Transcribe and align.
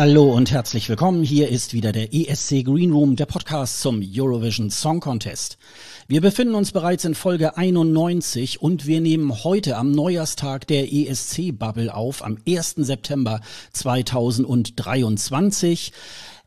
Hallo 0.00 0.32
und 0.32 0.52
herzlich 0.52 0.88
willkommen. 0.88 1.24
Hier 1.24 1.48
ist 1.48 1.74
wieder 1.74 1.90
der 1.90 2.14
ESC 2.14 2.64
Green 2.64 2.92
Room, 2.92 3.16
der 3.16 3.26
Podcast 3.26 3.80
zum 3.80 4.00
Eurovision 4.00 4.70
Song 4.70 5.00
Contest. 5.00 5.58
Wir 6.06 6.20
befinden 6.20 6.54
uns 6.54 6.70
bereits 6.70 7.04
in 7.04 7.16
Folge 7.16 7.56
91 7.56 8.62
und 8.62 8.86
wir 8.86 9.00
nehmen 9.00 9.42
heute 9.42 9.76
am 9.76 9.90
Neujahrstag 9.90 10.68
der 10.68 10.92
ESC 10.92 11.50
Bubble 11.50 11.92
auf, 11.92 12.24
am 12.24 12.38
1. 12.46 12.76
September 12.76 13.40
2023. 13.72 15.92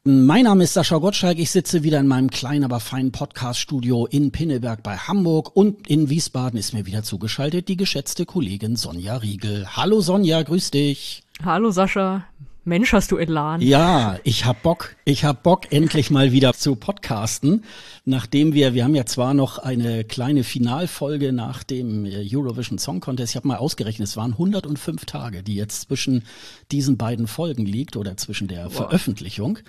Mein 0.06 0.46
Name 0.46 0.64
ist 0.64 0.74
Sascha 0.74 1.00
Gottschalk. 1.00 1.38
Ich 1.38 1.52
sitze 1.52 1.84
wieder 1.84 2.00
in 2.00 2.08
meinem 2.08 2.30
kleinen, 2.30 2.64
aber 2.64 2.80
feinen 2.80 3.12
Podcast-Studio 3.12 4.06
in 4.06 4.32
Pinneberg 4.32 4.82
bei 4.82 4.96
Hamburg 4.96 5.54
und 5.54 5.90
in 5.90 6.10
Wiesbaden 6.10 6.58
ist 6.58 6.74
mir 6.74 6.86
wieder 6.86 7.04
zugeschaltet 7.04 7.68
die 7.68 7.76
geschätzte 7.76 8.26
Kollegin 8.26 8.78
Sonja 8.78 9.18
Riegel. 9.18 9.68
Hallo 9.76 10.00
Sonja, 10.00 10.42
grüß 10.42 10.72
dich. 10.72 11.24
Hallo 11.44 11.72
Sascha. 11.72 12.24
Mensch, 12.64 12.94
hast 12.94 13.12
du 13.12 13.18
Elan. 13.18 13.60
Ja, 13.62 14.20
ich 14.24 14.46
hab 14.46 14.62
Bock. 14.62 14.96
Ich 15.04 15.26
hab 15.26 15.42
Bock, 15.42 15.72
endlich 15.72 16.12
mal 16.12 16.32
wieder 16.32 16.54
zu 16.54 16.76
podcasten. 16.76 17.64
Nachdem 18.04 18.56
wir, 18.56 18.74
wir 18.74 18.84
haben 18.84 18.96
ja 18.96 19.06
zwar 19.06 19.36
noch 19.36 19.60
eine 19.60 20.04
kleine 20.04 20.44
Finalfolge 20.44 21.32
nach 21.34 21.64
dem 21.64 22.06
Eurovision 22.06 22.80
Song 22.80 23.00
Contest. 23.00 23.34
Ich 23.34 23.36
habe 23.36 23.48
mal 23.48 23.58
ausgerechnet, 23.58 24.08
es 24.08 24.18
waren 24.18 24.32
105 24.32 25.06
Tage, 25.06 25.44
die 25.44 25.54
jetzt 25.54 25.84
zwischen 25.84 26.24
diesen 26.72 26.98
beiden 26.98 27.28
Folgen 27.28 27.64
liegt 27.64 27.96
oder 27.98 28.18
zwischen 28.18 28.48
der 28.48 28.66
wow. 28.66 28.74
Veröffentlichung. 28.74 29.60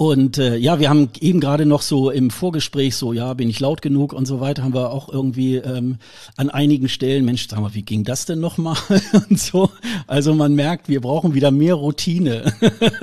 Und 0.00 0.38
äh, 0.38 0.54
ja, 0.56 0.78
wir 0.78 0.90
haben 0.90 1.10
eben 1.18 1.40
gerade 1.40 1.66
noch 1.66 1.82
so 1.82 2.12
im 2.12 2.30
Vorgespräch 2.30 2.94
so, 2.94 3.12
ja, 3.12 3.34
bin 3.34 3.50
ich 3.50 3.58
laut 3.58 3.82
genug 3.82 4.12
und 4.12 4.26
so 4.26 4.38
weiter, 4.38 4.62
haben 4.62 4.72
wir 4.72 4.92
auch 4.92 5.08
irgendwie 5.08 5.56
ähm, 5.56 5.98
an 6.36 6.50
einigen 6.50 6.88
Stellen, 6.88 7.24
Mensch, 7.24 7.48
sag 7.48 7.58
mal, 7.58 7.74
wie 7.74 7.82
ging 7.82 8.04
das 8.04 8.24
denn 8.24 8.38
nochmal 8.38 8.76
und 9.28 9.40
so. 9.40 9.70
Also 10.06 10.34
man 10.34 10.54
merkt, 10.54 10.88
wir 10.88 11.00
brauchen 11.00 11.34
wieder 11.34 11.50
mehr 11.50 11.74
Routine. 11.74 12.52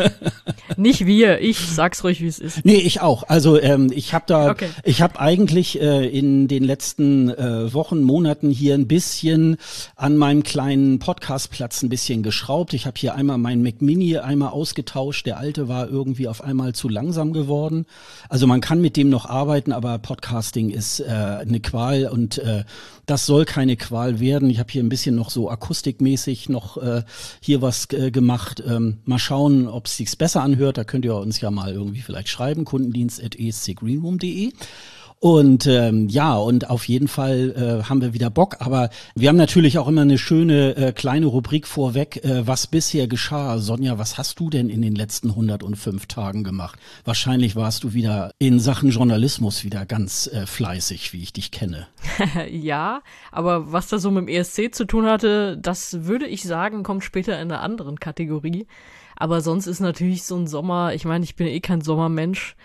Nicht 0.77 1.05
wir, 1.05 1.41
ich 1.41 1.59
sag's 1.59 2.01
ruhig, 2.05 2.21
wie 2.21 2.27
es 2.27 2.39
ist. 2.39 2.63
Nee, 2.63 2.75
ich 2.75 3.01
auch. 3.01 3.23
Also 3.27 3.59
ähm, 3.59 3.91
ich 3.93 4.13
habe 4.13 4.23
da, 4.25 4.51
okay. 4.51 4.64
Ich 4.83 5.01
habe 5.01 5.19
eigentlich 5.19 5.79
äh, 5.81 6.07
in 6.07 6.47
den 6.47 6.63
letzten 6.63 7.29
äh, 7.29 7.73
Wochen, 7.73 8.01
Monaten 8.01 8.49
hier 8.49 8.73
ein 8.73 8.87
bisschen 8.87 9.57
an 9.95 10.17
meinem 10.17 10.43
kleinen 10.43 10.99
Podcastplatz 10.99 11.83
ein 11.83 11.89
bisschen 11.89 12.23
geschraubt. 12.23 12.73
Ich 12.73 12.85
habe 12.85 12.97
hier 12.97 13.15
einmal 13.15 13.37
meinen 13.37 13.63
Mac 13.63 13.81
Mini 13.81 14.17
einmal 14.17 14.49
ausgetauscht. 14.49 15.25
Der 15.25 15.37
alte 15.37 15.67
war 15.67 15.89
irgendwie 15.89 16.27
auf 16.27 16.43
einmal 16.43 16.73
zu 16.73 16.89
langsam 16.89 17.33
geworden. 17.33 17.85
Also 18.29 18.47
man 18.47 18.61
kann 18.61 18.81
mit 18.81 18.97
dem 18.97 19.09
noch 19.09 19.25
arbeiten, 19.25 19.71
aber 19.71 19.97
Podcasting 19.99 20.69
ist 20.69 20.99
äh, 20.99 21.05
eine 21.05 21.59
Qual 21.59 22.07
und 22.07 22.37
äh, 22.37 22.63
das 23.05 23.25
soll 23.25 23.45
keine 23.45 23.75
Qual 23.77 24.19
werden. 24.19 24.49
Ich 24.49 24.59
habe 24.59 24.71
hier 24.71 24.83
ein 24.83 24.89
bisschen 24.89 25.15
noch 25.15 25.29
so 25.29 25.49
akustikmäßig 25.49 26.49
noch 26.49 26.77
äh, 26.77 27.03
hier 27.39 27.61
was 27.61 27.87
äh, 27.91 28.11
gemacht. 28.11 28.63
Ähm, 28.65 28.97
mal 29.05 29.19
schauen, 29.19 29.67
ob 29.67 29.85
es 29.85 29.97
sich 29.97 30.17
besser 30.17 30.41
anhört. 30.41 30.77
Da 30.77 30.83
könnt 30.83 31.05
ihr 31.05 31.15
uns 31.15 31.39
ja 31.41 31.51
mal 31.51 31.71
irgendwie 31.71 32.01
vielleicht 32.01 32.29
schreiben. 32.29 32.65
Kundendienst.escgreenroom.de. 32.65 34.53
Und 35.19 35.65
ähm, 35.65 36.07
ja, 36.09 36.35
und 36.35 36.69
auf 36.69 36.87
jeden 36.87 37.07
Fall 37.07 37.53
äh, 37.55 37.89
haben 37.89 38.01
wir 38.01 38.13
wieder 38.13 38.29
Bock. 38.29 38.57
Aber 38.59 38.89
wir 39.15 39.29
haben 39.29 39.37
natürlich 39.37 39.79
auch 39.79 39.87
immer 39.87 40.01
eine 40.01 40.17
schöne 40.17 40.75
äh, 40.75 40.91
kleine 40.91 41.25
Rubrik 41.25 41.67
vorweg, 41.67 42.23
äh, 42.23 42.45
was 42.45 42.67
bisher 42.67 43.07
geschah. 43.07 43.57
Sonja, 43.57 43.97
was 43.97 44.17
hast 44.17 44.39
du 44.39 44.49
denn 44.49 44.69
in 44.69 44.81
den 44.81 44.93
letzten 44.93 45.29
105 45.29 46.05
Tagen 46.07 46.43
gemacht? 46.43 46.79
Wahrscheinlich 47.05 47.55
warst 47.55 47.83
du 47.83 47.93
wieder 47.93 48.31
in 48.39 48.59
Sachen 48.59 48.89
Journalismus 48.89 49.63
wieder 49.63 49.85
ganz 49.85 50.27
äh, 50.27 50.45
fleißig, 50.45 51.13
wie 51.13 51.23
ich 51.23 51.33
dich 51.33 51.51
kenne. 51.51 51.87
ja, 52.51 53.01
aber 53.31 53.71
was 53.71 53.87
da 53.87 53.97
so 53.97 54.11
mit 54.11 54.27
dem 54.27 54.27
ESC 54.27 54.75
zu 54.75 54.85
tun 54.85 55.05
hatte, 55.05 55.57
das 55.57 56.05
würde 56.05 56.27
ich 56.27 56.43
sagen, 56.43 56.83
kommt 56.83 57.03
später 57.03 57.33
in 57.41 57.51
einer 57.51 57.61
anderen 57.61 57.99
Kategorie. 57.99 58.67
Aber 59.15 59.41
sonst 59.41 59.67
ist 59.67 59.79
natürlich 59.79 60.23
so 60.23 60.35
ein 60.35 60.45
Sommer, 60.45 60.93
ich 60.93 61.05
meine, 61.05 61.23
ich 61.23 61.35
bin 61.35 61.47
eh 61.47 61.61
kein 61.61 61.81
Sommermensch. 61.81 62.55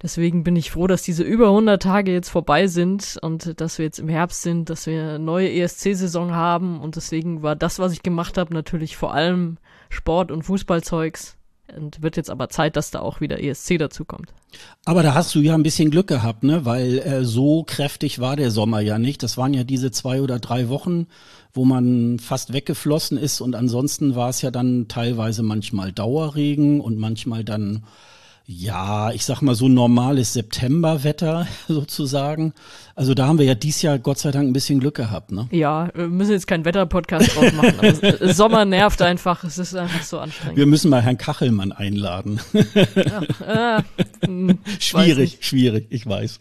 Deswegen 0.00 0.44
bin 0.44 0.54
ich 0.54 0.70
froh, 0.70 0.86
dass 0.86 1.02
diese 1.02 1.24
über 1.24 1.48
100 1.48 1.82
Tage 1.82 2.12
jetzt 2.12 2.28
vorbei 2.28 2.68
sind 2.68 3.18
und 3.20 3.60
dass 3.60 3.78
wir 3.78 3.84
jetzt 3.84 3.98
im 3.98 4.08
Herbst 4.08 4.42
sind, 4.42 4.70
dass 4.70 4.86
wir 4.86 5.00
eine 5.00 5.18
neue 5.18 5.52
ESC-Saison 5.52 6.34
haben 6.34 6.80
und 6.80 6.94
deswegen 6.94 7.42
war 7.42 7.56
das, 7.56 7.80
was 7.80 7.92
ich 7.92 8.02
gemacht 8.02 8.38
habe, 8.38 8.54
natürlich 8.54 8.96
vor 8.96 9.12
allem 9.12 9.58
Sport 9.88 10.30
und 10.30 10.44
Fußballzeugs 10.44 11.36
und 11.76 12.00
wird 12.00 12.16
jetzt 12.16 12.30
aber 12.30 12.48
Zeit, 12.48 12.76
dass 12.76 12.90
da 12.90 13.00
auch 13.00 13.20
wieder 13.20 13.42
ESC 13.42 13.78
dazukommt. 13.78 14.32
Aber 14.84 15.02
da 15.02 15.14
hast 15.14 15.34
du 15.34 15.40
ja 15.40 15.54
ein 15.54 15.62
bisschen 15.62 15.90
Glück 15.90 16.06
gehabt, 16.06 16.42
ne? 16.42 16.64
Weil 16.64 16.98
äh, 16.98 17.24
so 17.24 17.64
kräftig 17.64 18.20
war 18.20 18.36
der 18.36 18.50
Sommer 18.50 18.80
ja 18.80 18.98
nicht. 18.98 19.22
Das 19.22 19.36
waren 19.36 19.52
ja 19.52 19.64
diese 19.64 19.90
zwei 19.90 20.22
oder 20.22 20.38
drei 20.38 20.68
Wochen, 20.68 21.08
wo 21.52 21.64
man 21.64 22.18
fast 22.18 22.52
weggeflossen 22.52 23.18
ist 23.18 23.40
und 23.40 23.54
ansonsten 23.54 24.14
war 24.14 24.30
es 24.30 24.42
ja 24.42 24.50
dann 24.50 24.86
teilweise 24.88 25.42
manchmal 25.42 25.92
Dauerregen 25.92 26.80
und 26.80 26.98
manchmal 26.98 27.44
dann 27.44 27.84
ja, 28.50 29.10
ich 29.12 29.26
sag 29.26 29.42
mal 29.42 29.54
so 29.54 29.68
normales 29.68 30.32
Septemberwetter 30.32 31.46
sozusagen. 31.68 32.54
Also 32.94 33.12
da 33.12 33.26
haben 33.26 33.38
wir 33.38 33.44
ja 33.44 33.54
dieses 33.54 33.82
Jahr 33.82 33.98
Gott 33.98 34.18
sei 34.18 34.30
Dank 34.30 34.48
ein 34.48 34.54
bisschen 34.54 34.80
Glück 34.80 34.94
gehabt, 34.94 35.30
ne? 35.30 35.48
Ja, 35.52 35.90
wir 35.94 36.08
müssen 36.08 36.32
jetzt 36.32 36.46
keinen 36.46 36.64
Wetterpodcast 36.64 37.36
draus 37.36 37.52
machen. 37.52 37.74
aber 37.78 38.32
Sommer 38.34 38.64
nervt 38.64 39.02
einfach, 39.02 39.44
es 39.44 39.58
ist 39.58 39.76
einfach 39.76 40.02
so 40.02 40.18
anstrengend. 40.18 40.56
Wir 40.56 40.64
müssen 40.64 40.90
mal 40.90 41.02
Herrn 41.02 41.18
Kachelmann 41.18 41.72
einladen. 41.72 42.40
Ja, 43.44 43.76
äh, 43.78 43.82
hm, 44.24 44.58
schwierig, 44.80 45.38
schwierig, 45.42 45.86
ich 45.90 46.06
weiß. 46.06 46.40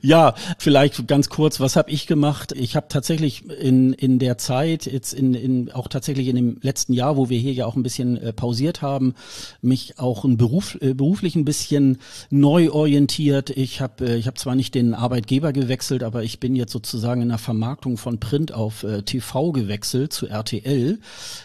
ja, 0.00 0.34
vielleicht 0.58 1.08
ganz 1.08 1.28
kurz, 1.28 1.58
was 1.58 1.74
habe 1.74 1.90
ich 1.90 2.06
gemacht? 2.06 2.52
Ich 2.52 2.76
habe 2.76 2.86
tatsächlich 2.88 3.50
in, 3.50 3.92
in 3.92 4.20
der 4.20 4.38
Zeit, 4.38 4.86
jetzt 4.86 5.12
in, 5.12 5.34
in 5.34 5.72
auch 5.72 5.88
tatsächlich 5.88 6.28
in 6.28 6.36
dem 6.36 6.58
letzten 6.62 6.92
Jahr, 6.92 7.16
wo 7.16 7.28
wir 7.28 7.38
hier 7.38 7.52
ja 7.52 7.66
auch 7.66 7.74
ein 7.74 7.82
bisschen 7.82 8.16
äh, 8.16 8.32
pausiert 8.32 8.80
haben, 8.80 9.14
mich 9.60 9.98
auch 10.04 10.24
ein 10.24 10.36
Beruf, 10.36 10.76
äh, 10.80 10.94
beruflich 10.94 11.34
ein 11.34 11.44
bisschen 11.44 11.98
neu 12.30 12.70
orientiert. 12.70 13.50
Ich 13.50 13.80
habe 13.80 14.06
äh, 14.06 14.16
ich 14.16 14.26
hab 14.26 14.38
zwar 14.38 14.54
nicht 14.54 14.74
den 14.74 14.94
Arbeitgeber 14.94 15.52
gewechselt, 15.52 16.02
aber 16.02 16.22
ich 16.22 16.38
bin 16.38 16.54
jetzt 16.54 16.72
sozusagen 16.72 17.22
in 17.22 17.30
der 17.30 17.38
Vermarktung 17.38 17.96
von 17.96 18.20
Print 18.20 18.52
auf 18.52 18.84
äh, 18.84 19.02
TV 19.02 19.52
gewechselt 19.52 20.12
zu 20.12 20.28
RTL. 20.28 21.00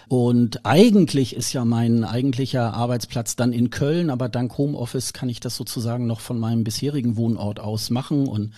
Und 0.08 0.66
eigentlich 0.66 1.36
ist 1.36 1.54
ja 1.54 1.66
mein 1.66 2.04
eigentlicher 2.04 2.74
Arbeitsplatz 2.74 3.36
dann 3.36 3.54
in 3.54 3.70
Köln, 3.70 4.10
aber 4.10 4.30
dank 4.30 4.58
Homeoffice 4.58 5.14
kann 5.14 5.30
ich 5.30 5.40
das 5.40 5.56
sozusagen 5.56 6.06
noch 6.06 6.20
von 6.20 6.38
meinem 6.38 6.64
bisherigen 6.64 7.16
Wohnort 7.16 7.60
aus 7.60 7.90
machen 7.90 8.28
und 8.28 8.52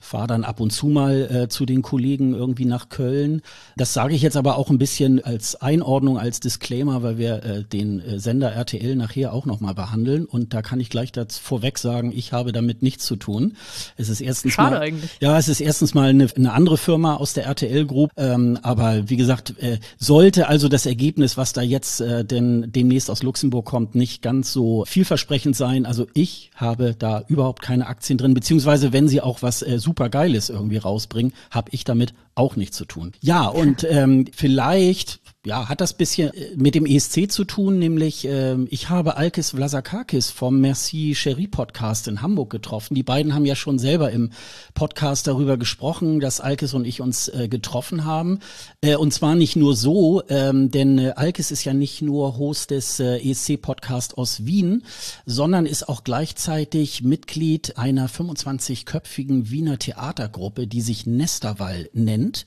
fahre 0.00 0.26
dann 0.26 0.44
ab 0.44 0.60
und 0.60 0.70
zu 0.70 0.86
mal 0.86 1.30
äh, 1.30 1.48
zu 1.48 1.66
den 1.66 1.82
Kollegen 1.82 2.34
irgendwie 2.34 2.64
nach 2.64 2.88
Köln. 2.88 3.42
Das 3.76 3.92
sage 3.92 4.14
ich 4.14 4.22
jetzt 4.22 4.36
aber 4.36 4.56
auch 4.56 4.70
ein 4.70 4.78
bisschen 4.78 5.22
als 5.22 5.60
Einordnung, 5.60 6.18
als 6.18 6.40
Disclaimer, 6.40 7.02
weil 7.02 7.18
wir 7.18 7.44
äh, 7.44 7.64
den 7.64 8.00
äh, 8.00 8.18
Sender 8.18 8.52
RTL 8.52 8.96
nachher 8.96 9.32
auch 9.32 9.46
nochmal 9.46 9.74
behandeln. 9.74 10.24
Und 10.24 10.54
da 10.54 10.62
kann 10.62 10.80
ich 10.80 10.88
gleich 10.88 11.12
das 11.12 11.38
vorweg 11.38 11.78
sagen, 11.78 12.12
ich 12.14 12.32
habe 12.32 12.52
damit 12.52 12.82
nichts 12.82 13.04
zu 13.04 13.16
tun. 13.16 13.56
Es 13.96 14.08
ist 14.08 14.20
erstens 14.20 14.54
Schade 14.54 14.76
mal, 14.76 14.82
eigentlich. 14.82 15.10
Ja, 15.20 15.38
es 15.38 15.48
ist 15.48 15.60
erstens 15.60 15.94
mal 15.94 16.08
eine, 16.08 16.28
eine 16.34 16.52
andere 16.52 16.78
Firma 16.78 17.16
aus 17.16 17.34
der 17.34 17.44
RTL 17.44 17.86
Group. 17.86 18.10
Ähm, 18.16 18.58
aber 18.62 19.08
wie 19.10 19.16
gesagt, 19.16 19.54
äh, 19.58 19.78
sollte 19.98 20.48
also 20.48 20.68
das 20.68 20.86
Ergebnis, 20.86 21.36
was 21.36 21.52
da 21.52 21.60
jetzt 21.60 22.00
äh, 22.00 22.24
denn 22.24 22.72
demnächst 22.72 23.10
aus 23.10 23.22
Luxemburg 23.22 23.66
kommt, 23.66 23.94
nicht 23.94 24.22
ganz 24.22 24.52
so 24.52 24.84
vielversprechend 24.86 25.56
sein. 25.56 25.84
Also 25.84 26.06
ich 26.14 26.50
habe 26.54 26.94
da 26.98 27.22
überhaupt 27.28 27.62
keine 27.62 27.86
Aktien 27.86 28.16
drin, 28.16 28.32
beziehungsweise 28.32 28.92
wenn 28.92 29.08
sie 29.08 29.20
auch 29.20 29.42
was 29.42 29.62
äh, 29.62 29.78
super 29.90 30.08
Geiles 30.08 30.50
irgendwie 30.50 30.76
rausbringen, 30.76 31.32
habe 31.50 31.70
ich 31.72 31.82
damit 31.82 32.14
auch 32.36 32.54
nichts 32.54 32.76
zu 32.76 32.84
tun. 32.84 33.10
Ja, 33.20 33.46
und 33.46 33.84
ähm, 33.90 34.26
vielleicht 34.32 35.18
ja, 35.46 35.70
hat 35.70 35.80
das 35.80 35.94
bisschen 35.94 36.34
äh, 36.34 36.54
mit 36.56 36.74
dem 36.74 36.84
ESC 36.84 37.30
zu 37.30 37.44
tun, 37.44 37.78
nämlich 37.78 38.26
äh, 38.26 38.62
ich 38.64 38.90
habe 38.90 39.16
Alkis 39.16 39.52
Vlasakakis 39.52 40.30
vom 40.30 40.60
Merci 40.60 41.14
Cherie 41.14 41.48
Podcast 41.48 42.08
in 42.08 42.20
Hamburg 42.20 42.50
getroffen. 42.50 42.94
Die 42.94 43.02
beiden 43.02 43.34
haben 43.34 43.46
ja 43.46 43.54
schon 43.54 43.78
selber 43.78 44.10
im 44.10 44.32
Podcast 44.74 45.26
darüber 45.26 45.56
gesprochen, 45.56 46.20
dass 46.20 46.40
Alkis 46.40 46.74
und 46.74 46.84
ich 46.84 47.00
uns 47.00 47.28
äh, 47.28 47.48
getroffen 47.48 48.04
haben. 48.04 48.40
Äh, 48.82 48.96
und 48.96 49.14
zwar 49.14 49.34
nicht 49.34 49.56
nur 49.56 49.74
so, 49.74 50.22
ähm, 50.28 50.70
denn 50.70 50.98
äh, 50.98 51.12
Alkis 51.16 51.50
ist 51.50 51.64
ja 51.64 51.72
nicht 51.72 52.02
nur 52.02 52.36
Host 52.36 52.70
des 52.70 53.00
äh, 53.00 53.16
ESC 53.16 53.62
Podcast 53.62 54.18
aus 54.18 54.44
Wien, 54.44 54.82
sondern 55.24 55.64
ist 55.64 55.88
auch 55.88 56.04
gleichzeitig 56.04 57.02
Mitglied 57.02 57.78
einer 57.78 58.10
25-köpfigen 58.10 59.48
Wiener 59.48 59.78
Theatergruppe, 59.78 60.66
die 60.66 60.82
sich 60.82 61.06
Nesterwall 61.06 61.88
nennt. 61.94 62.44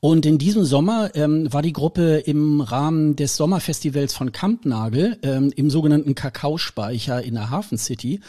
Und 0.00 0.26
in 0.26 0.38
diesem 0.38 0.64
Sommer 0.64 1.10
ähm, 1.14 1.52
war 1.52 1.62
die 1.62 1.72
Gruppe 1.72 2.18
im 2.18 2.60
Rahmen 2.60 3.16
des 3.16 3.36
Sommerfestivals 3.36 4.14
von 4.14 4.30
Kampnagel 4.30 5.18
ähm, 5.22 5.52
im 5.56 5.70
sogenannten 5.70 6.14
Kakaospeicher 6.14 7.22
in 7.22 7.34
der 7.34 7.50
Hafen 7.50 7.78
City. 7.78 8.20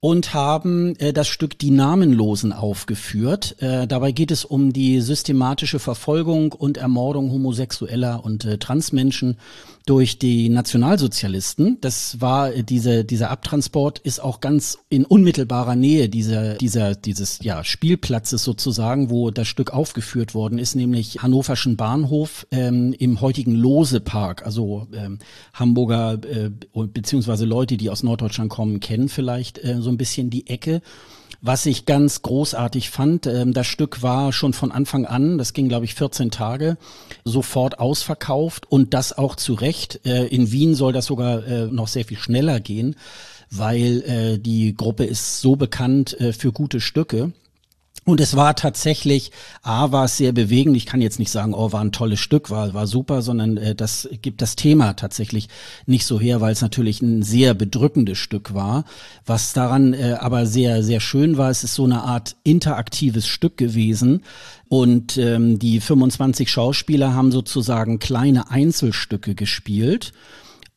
und 0.00 0.34
haben 0.34 0.94
äh, 0.96 1.12
das 1.12 1.26
Stück 1.26 1.58
Die 1.58 1.70
Namenlosen 1.70 2.52
aufgeführt. 2.52 3.56
Äh, 3.60 3.86
dabei 3.86 4.12
geht 4.12 4.30
es 4.30 4.44
um 4.44 4.72
die 4.72 5.00
systematische 5.00 5.78
Verfolgung 5.78 6.52
und 6.52 6.76
Ermordung 6.76 7.30
homosexueller 7.30 8.24
und 8.24 8.44
äh, 8.44 8.58
Transmenschen 8.58 9.38
durch 9.86 10.18
die 10.18 10.48
Nationalsozialisten. 10.48 11.78
Das 11.80 12.20
war 12.20 12.52
äh, 12.52 12.62
diese 12.62 13.04
dieser 13.04 13.30
Abtransport 13.30 14.00
ist 14.00 14.20
auch 14.20 14.40
ganz 14.40 14.78
in 14.88 15.04
unmittelbarer 15.04 15.76
Nähe 15.76 16.08
dieser 16.08 16.54
dieser 16.54 16.94
dieses 16.94 17.38
ja 17.42 17.64
Spielplatzes 17.64 18.42
sozusagen, 18.42 19.10
wo 19.10 19.30
das 19.30 19.46
Stück 19.48 19.72
aufgeführt 19.72 20.34
worden 20.34 20.58
ist, 20.58 20.74
nämlich 20.74 21.22
Hannoverschen 21.22 21.76
Bahnhof 21.76 22.46
ähm, 22.50 22.94
im 22.98 23.20
heutigen 23.20 23.54
Lose 23.54 24.00
Park. 24.00 24.44
Also 24.44 24.88
ähm, 24.92 25.20
Hamburger 25.54 26.18
äh, 26.24 26.50
beziehungsweise 26.74 27.44
Leute, 27.44 27.76
die 27.76 27.88
aus 27.88 28.02
Norddeutschland 28.02 28.50
kommen, 28.50 28.80
kennen 28.80 29.08
vielleicht 29.08 29.62
äh, 29.64 29.80
so 29.80 29.90
ein 29.90 29.96
bisschen 29.96 30.30
die 30.30 30.48
Ecke. 30.48 30.82
Was 31.42 31.66
ich 31.66 31.86
ganz 31.86 32.22
großartig 32.22 32.90
fand, 32.90 33.26
ähm, 33.26 33.52
das 33.52 33.66
Stück 33.66 34.02
war 34.02 34.32
schon 34.32 34.52
von 34.52 34.72
Anfang 34.72 35.06
an, 35.06 35.38
das 35.38 35.52
ging 35.52 35.68
glaube 35.68 35.84
ich 35.84 35.94
14 35.94 36.30
Tage, 36.30 36.76
sofort 37.24 37.78
ausverkauft 37.78 38.70
und 38.70 38.94
das 38.94 39.16
auch 39.16 39.36
zu 39.36 39.54
Recht. 39.54 40.00
Äh, 40.04 40.26
in 40.26 40.50
Wien 40.50 40.74
soll 40.74 40.92
das 40.92 41.06
sogar 41.06 41.46
äh, 41.46 41.66
noch 41.66 41.88
sehr 41.88 42.04
viel 42.04 42.18
schneller 42.18 42.60
gehen, 42.60 42.96
weil 43.50 44.02
äh, 44.02 44.38
die 44.38 44.74
Gruppe 44.74 45.04
ist 45.04 45.40
so 45.40 45.56
bekannt 45.56 46.16
für 46.36 46.52
gute 46.52 46.80
Stücke. 46.80 47.32
Und 48.06 48.20
es 48.20 48.36
war 48.36 48.54
tatsächlich, 48.54 49.32
A, 49.62 49.90
war 49.90 50.04
es 50.04 50.16
sehr 50.16 50.30
bewegend. 50.30 50.76
Ich 50.76 50.86
kann 50.86 51.00
jetzt 51.00 51.18
nicht 51.18 51.32
sagen, 51.32 51.54
oh, 51.54 51.72
war 51.72 51.80
ein 51.80 51.90
tolles 51.90 52.20
Stück, 52.20 52.50
war, 52.50 52.72
war 52.72 52.86
super, 52.86 53.20
sondern 53.20 53.56
äh, 53.56 53.74
das 53.74 54.08
gibt 54.22 54.40
das 54.42 54.54
Thema 54.54 54.92
tatsächlich 54.92 55.48
nicht 55.86 56.06
so 56.06 56.20
her, 56.20 56.40
weil 56.40 56.52
es 56.52 56.60
natürlich 56.60 57.02
ein 57.02 57.24
sehr 57.24 57.52
bedrückendes 57.52 58.18
Stück 58.18 58.54
war. 58.54 58.84
Was 59.26 59.54
daran 59.54 59.92
äh, 59.92 60.18
aber 60.20 60.46
sehr, 60.46 60.84
sehr 60.84 61.00
schön 61.00 61.36
war, 61.36 61.50
es 61.50 61.64
ist 61.64 61.74
so 61.74 61.82
eine 61.82 62.04
Art 62.04 62.36
interaktives 62.44 63.26
Stück 63.26 63.56
gewesen. 63.56 64.22
Und 64.68 65.18
ähm, 65.18 65.58
die 65.58 65.80
25 65.80 66.48
Schauspieler 66.48 67.12
haben 67.12 67.32
sozusagen 67.32 67.98
kleine 67.98 68.52
Einzelstücke 68.52 69.34
gespielt. 69.34 70.12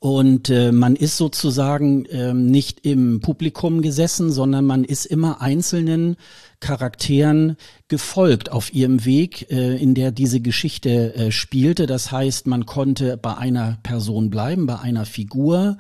Und 0.01 0.50
äh, 0.50 0.72
man 0.72 0.96
ist 0.96 1.18
sozusagen 1.18 2.06
ähm, 2.10 2.46
nicht 2.46 2.86
im 2.86 3.19
Publikum 3.19 3.81
gesessen, 3.81 4.31
sondern 4.31 4.66
man 4.66 4.86
ist 4.86 5.06
immer 5.06 5.42
einzelnen 5.42 6.16
Charakteren 6.62 7.57
gefolgt 7.90 8.50
auf 8.50 8.74
ihrem 8.74 9.04
Weg, 9.04 9.51
äh, 9.51 9.75
in 9.75 9.96
der 9.96 10.12
diese 10.12 10.40
Geschichte 10.40 11.13
äh, 11.16 11.31
spielte. 11.31 11.86
Das 11.86 12.13
heißt, 12.13 12.48
man 12.48 12.66
konnte 12.66 13.18
bei 13.18 13.36
einer 13.36 13.78
Person 13.84 14.30
bleiben, 14.30 14.68
bei 14.68 14.80
einer 14.80 15.06
Figur, 15.06 15.78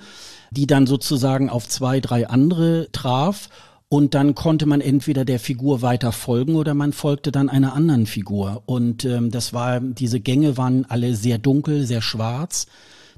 die 0.51 0.67
dann 0.67 0.85
sozusagen 0.85 1.49
auf 1.49 1.69
zwei, 1.69 2.01
drei 2.01 2.27
andere 2.27 2.89
traf. 2.91 3.47
Und 3.87 4.15
dann 4.15 4.35
konnte 4.35 4.65
man 4.65 4.81
entweder 4.81 5.23
der 5.23 5.39
Figur 5.39 5.81
weiter 5.81 6.11
folgen 6.11 6.55
oder 6.55 6.73
man 6.73 6.91
folgte 6.91 7.31
dann 7.31 7.49
einer 7.49 7.73
anderen 7.73 8.05
Figur. 8.05 8.63
Und 8.65 9.05
ähm, 9.05 9.31
das 9.31 9.53
war, 9.53 9.79
diese 9.79 10.19
Gänge 10.19 10.57
waren 10.57 10.85
alle 10.89 11.15
sehr 11.15 11.37
dunkel, 11.37 11.85
sehr 11.85 12.01
schwarz. 12.01 12.67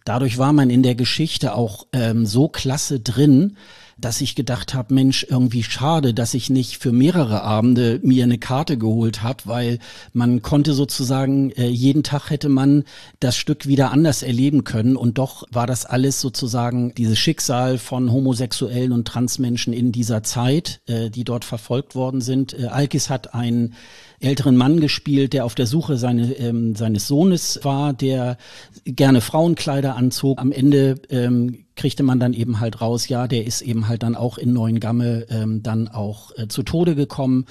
Dadurch 0.04 0.38
war 0.38 0.54
man 0.54 0.70
in 0.70 0.84
der 0.84 0.96
Geschichte 0.96 1.54
auch 1.54 1.88
ähm, 1.94 2.26
so 2.26 2.48
klasse 2.48 3.00
drin, 3.00 3.58
dass 3.98 4.22
ich 4.22 4.36
gedacht 4.36 4.74
habe, 4.74 4.94
Mensch, 4.94 5.26
irgendwie 5.30 5.64
schade, 5.64 6.14
dass 6.14 6.34
ich 6.34 6.50
nicht 6.50 6.78
für 6.78 6.92
mehrere 6.92 7.44
Abende 7.44 8.00
mir 8.04 8.24
eine 8.24 8.38
Karte 8.38 8.78
geholt 8.78 9.22
habe, 9.22 9.44
weil 9.46 9.80
man 10.14 10.42
konnte 10.42 10.74
sozusagen, 10.74 11.52
äh, 11.52 11.68
jeden 11.68 12.04
Tag 12.04 12.30
hätte 12.30 12.50
man 12.50 12.84
das 13.20 13.38
Stück 13.38 13.68
wieder 13.68 13.92
anders 13.92 14.24
erleben 14.24 14.64
können 14.64 14.96
und 14.96 15.18
doch 15.18 15.44
war 15.52 15.68
das 15.68 15.86
alles 15.86 16.22
sozusagen 16.22 16.94
dieses 16.96 17.20
Schicksal 17.20 17.78
von 17.78 18.12
Homosexuellen 18.12 18.92
und 18.92 19.08
Transmenschen 19.08 19.74
in 19.74 19.92
dieser 19.92 20.24
Zeit, 20.24 20.82
äh, 20.88 21.10
die 21.10 21.24
dort 21.24 21.46
verfolgt 21.46 21.96
worden 21.96 22.22
sind. 22.22 22.58
Äh, 22.58 22.68
Alkis 22.68 23.10
hat 23.10 23.34
einen 23.34 23.74
älteren 24.22 24.56
Mann 24.56 24.80
gespielt, 24.80 25.34
der 25.34 25.46
auf 25.46 25.56
der 25.56 25.66
Suche 25.66 25.98
seine, 25.98 26.34
ähm, 26.34 26.76
seines 26.76 27.08
Sohnes 27.08 27.60
war, 27.64 27.94
der 27.94 28.38
gerne 28.86 29.22
Frauenkleider 29.22 29.96
anzog. 29.96 30.40
Am 30.40 30.52
Ende 30.52 31.02
ähm, 31.10 31.66
kriegte 31.82 32.04
man 32.04 32.20
dann 32.20 32.34
eben 32.34 32.60
halt 32.60 32.80
raus, 32.80 33.10
ja, 33.10 33.28
der 33.28 33.48
ist 33.48 33.64
eben 33.64 33.88
halt 33.88 34.04
dann 34.04 34.16
auch 34.16 34.38
in 34.38 34.54
Neuengamme 34.54 35.26
ähm, 35.32 35.64
dann 35.64 35.88
auch 35.88 36.30
äh, 36.38 36.48
zu 36.48 36.62
Tode 36.62 36.94
gekommen. 36.94 37.48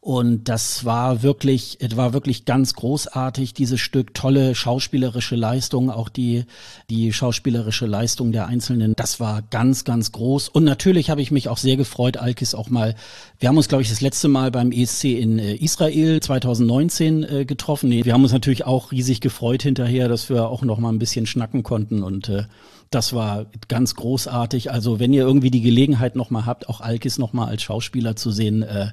Und 0.00 0.48
das 0.48 0.84
war 0.84 1.22
wirklich, 1.22 1.76
es 1.80 1.96
war 1.96 2.12
wirklich 2.12 2.44
ganz 2.44 2.74
großartig, 2.74 3.54
dieses 3.54 3.78
Stück, 3.78 4.14
tolle 4.14 4.56
schauspielerische 4.56 5.36
Leistung, 5.36 5.90
auch 5.90 6.08
die, 6.08 6.44
die 6.90 7.12
schauspielerische 7.12 7.86
Leistung 7.86 8.32
der 8.32 8.48
Einzelnen. 8.48 8.94
Das 8.96 9.20
war 9.20 9.42
ganz, 9.42 9.84
ganz 9.84 10.10
groß. 10.10 10.48
Und 10.48 10.64
natürlich 10.64 11.08
habe 11.10 11.22
ich 11.22 11.30
mich 11.30 11.48
auch 11.48 11.58
sehr 11.58 11.76
gefreut, 11.76 12.16
Alkis 12.16 12.54
auch 12.54 12.70
mal, 12.70 12.96
wir 13.38 13.48
haben 13.48 13.56
uns, 13.56 13.68
glaube 13.68 13.82
ich, 13.82 13.90
das 13.90 14.00
letzte 14.00 14.26
Mal 14.26 14.50
beim 14.50 14.72
ESC 14.72 15.04
in 15.04 15.38
äh, 15.38 15.54
Israel 15.54 16.18
2019 16.18 17.22
äh, 17.22 17.44
getroffen. 17.44 17.90
Wir 17.90 18.12
haben 18.12 18.24
uns 18.24 18.32
natürlich 18.32 18.66
auch 18.66 18.90
riesig 18.90 19.20
gefreut 19.20 19.62
hinterher, 19.62 20.08
dass 20.08 20.28
wir 20.30 20.48
auch 20.48 20.62
noch 20.62 20.78
mal 20.78 20.92
ein 20.92 20.98
bisschen 20.98 21.26
schnacken 21.26 21.62
konnten 21.62 22.02
und 22.02 22.28
äh, 22.28 22.42
das 22.90 23.12
war 23.12 23.46
ganz 23.68 23.94
großartig. 23.94 24.70
Also 24.70 24.98
wenn 24.98 25.12
ihr 25.12 25.22
irgendwie 25.22 25.50
die 25.50 25.60
Gelegenheit 25.60 26.16
nochmal 26.16 26.46
habt, 26.46 26.68
auch 26.68 26.80
Alkis 26.80 27.18
nochmal 27.18 27.48
als 27.48 27.62
Schauspieler 27.62 28.16
zu 28.16 28.30
sehen, 28.30 28.62
äh, 28.62 28.92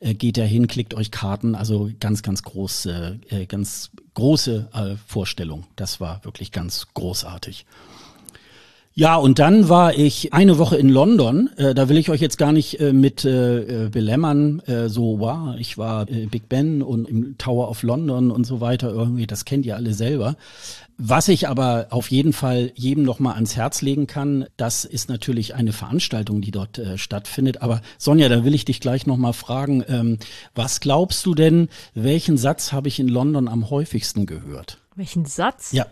äh, 0.00 0.14
geht 0.14 0.38
er 0.38 0.46
hin, 0.46 0.66
klickt 0.66 0.94
euch 0.94 1.10
Karten. 1.10 1.54
Also 1.54 1.90
ganz, 2.00 2.22
ganz 2.22 2.42
groß, 2.42 2.86
äh, 2.86 3.18
äh, 3.28 3.46
ganz 3.46 3.90
große 4.14 4.68
äh, 4.72 4.96
Vorstellung. 5.06 5.64
Das 5.76 6.00
war 6.00 6.24
wirklich 6.24 6.50
ganz 6.50 6.88
großartig. 6.94 7.66
Ja, 8.98 9.16
und 9.16 9.38
dann 9.38 9.68
war 9.68 9.94
ich 9.94 10.32
eine 10.32 10.56
Woche 10.56 10.78
in 10.78 10.88
London. 10.88 11.50
Äh, 11.58 11.74
da 11.74 11.90
will 11.90 11.98
ich 11.98 12.08
euch 12.08 12.22
jetzt 12.22 12.38
gar 12.38 12.52
nicht 12.52 12.80
äh, 12.80 12.94
mit 12.94 13.26
äh, 13.26 13.84
äh 13.84 13.88
belämmern. 13.90 14.60
Äh, 14.60 14.88
so, 14.88 15.20
wow, 15.20 15.54
ich 15.58 15.76
war 15.76 16.08
äh, 16.08 16.24
Big 16.24 16.48
Ben 16.48 16.80
und 16.80 17.06
im 17.06 17.36
Tower 17.36 17.68
of 17.68 17.82
London 17.82 18.30
und 18.30 18.44
so 18.44 18.62
weiter. 18.62 18.88
Irgendwie, 18.88 19.26
das 19.26 19.44
kennt 19.44 19.66
ihr 19.66 19.76
alle 19.76 19.92
selber. 19.92 20.36
Was 20.96 21.28
ich 21.28 21.46
aber 21.46 21.88
auf 21.90 22.10
jeden 22.10 22.32
Fall 22.32 22.72
jedem 22.74 23.02
noch 23.04 23.18
mal 23.18 23.34
ans 23.34 23.54
Herz 23.54 23.82
legen 23.82 24.06
kann, 24.06 24.46
das 24.56 24.86
ist 24.86 25.10
natürlich 25.10 25.54
eine 25.54 25.74
Veranstaltung, 25.74 26.40
die 26.40 26.50
dort 26.50 26.78
äh, 26.78 26.96
stattfindet. 26.96 27.60
Aber 27.60 27.82
Sonja, 27.98 28.30
da 28.30 28.44
will 28.44 28.54
ich 28.54 28.64
dich 28.64 28.80
gleich 28.80 29.06
noch 29.06 29.18
mal 29.18 29.34
fragen, 29.34 29.84
ähm, 29.88 30.18
was 30.54 30.80
glaubst 30.80 31.26
du 31.26 31.34
denn, 31.34 31.68
welchen 31.92 32.38
Satz 32.38 32.72
habe 32.72 32.88
ich 32.88 32.98
in 32.98 33.08
London 33.08 33.46
am 33.46 33.68
häufigsten 33.68 34.24
gehört? 34.24 34.78
Welchen 34.94 35.26
Satz? 35.26 35.72
Ja. 35.72 35.84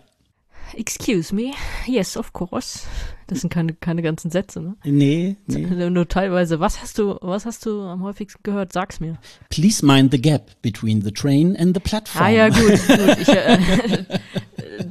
Excuse 0.73 1.35
me. 1.35 1.53
Yes, 1.87 2.17
of 2.17 2.33
course. 2.33 2.87
Das 3.27 3.41
sind 3.41 3.51
keine, 3.51 3.75
keine 3.75 4.03
ganzen 4.03 4.31
Sätze, 4.31 4.61
ne? 4.61 4.77
Nee, 4.85 5.37
nee. 5.47 5.67
Nur 5.91 6.09
teilweise. 6.09 6.61
Was 6.61 6.81
hast 6.83 6.99
du, 6.99 7.17
was 7.21 7.47
hast 7.47 7.65
du 7.65 7.81
am 7.83 8.03
häufigsten 8.03 8.43
gehört? 8.43 8.73
Sag's 8.73 9.01
mir. 9.01 9.19
Please 9.51 9.85
mind 9.85 10.13
the 10.13 10.21
gap 10.21 10.51
between 10.63 11.03
the 11.03 11.11
train 11.11 11.57
and 11.57 11.75
the 11.75 11.81
platform. 11.81 12.25
Ah 12.25 12.29
ja, 12.29 12.49
gut. 12.49 12.87
gut. 12.87 13.19
Ich, 13.21 13.29
äh, 13.29 13.59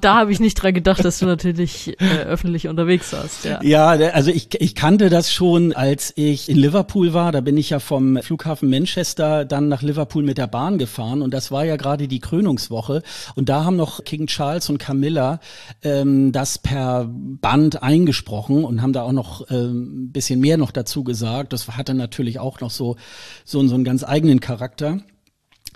da 0.03 0.15
habe 0.15 0.31
ich 0.31 0.39
nicht 0.39 0.55
dran 0.55 0.73
gedacht, 0.73 1.03
dass 1.03 1.19
du 1.19 1.25
natürlich 1.25 1.99
äh, 1.99 2.23
öffentlich 2.25 2.67
unterwegs 2.67 3.13
warst. 3.13 3.45
Ja, 3.45 3.61
ja 3.63 3.87
also 3.87 4.31
ich, 4.31 4.49
ich 4.59 4.75
kannte 4.75 5.09
das 5.09 5.31
schon, 5.31 5.73
als 5.73 6.13
ich 6.15 6.49
in 6.49 6.57
Liverpool 6.57 7.13
war. 7.13 7.31
Da 7.31 7.41
bin 7.41 7.57
ich 7.57 7.69
ja 7.69 7.79
vom 7.79 8.21
Flughafen 8.21 8.69
Manchester 8.69 9.45
dann 9.45 9.69
nach 9.69 9.81
Liverpool 9.81 10.23
mit 10.23 10.37
der 10.37 10.47
Bahn 10.47 10.77
gefahren 10.77 11.21
und 11.21 11.33
das 11.33 11.51
war 11.51 11.65
ja 11.65 11.75
gerade 11.75 12.07
die 12.07 12.19
Krönungswoche. 12.19 13.01
Und 13.35 13.49
da 13.49 13.63
haben 13.63 13.75
noch 13.75 14.03
King 14.03 14.27
Charles 14.27 14.69
und 14.69 14.77
Camilla 14.77 15.39
ähm, 15.83 16.31
das 16.31 16.57
per 16.57 17.09
Band 17.09 17.81
eingesprochen 17.81 18.65
und 18.65 18.81
haben 18.81 18.93
da 18.93 19.03
auch 19.03 19.11
noch 19.11 19.49
ähm, 19.49 20.11
bisschen 20.11 20.39
mehr 20.39 20.57
noch 20.57 20.71
dazu 20.71 21.03
gesagt. 21.03 21.53
Das 21.53 21.67
hatte 21.67 21.93
natürlich 21.93 22.39
auch 22.39 22.59
noch 22.59 22.71
so, 22.71 22.97
so, 23.45 23.65
so 23.67 23.75
einen 23.75 23.83
ganz 23.83 24.03
eigenen 24.03 24.39
Charakter. 24.39 24.99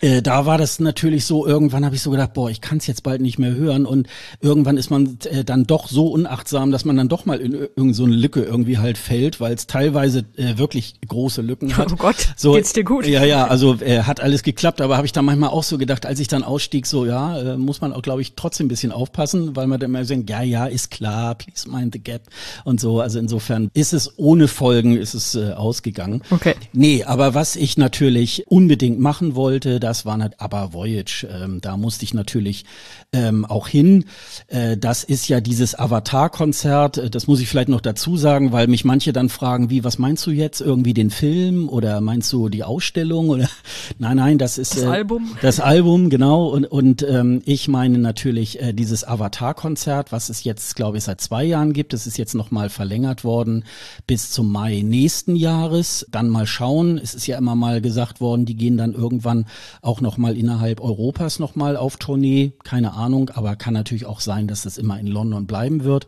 Äh, 0.01 0.21
da 0.21 0.45
war 0.45 0.57
das 0.57 0.79
natürlich 0.79 1.25
so, 1.25 1.45
irgendwann 1.45 1.85
habe 1.85 1.95
ich 1.95 2.01
so 2.01 2.11
gedacht, 2.11 2.33
boah, 2.33 2.49
ich 2.49 2.61
kann 2.61 2.77
es 2.77 2.87
jetzt 2.87 3.03
bald 3.03 3.21
nicht 3.21 3.39
mehr 3.39 3.53
hören 3.53 3.85
und 3.85 4.07
irgendwann 4.41 4.77
ist 4.77 4.89
man 4.89 5.17
äh, 5.25 5.43
dann 5.43 5.65
doch 5.65 5.87
so 5.87 6.07
unachtsam, 6.07 6.71
dass 6.71 6.85
man 6.85 6.97
dann 6.97 7.09
doch 7.09 7.25
mal 7.25 7.39
in 7.39 7.53
irgendeine 7.53 7.93
so 7.93 8.05
Lücke 8.05 8.43
irgendwie 8.43 8.77
halt 8.77 8.97
fällt, 8.97 9.39
weil 9.39 9.53
es 9.53 9.67
teilweise 9.67 10.25
äh, 10.35 10.57
wirklich 10.57 10.95
große 11.07 11.41
Lücken 11.41 11.75
hat. 11.75 11.87
Oh 11.93 11.95
Gott, 11.95 12.33
so, 12.35 12.53
geht's 12.53 12.73
dir 12.73 12.83
gut? 12.83 13.07
Ja, 13.07 13.23
ja, 13.23 13.47
also 13.47 13.75
äh, 13.79 14.01
hat 14.03 14.19
alles 14.19 14.43
geklappt, 14.43 14.81
aber 14.81 14.97
habe 14.97 15.05
ich 15.05 15.13
dann 15.13 15.25
manchmal 15.25 15.49
auch 15.49 15.63
so 15.63 15.77
gedacht, 15.77 16.05
als 16.05 16.19
ich 16.19 16.27
dann 16.27 16.43
ausstieg, 16.43 16.85
so 16.85 17.05
ja, 17.05 17.39
äh, 17.39 17.57
muss 17.57 17.81
man 17.81 17.93
auch, 17.93 18.01
glaube 18.01 18.21
ich, 18.21 18.33
trotzdem 18.35 18.65
ein 18.65 18.69
bisschen 18.69 18.91
aufpassen, 18.91 19.55
weil 19.55 19.67
man 19.67 19.79
dann 19.79 19.89
immer 19.89 20.03
denkt, 20.03 20.29
ja, 20.29 20.41
ja, 20.41 20.65
ist 20.65 20.91
klar, 20.91 21.35
please 21.35 21.69
mind 21.69 21.93
the 21.93 21.99
gap 21.99 22.23
und 22.65 22.79
so. 22.79 22.99
Also 22.99 23.19
insofern 23.19 23.71
ist 23.73 23.93
es 23.93 24.17
ohne 24.17 24.47
Folgen, 24.47 24.97
ist 24.97 25.13
es 25.13 25.35
äh, 25.35 25.53
ausgegangen. 25.53 26.21
Okay. 26.29 26.55
Nee, 26.73 27.03
aber 27.03 27.33
was 27.33 27.55
ich 27.55 27.77
natürlich 27.77 28.45
unbedingt 28.47 28.99
machen 28.99 29.35
wollte, 29.35 29.79
das 29.87 30.05
war 30.05 30.17
nicht, 30.17 30.41
aber 30.41 30.73
Voyage, 30.73 31.25
ähm, 31.31 31.61
da 31.61 31.77
musste 31.77 32.03
ich 32.03 32.13
natürlich 32.13 32.65
ähm, 33.13 33.45
auch 33.45 33.69
hin. 33.69 34.05
Äh, 34.47 34.75
das 34.75 35.05
ist 35.05 35.29
ja 35.29 35.39
dieses 35.39 35.79
Avatar-Konzert, 35.79 36.97
äh, 36.97 37.09
das 37.09 37.27
muss 37.27 37.39
ich 37.39 37.47
vielleicht 37.47 37.69
noch 37.69 37.79
dazu 37.79 38.17
sagen, 38.17 38.51
weil 38.51 38.67
mich 38.67 38.83
manche 38.83 39.13
dann 39.13 39.29
fragen, 39.29 39.69
wie, 39.69 39.85
was 39.85 39.97
meinst 39.97 40.25
du 40.27 40.31
jetzt? 40.31 40.59
Irgendwie 40.59 40.93
den 40.93 41.09
Film 41.09 41.69
oder 41.69 42.01
meinst 42.01 42.33
du 42.33 42.49
die 42.49 42.65
Ausstellung 42.65 43.29
oder? 43.29 43.47
Nein, 43.99 44.17
nein, 44.17 44.37
das 44.37 44.57
ist 44.57 44.75
das 44.75 44.83
äh, 44.83 44.87
Album. 44.87 45.37
Das 45.41 45.59
Album, 45.59 46.09
genau. 46.09 46.47
Und, 46.47 46.65
und 46.65 47.03
ähm, 47.03 47.41
ich 47.45 47.67
meine 47.67 47.97
natürlich 47.97 48.61
äh, 48.61 48.73
dieses 48.73 49.07
Avatar-Konzert, 49.07 50.11
was 50.11 50.29
es 50.29 50.43
jetzt, 50.43 50.75
glaube 50.75 50.97
ich, 50.97 51.05
seit 51.05 51.21
zwei 51.21 51.43
Jahren 51.43 51.73
gibt. 51.73 51.93
Es 51.93 52.05
ist 52.05 52.17
jetzt 52.17 52.35
nochmal 52.35 52.69
verlängert 52.69 53.23
worden 53.23 53.63
bis 54.05 54.31
zum 54.31 54.51
Mai 54.51 54.81
nächsten 54.83 55.35
Jahres. 55.35 56.05
Dann 56.11 56.29
mal 56.29 56.45
schauen. 56.45 56.97
Es 56.97 57.15
ist 57.15 57.27
ja 57.27 57.37
immer 57.37 57.55
mal 57.55 57.81
gesagt 57.81 58.19
worden, 58.19 58.45
die 58.45 58.55
gehen 58.55 58.77
dann 58.77 58.93
irgendwann 58.93 59.45
auch 59.81 60.01
nochmal 60.01 60.37
innerhalb 60.37 60.81
Europas 60.81 61.39
nochmal 61.39 61.77
auf 61.77 61.97
Tournee. 61.97 62.51
Keine 62.63 62.96
Ahnung, 62.97 63.29
aber 63.29 63.55
kann 63.55 63.73
natürlich 63.73 64.05
auch 64.05 64.19
sein, 64.19 64.47
dass 64.47 64.63
das 64.63 64.77
immer 64.77 64.99
in 64.99 65.07
London 65.07 65.47
bleiben 65.47 65.83
wird. 65.83 66.07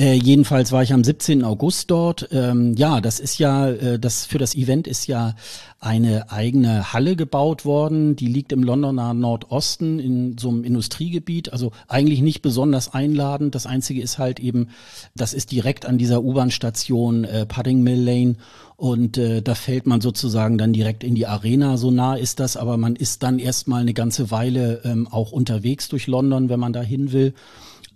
Äh, 0.00 0.14
jedenfalls 0.14 0.70
war 0.70 0.84
ich 0.84 0.92
am 0.92 1.02
17. 1.02 1.42
August 1.42 1.90
dort. 1.90 2.28
Ähm, 2.30 2.74
ja, 2.76 3.00
das 3.00 3.18
ist 3.18 3.38
ja, 3.38 3.68
äh, 3.68 3.98
das 3.98 4.26
für 4.26 4.38
das 4.38 4.54
Event 4.54 4.86
ist 4.86 5.08
ja 5.08 5.34
eine 5.80 6.30
eigene 6.30 6.92
Halle 6.92 7.16
gebaut 7.16 7.64
worden. 7.64 8.14
Die 8.14 8.28
liegt 8.28 8.52
im 8.52 8.62
Londoner 8.62 9.12
Nordosten 9.12 9.98
in 9.98 10.38
so 10.38 10.50
einem 10.50 10.62
Industriegebiet. 10.62 11.52
Also 11.52 11.72
eigentlich 11.88 12.20
nicht 12.20 12.42
besonders 12.42 12.94
einladend. 12.94 13.56
Das 13.56 13.66
Einzige 13.66 14.00
ist 14.00 14.18
halt 14.18 14.38
eben, 14.38 14.68
das 15.16 15.34
ist 15.34 15.50
direkt 15.50 15.84
an 15.84 15.98
dieser 15.98 16.22
U-Bahn-Station 16.22 17.24
äh, 17.24 17.44
Pudding 17.44 17.82
Mill 17.82 18.00
Lane. 18.00 18.36
Und 18.76 19.18
äh, 19.18 19.42
da 19.42 19.56
fällt 19.56 19.88
man 19.88 20.00
sozusagen 20.00 20.58
dann 20.58 20.72
direkt 20.72 21.02
in 21.02 21.16
die 21.16 21.26
Arena. 21.26 21.76
So 21.76 21.90
nah 21.90 22.14
ist 22.14 22.38
das, 22.38 22.56
aber 22.56 22.76
man 22.76 22.94
ist 22.94 23.24
dann 23.24 23.40
erstmal 23.40 23.80
eine 23.80 23.94
ganze 23.94 24.30
Weile 24.30 24.80
ähm, 24.84 25.08
auch 25.08 25.32
unterwegs 25.32 25.88
durch 25.88 26.06
London, 26.06 26.48
wenn 26.48 26.60
man 26.60 26.72
da 26.72 26.82
hin 26.82 27.10
will. 27.10 27.34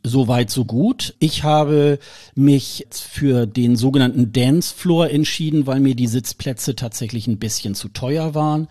Soweit, 0.05 0.51
so 0.51 0.65
gut. 0.65 1.15
Ich 1.21 1.45
habe 1.45 2.01
mich 2.35 2.89
für 2.91 3.47
den 3.47 3.77
sogenannten 3.77 4.33
Dance 4.33 4.75
Floor 4.75 5.09
entschieden, 5.09 5.69
weil 5.69 5.79
mir 5.79 5.95
die 5.95 6.09
Sitzplätze 6.09 6.75
tatsächlich 6.75 7.29
ein 7.29 7.39
bisschen 7.39 7.77
zu 7.77 7.89
teuer 7.89 8.35
waren. 8.35 8.67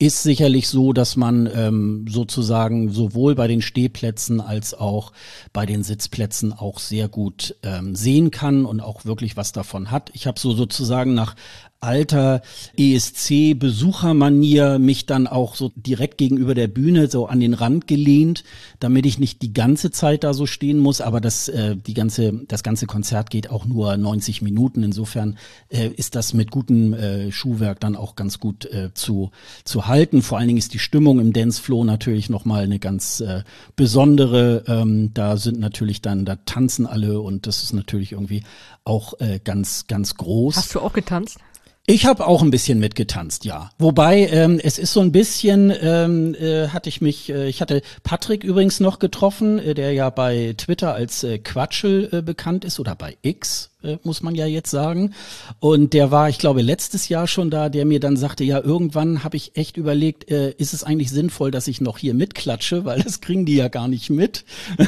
Ist 0.00 0.24
sicherlich 0.24 0.66
so, 0.66 0.92
dass 0.92 1.14
man 1.14 1.48
ähm, 1.54 2.06
sozusagen 2.08 2.90
sowohl 2.90 3.36
bei 3.36 3.46
den 3.46 3.62
Stehplätzen 3.62 4.40
als 4.40 4.74
auch 4.74 5.12
bei 5.52 5.66
den 5.66 5.84
Sitzplätzen 5.84 6.52
auch 6.52 6.80
sehr 6.80 7.06
gut 7.06 7.54
ähm, 7.62 7.94
sehen 7.94 8.32
kann 8.32 8.64
und 8.64 8.80
auch 8.80 9.04
wirklich 9.04 9.36
was 9.36 9.52
davon 9.52 9.92
hat. 9.92 10.10
Ich 10.14 10.26
habe 10.26 10.40
so 10.40 10.52
sozusagen 10.52 11.14
nach 11.14 11.36
alter 11.82 12.40
ESC-Besuchermanier 12.76 14.78
mich 14.78 15.06
dann 15.06 15.26
auch 15.26 15.56
so 15.56 15.72
direkt 15.74 16.16
gegenüber 16.16 16.54
der 16.54 16.68
Bühne 16.68 17.10
so 17.10 17.26
an 17.26 17.40
den 17.40 17.54
Rand 17.54 17.88
gelehnt, 17.88 18.44
damit 18.78 19.04
ich 19.04 19.18
nicht 19.18 19.42
die 19.42 19.52
ganze 19.52 19.90
Zeit 19.90 20.22
da 20.24 20.32
so 20.32 20.46
stehen 20.46 20.78
muss. 20.78 21.00
Aber 21.00 21.20
das, 21.20 21.48
äh, 21.48 21.74
die 21.76 21.94
ganze, 21.94 22.44
das 22.46 22.62
ganze 22.62 22.86
Konzert 22.86 23.30
geht 23.30 23.50
auch 23.50 23.66
nur 23.66 23.96
90 23.96 24.42
Minuten. 24.42 24.84
Insofern 24.84 25.36
äh, 25.70 25.88
ist 25.88 26.14
das 26.14 26.34
mit 26.34 26.52
gutem 26.52 26.94
äh, 26.94 27.32
Schuhwerk 27.32 27.80
dann 27.80 27.96
auch 27.96 28.14
ganz 28.14 28.38
gut 28.38 28.64
äh, 28.66 28.94
zu, 28.94 29.32
zu 29.64 29.86
halten. 29.86 30.22
Vor 30.22 30.38
allen 30.38 30.46
Dingen 30.46 30.58
ist 30.58 30.74
die 30.74 30.78
Stimmung 30.78 31.18
im 31.18 31.32
Danceflow 31.32 31.82
natürlich 31.84 32.30
nochmal 32.30 32.62
eine 32.64 32.78
ganz 32.78 33.20
äh, 33.20 33.42
besondere. 33.74 34.62
Ähm, 34.68 35.12
da 35.14 35.36
sind 35.36 35.58
natürlich 35.58 36.00
dann, 36.00 36.24
da 36.24 36.36
tanzen 36.36 36.86
alle 36.86 37.20
und 37.20 37.48
das 37.48 37.64
ist 37.64 37.72
natürlich 37.72 38.12
irgendwie 38.12 38.44
auch 38.84 39.18
äh, 39.20 39.40
ganz, 39.42 39.86
ganz 39.88 40.14
groß. 40.14 40.56
Hast 40.56 40.74
du 40.74 40.80
auch 40.80 40.92
getanzt? 40.92 41.38
Ich 41.86 42.06
habe 42.06 42.28
auch 42.28 42.42
ein 42.42 42.52
bisschen 42.52 42.78
mitgetanzt, 42.78 43.44
ja. 43.44 43.70
Wobei 43.76 44.28
ähm, 44.28 44.60
es 44.62 44.78
ist 44.78 44.92
so 44.92 45.00
ein 45.00 45.10
bisschen, 45.10 45.72
ähm, 45.82 46.34
äh, 46.36 46.68
hatte 46.68 46.88
ich 46.88 47.00
mich, 47.00 47.28
äh, 47.28 47.48
ich 47.48 47.60
hatte 47.60 47.82
Patrick 48.04 48.44
übrigens 48.44 48.78
noch 48.78 49.00
getroffen, 49.00 49.58
äh, 49.58 49.74
der 49.74 49.92
ja 49.92 50.08
bei 50.10 50.54
Twitter 50.56 50.94
als 50.94 51.24
äh, 51.24 51.38
Quatschel 51.38 52.08
äh, 52.12 52.22
bekannt 52.22 52.64
ist 52.64 52.78
oder 52.78 52.94
bei 52.94 53.16
X 53.22 53.72
äh, 53.82 53.98
muss 54.04 54.22
man 54.22 54.34
ja 54.34 54.46
jetzt 54.46 54.70
sagen. 54.70 55.14
Und 55.58 55.92
der 55.92 56.10
war, 56.10 56.28
ich 56.28 56.38
glaube, 56.38 56.62
letztes 56.62 57.08
Jahr 57.08 57.26
schon 57.26 57.50
da, 57.50 57.68
der 57.68 57.84
mir 57.84 58.00
dann 58.00 58.16
sagte, 58.16 58.44
ja, 58.44 58.60
irgendwann 58.60 59.24
habe 59.24 59.36
ich 59.36 59.56
echt 59.56 59.76
überlegt, 59.76 60.30
äh, 60.30 60.52
ist 60.52 60.74
es 60.74 60.84
eigentlich 60.84 61.10
sinnvoll, 61.10 61.50
dass 61.50 61.68
ich 61.68 61.80
noch 61.80 61.98
hier 61.98 62.14
mitklatsche, 62.14 62.84
weil 62.84 63.02
das 63.02 63.20
kriegen 63.20 63.44
die 63.44 63.56
ja 63.56 63.66
gar 63.68 63.88
nicht 63.88 64.08
mit. 64.08 64.44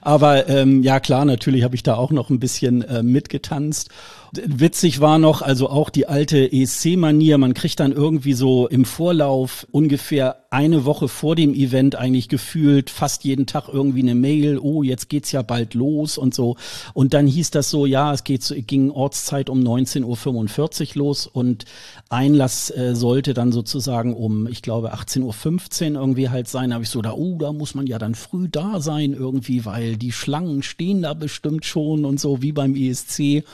Aber 0.00 0.48
ähm, 0.48 0.82
ja, 0.82 1.00
klar, 1.00 1.24
natürlich 1.24 1.64
habe 1.64 1.74
ich 1.74 1.82
da 1.82 1.94
auch 1.94 2.10
noch 2.10 2.30
ein 2.30 2.40
bisschen 2.40 2.82
äh, 2.82 3.02
mitgetanzt. 3.02 3.88
Witzig 4.32 5.00
war 5.00 5.18
noch, 5.18 5.42
also 5.42 5.68
auch 5.68 5.90
die 5.90 6.06
alte 6.06 6.52
ESC-Manier, 6.52 7.36
man 7.36 7.52
kriegt 7.52 7.80
dann 7.80 7.90
irgendwie 7.90 8.34
so 8.34 8.68
im 8.68 8.84
Vorlauf 8.84 9.66
ungefähr 9.72 10.44
eine 10.50 10.84
Woche 10.84 11.08
vor 11.08 11.34
dem 11.34 11.52
Event 11.52 11.96
eigentlich 11.96 12.28
gefühlt 12.28 12.90
fast 12.90 13.24
jeden 13.24 13.46
Tag 13.46 13.68
irgendwie 13.72 14.02
eine 14.02 14.14
Mail, 14.14 14.58
oh, 14.58 14.84
jetzt 14.84 15.08
geht's 15.08 15.32
ja 15.32 15.42
bald 15.42 15.74
los 15.74 16.16
und 16.16 16.32
so. 16.32 16.56
Und 16.94 17.12
dann 17.12 17.26
hieß 17.26 17.50
das 17.50 17.70
so, 17.70 17.86
ja, 17.86 18.12
es 18.12 18.22
geht, 18.22 18.54
ging 18.68 18.92
Ortszeit 18.92 19.50
um 19.50 19.60
19.45 19.60 20.90
Uhr 20.90 21.02
los 21.02 21.26
und 21.26 21.64
Einlass 22.08 22.70
äh, 22.70 22.94
sollte 22.94 23.34
dann 23.34 23.50
sozusagen 23.50 24.14
um, 24.14 24.46
ich 24.46 24.62
glaube, 24.62 24.94
18.15 24.94 25.94
Uhr 25.94 26.00
irgendwie 26.00 26.28
halt 26.28 26.46
sein. 26.46 26.70
Da 26.70 26.74
habe 26.74 26.84
ich 26.84 26.90
so 26.90 27.02
da, 27.02 27.14
oh, 27.14 27.36
da 27.38 27.52
muss 27.52 27.74
man 27.74 27.88
ja 27.88 27.98
dann 27.98 28.14
früh 28.14 28.48
da 28.48 28.80
sein 28.80 29.12
irgendwie, 29.12 29.64
weil 29.64 29.96
die 29.96 30.12
Schlangen 30.12 30.62
stehen 30.62 31.02
da 31.02 31.14
bestimmt 31.14 31.64
schon 31.64 32.04
und 32.04 32.20
so 32.20 32.42
wie 32.42 32.52
beim 32.52 32.76
ESC. 32.76 33.44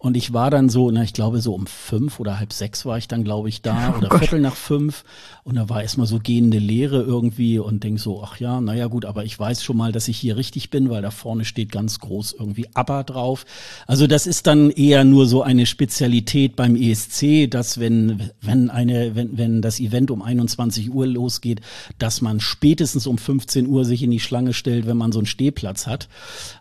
Und 0.00 0.16
ich 0.16 0.32
war 0.32 0.48
dann 0.50 0.68
so, 0.68 0.92
na, 0.92 1.02
ich 1.02 1.12
glaube, 1.12 1.40
so 1.40 1.54
um 1.54 1.66
fünf 1.66 2.20
oder 2.20 2.38
halb 2.38 2.52
sechs 2.52 2.86
war 2.86 2.98
ich 2.98 3.08
dann, 3.08 3.24
glaube 3.24 3.48
ich, 3.48 3.62
da 3.62 3.92
oh 3.94 3.98
oder 3.98 4.08
Gott. 4.08 4.20
Viertel 4.20 4.40
nach 4.40 4.54
fünf. 4.54 5.04
Und 5.42 5.56
da 5.56 5.68
war 5.68 5.82
erstmal 5.82 6.06
so 6.06 6.20
gehende 6.20 6.58
Leere 6.58 7.02
irgendwie 7.02 7.58
und 7.58 7.82
denk 7.82 7.98
so, 7.98 8.22
ach 8.22 8.38
ja, 8.38 8.60
naja 8.60 8.86
gut, 8.86 9.04
aber 9.04 9.24
ich 9.24 9.36
weiß 9.36 9.64
schon 9.64 9.76
mal, 9.76 9.90
dass 9.90 10.06
ich 10.06 10.16
hier 10.16 10.36
richtig 10.36 10.70
bin, 10.70 10.88
weil 10.88 11.02
da 11.02 11.10
vorne 11.10 11.44
steht 11.44 11.72
ganz 11.72 11.98
groß 11.98 12.36
irgendwie 12.38 12.68
ABBA 12.74 13.02
drauf. 13.02 13.44
Also 13.88 14.06
das 14.06 14.28
ist 14.28 14.46
dann 14.46 14.70
eher 14.70 15.02
nur 15.02 15.26
so 15.26 15.42
eine 15.42 15.66
Spezialität 15.66 16.54
beim 16.54 16.76
ESC, 16.76 17.50
dass 17.50 17.80
wenn, 17.80 18.30
wenn 18.40 18.70
eine, 18.70 19.16
wenn, 19.16 19.36
wenn 19.36 19.62
das 19.62 19.80
Event 19.80 20.12
um 20.12 20.22
21 20.22 20.92
Uhr 20.92 21.08
losgeht, 21.08 21.60
dass 21.98 22.20
man 22.20 22.38
spätestens 22.38 23.08
um 23.08 23.18
15 23.18 23.66
Uhr 23.66 23.84
sich 23.84 24.04
in 24.04 24.12
die 24.12 24.20
Schlange 24.20 24.52
stellt, 24.52 24.86
wenn 24.86 24.96
man 24.96 25.10
so 25.10 25.18
einen 25.18 25.26
Stehplatz 25.26 25.88
hat. 25.88 26.08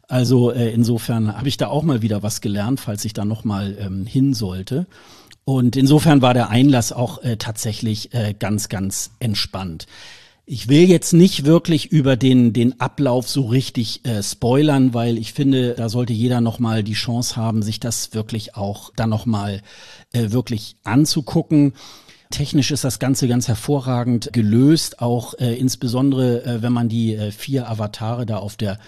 Also 0.07 0.51
äh, 0.51 0.71
insofern 0.71 1.37
habe 1.37 1.49
ich 1.49 1.57
da 1.57 1.67
auch 1.67 1.83
mal 1.83 2.01
wieder 2.01 2.23
was 2.23 2.41
gelernt, 2.41 2.79
falls 2.79 3.03
ich 3.05 3.13
da 3.13 3.25
noch 3.25 3.43
mal 3.43 3.77
ähm, 3.79 4.05
hin 4.05 4.33
sollte. 4.33 4.87
Und 5.43 5.75
insofern 5.75 6.21
war 6.21 6.33
der 6.33 6.49
Einlass 6.49 6.91
auch 6.91 7.23
äh, 7.23 7.37
tatsächlich 7.37 8.13
äh, 8.13 8.33
ganz, 8.37 8.69
ganz 8.69 9.11
entspannt. 9.19 9.85
Ich 10.45 10.69
will 10.69 10.83
jetzt 10.83 11.11
nicht 11.11 11.43
wirklich 11.43 11.91
über 11.91 12.15
den, 12.15 12.53
den 12.53 12.79
Ablauf 12.79 13.27
so 13.27 13.47
richtig 13.47 14.05
äh, 14.05 14.23
spoilern, 14.23 14.93
weil 14.93 15.17
ich 15.17 15.33
finde, 15.33 15.73
da 15.73 15.89
sollte 15.89 16.13
jeder 16.13 16.39
nochmal 16.39 16.83
die 16.83 16.93
Chance 16.93 17.35
haben, 17.35 17.61
sich 17.61 17.81
das 17.81 18.13
wirklich 18.13 18.55
auch 18.55 18.93
dann 18.95 19.09
nochmal 19.09 19.61
äh, 20.13 20.31
wirklich 20.31 20.77
anzugucken. 20.85 21.73
Technisch 22.29 22.71
ist 22.71 22.85
das 22.85 22.99
Ganze 22.99 23.27
ganz 23.27 23.49
hervorragend 23.49 24.31
gelöst, 24.31 25.01
auch 25.01 25.33
äh, 25.33 25.53
insbesondere 25.55 26.45
äh, 26.45 26.61
wenn 26.61 26.71
man 26.73 26.87
die 26.87 27.15
äh, 27.15 27.31
vier 27.31 27.69
Avatare 27.69 28.25
da 28.25 28.37
auf 28.37 28.55
der 28.55 28.79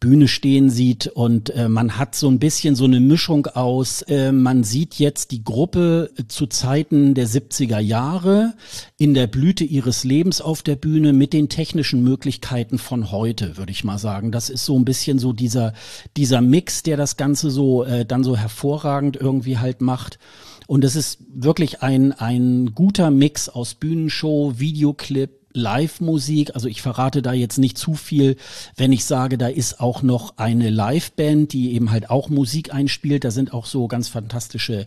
Bühne 0.00 0.28
stehen 0.28 0.70
sieht 0.70 1.08
und 1.08 1.50
äh, 1.50 1.68
man 1.68 1.98
hat 1.98 2.14
so 2.14 2.28
ein 2.28 2.38
bisschen 2.38 2.76
so 2.76 2.84
eine 2.84 3.00
Mischung 3.00 3.46
aus, 3.46 4.02
äh, 4.02 4.30
man 4.30 4.62
sieht 4.62 4.94
jetzt 4.94 5.32
die 5.32 5.42
Gruppe 5.42 6.10
zu 6.28 6.46
Zeiten 6.46 7.14
der 7.14 7.26
70er 7.26 7.80
Jahre 7.80 8.54
in 8.96 9.14
der 9.14 9.26
Blüte 9.26 9.64
ihres 9.64 10.04
Lebens 10.04 10.40
auf 10.40 10.62
der 10.62 10.76
Bühne 10.76 11.12
mit 11.12 11.32
den 11.32 11.48
technischen 11.48 12.04
Möglichkeiten 12.04 12.78
von 12.78 13.10
heute, 13.10 13.56
würde 13.56 13.72
ich 13.72 13.82
mal 13.82 13.98
sagen. 13.98 14.30
Das 14.30 14.50
ist 14.50 14.64
so 14.64 14.78
ein 14.78 14.84
bisschen 14.84 15.18
so 15.18 15.32
dieser, 15.32 15.72
dieser 16.16 16.42
Mix, 16.42 16.84
der 16.84 16.96
das 16.96 17.16
Ganze 17.16 17.50
so 17.50 17.82
äh, 17.82 18.04
dann 18.04 18.22
so 18.22 18.36
hervorragend 18.36 19.16
irgendwie 19.16 19.58
halt 19.58 19.80
macht. 19.80 20.20
Und 20.68 20.84
es 20.84 20.96
ist 20.96 21.18
wirklich 21.34 21.82
ein, 21.82 22.12
ein 22.12 22.74
guter 22.74 23.10
Mix 23.10 23.48
aus 23.48 23.74
Bühnenshow, 23.74 24.58
Videoclip, 24.58 25.30
Live-Musik. 25.58 26.54
Also 26.54 26.68
ich 26.68 26.80
verrate 26.80 27.20
da 27.20 27.32
jetzt 27.32 27.58
nicht 27.58 27.76
zu 27.76 27.94
viel, 27.94 28.36
wenn 28.76 28.92
ich 28.92 29.04
sage, 29.04 29.36
da 29.36 29.48
ist 29.48 29.80
auch 29.80 30.02
noch 30.02 30.38
eine 30.38 30.70
Live-Band, 30.70 31.52
die 31.52 31.74
eben 31.74 31.90
halt 31.90 32.08
auch 32.10 32.28
Musik 32.28 32.72
einspielt. 32.72 33.24
Da 33.24 33.30
sind 33.30 33.52
auch 33.52 33.66
so 33.66 33.88
ganz 33.88 34.08
fantastische, 34.08 34.86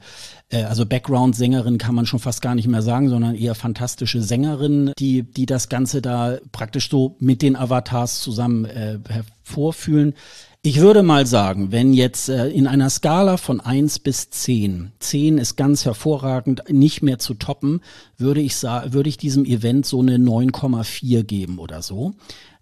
äh, 0.49 0.63
also 0.63 0.85
Background-Sängerinnen 0.85 1.77
kann 1.77 1.95
man 1.95 2.05
schon 2.05 2.19
fast 2.19 2.41
gar 2.41 2.55
nicht 2.55 2.67
mehr 2.67 2.81
sagen, 2.81 3.09
sondern 3.09 3.35
eher 3.35 3.55
fantastische 3.55 4.21
Sängerinnen, 4.21 4.93
die, 4.97 5.23
die 5.23 5.45
das 5.45 5.69
Ganze 5.69 6.01
da 6.01 6.37
praktisch 6.51 6.89
so 6.89 7.15
mit 7.19 7.41
den 7.41 7.55
Avatars 7.55 8.21
zusammen 8.21 8.65
äh, 8.65 8.99
hervorfühlen. 9.07 10.15
Ich 10.63 10.79
würde 10.79 11.01
mal 11.01 11.25
sagen, 11.25 11.71
wenn 11.71 11.91
jetzt 11.91 12.29
äh, 12.29 12.47
in 12.49 12.67
einer 12.67 12.91
Skala 12.91 13.37
von 13.37 13.61
eins 13.61 13.97
bis 13.97 14.29
zehn, 14.29 14.91
zehn 14.99 15.39
ist 15.39 15.55
ganz 15.55 15.85
hervorragend, 15.85 16.61
nicht 16.69 17.01
mehr 17.01 17.17
zu 17.17 17.33
toppen, 17.33 17.81
würde 18.19 18.41
ich, 18.41 18.61
würde 18.61 19.09
ich 19.09 19.17
diesem 19.17 19.43
Event 19.43 19.87
so 19.87 20.01
eine 20.01 20.17
9,4 20.17 21.23
geben 21.23 21.57
oder 21.57 21.81
so. 21.81 22.13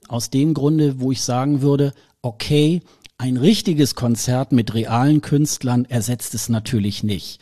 Aus 0.07 0.29
dem 0.29 0.53
Grunde, 0.53 1.01
wo 1.01 1.11
ich 1.11 1.21
sagen 1.21 1.61
würde, 1.61 1.93
okay, 2.21 2.79
ein 3.17 3.35
richtiges 3.35 3.95
Konzert 3.95 4.53
mit 4.53 4.73
realen 4.73 5.19
Künstlern 5.19 5.83
ersetzt 5.83 6.33
es 6.35 6.47
natürlich 6.47 7.03
nicht. 7.03 7.41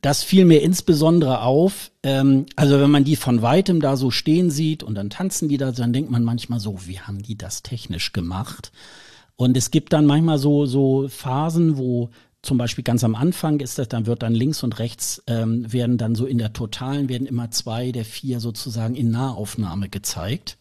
das 0.00 0.22
fiel 0.22 0.46
mir 0.46 0.62
insbesondere 0.62 1.42
auf. 1.42 1.90
Ähm, 2.02 2.46
also 2.56 2.80
wenn 2.80 2.90
man 2.90 3.04
die 3.04 3.16
von 3.16 3.42
weitem 3.42 3.82
da 3.82 3.98
so 3.98 4.10
stehen 4.10 4.50
sieht 4.50 4.82
und 4.82 4.94
dann 4.94 5.10
tanzen 5.10 5.50
die 5.50 5.58
da, 5.58 5.72
dann 5.72 5.92
denkt 5.92 6.10
man 6.10 6.24
manchmal 6.24 6.60
so, 6.60 6.86
wie 6.86 7.00
haben 7.00 7.22
die 7.22 7.36
das 7.36 7.62
technisch 7.62 8.12
gemacht? 8.12 8.72
Und 9.36 9.56
es 9.56 9.70
gibt 9.70 9.92
dann 9.92 10.06
manchmal 10.06 10.38
so, 10.38 10.66
so 10.66 11.08
Phasen, 11.08 11.76
wo 11.76 12.10
zum 12.42 12.58
Beispiel 12.58 12.84
ganz 12.84 13.02
am 13.04 13.14
Anfang 13.14 13.60
ist 13.60 13.78
das, 13.78 13.88
dann 13.88 14.06
wird 14.06 14.22
dann 14.22 14.34
links 14.34 14.62
und 14.62 14.78
rechts 14.78 15.22
ähm, 15.26 15.72
werden 15.72 15.98
dann 15.98 16.14
so 16.14 16.26
in 16.26 16.38
der 16.38 16.52
Totalen 16.52 17.08
werden 17.08 17.26
immer 17.26 17.50
zwei 17.50 17.90
der 17.90 18.04
vier 18.04 18.38
sozusagen 18.38 18.94
in 18.94 19.10
Nahaufnahme 19.10 19.88
gezeigt. 19.88 20.58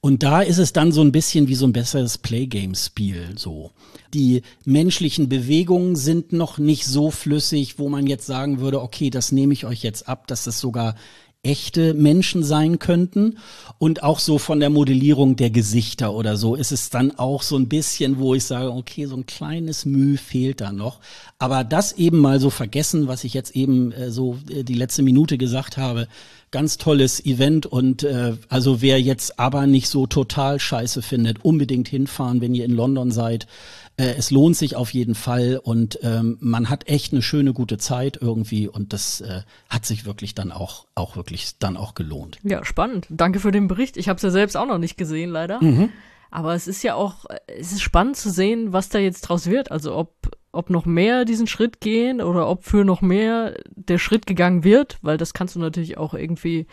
Und 0.00 0.24
da 0.24 0.42
ist 0.42 0.58
es 0.58 0.72
dann 0.72 0.90
so 0.90 1.00
ein 1.00 1.12
bisschen 1.12 1.46
wie 1.46 1.54
so 1.54 1.64
ein 1.64 1.72
besseres 1.72 2.18
Playgame-Spiel 2.18 3.34
so. 3.36 3.70
Die 4.12 4.42
menschlichen 4.64 5.28
Bewegungen 5.28 5.94
sind 5.94 6.32
noch 6.32 6.58
nicht 6.58 6.86
so 6.86 7.12
flüssig, 7.12 7.78
wo 7.78 7.88
man 7.88 8.08
jetzt 8.08 8.26
sagen 8.26 8.58
würde, 8.58 8.82
okay, 8.82 9.10
das 9.10 9.30
nehme 9.30 9.52
ich 9.52 9.64
euch 9.64 9.84
jetzt 9.84 10.08
ab, 10.08 10.26
dass 10.26 10.48
es 10.48 10.58
sogar 10.58 10.96
echte 11.42 11.92
Menschen 11.94 12.44
sein 12.44 12.78
könnten. 12.78 13.38
Und 13.78 14.04
auch 14.04 14.20
so 14.20 14.38
von 14.38 14.60
der 14.60 14.70
Modellierung 14.70 15.34
der 15.34 15.50
Gesichter 15.50 16.14
oder 16.14 16.36
so 16.36 16.54
ist 16.54 16.70
es 16.70 16.90
dann 16.90 17.18
auch 17.18 17.42
so 17.42 17.56
ein 17.56 17.68
bisschen, 17.68 18.18
wo 18.18 18.34
ich 18.34 18.44
sage, 18.44 18.72
okay, 18.72 19.06
so 19.06 19.16
ein 19.16 19.26
kleines 19.26 19.84
Mühe 19.84 20.18
fehlt 20.18 20.60
da 20.60 20.70
noch. 20.70 21.00
Aber 21.40 21.64
das 21.64 21.94
eben 21.94 22.18
mal 22.18 22.38
so 22.38 22.50
vergessen, 22.50 23.08
was 23.08 23.24
ich 23.24 23.34
jetzt 23.34 23.56
eben 23.56 23.90
äh, 23.90 24.12
so 24.12 24.38
äh, 24.48 24.62
die 24.62 24.74
letzte 24.74 25.02
Minute 25.02 25.36
gesagt 25.36 25.76
habe, 25.78 26.06
ganz 26.52 26.76
tolles 26.76 27.24
Event 27.24 27.66
und 27.66 28.04
äh, 28.04 28.34
also 28.48 28.82
wer 28.82 29.00
jetzt 29.00 29.40
aber 29.40 29.66
nicht 29.66 29.88
so 29.88 30.06
total 30.06 30.60
scheiße 30.60 31.02
findet, 31.02 31.44
unbedingt 31.44 31.88
hinfahren, 31.88 32.40
wenn 32.40 32.54
ihr 32.54 32.66
in 32.66 32.76
London 32.76 33.10
seid. 33.10 33.48
Äh, 33.96 34.14
es 34.16 34.30
lohnt 34.30 34.56
sich 34.56 34.76
auf 34.76 34.92
jeden 34.92 35.14
Fall 35.14 35.60
und 35.62 35.98
ähm, 36.02 36.38
man 36.40 36.68
hat 36.68 36.88
echt 36.88 37.12
eine 37.12 37.22
schöne, 37.22 37.52
gute 37.52 37.78
Zeit 37.78 38.18
irgendwie 38.20 38.68
und 38.68 38.92
das 38.92 39.20
äh, 39.20 39.42
hat 39.68 39.86
sich 39.86 40.04
wirklich 40.04 40.34
dann 40.34 40.52
auch, 40.52 40.86
auch 40.94 41.16
wirklich 41.16 41.58
dann 41.58 41.76
auch 41.76 41.94
gelohnt. 41.94 42.38
Ja, 42.42 42.64
spannend. 42.64 43.06
Danke 43.10 43.40
für 43.40 43.52
den 43.52 43.68
Bericht. 43.68 43.96
Ich 43.96 44.08
habe 44.08 44.16
es 44.16 44.22
ja 44.22 44.30
selbst 44.30 44.56
auch 44.56 44.66
noch 44.66 44.78
nicht 44.78 44.96
gesehen, 44.96 45.30
leider. 45.30 45.62
Mhm. 45.62 45.90
Aber 46.30 46.54
es 46.54 46.66
ist 46.66 46.82
ja 46.82 46.94
auch, 46.94 47.26
es 47.46 47.72
ist 47.72 47.82
spannend 47.82 48.16
zu 48.16 48.30
sehen, 48.30 48.72
was 48.72 48.88
da 48.88 48.98
jetzt 48.98 49.22
draus 49.22 49.46
wird. 49.46 49.70
Also 49.70 49.94
ob 49.94 50.30
ob 50.52 50.68
noch 50.68 50.84
mehr 50.84 51.24
diesen 51.24 51.46
Schritt 51.46 51.80
gehen 51.80 52.20
oder 52.20 52.48
ob 52.48 52.64
für 52.64 52.84
noch 52.84 53.00
mehr 53.00 53.56
der 53.70 53.98
Schritt 53.98 54.26
gegangen 54.26 54.64
wird, 54.64 54.98
weil 55.00 55.16
das 55.16 55.32
kannst 55.32 55.56
du 55.56 55.60
natürlich 55.60 55.96
auch 55.96 56.12
irgendwie, 56.12 56.66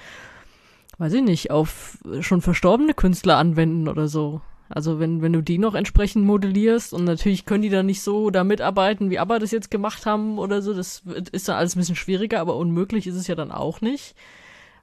weiß 0.97 1.13
ich 1.13 1.23
nicht, 1.23 1.49
auf 1.49 1.97
schon 2.19 2.41
verstorbene 2.41 2.93
Künstler 2.93 3.37
anwenden 3.37 3.87
oder 3.87 4.09
so. 4.09 4.41
Also 4.69 4.99
wenn, 4.99 5.21
wenn 5.23 5.33
du 5.33 5.41
die 5.41 5.57
noch 5.57 5.73
entsprechend 5.73 6.25
modellierst 6.25 6.93
und 6.93 7.03
natürlich 7.03 7.45
können 7.45 7.63
die 7.63 7.69
dann 7.69 7.87
nicht 7.87 8.01
so 8.01 8.29
da 8.29 8.43
mitarbeiten, 8.43 9.09
wie 9.09 9.17
ABBA 9.17 9.39
das 9.39 9.51
jetzt 9.51 9.71
gemacht 9.71 10.05
haben 10.05 10.37
oder 10.37 10.61
so, 10.61 10.75
das 10.75 11.03
ist 11.31 11.49
dann 11.49 11.55
alles 11.55 11.75
ein 11.75 11.79
bisschen 11.79 11.95
schwieriger, 11.95 12.39
aber 12.39 12.55
unmöglich 12.55 13.07
ist 13.07 13.15
es 13.15 13.27
ja 13.27 13.33
dann 13.33 13.51
auch 13.51 13.81
nicht. 13.81 14.15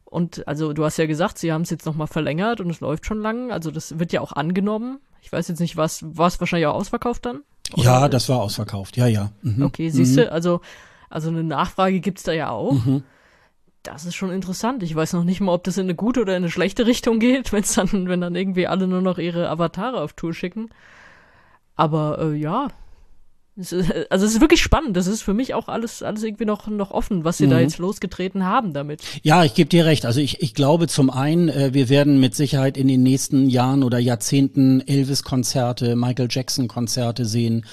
Und 0.05 0.47
also 0.49 0.73
du 0.73 0.85
hast 0.85 0.97
ja 0.97 1.07
gesagt, 1.07 1.39
sie 1.39 1.53
haben 1.53 1.63
es 1.63 1.71
jetzt 1.71 1.87
nochmal 1.87 2.09
verlängert 2.09 2.61
und 2.61 2.69
es 2.71 2.81
läuft 2.81 3.07
schon 3.07 3.21
lang, 3.21 3.53
also 3.53 3.71
das 3.71 3.99
wird 3.99 4.13
ja 4.13 4.21
auch 4.21 4.33
angenommen. 4.33 4.99
Ich 5.23 5.33
weiß 5.33 5.49
jetzt 5.49 5.61
nicht, 5.61 5.77
was, 5.77 6.05
war 6.17 6.29
es 6.29 6.41
wahrscheinlich 6.41 6.67
auch 6.67 6.75
ausverkauft 6.75 7.27
dann? 7.27 7.43
Oder? 7.73 7.83
Ja, 7.85 8.09
das 8.09 8.29
war 8.29 8.41
ausverkauft, 8.41 8.97
ja, 8.97 9.07
ja. 9.07 9.31
Mhm. 9.43 9.63
Okay, 9.63 9.91
siehst 9.91 10.17
du, 10.17 10.23
mhm. 10.23 10.31
also, 10.31 10.61
also 11.11 11.29
eine 11.29 11.45
Nachfrage 11.45 12.01
gibt's 12.01 12.25
da 12.25 12.33
ja 12.33 12.51
auch. 12.51 12.73
Mhm. 12.73 13.03
Das 13.87 14.05
ist 14.05 14.17
schon 14.17 14.33
interessant. 14.33 14.83
Ich 14.83 14.95
weiß 14.95 15.13
noch 15.13 15.23
nicht 15.23 15.41
mal, 15.41 15.53
ob 15.53 15.63
das 15.63 15.77
in 15.79 15.85
eine 15.85 15.95
gute 15.95 16.21
oder 16.21 16.37
in 16.37 16.43
eine 16.43 16.51
schlechte 16.51 16.87
Richtung 16.87 17.21
geht, 17.21 17.53
wenn's 17.53 17.75
dann, 17.75 18.09
wenn 18.09 18.21
dann 18.21 18.35
irgendwie 18.35 18.67
alle 18.67 18.87
nur 18.87 19.01
noch 19.01 19.19
ihre 19.19 19.49
Avatare 19.49 20.01
auf 20.01 20.13
Tour 20.13 20.35
schicken. 20.35 20.71
Aber 21.77 22.19
äh, 22.21 22.35
ja, 22.35 22.69
also 23.59 23.77
es 23.79 24.35
ist 24.35 24.41
wirklich 24.43 24.61
spannend. 24.61 24.99
Das 24.99 25.07
ist 25.07 25.23
für 25.23 25.33
mich 25.33 25.55
auch 25.55 25.69
alles, 25.69 26.03
alles 26.03 26.23
irgendwie 26.23 26.45
noch, 26.45 26.67
noch 26.67 26.91
offen, 26.91 27.25
was 27.25 27.39
sie 27.39 27.47
mhm. 27.47 27.51
da 27.51 27.61
jetzt 27.61 27.79
losgetreten 27.79 28.45
haben 28.45 28.75
damit. 28.75 29.03
Ja, 29.23 29.45
ich 29.45 29.55
gebe 29.55 29.71
dir 29.71 29.87
recht. 29.87 30.05
Also 30.05 30.21
ich, 30.21 30.43
ich 30.43 30.53
glaube 30.53 30.89
zum 30.89 31.09
einen, 31.09 31.49
äh, 31.49 31.73
wir 31.73 31.89
werden 31.89 32.21
mit 32.21 32.35
Sicherheit 32.35 32.77
in 32.77 32.87
den 32.87 33.03
nächsten 33.03 33.49
Jahren 33.49 33.83
oder 33.83 33.99
Jahrzehnten 33.99 34.83
Elvis-Konzerte, 34.87 35.97
Michael 35.97 36.29
Jackson-Konzerte 36.31 37.25
sehen. 37.25 37.65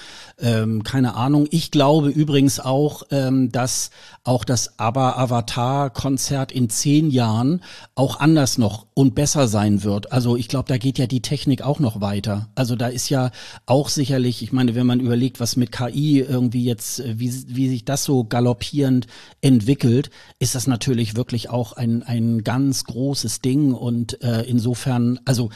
Ähm, 0.44 0.84
keine 0.84 1.16
Ahnung. 1.16 1.48
Ich 1.52 1.72
glaube 1.72 2.10
übrigens 2.10 2.60
auch, 2.60 3.04
ähm, 3.12 3.50
dass 3.50 3.92
auch 4.26 4.44
das 4.44 4.78
ABBA-Avatar-Konzert 4.78 6.52
in 6.52 6.70
zehn 6.70 7.10
Jahren 7.10 7.62
auch 7.96 8.20
anders 8.20 8.58
noch 8.58 8.86
und 8.94 9.16
besser 9.16 9.48
sein 9.48 9.84
wird. 9.84 10.12
Also 10.12 10.36
ich 10.36 10.50
glaube, 10.50 10.68
da 10.68 10.78
geht 10.78 11.00
ja 11.00 11.08
die 11.08 11.22
Technik 11.22 11.62
auch 11.62 11.80
noch 11.80 12.02
weiter. 12.02 12.50
Also 12.56 12.76
da 12.76 12.88
ist 12.88 13.08
ja 13.08 13.32
auch 13.66 13.88
sicherlich, 13.88 14.44
ich 14.44 14.52
meine, 14.52 14.76
wenn 14.76 14.86
man 14.86 15.00
überlegt, 15.00 15.40
was 15.40 15.56
mit 15.56 15.72
KI 15.72 16.20
irgendwie 16.20 16.66
jetzt, 16.66 17.00
äh, 17.00 17.18
wie, 17.18 17.32
wie 17.48 17.70
sich 17.70 17.86
das 17.86 18.04
so 18.04 18.26
galoppierend 18.26 19.08
entwickelt, 19.40 20.10
ist 20.40 20.56
das 20.56 20.68
natürlich 20.68 21.16
wirklich 21.16 21.50
auch 21.50 21.72
ein, 21.72 22.04
ein 22.04 22.44
ganz 22.44 22.84
großes 22.84 23.40
Ding 23.40 23.74
und 23.74 24.22
äh, 24.22 24.42
insofern, 24.42 25.22
also 25.24 25.52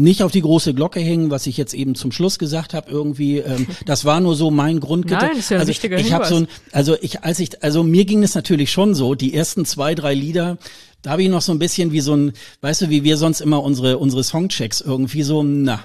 nicht 0.00 0.22
auf 0.22 0.32
die 0.32 0.40
große 0.40 0.74
Glocke 0.74 1.00
hängen, 1.00 1.30
was 1.30 1.46
ich 1.46 1.56
jetzt 1.56 1.74
eben 1.74 1.94
zum 1.94 2.12
Schluss 2.12 2.38
gesagt 2.38 2.74
habe, 2.74 2.90
irgendwie, 2.90 3.38
ähm, 3.38 3.66
das 3.86 4.04
war 4.04 4.20
nur 4.20 4.34
so 4.34 4.50
mein 4.50 4.80
Grundgedanke. 4.80 5.26
Nein, 5.26 5.38
ist 5.38 5.50
ja 5.50 5.56
ein 5.56 5.60
also 5.60 5.70
wichtiger 5.70 5.98
ich 5.98 6.12
habe 6.12 6.26
so 6.26 6.36
ein, 6.36 6.48
also 6.72 6.96
ich, 7.00 7.22
als 7.22 7.38
ich, 7.38 7.62
also 7.62 7.82
mir 7.82 8.04
ging 8.04 8.22
es 8.22 8.34
natürlich 8.34 8.70
schon 8.72 8.94
so, 8.94 9.14
die 9.14 9.34
ersten 9.34 9.64
zwei, 9.64 9.94
drei 9.94 10.14
Lieder, 10.14 10.58
da 11.02 11.10
habe 11.10 11.22
ich 11.22 11.28
noch 11.28 11.42
so 11.42 11.52
ein 11.52 11.58
bisschen 11.58 11.92
wie 11.92 12.00
so 12.00 12.14
ein, 12.14 12.32
weißt 12.60 12.82
du, 12.82 12.90
wie 12.90 13.04
wir 13.04 13.16
sonst 13.16 13.40
immer 13.40 13.62
unsere, 13.62 13.98
unsere 13.98 14.24
Songchecks 14.24 14.80
irgendwie 14.80 15.22
so, 15.22 15.42
na, 15.42 15.84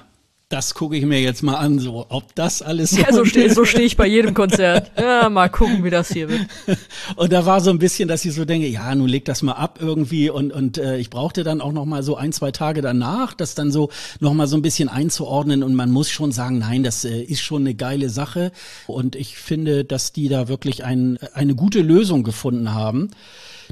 das 0.49 0.75
gucke 0.75 0.95
ich 0.95 1.05
mir 1.05 1.19
jetzt 1.21 1.41
mal 1.41 1.55
an, 1.55 1.79
so 1.79 2.05
ob 2.09 2.35
das 2.35 2.61
alles 2.61 2.91
so. 2.91 3.01
Ja, 3.01 3.11
so 3.11 3.25
stehe 3.25 3.51
so 3.53 3.65
steh 3.65 3.81
ich 3.81 3.97
bei 3.97 4.05
jedem 4.05 4.33
Konzert. 4.33 4.91
Ja, 4.97 5.27
mal 5.29 5.49
gucken, 5.49 5.83
wie 5.83 5.89
das 5.89 6.09
hier 6.11 6.29
wird. 6.29 6.45
Und 7.15 7.33
da 7.33 7.45
war 7.45 7.61
so 7.61 7.71
ein 7.71 7.79
bisschen, 7.79 8.07
dass 8.07 8.23
ich 8.25 8.33
so 8.33 8.45
denke, 8.45 8.67
ja, 8.67 8.93
nun 8.93 9.07
leg 9.07 9.25
das 9.25 9.41
mal 9.41 9.53
ab 9.53 9.79
irgendwie 9.81 10.29
und 10.29 10.51
und 10.51 10.77
äh, 10.77 10.97
ich 10.97 11.09
brauchte 11.09 11.43
dann 11.43 11.61
auch 11.61 11.71
noch 11.71 11.85
mal 11.85 12.03
so 12.03 12.15
ein 12.15 12.31
zwei 12.31 12.51
Tage 12.51 12.81
danach, 12.81 13.33
das 13.33 13.55
dann 13.55 13.71
so 13.71 13.89
noch 14.19 14.33
mal 14.33 14.47
so 14.47 14.55
ein 14.55 14.61
bisschen 14.61 14.89
einzuordnen 14.89 15.63
und 15.63 15.73
man 15.73 15.91
muss 15.91 16.09
schon 16.09 16.31
sagen, 16.31 16.59
nein, 16.59 16.83
das 16.83 17.05
äh, 17.05 17.21
ist 17.21 17.41
schon 17.41 17.63
eine 17.63 17.73
geile 17.73 18.09
Sache 18.09 18.51
und 18.87 19.15
ich 19.15 19.37
finde, 19.37 19.83
dass 19.83 20.13
die 20.13 20.29
da 20.29 20.47
wirklich 20.47 20.83
ein, 20.83 21.17
eine 21.33 21.55
gute 21.55 21.81
Lösung 21.81 22.23
gefunden 22.23 22.73
haben 22.73 23.09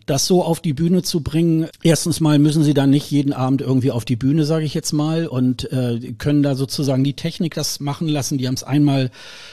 das 0.06 0.26
so 0.26 0.44
auf 0.44 0.60
die 0.60 0.74
Bühne 0.74 1.04
zu 1.04 1.22
bringen. 1.22 1.68
Erstens 1.82 2.20
mal 2.20 2.40
müssen 2.40 2.64
sie 2.64 2.74
dann 2.74 2.90
nicht 2.90 3.10
jeden 3.12 3.34
Abend 3.34 3.62
irgendwie 3.62 3.92
auf 3.92 4.06
die 4.06 4.16
Bühne, 4.16 4.46
sage 4.46 4.66
ich 4.66 4.74
jetzt 4.74 4.94
mal, 4.94 5.28
und 5.28 5.72
äh, 5.72 6.14
können 6.18 6.44
da 6.44 6.56
sozusagen 6.56 7.04
die 7.04 7.16
Technik 7.16 7.54
das 7.54 7.80
machen 7.80 8.08
lassen. 8.08 8.38
Die 8.38 8.48
haben 8.48 8.56
es 8.56 8.64
einmal 8.64 9.12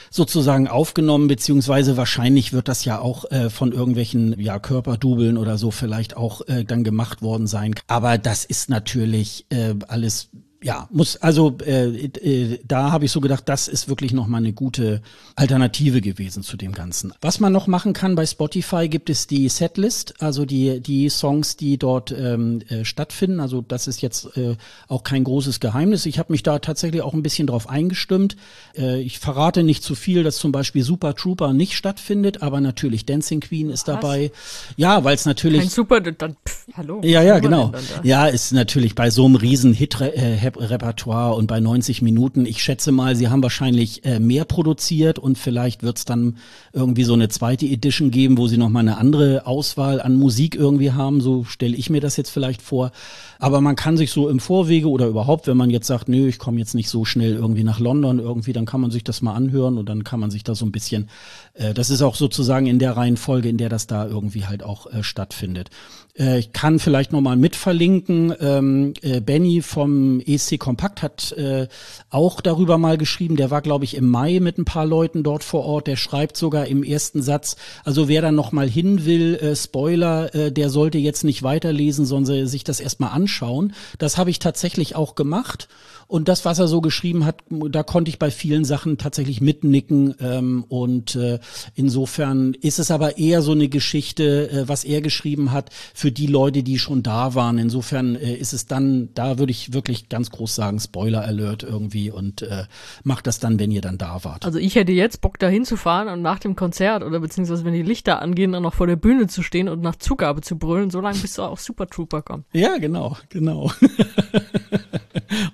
sozusagen 0.09 0.67
aufgenommen, 0.67 1.27
beziehungsweise 1.27 1.97
wahrscheinlich 1.97 2.53
wird 2.53 2.67
das 2.67 2.85
ja 2.85 2.99
auch 2.99 3.29
äh, 3.31 3.49
von 3.49 3.71
irgendwelchen 3.71 4.39
ja, 4.39 4.59
Körperdubeln 4.59 5.37
oder 5.37 5.57
so 5.57 5.71
vielleicht 5.71 6.17
auch 6.17 6.41
äh, 6.47 6.63
dann 6.63 6.83
gemacht 6.83 7.21
worden 7.21 7.47
sein. 7.47 7.75
Aber 7.87 8.17
das 8.17 8.45
ist 8.45 8.69
natürlich 8.69 9.45
äh, 9.49 9.75
alles 9.87 10.29
ja, 10.63 10.87
muss 10.91 11.17
also 11.17 11.57
äh, 11.65 12.05
äh, 12.05 12.59
da 12.67 12.91
habe 12.91 13.05
ich 13.05 13.11
so 13.11 13.19
gedacht, 13.19 13.49
das 13.49 13.67
ist 13.67 13.89
wirklich 13.89 14.13
noch 14.13 14.27
mal 14.27 14.37
eine 14.37 14.53
gute 14.53 15.01
Alternative 15.35 16.01
gewesen 16.01 16.43
zu 16.43 16.55
dem 16.55 16.73
Ganzen. 16.73 17.13
Was 17.19 17.39
man 17.39 17.51
noch 17.51 17.65
machen 17.65 17.93
kann 17.93 18.13
bei 18.13 18.27
Spotify 18.27 18.87
gibt 18.87 19.09
es 19.09 19.25
die 19.25 19.49
Setlist, 19.49 20.21
also 20.21 20.45
die 20.45 20.79
die 20.79 21.09
Songs, 21.09 21.57
die 21.57 21.79
dort 21.79 22.11
ähm, 22.11 22.61
äh, 22.69 22.85
stattfinden. 22.85 23.39
Also 23.39 23.61
das 23.61 23.87
ist 23.87 24.03
jetzt 24.03 24.37
äh, 24.37 24.55
auch 24.87 25.03
kein 25.03 25.23
großes 25.23 25.59
Geheimnis. 25.59 26.05
Ich 26.05 26.19
habe 26.19 26.31
mich 26.31 26.43
da 26.43 26.59
tatsächlich 26.59 27.01
auch 27.01 27.13
ein 27.13 27.23
bisschen 27.23 27.47
drauf 27.47 27.67
eingestimmt. 27.67 28.35
Äh, 28.77 29.01
ich 29.01 29.17
verrate 29.17 29.63
nicht 29.63 29.83
zu 29.83 29.95
viel, 29.95 30.23
dass 30.23 30.37
zum 30.37 30.51
Beispiel 30.51 30.83
Super 30.83 31.15
Trooper 31.15 31.53
nicht 31.53 31.75
stattfindet, 31.75 32.43
aber 32.43 32.61
natürlich 32.61 33.07
Dancing 33.07 33.39
Queen 33.39 33.71
ist 33.71 33.87
Was? 33.87 33.95
dabei. 33.95 34.31
Ja, 34.77 35.03
weil 35.03 35.15
es 35.15 35.25
natürlich 35.25 35.61
Kein 35.61 35.69
Super, 35.69 36.01
dann 36.01 36.35
pff, 36.47 36.67
hallo. 36.77 37.01
Ja, 37.03 37.23
ja, 37.23 37.39
genau. 37.39 37.71
Ja, 38.03 38.27
ist 38.27 38.51
natürlich 38.51 38.93
bei 38.93 39.09
so 39.09 39.25
einem 39.25 39.35
riesen 39.35 39.73
Hit 39.73 39.99
äh, 39.99 40.50
Repertoire 40.59 41.35
und 41.35 41.47
bei 41.47 41.59
90 41.59 42.01
Minuten. 42.01 42.45
Ich 42.45 42.63
schätze 42.63 42.91
mal, 42.91 43.15
sie 43.15 43.29
haben 43.29 43.43
wahrscheinlich 43.43 44.05
äh, 44.05 44.19
mehr 44.19 44.45
produziert 44.45 45.19
und 45.19 45.37
vielleicht 45.37 45.83
wird 45.83 45.97
es 45.97 46.05
dann 46.05 46.37
irgendwie 46.73 47.03
so 47.03 47.13
eine 47.13 47.29
zweite 47.29 47.65
Edition 47.65 48.11
geben, 48.11 48.37
wo 48.37 48.47
sie 48.47 48.57
nochmal 48.57 48.81
eine 48.81 48.97
andere 48.97 49.45
Auswahl 49.45 50.01
an 50.01 50.15
Musik 50.15 50.55
irgendwie 50.55 50.91
haben. 50.91 51.21
So 51.21 51.43
stelle 51.43 51.75
ich 51.75 51.89
mir 51.89 52.01
das 52.01 52.17
jetzt 52.17 52.29
vielleicht 52.29 52.61
vor. 52.61 52.91
Aber 53.39 53.61
man 53.61 53.75
kann 53.75 53.97
sich 53.97 54.11
so 54.11 54.29
im 54.29 54.39
Vorwege 54.39 54.89
oder 54.89 55.07
überhaupt, 55.07 55.47
wenn 55.47 55.57
man 55.57 55.69
jetzt 55.69 55.87
sagt, 55.87 56.09
nö, 56.09 56.27
ich 56.27 56.39
komme 56.39 56.59
jetzt 56.59 56.75
nicht 56.75 56.89
so 56.89 57.05
schnell 57.05 57.33
irgendwie 57.33 57.63
nach 57.63 57.79
London 57.79 58.19
irgendwie, 58.19 58.53
dann 58.53 58.65
kann 58.65 58.81
man 58.81 58.91
sich 58.91 59.03
das 59.03 59.21
mal 59.21 59.33
anhören 59.33 59.77
und 59.77 59.89
dann 59.89 60.03
kann 60.03 60.19
man 60.19 60.31
sich 60.31 60.43
da 60.43 60.55
so 60.55 60.65
ein 60.65 60.71
bisschen, 60.71 61.09
äh, 61.53 61.73
das 61.73 61.89
ist 61.89 62.01
auch 62.01 62.15
sozusagen 62.15 62.67
in 62.67 62.79
der 62.79 62.95
Reihenfolge, 62.97 63.49
in 63.49 63.57
der 63.57 63.69
das 63.69 63.87
da 63.87 64.05
irgendwie 64.05 64.45
halt 64.45 64.63
auch 64.63 64.91
äh, 64.91 65.03
stattfindet. 65.03 65.69
Äh, 66.17 66.39
ich 66.39 66.53
kann 66.53 66.79
vielleicht 66.79 67.11
nochmal 67.11 67.37
mit 67.37 67.55
verlinken, 67.55 68.33
ähm, 68.39 68.93
äh, 69.01 69.21
Benny 69.21 69.61
vom 69.61 70.19
EC 70.19 70.59
Kompakt 70.59 71.01
hat 71.01 71.31
äh, 71.33 71.67
auch 72.09 72.41
darüber 72.41 72.77
mal 72.77 72.97
geschrieben. 72.97 73.35
Der 73.35 73.51
war, 73.51 73.61
glaube 73.61 73.85
ich, 73.85 73.95
im 73.95 74.07
Mai 74.07 74.39
mit 74.39 74.57
ein 74.57 74.65
paar 74.65 74.85
Leuten 74.85 75.23
dort 75.23 75.43
vor 75.43 75.65
Ort. 75.65 75.87
Der 75.87 75.95
schreibt 75.95 76.37
sogar 76.37 76.67
im 76.67 76.83
ersten 76.83 77.21
Satz, 77.21 77.55
also 77.83 78.07
wer 78.07 78.21
dann 78.21 78.35
noch 78.35 78.51
mal 78.51 78.69
hin 78.69 79.05
will, 79.05 79.35
äh, 79.35 79.55
Spoiler, 79.55 80.33
äh, 80.33 80.51
der 80.51 80.69
sollte 80.69 80.97
jetzt 80.97 81.23
nicht 81.23 81.43
weiterlesen, 81.43 82.05
sondern 82.05 82.47
sich 82.47 82.63
das 82.63 82.79
erstmal 82.79 83.11
anschauen. 83.11 83.73
Das 83.97 84.17
habe 84.17 84.29
ich 84.29 84.39
tatsächlich 84.39 84.95
auch 84.95 85.15
gemacht. 85.15 85.67
Und 86.11 86.27
das, 86.27 86.43
was 86.43 86.59
er 86.59 86.67
so 86.67 86.81
geschrieben 86.81 87.25
hat, 87.25 87.37
da 87.49 87.83
konnte 87.83 88.09
ich 88.09 88.19
bei 88.19 88.31
vielen 88.31 88.65
Sachen 88.65 88.97
tatsächlich 88.97 89.39
mitnicken. 89.39 90.13
Ähm, 90.19 90.65
und 90.67 91.15
äh, 91.15 91.39
insofern 91.73 92.53
ist 92.55 92.79
es 92.79 92.91
aber 92.91 93.17
eher 93.17 93.41
so 93.41 93.53
eine 93.53 93.69
Geschichte, 93.69 94.51
äh, 94.51 94.67
was 94.67 94.83
er 94.83 94.99
geschrieben 94.99 95.53
hat, 95.53 95.69
für 95.93 96.11
die 96.11 96.27
Leute, 96.27 96.63
die 96.63 96.79
schon 96.79 97.01
da 97.01 97.33
waren. 97.33 97.57
Insofern 97.57 98.17
äh, 98.17 98.33
ist 98.33 98.51
es 98.51 98.65
dann, 98.65 99.07
da 99.13 99.39
würde 99.39 99.51
ich 99.51 99.71
wirklich 99.71 100.09
ganz 100.09 100.31
groß 100.31 100.53
sagen, 100.53 100.81
Spoiler 100.81 101.21
Alert 101.21 101.63
irgendwie 101.63 102.11
und 102.11 102.41
äh, 102.41 102.65
macht 103.05 103.25
das 103.25 103.39
dann, 103.39 103.57
wenn 103.57 103.71
ihr 103.71 103.79
dann 103.79 103.97
da 103.97 104.25
wart. 104.25 104.43
Also 104.43 104.59
ich 104.59 104.75
hätte 104.75 104.91
jetzt 104.91 105.21
Bock, 105.21 105.39
da 105.39 105.47
hinzufahren 105.47 106.09
und 106.09 106.21
nach 106.21 106.39
dem 106.39 106.57
Konzert 106.57 107.03
oder 107.03 107.21
beziehungsweise 107.21 107.63
wenn 107.63 107.73
die 107.73 107.83
Lichter 107.83 108.21
angehen, 108.21 108.51
dann 108.51 108.63
noch 108.63 108.73
vor 108.73 108.87
der 108.87 108.97
Bühne 108.97 109.27
zu 109.27 109.43
stehen 109.43 109.69
und 109.69 109.81
nach 109.81 109.95
Zugabe 109.95 110.41
zu 110.41 110.57
brüllen, 110.57 110.89
so 110.89 110.99
lange 110.99 111.19
bis 111.19 111.35
du 111.35 111.43
auch 111.43 111.57
Super 111.57 111.87
Trooper 111.87 112.21
kommt. 112.21 112.47
Ja, 112.51 112.77
genau, 112.79 113.15
genau. 113.29 113.71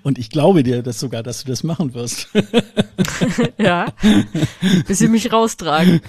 Und 0.02 0.18
ich 0.18 0.30
glaube 0.30 0.62
dir 0.62 0.82
das 0.82 1.00
sogar, 1.00 1.22
dass 1.22 1.44
du 1.44 1.48
das 1.48 1.62
machen 1.64 1.94
wirst. 1.94 2.28
ja, 3.58 3.86
bis 4.86 4.98
sie 4.98 5.08
mich 5.08 5.32
raustragen. 5.32 6.00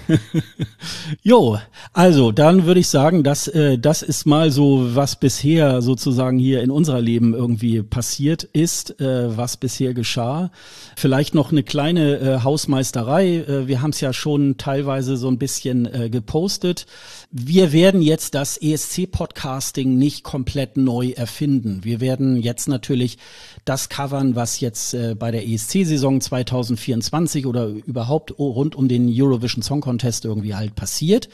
Jo, 1.22 1.60
also 1.94 2.32
dann 2.32 2.66
würde 2.66 2.80
ich 2.80 2.88
sagen, 2.88 3.24
dass 3.24 3.48
äh, 3.48 3.78
das 3.78 4.02
ist 4.02 4.26
mal 4.26 4.52
so, 4.52 4.96
was 4.96 5.16
bisher 5.18 5.82
sozusagen 5.82 6.40
hier 6.40 6.62
in 6.62 6.72
unserer 6.72 7.02
Leben 7.02 7.34
irgendwie 7.34 7.82
passiert 7.82 8.44
ist, 8.44 9.00
äh, 9.00 9.36
was 9.38 9.58
bisher 9.58 9.94
geschah. 9.94 10.52
Vielleicht 10.96 11.36
noch 11.36 11.52
eine 11.52 11.64
kleine 11.64 12.18
äh, 12.18 12.44
Hausmeisterei. 12.44 13.38
Äh, 13.38 13.68
wir 13.68 13.82
haben 13.82 13.92
es 13.92 14.02
ja 14.02 14.14
schon 14.14 14.58
teilweise 14.58 15.18
so 15.18 15.28
ein 15.30 15.38
bisschen 15.38 15.86
äh, 15.86 16.10
gepostet. 16.10 16.86
Wir 17.32 17.72
werden 17.74 18.02
jetzt 18.02 18.34
das 18.34 18.58
ESC-Podcasting 18.58 20.00
nicht 20.00 20.24
komplett 20.24 20.78
neu 20.78 21.12
erfinden. 21.12 21.84
Wir 21.84 22.02
werden 22.02 22.42
jetzt 22.42 22.68
natürlich 22.68 23.20
das 23.66 23.88
covern, 23.88 24.36
was 24.36 24.60
jetzt 24.62 24.96
äh, 24.96 25.14
bei 25.14 25.30
der 25.30 25.48
ESC-Saison 25.48 26.22
2024 26.22 27.46
oder 27.46 27.68
überhaupt 27.68 28.40
rund 28.40 28.76
um 28.76 28.88
den 28.88 29.08
Eurovision 29.08 29.62
Song 29.62 29.80
Contest 29.80 30.26
irgendwie 30.26 30.56
halt 30.56 30.74
passiert. 30.74 31.30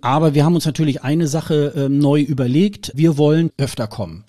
Aber 0.00 0.34
wir 0.34 0.44
haben 0.44 0.56
uns 0.56 0.66
natürlich 0.66 1.04
eine 1.04 1.28
Sache 1.28 1.72
äh, 1.76 1.88
neu 1.88 2.20
überlegt. 2.20 2.90
Wir 2.96 3.16
wollen 3.16 3.52
öfter 3.58 3.86
kommen. 3.86 4.24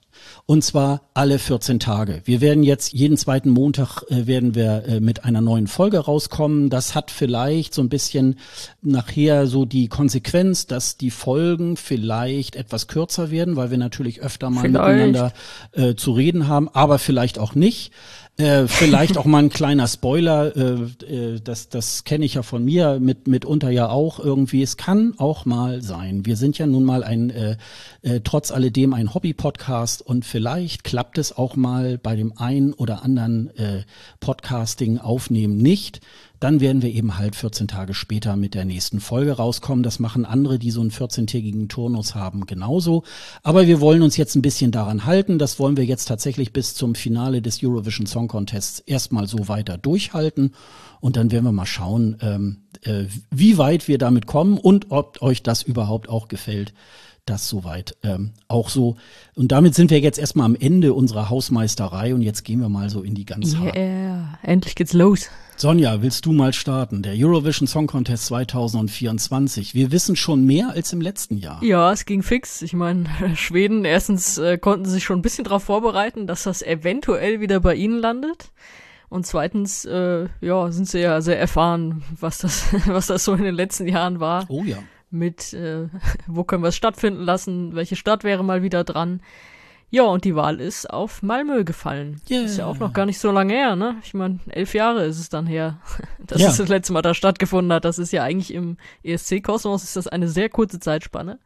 Und 0.49 0.63
zwar 0.63 1.03
alle 1.13 1.37
14 1.37 1.79
Tage. 1.79 2.23
Wir 2.25 2.41
werden 2.41 2.63
jetzt 2.63 2.91
jeden 2.91 3.17
zweiten 3.17 3.51
Montag 3.51 4.01
äh, 4.09 4.25
werden 4.25 4.55
wir 4.55 4.83
äh, 4.87 4.99
mit 4.99 5.23
einer 5.23 5.41
neuen 5.41 5.67
Folge 5.67 5.99
rauskommen. 5.99 6.71
Das 6.71 6.95
hat 6.95 7.11
vielleicht 7.11 7.75
so 7.75 7.83
ein 7.83 7.89
bisschen 7.89 8.39
nachher 8.81 9.45
so 9.45 9.65
die 9.65 9.89
Konsequenz, 9.89 10.65
dass 10.65 10.97
die 10.97 11.11
Folgen 11.11 11.77
vielleicht 11.77 12.55
etwas 12.55 12.87
kürzer 12.87 13.29
werden, 13.29 13.57
weil 13.57 13.69
wir 13.69 13.77
natürlich 13.77 14.21
öfter 14.23 14.49
mal 14.49 14.61
vielleicht. 14.61 14.87
miteinander 14.87 15.33
äh, 15.73 15.93
zu 15.93 16.13
reden 16.13 16.47
haben, 16.47 16.67
aber 16.69 16.97
vielleicht 16.97 17.37
auch 17.37 17.53
nicht. 17.53 17.91
Äh, 18.39 18.69
vielleicht 18.69 19.17
auch 19.17 19.25
mal 19.25 19.43
ein 19.43 19.49
kleiner 19.49 19.85
Spoiler, 19.85 20.55
äh, 20.55 21.03
äh, 21.13 21.41
das, 21.43 21.67
das 21.67 22.05
kenne 22.05 22.23
ich 22.23 22.35
ja 22.35 22.41
von 22.41 22.63
mir, 22.63 22.97
mit, 23.01 23.27
mitunter 23.27 23.69
ja 23.69 23.89
auch 23.89 24.17
irgendwie. 24.17 24.63
Es 24.63 24.77
kann 24.77 25.13
auch 25.17 25.43
mal 25.43 25.81
sein. 25.81 26.25
Wir 26.25 26.37
sind 26.37 26.57
ja 26.57 26.65
nun 26.65 26.85
mal 26.85 27.03
ein, 27.03 27.31
äh, 27.31 27.57
äh, 28.01 28.21
trotz 28.23 28.51
alledem 28.51 28.93
ein 28.93 29.13
Hobby-Podcast 29.13 30.01
und 30.01 30.23
vielleicht 30.23 30.85
klappt 30.85 31.17
es 31.17 31.37
auch 31.37 31.57
mal 31.57 31.97
bei 31.97 32.15
dem 32.15 32.37
einen 32.37 32.71
oder 32.71 33.03
anderen 33.03 33.53
äh, 33.57 33.83
Podcasting 34.21 34.99
aufnehmen 34.99 35.57
nicht. 35.57 35.99
Dann 36.39 36.61
werden 36.61 36.81
wir 36.81 36.89
eben 36.89 37.17
halt 37.17 37.35
14 37.35 37.67
Tage 37.67 37.93
später 37.93 38.35
mit 38.35 38.53
der 38.53 38.65
nächsten 38.65 39.01
Folge 39.01 39.33
rauskommen. 39.33 39.83
Das 39.83 39.99
machen 39.99 40.25
andere, 40.25 40.57
die 40.57 40.71
so 40.71 40.81
einen 40.81 40.91
14-tägigen 40.91 41.67
Turnus 41.67 42.15
haben, 42.15 42.45
genauso. 42.45 43.03
Aber 43.43 43.67
wir 43.67 43.81
wollen 43.81 44.01
uns 44.01 44.15
jetzt 44.15 44.35
ein 44.35 44.41
bisschen 44.41 44.71
daran 44.71 45.05
halten. 45.05 45.37
Das 45.37 45.59
wollen 45.59 45.75
wir 45.75 45.85
jetzt 45.85 46.05
tatsächlich 46.05 46.53
bis 46.53 46.75
zum 46.75 46.95
Finale 46.95 47.41
des 47.41 47.61
Eurovision 47.63 48.05
Song 48.05 48.27
Contests 48.27 48.79
erstmal 48.79 49.27
so 49.27 49.47
weiter 49.47 49.77
durchhalten. 49.77 50.53
Und 51.01 51.17
dann 51.17 51.31
werden 51.31 51.45
wir 51.45 51.51
mal 51.51 51.65
schauen, 51.65 52.17
ähm, 52.21 52.57
äh, 52.83 53.05
wie 53.31 53.57
weit 53.57 53.87
wir 53.87 53.97
damit 53.97 54.25
kommen 54.25 54.57
und 54.57 54.91
ob 54.91 55.21
euch 55.21 55.43
das 55.43 55.63
überhaupt 55.63 56.09
auch 56.09 56.27
gefällt 56.27 56.73
das 57.29 57.47
soweit 57.47 57.95
ähm, 58.03 58.31
auch 58.47 58.69
so. 58.69 58.97
Und 59.35 59.51
damit 59.51 59.75
sind 59.75 59.91
wir 59.91 59.99
jetzt 59.99 60.19
erstmal 60.19 60.45
am 60.45 60.55
Ende 60.55 60.93
unserer 60.93 61.29
Hausmeisterei 61.29 62.13
und 62.13 62.21
jetzt 62.21 62.43
gehen 62.43 62.59
wir 62.59 62.69
mal 62.69 62.89
so 62.89 63.03
in 63.03 63.15
die 63.15 63.25
ganze. 63.25 63.57
Yeah, 63.57 64.39
endlich 64.41 64.75
geht's 64.75 64.93
los. 64.93 65.29
Sonja, 65.55 66.01
willst 66.01 66.25
du 66.25 66.31
mal 66.31 66.53
starten? 66.53 67.03
Der 67.03 67.13
Eurovision 67.15 67.67
Song 67.67 67.87
Contest 67.87 68.27
2024. 68.27 69.75
Wir 69.75 69.91
wissen 69.91 70.15
schon 70.15 70.45
mehr 70.45 70.69
als 70.69 70.93
im 70.93 71.01
letzten 71.01 71.37
Jahr. 71.37 71.61
Ja, 71.63 71.91
es 71.91 72.05
ging 72.05 72.23
fix. 72.23 72.61
Ich 72.61 72.73
meine, 72.73 73.05
Schweden, 73.35 73.85
erstens 73.85 74.37
äh, 74.37 74.57
konnten 74.57 74.85
sich 74.85 75.03
schon 75.03 75.19
ein 75.19 75.21
bisschen 75.21 75.43
darauf 75.43 75.63
vorbereiten, 75.63 76.27
dass 76.27 76.43
das 76.43 76.61
eventuell 76.61 77.41
wieder 77.41 77.59
bei 77.59 77.75
ihnen 77.75 77.99
landet. 77.99 78.51
Und 79.09 79.25
zweitens, 79.25 79.85
äh, 79.85 80.27
ja, 80.39 80.71
sind 80.71 80.87
sie 80.87 80.99
ja 80.99 81.19
sehr 81.19 81.39
erfahren, 81.39 82.03
was 82.19 82.37
das, 82.37 82.67
was 82.85 83.07
das 83.07 83.25
so 83.25 83.33
in 83.33 83.43
den 83.43 83.55
letzten 83.55 83.87
Jahren 83.87 84.19
war. 84.19 84.45
Oh 84.49 84.63
ja 84.63 84.77
mit, 85.11 85.53
äh, 85.53 85.87
wo 86.27 86.43
können 86.43 86.63
wir 86.63 86.69
es 86.69 86.75
stattfinden 86.75 87.23
lassen, 87.23 87.75
welche 87.75 87.95
Stadt 87.95 88.23
wäre 88.23 88.43
mal 88.43 88.63
wieder 88.63 88.83
dran. 88.83 89.21
Ja, 89.91 90.03
und 90.03 90.23
die 90.23 90.35
Wahl 90.35 90.61
ist 90.61 90.87
auf 90.87 91.23
Malmö 91.23 91.63
gefallen. 91.63 92.21
Yeah. 92.29 92.43
Ist 92.43 92.57
ja 92.57 92.67
auch 92.67 92.77
noch 92.77 92.93
gar 92.93 93.07
nicht 93.07 93.19
so 93.19 93.31
lange 93.31 93.53
her, 93.53 93.75
ne? 93.75 93.95
Ich 94.03 94.13
meine, 94.13 94.39
elf 94.49 94.75
Jahre 94.75 95.05
ist 95.05 95.19
es 95.19 95.29
dann 95.29 95.47
her, 95.47 95.79
dass 96.19 96.41
ja. 96.41 96.49
es 96.49 96.57
das 96.57 96.69
letzte 96.69 96.93
Mal 96.93 97.01
da 97.01 97.15
stattgefunden 97.15 97.73
hat. 97.73 97.85
Das 97.85 97.97
ist 97.97 98.11
ja 98.11 98.23
eigentlich 98.23 98.53
im 98.53 98.77
ESC-Kosmos 99.03 99.83
ist 99.83 99.95
das 99.95 100.07
eine 100.07 100.27
sehr 100.27 100.49
kurze 100.49 100.79
Zeitspanne. 100.79 101.39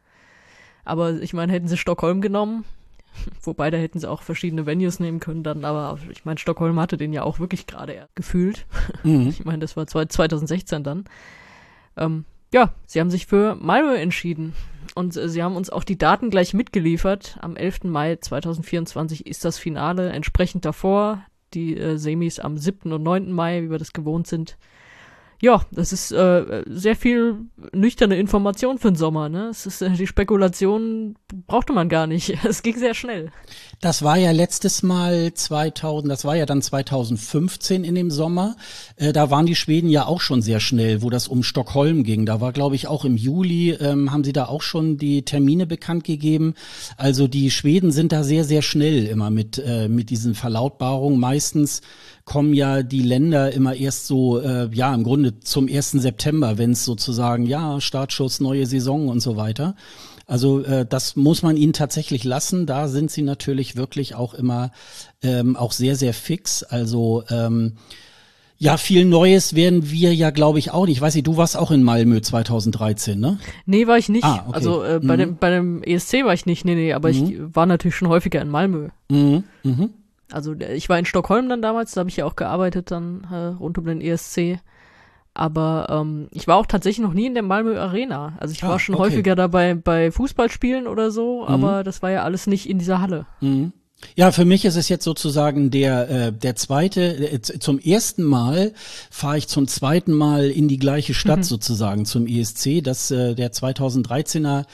Aber 0.83 1.21
ich 1.21 1.33
meine, 1.33 1.53
hätten 1.53 1.69
sie 1.69 1.77
Stockholm 1.77 2.19
genommen, 2.19 2.65
wobei 3.41 3.71
da 3.71 3.77
hätten 3.77 3.99
sie 3.99 4.09
auch 4.09 4.21
verschiedene 4.21 4.65
Venues 4.65 4.99
nehmen 4.99 5.21
können 5.21 5.43
dann, 5.43 5.63
aber 5.63 5.97
ich 6.09 6.25
meine, 6.25 6.37
Stockholm 6.37 6.77
hatte 6.81 6.97
den 6.97 7.13
ja 7.13 7.23
auch 7.23 7.39
wirklich 7.39 7.65
gerade 7.65 8.09
gefühlt. 8.15 8.65
Mhm. 9.03 9.29
Ich 9.29 9.45
meine, 9.45 9.59
das 9.59 9.77
war 9.77 9.87
2016 9.87 10.83
dann. 10.83 11.05
Ähm, 11.95 12.25
ja, 12.53 12.73
sie 12.85 12.99
haben 12.99 13.11
sich 13.11 13.25
für 13.25 13.55
Malmö 13.55 13.95
entschieden. 13.95 14.53
Und 14.95 15.17
äh, 15.17 15.27
sie 15.27 15.43
haben 15.43 15.55
uns 15.55 15.69
auch 15.69 15.83
die 15.83 15.97
Daten 15.97 16.29
gleich 16.29 16.53
mitgeliefert. 16.53 17.37
Am 17.41 17.55
11. 17.55 17.85
Mai 17.85 18.15
2024 18.15 19.25
ist 19.25 19.43
das 19.43 19.57
Finale 19.57 20.11
entsprechend 20.11 20.63
davor. 20.63 21.23
Die 21.53 21.75
äh, 21.75 21.97
Semis 21.97 22.39
am 22.39 22.57
7. 22.57 22.93
und 22.93 23.03
9. 23.03 23.31
Mai, 23.31 23.63
wie 23.63 23.71
wir 23.71 23.79
das 23.79 23.93
gewohnt 23.93 24.27
sind 24.27 24.57
ja, 25.43 25.61
das 25.71 25.91
ist 25.91 26.13
äh, 26.13 26.63
sehr 26.67 26.95
viel 26.95 27.35
nüchterne 27.73 28.15
Information 28.15 28.77
für 28.77 28.91
den 28.91 28.95
Sommer. 28.95 29.27
Ne? 29.27 29.49
Es 29.49 29.65
ist, 29.65 29.81
äh, 29.81 29.89
die 29.89 30.07
Spekulation 30.07 31.15
brauchte 31.47 31.73
man 31.73 31.89
gar 31.89 32.07
nicht. 32.07 32.37
Es 32.45 32.63
ging 32.63 32.77
sehr 32.77 32.93
schnell. 32.93 33.29
Das 33.81 34.03
war 34.03 34.15
ja 34.15 34.31
letztes 34.31 34.83
Mal 34.83 35.33
2000, 35.33 36.09
das 36.09 36.23
war 36.23 36.37
ja 36.37 36.45
dann 36.45 36.61
2015 36.61 37.83
in 37.83 37.93
dem 37.93 38.09
Sommer. 38.09 38.55
Äh, 38.95 39.11
da 39.11 39.31
waren 39.31 39.45
die 39.45 39.55
Schweden 39.55 39.89
ja 39.89 40.05
auch 40.05 40.21
schon 40.21 40.41
sehr 40.41 40.61
schnell, 40.61 41.01
wo 41.01 41.09
das 41.09 41.27
um 41.27 41.43
Stockholm 41.43 42.03
ging. 42.03 42.25
Da 42.25 42.39
war, 42.39 42.53
glaube 42.53 42.75
ich, 42.75 42.87
auch 42.87 43.03
im 43.03 43.17
Juli 43.17 43.71
ähm, 43.71 44.13
haben 44.13 44.23
sie 44.23 44.31
da 44.31 44.45
auch 44.45 44.61
schon 44.61 44.97
die 44.97 45.25
Termine 45.25 45.67
bekannt 45.67 46.05
gegeben. 46.05 46.53
Also 46.95 47.27
die 47.27 47.51
Schweden 47.51 47.91
sind 47.91 48.13
da 48.13 48.23
sehr, 48.23 48.45
sehr 48.45 48.61
schnell 48.61 49.07
immer 49.07 49.29
mit 49.29 49.57
äh, 49.57 49.89
mit 49.89 50.09
diesen 50.09 50.35
Verlautbarungen. 50.35 51.19
Meistens 51.19 51.81
kommen 52.25 52.53
ja 52.53 52.83
die 52.83 53.01
Länder 53.01 53.51
immer 53.51 53.75
erst 53.75 54.07
so, 54.07 54.39
äh, 54.39 54.69
ja, 54.71 54.93
im 54.93 55.03
Grunde 55.03 55.39
zum 55.39 55.67
1. 55.67 55.91
September, 55.91 56.57
wenn 56.57 56.71
es 56.71 56.85
sozusagen, 56.85 57.45
ja, 57.45 57.81
Startschuss, 57.81 58.39
neue 58.39 58.65
Saison 58.65 59.09
und 59.09 59.19
so 59.19 59.35
weiter. 59.35 59.75
Also 60.25 60.63
äh, 60.63 60.85
das 60.85 61.15
muss 61.15 61.43
man 61.43 61.57
ihnen 61.57 61.73
tatsächlich 61.73 62.23
lassen. 62.23 62.65
Da 62.65 62.87
sind 62.87 63.11
sie 63.11 63.23
natürlich 63.23 63.75
wirklich 63.75 64.15
auch 64.15 64.33
immer 64.33 64.71
ähm, 65.21 65.57
auch 65.57 65.73
sehr, 65.73 65.95
sehr 65.95 66.13
fix. 66.13 66.63
Also 66.63 67.23
ähm, 67.29 67.73
ja, 68.57 68.77
viel 68.77 69.03
Neues 69.03 69.55
werden 69.55 69.91
wir 69.91 70.15
ja, 70.15 70.29
glaube 70.29 70.59
ich, 70.59 70.71
auch 70.71 70.85
nicht. 70.85 70.95
Ich 70.95 71.01
weiß 71.01 71.15
nicht, 71.15 71.27
du 71.27 71.35
warst 71.35 71.57
auch 71.57 71.71
in 71.71 71.83
Malmö 71.83 72.21
2013, 72.21 73.19
ne? 73.19 73.37
Nee, 73.65 73.87
war 73.87 73.97
ich 73.97 74.07
nicht. 74.07 74.23
Ah, 74.23 74.45
okay. 74.47 74.55
Also 74.55 74.83
äh, 74.83 75.01
bei, 75.03 75.17
mhm. 75.17 75.19
dem, 75.19 75.37
bei 75.37 75.49
dem 75.49 75.83
ESC 75.83 76.23
war 76.23 76.33
ich 76.33 76.45
nicht, 76.45 76.63
nee, 76.63 76.75
nee, 76.75 76.93
aber 76.93 77.11
mhm. 77.11 77.13
ich 77.13 77.55
war 77.55 77.65
natürlich 77.65 77.95
schon 77.95 78.07
häufiger 78.07 78.41
in 78.41 78.47
Malmö. 78.47 78.87
Mhm. 79.09 79.43
Mhm. 79.63 79.89
Also 80.33 80.53
ich 80.53 80.89
war 80.89 80.97
in 80.97 81.05
Stockholm 81.05 81.47
dann 81.49 81.61
damals, 81.61 81.91
da 81.91 81.99
habe 81.99 82.09
ich 82.09 82.17
ja 82.17 82.25
auch 82.25 82.35
gearbeitet 82.35 82.91
dann 82.91 83.27
äh, 83.31 83.57
rund 83.59 83.77
um 83.77 83.85
den 83.85 84.01
ESC. 84.01 84.59
Aber 85.35 85.87
ähm, 85.89 86.27
ich 86.31 86.47
war 86.47 86.57
auch 86.57 86.65
tatsächlich 86.65 87.03
noch 87.03 87.13
nie 87.13 87.25
in 87.25 87.33
der 87.33 87.43
Malmö 87.43 87.79
Arena. 87.79 88.33
Also 88.39 88.51
ich 88.51 88.63
ah, 88.63 88.69
war 88.69 88.79
schon 88.79 88.95
okay. 88.95 89.05
häufiger 89.05 89.35
dabei 89.35 89.73
bei 89.73 90.11
Fußballspielen 90.11 90.87
oder 90.87 91.09
so, 91.09 91.41
mhm. 91.41 91.47
aber 91.47 91.83
das 91.83 92.01
war 92.01 92.11
ja 92.11 92.23
alles 92.23 92.45
nicht 92.45 92.69
in 92.69 92.77
dieser 92.77 93.01
Halle. 93.01 93.25
Mhm. 93.41 93.73
Ja, 94.15 94.31
für 94.31 94.45
mich 94.45 94.65
ist 94.65 94.75
es 94.75 94.89
jetzt 94.89 95.03
sozusagen 95.03 95.71
der 95.71 96.09
äh, 96.09 96.31
der 96.31 96.55
zweite. 96.55 97.01
Äh, 97.01 97.41
zum 97.41 97.79
ersten 97.79 98.23
Mal 98.23 98.73
fahre 99.09 99.37
ich 99.37 99.47
zum 99.47 99.67
zweiten 99.67 100.13
Mal 100.13 100.49
in 100.49 100.67
die 100.67 100.77
gleiche 100.77 101.13
Stadt 101.13 101.39
mhm. 101.39 101.43
sozusagen 101.43 102.05
zum 102.05 102.27
ESC. 102.27 102.83
Das 102.83 103.11
äh, 103.11 103.35
der 103.35 103.51
2013er 103.51 104.65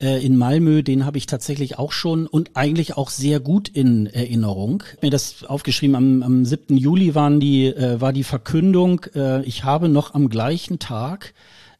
äh, 0.00 0.24
in 0.24 0.36
Malmö, 0.36 0.82
den 0.82 1.04
habe 1.04 1.18
ich 1.18 1.26
tatsächlich 1.26 1.78
auch 1.78 1.92
schon 1.92 2.26
und 2.26 2.50
eigentlich 2.54 2.96
auch 2.96 3.10
sehr 3.10 3.40
gut 3.40 3.68
in 3.68 4.06
Erinnerung. 4.06 4.82
Mir 5.02 5.10
das 5.10 5.44
aufgeschrieben. 5.44 5.96
Am, 5.96 6.22
am 6.22 6.44
7. 6.44 6.76
Juli 6.76 7.14
waren 7.14 7.40
die 7.40 7.66
äh, 7.66 8.00
war 8.00 8.12
die 8.12 8.24
Verkündung. 8.24 9.04
Äh, 9.14 9.42
ich 9.44 9.64
habe 9.64 9.88
noch 9.88 10.14
am 10.14 10.28
gleichen 10.28 10.78
Tag 10.78 11.34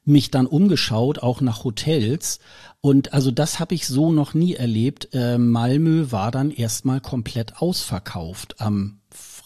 mich 0.09 0.31
dann 0.31 0.47
umgeschaut, 0.47 1.21
auch 1.21 1.41
nach 1.41 1.65
Hotels. 1.65 2.41
Und 2.81 3.13
also 3.13 3.31
das 3.31 3.61
habe 3.61 3.75
ich 3.75 3.87
so 3.87 4.13
noch 4.13 4.35
nie 4.35 4.55
erlebt. 4.55 5.09
Äh, 5.13 5.39
Malmö 5.39 6.07
war 6.11 6.31
dann 6.31 6.51
erstmal 6.51 7.01
komplett 7.01 7.61
ausverkauft 7.61 8.61
am 8.61 8.99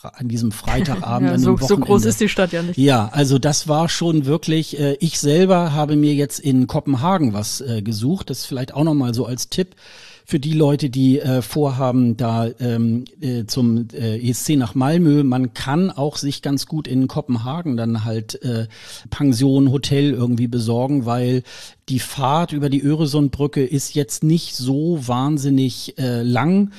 an 0.03 0.29
diesem 0.29 0.51
Freitagabend. 0.53 1.31
ja, 1.31 1.39
so, 1.39 1.57
so, 1.57 1.79
groß 1.79 2.05
ist 2.07 2.21
die 2.21 2.29
Stadt 2.29 2.53
ja 2.53 2.63
nicht. 2.63 2.77
Ja, 2.77 3.09
also 3.13 3.39
das 3.39 3.69
war 3.69 3.89
schon 3.89 4.27
wirklich, 4.27 4.79
äh, 4.79 4.97
ich 5.01 5.21
selber 5.21 5.73
habe 5.73 5.97
mir 5.97 6.15
jetzt 6.15 6.41
in 6.41 6.67
Kopenhagen 6.67 7.33
was 7.33 7.61
äh, 7.61 7.83
gesucht. 7.83 8.31
Das 8.31 8.41
ist 8.41 8.47
vielleicht 8.47 8.75
auch 8.75 8.85
nochmal 8.85 9.15
so 9.15 9.27
als 9.27 9.49
Tipp 9.49 9.77
für 10.33 10.41
die 10.41 10.55
Leute, 10.55 10.89
die 10.89 11.21
äh, 11.21 11.43
vorhaben, 11.43 12.17
da 12.17 12.49
ähm, 12.59 13.05
äh, 13.21 13.45
zum 13.45 13.89
äh, 13.93 14.17
ESC 14.31 14.57
nach 14.57 14.75
Malmö. 14.75 15.25
Man 15.25 15.53
kann 15.53 15.91
auch 15.91 16.17
sich 16.17 16.41
ganz 16.41 16.65
gut 16.65 16.89
in 16.89 17.07
Kopenhagen 17.07 17.77
dann 17.77 18.07
halt 18.07 18.43
äh, 18.43 18.67
Pension, 19.11 19.71
Hotel 19.71 20.11
irgendwie 20.11 20.47
besorgen, 20.47 21.05
weil 21.05 21.43
die 21.91 21.99
Fahrt 21.99 22.53
über 22.53 22.71
die 22.71 22.83
Öresundbrücke 22.83 23.63
ist 23.63 23.95
jetzt 23.95 24.25
nicht 24.25 24.57
so 24.57 25.07
wahnsinnig 25.07 25.99
äh, 25.99 26.23
lang. 26.23 26.71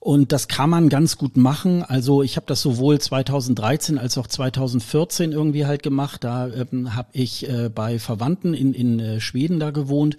Und 0.00 0.32
das 0.32 0.46
kann 0.46 0.68
man 0.68 0.90
ganz 0.90 1.16
gut 1.16 1.38
machen. 1.38 1.82
Also 1.82 2.22
ich 2.22 2.36
habe 2.36 2.46
das 2.46 2.60
sowohl 2.60 3.00
2013 3.00 3.96
als 3.96 4.18
auch 4.18 4.26
2014 4.26 5.32
irgendwie 5.32 5.64
halt 5.64 5.82
gemacht. 5.82 6.24
Da 6.24 6.48
ähm, 6.48 6.94
habe 6.94 7.08
ich 7.12 7.48
äh, 7.48 7.70
bei 7.74 7.98
Verwandten 7.98 8.52
in, 8.52 8.74
in 8.74 9.00
äh, 9.00 9.20
Schweden 9.20 9.58
da 9.58 9.70
gewohnt. 9.70 10.18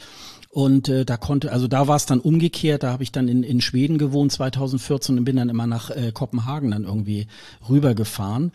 Und 0.52 0.90
äh, 0.90 1.06
da 1.06 1.16
konnte, 1.16 1.52
also 1.52 1.68
da 1.68 1.88
war 1.88 1.96
es 1.96 2.08
dann 2.08 2.20
umgekehrt, 2.20 2.82
da 2.82 2.92
habe 2.92 3.04
ich 3.04 3.12
dann 3.12 3.28
in, 3.28 3.44
in 3.44 3.62
Schweden 3.62 4.00
gewohnt 4.00 4.32
2014 4.32 5.20
und 5.20 5.26
bin 5.26 5.36
dann 5.36 5.50
immer 5.50 5.68
nach 5.68 5.92
äh, 5.92 6.12
Kopenhagen 6.12 6.72
dann 6.72 6.86
irgendwie 6.86 7.28
rübergefahren. 7.70 8.52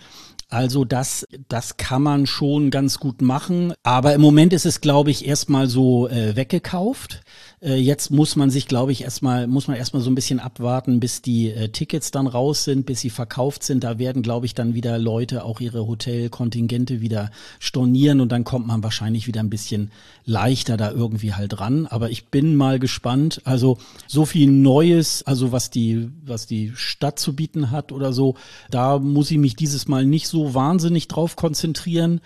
Also 0.49 0.85
das, 0.85 1.27
das 1.49 1.77
kann 1.77 2.03
man 2.03 2.27
schon 2.27 2.71
ganz 2.71 2.99
gut 3.01 3.23
machen. 3.23 3.73
Aber 3.83 4.15
im 4.15 4.21
Moment 4.21 4.53
ist 4.53 4.67
es, 4.67 4.81
glaube 4.81 5.11
ich, 5.11 5.27
erstmal 5.27 5.69
so 5.69 6.09
äh, 6.09 6.37
weggekauft. 6.37 7.23
Äh, 7.61 7.77
jetzt 7.77 8.11
muss 8.11 8.37
man 8.37 8.51
sich, 8.51 8.69
glaube 8.69 8.93
ich, 8.93 9.03
erstmal, 9.03 9.47
muss 9.47 9.69
man 9.69 9.77
erstmal 9.77 10.03
so 10.03 10.11
ein 10.11 10.15
bisschen 10.15 10.39
abwarten, 10.39 11.01
bis 11.01 11.23
die 11.23 11.51
äh, 11.51 11.69
Tickets 11.71 12.11
dann 12.11 12.27
raus 12.27 12.65
sind, 12.65 12.87
bis 12.87 13.01
sie 13.01 13.11
verkauft 13.11 13.63
sind. 13.63 13.83
Da 13.83 13.99
werden, 13.99 14.23
glaube 14.23 14.47
ich, 14.47 14.55
dann 14.55 14.75
wieder 14.75 14.99
Leute 14.99 15.45
auch 15.45 15.61
ihre 15.61 15.87
Hotelkontingente 15.87 17.01
wieder 17.01 17.31
stornieren 17.59 18.21
und 18.21 18.31
dann 18.31 18.45
kommt 18.45 18.67
man 18.67 18.83
wahrscheinlich 18.83 19.27
wieder 19.27 19.41
ein 19.41 19.51
bisschen 19.51 19.91
leichter 20.25 20.77
da 20.77 20.91
irgendwie 20.91 21.33
halt 21.33 21.59
ran. 21.59 21.87
Aber 21.87 22.11
ich 22.11 22.27
bin 22.27 22.55
mal 22.55 22.79
gespannt. 22.79 23.41
Also 23.45 23.79
so 24.07 24.25
viel 24.25 24.51
Neues, 24.51 25.23
also 25.25 25.53
was 25.53 25.71
die, 25.71 26.11
was 26.25 26.47
die 26.47 26.73
Stadt 26.75 27.19
zu 27.19 27.35
bieten 27.35 27.71
hat 27.71 27.93
oder 27.93 28.13
so, 28.13 28.35
da 28.71 28.99
muss 28.99 29.31
ich 29.31 29.39
mich 29.39 29.57
dieses 29.57 29.89
Mal 29.89 30.05
nicht 30.05 30.29
so 30.29 30.34
wahnsinnig 30.55 31.07
drauf 31.07 31.37
konzentrieren. 31.37 32.21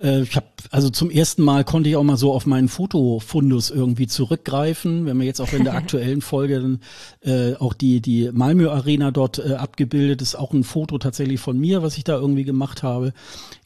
Äh, 0.00 0.22
ich 0.22 0.36
habe 0.36 0.46
also 0.70 0.90
zum 0.90 1.10
ersten 1.10 1.42
Mal 1.42 1.64
konnte 1.64 1.90
ich 1.90 1.96
auch 1.96 2.02
mal 2.02 2.16
so 2.16 2.32
auf 2.32 2.46
meinen 2.46 2.68
Fotofundus 2.68 3.70
irgendwie 3.70 4.06
zurückgreifen. 4.06 5.06
Wenn 5.06 5.18
wir 5.18 5.26
jetzt 5.26 5.40
auch 5.40 5.52
in 5.52 5.64
der 5.64 5.74
aktuellen 5.80 6.22
Folge 6.22 6.60
dann, 6.60 6.80
äh, 7.22 7.54
auch 7.56 7.74
die 7.74 8.00
die 8.00 8.30
Malmö 8.32 8.70
Arena 8.70 9.10
dort 9.10 9.38
äh, 9.38 9.54
abgebildet 9.54 10.22
ist, 10.22 10.34
auch 10.34 10.52
ein 10.52 10.64
Foto 10.64 10.98
tatsächlich 10.98 11.40
von 11.40 11.58
mir, 11.58 11.82
was 11.82 11.96
ich 11.96 12.04
da 12.04 12.14
irgendwie 12.14 12.44
gemacht 12.44 12.82
habe. 12.82 13.12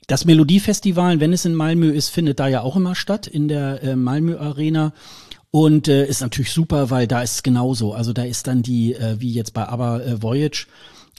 Das 0.07 0.25
Melodiefestival, 0.25 1.21
wenn 1.21 1.33
es 1.33 1.45
in 1.45 1.55
Malmö 1.55 1.91
ist, 1.91 2.11
findet 2.11 2.39
da 2.39 2.49
ja 2.49 2.61
auch 2.61 2.77
immer 2.77 2.95
statt 2.95 3.27
in 3.27 3.49
der 3.49 3.83
äh, 3.83 3.97
Malmö 3.97 4.37
Arena. 4.39 4.93
Und 5.51 5.87
äh, 5.87 6.05
ist 6.05 6.21
natürlich 6.21 6.51
super, 6.51 6.91
weil 6.91 7.07
da 7.07 7.23
ist 7.23 7.35
es 7.37 7.43
genauso. 7.45 7.93
Also 7.93 8.13
da 8.13 8.25
ist 8.25 8.49
dann 8.49 8.63
die, 8.63 8.95
äh, 8.95 9.21
wie 9.21 9.33
jetzt 9.33 9.55
bei 9.55 9.69
ABBA 9.69 10.01
äh, 10.01 10.23
Voyage, 10.23 10.67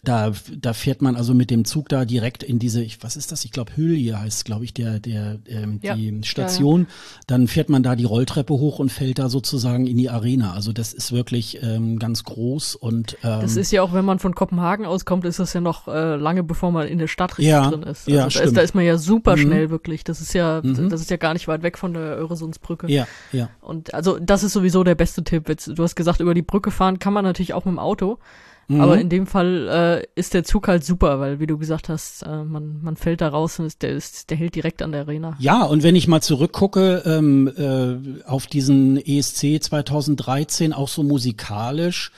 da, 0.07 0.31
da 0.57 0.73
fährt 0.73 1.01
man 1.01 1.15
also 1.15 1.33
mit 1.33 1.51
dem 1.51 1.65
Zug 1.65 1.89
da 1.89 2.05
direkt 2.05 2.43
in 2.43 2.59
diese, 2.59 2.81
ich, 2.81 3.03
was 3.03 3.17
ist 3.17 3.31
das? 3.31 3.45
Ich 3.45 3.51
glaube, 3.51 3.75
Hülje 3.75 4.19
heißt, 4.19 4.45
glaube 4.45 4.63
ich, 4.65 4.73
der, 4.73 4.99
der, 4.99 5.39
ähm, 5.47 5.79
ja. 5.81 5.95
die 5.95 6.21
Station. 6.23 6.81
Ja, 6.81 6.87
ja. 6.87 7.23
Dann 7.27 7.47
fährt 7.47 7.69
man 7.69 7.83
da 7.83 7.95
die 7.95 8.05
Rolltreppe 8.05 8.53
hoch 8.53 8.79
und 8.79 8.91
fällt 8.91 9.19
da 9.19 9.29
sozusagen 9.29 9.87
in 9.87 9.97
die 9.97 10.09
Arena. 10.09 10.53
Also 10.53 10.71
das 10.71 10.93
ist 10.93 11.11
wirklich 11.11 11.61
ähm, 11.61 11.99
ganz 11.99 12.23
groß 12.23 12.75
und 12.75 13.17
ähm, 13.23 13.41
Das 13.41 13.55
ist 13.55 13.71
ja 13.71 13.81
auch, 13.81 13.93
wenn 13.93 14.05
man 14.05 14.19
von 14.19 14.35
Kopenhagen 14.35 14.85
auskommt, 14.85 15.25
ist 15.25 15.39
das 15.39 15.53
ja 15.53 15.61
noch 15.61 15.87
äh, 15.87 16.15
lange 16.15 16.43
bevor 16.43 16.71
man 16.71 16.87
in 16.87 16.97
der 16.97 17.07
Stadt 17.07 17.37
richtig 17.37 17.53
drin 17.53 17.83
ist. 17.83 18.07
Also 18.07 18.11
ja, 18.11 18.23
da, 18.23 18.29
stimmt. 18.29 18.45
ist, 18.45 18.57
da 18.57 18.61
ist 18.61 18.75
man 18.75 18.85
ja 18.85 18.97
super 18.97 19.35
mhm. 19.35 19.41
schnell 19.41 19.69
wirklich. 19.69 20.03
Das 20.03 20.21
ist 20.21 20.33
ja, 20.33 20.61
mhm. 20.63 20.89
das 20.89 21.01
ist 21.01 21.09
ja 21.09 21.17
gar 21.17 21.33
nicht 21.33 21.47
weit 21.47 21.63
weg 21.63 21.77
von 21.77 21.93
der 21.93 22.17
Öresundsbrücke. 22.17 22.91
Ja, 22.91 23.07
ja. 23.31 23.49
Und 23.61 23.93
also 23.93 24.19
das 24.19 24.43
ist 24.43 24.53
sowieso 24.53 24.83
der 24.83 24.95
beste 24.95 25.23
Tipp. 25.23 25.49
Jetzt, 25.49 25.67
du 25.67 25.83
hast 25.83 25.95
gesagt, 25.95 26.19
über 26.19 26.33
die 26.33 26.41
Brücke 26.41 26.71
fahren 26.71 26.99
kann 26.99 27.13
man 27.13 27.23
natürlich 27.23 27.53
auch 27.53 27.65
mit 27.65 27.73
dem 27.73 27.79
Auto. 27.79 28.19
Mhm. 28.67 28.81
Aber 28.81 28.99
in 28.99 29.09
dem 29.09 29.27
Fall 29.27 30.03
äh, 30.15 30.19
ist 30.19 30.33
der 30.33 30.43
Zug 30.43 30.67
halt 30.67 30.83
super, 30.83 31.19
weil 31.19 31.39
wie 31.39 31.47
du 31.47 31.57
gesagt 31.57 31.89
hast, 31.89 32.23
äh, 32.23 32.43
man, 32.43 32.81
man 32.81 32.95
fällt 32.95 33.21
da 33.21 33.29
raus 33.29 33.59
und 33.59 33.65
ist, 33.65 33.81
der, 33.81 33.91
ist, 33.91 34.29
der 34.29 34.37
hält 34.37 34.55
direkt 34.55 34.81
an 34.81 34.91
der 34.91 35.01
Arena. 35.01 35.35
Ja, 35.39 35.63
und 35.63 35.83
wenn 35.83 35.95
ich 35.95 36.07
mal 36.07 36.21
zurückgucke 36.21 37.03
ähm, 37.05 37.51
äh, 37.57 38.23
auf 38.27 38.47
diesen 38.47 38.97
ESC 38.97 39.61
2013, 39.61 40.73
auch 40.73 40.87
so 40.87 41.03
musikalisch, 41.03 42.11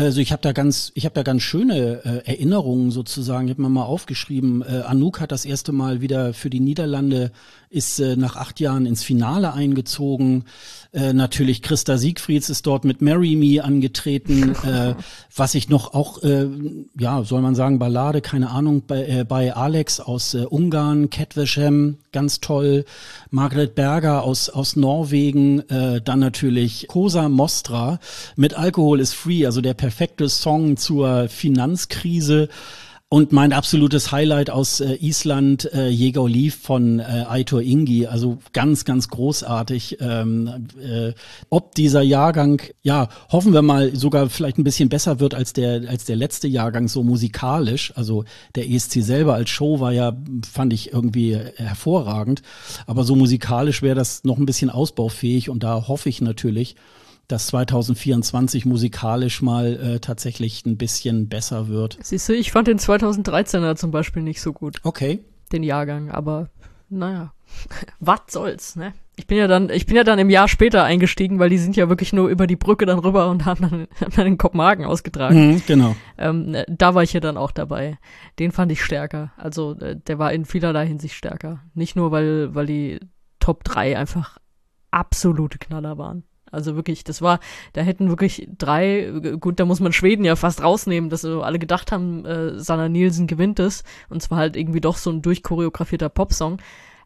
also 0.00 0.20
ich 0.20 0.32
habe 0.32 0.42
da 0.42 0.52
ganz, 0.52 0.92
ich 0.94 1.04
habe 1.04 1.14
da 1.14 1.22
ganz 1.22 1.42
schöne 1.42 2.00
äh, 2.04 2.30
Erinnerungen 2.30 2.90
sozusagen. 2.90 3.48
Ich 3.48 3.52
habe 3.52 3.62
mir 3.62 3.68
mal 3.68 3.84
aufgeschrieben. 3.84 4.62
Äh, 4.62 4.82
Anouk 4.86 5.20
hat 5.20 5.30
das 5.30 5.44
erste 5.44 5.72
Mal 5.72 6.00
wieder 6.00 6.32
für 6.32 6.48
die 6.48 6.60
Niederlande 6.60 7.32
ist 7.70 8.00
äh, 8.00 8.16
nach 8.16 8.36
acht 8.36 8.58
Jahren 8.58 8.84
ins 8.84 9.04
Finale 9.04 9.52
eingezogen. 9.52 10.44
Äh, 10.92 11.12
natürlich 11.12 11.62
Christa 11.62 11.98
Siegfrieds 11.98 12.50
ist 12.50 12.66
dort 12.66 12.84
mit 12.84 13.00
Marry 13.00 13.36
Me 13.36 13.62
angetreten. 13.62 14.56
äh, 14.64 14.94
was 15.34 15.54
ich 15.54 15.68
noch 15.68 15.94
auch, 15.94 16.20
äh, 16.24 16.48
ja, 16.98 17.22
soll 17.22 17.40
man 17.42 17.54
sagen, 17.54 17.78
Ballade, 17.78 18.22
keine 18.22 18.50
Ahnung, 18.50 18.82
bei, 18.88 19.06
äh, 19.06 19.24
bei 19.24 19.54
Alex 19.54 20.00
aus 20.00 20.34
äh, 20.34 20.44
Ungarn, 20.46 21.10
Ketveshem, 21.10 21.98
ganz 22.10 22.40
toll. 22.40 22.84
Margret 23.30 23.76
Berger 23.76 24.24
aus, 24.24 24.48
aus 24.48 24.74
Norwegen, 24.74 25.60
äh, 25.70 26.00
dann 26.00 26.18
natürlich 26.18 26.88
Cosa 26.88 27.28
Mostra 27.28 28.00
mit 28.34 28.54
Alkohol 28.54 28.98
is 28.98 29.12
Free, 29.12 29.46
also 29.46 29.60
der 29.60 29.74
perfekte 29.90 30.28
Song 30.28 30.76
zur 30.76 31.28
Finanzkrise. 31.28 32.48
Und 33.08 33.32
mein 33.32 33.52
absolutes 33.52 34.12
Highlight 34.12 34.48
aus 34.48 34.78
äh, 34.78 34.94
Island, 35.00 35.68
äh, 35.74 35.88
Jäger 35.88 36.28
Lief 36.28 36.54
von 36.54 37.00
äh, 37.00 37.24
Aitor 37.28 37.60
Ingi, 37.60 38.06
also 38.06 38.38
ganz, 38.52 38.84
ganz 38.84 39.08
großartig. 39.08 39.96
Ähm, 40.00 40.68
äh, 40.80 41.12
ob 41.48 41.74
dieser 41.74 42.02
Jahrgang, 42.02 42.62
ja, 42.82 43.08
hoffen 43.32 43.52
wir 43.52 43.62
mal, 43.62 43.96
sogar 43.96 44.30
vielleicht 44.30 44.58
ein 44.58 44.64
bisschen 44.64 44.88
besser 44.88 45.18
wird 45.18 45.34
als 45.34 45.54
der, 45.54 45.88
als 45.88 46.04
der 46.04 46.14
letzte 46.14 46.46
Jahrgang, 46.46 46.86
so 46.86 47.02
musikalisch. 47.02 47.92
Also 47.96 48.22
der 48.54 48.70
ESC 48.70 49.02
selber 49.02 49.34
als 49.34 49.50
Show 49.50 49.80
war 49.80 49.90
ja, 49.90 50.16
fand 50.48 50.72
ich 50.72 50.92
irgendwie 50.92 51.36
hervorragend. 51.56 52.42
Aber 52.86 53.02
so 53.02 53.16
musikalisch 53.16 53.82
wäre 53.82 53.96
das 53.96 54.22
noch 54.22 54.38
ein 54.38 54.46
bisschen 54.46 54.70
ausbaufähig 54.70 55.50
und 55.50 55.64
da 55.64 55.88
hoffe 55.88 56.08
ich 56.08 56.20
natürlich, 56.20 56.76
dass 57.30 57.46
2024 57.48 58.66
musikalisch 58.66 59.42
mal 59.42 59.74
äh, 59.74 60.00
tatsächlich 60.00 60.66
ein 60.66 60.76
bisschen 60.76 61.28
besser 61.28 61.68
wird. 61.68 61.98
Siehst 62.02 62.28
du, 62.28 62.34
ich 62.34 62.52
fand 62.52 62.68
den 62.68 62.78
2013er 62.78 63.76
zum 63.76 63.90
Beispiel 63.90 64.22
nicht 64.22 64.40
so 64.40 64.52
gut. 64.52 64.80
Okay. 64.82 65.20
Den 65.52 65.62
Jahrgang, 65.62 66.10
aber 66.10 66.50
naja, 66.88 67.32
was 68.00 68.20
soll's, 68.28 68.76
ne? 68.76 68.92
Ich 69.16 69.26
bin 69.26 69.36
ja 69.36 69.48
dann, 69.48 69.68
ich 69.68 69.84
bin 69.84 69.96
ja 69.96 70.04
dann 70.04 70.18
im 70.18 70.30
Jahr 70.30 70.48
später 70.48 70.82
eingestiegen, 70.82 71.38
weil 71.38 71.50
die 71.50 71.58
sind 71.58 71.76
ja 71.76 71.90
wirklich 71.90 72.14
nur 72.14 72.28
über 72.28 72.46
die 72.46 72.56
Brücke 72.56 72.86
dann 72.86 72.98
rüber 72.98 73.28
und 73.28 73.44
haben 73.44 73.60
dann, 73.60 73.86
haben 74.00 74.12
dann 74.16 74.26
in 74.26 74.38
Kopenhagen 74.38 74.86
ausgetragen. 74.86 75.52
Mhm, 75.52 75.62
genau. 75.66 75.94
Ähm, 76.16 76.56
da 76.68 76.94
war 76.94 77.02
ich 77.02 77.12
ja 77.12 77.20
dann 77.20 77.36
auch 77.36 77.50
dabei. 77.50 77.98
Den 78.38 78.50
fand 78.50 78.72
ich 78.72 78.82
stärker. 78.82 79.32
Also 79.36 79.78
äh, 79.78 79.96
der 79.96 80.18
war 80.18 80.32
in 80.32 80.46
vielerlei 80.46 80.86
Hinsicht 80.86 81.14
stärker. 81.14 81.60
Nicht 81.74 81.96
nur, 81.96 82.10
weil, 82.12 82.54
weil 82.54 82.66
die 82.66 82.98
Top 83.40 83.62
3 83.64 83.98
einfach 83.98 84.38
absolute 84.90 85.58
Knaller 85.58 85.98
waren. 85.98 86.24
Also 86.50 86.76
wirklich, 86.76 87.04
das 87.04 87.22
war, 87.22 87.40
da 87.72 87.82
hätten 87.82 88.08
wirklich 88.08 88.48
drei, 88.56 89.36
gut, 89.38 89.60
da 89.60 89.64
muss 89.64 89.80
man 89.80 89.92
Schweden 89.92 90.24
ja 90.24 90.36
fast 90.36 90.62
rausnehmen, 90.62 91.10
dass 91.10 91.22
so 91.22 91.42
alle 91.42 91.58
gedacht 91.58 91.92
haben, 91.92 92.24
äh, 92.24 92.58
Sanna 92.58 92.88
Nielsen 92.88 93.26
gewinnt 93.26 93.58
es. 93.58 93.84
Und 94.08 94.22
zwar 94.22 94.38
halt 94.38 94.56
irgendwie 94.56 94.80
doch 94.80 94.96
so 94.96 95.10
ein 95.10 95.22
durchchoreografierter 95.22 96.08
Popsong. 96.08 96.58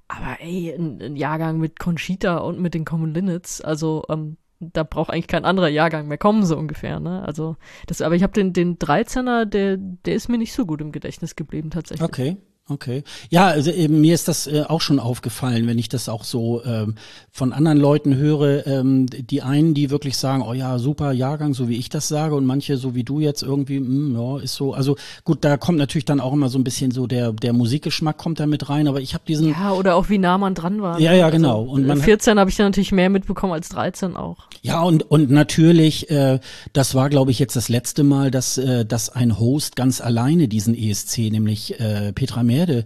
Aber 0.09 0.37
ey, 0.41 0.73
ein, 0.73 1.01
ein 1.01 1.17
Jahrgang 1.17 1.59
mit 1.59 1.79
Conchita 1.79 2.39
und 2.39 2.61
mit 2.61 2.75
den 2.75 2.85
Common 2.85 3.15
Linnets, 3.15 3.61
also 3.61 4.05
ähm, 4.09 4.37
da 4.61 4.83
braucht 4.83 5.11
eigentlich 5.11 5.27
kein 5.27 5.45
anderer 5.45 5.69
Jahrgang 5.69 6.09
mehr 6.09 6.19
kommen, 6.19 6.45
so 6.45 6.57
ungefähr, 6.57 7.01
ne? 7.01 7.23
Also, 7.25 7.57
das, 7.87 8.01
aber 8.01 8.15
ich 8.15 8.23
habe 8.23 8.33
den, 8.33 8.53
den 8.53 8.79
13er, 8.79 9.45
der, 9.45 9.77
der 9.77 10.15
ist 10.15 10.29
mir 10.29 10.39
nicht 10.39 10.53
so 10.53 10.65
gut 10.65 10.81
im 10.81 10.93
Gedächtnis 10.93 11.37
geblieben, 11.37 11.71
tatsächlich. 11.71 12.09
Okay. 12.09 12.37
Okay. 12.67 13.05
Ja, 13.29 13.49
also 13.49 13.71
eben, 13.71 14.01
mir 14.01 14.15
ist 14.15 14.27
das 14.27 14.47
äh, 14.47 14.63
auch 14.67 14.81
schon 14.81 14.99
aufgefallen, 14.99 15.67
wenn 15.67 15.79
ich 15.79 15.91
das 15.91 16.09
auch 16.09 16.25
so 16.25 16.65
ähm, 16.65 16.95
von 17.31 17.53
anderen 17.53 17.77
Leuten 17.77 18.17
höre, 18.17 18.67
ähm, 18.67 19.05
die 19.07 19.43
einen, 19.43 19.75
die 19.75 19.91
wirklich 19.91 20.17
sagen, 20.17 20.43
oh 20.43 20.55
ja, 20.55 20.79
super 20.79 21.13
Jahrgang, 21.13 21.53
so 21.53 21.69
wie 21.69 21.77
ich 21.77 21.91
das 21.91 22.09
sage, 22.09 22.35
und 22.35 22.47
manche, 22.47 22.79
so 22.79 22.95
wie 22.95 23.05
du 23.05 23.21
jetzt 23.21 23.43
irgendwie, 23.43 23.81
mh, 23.81 23.87
hm, 23.87 24.17
ja, 24.17 24.43
ist 24.43 24.55
so. 24.55 24.73
Also 24.73 24.97
gut, 25.25 25.45
da 25.45 25.59
kommt 25.59 25.77
natürlich 25.77 26.07
dann 26.07 26.21
auch 26.21 26.33
immer 26.33 26.49
so 26.49 26.59
ein 26.59 26.65
bisschen 26.65 26.91
so 26.91 27.07
der 27.07 27.33
der 27.33 27.53
Musikgeschmack 27.53 28.17
kommt 28.17 28.41
da 28.41 28.47
mit 28.47 28.71
rein, 28.71 28.89
aber 28.89 29.03
ich 29.03 29.13
habe 29.13 29.25
diesen. 29.29 29.51
Ja, 29.51 29.73
oder 29.73 29.95
auch 29.95 30.09
wie 30.09 30.17
nah 30.17 30.39
man 30.39 30.55
dran 30.55 30.81
war. 30.81 30.99
Ja, 30.99 31.13
ja, 31.13 31.29
genau. 31.29 31.61
Also, 31.61 31.73
und 31.73 31.87
man 31.87 31.99
14 31.99 32.39
habe 32.39 32.49
ich 32.49 32.57
dann 32.57 32.69
natürlich 32.69 32.93
mehr 32.93 33.11
mitbekommen 33.11 33.53
als 33.53 33.69
13 33.69 34.17
auch. 34.17 34.39
Ja, 34.63 34.81
und 34.81 35.03
und 35.11 35.31
natürlich, 35.31 36.09
äh, 36.11 36.41
das 36.73 36.95
war, 36.95 37.11
glaube 37.11 37.31
ich, 37.31 37.39
jetzt 37.39 37.57
das 37.57 37.69
letzte 37.69 38.05
Mal, 38.05 38.31
dass 38.31 38.57
äh, 38.57 38.87
dass 38.87 39.11
ein 39.11 39.39
Host 39.39 39.77
ganz 39.77 40.01
alleine 40.01 40.49
diesen 40.49 40.75
ESC, 40.75 41.31
nämlich 41.31 41.79
äh, 41.79 42.15
Petra 42.15 42.43
Mer 42.43 42.54
To. 42.55 42.85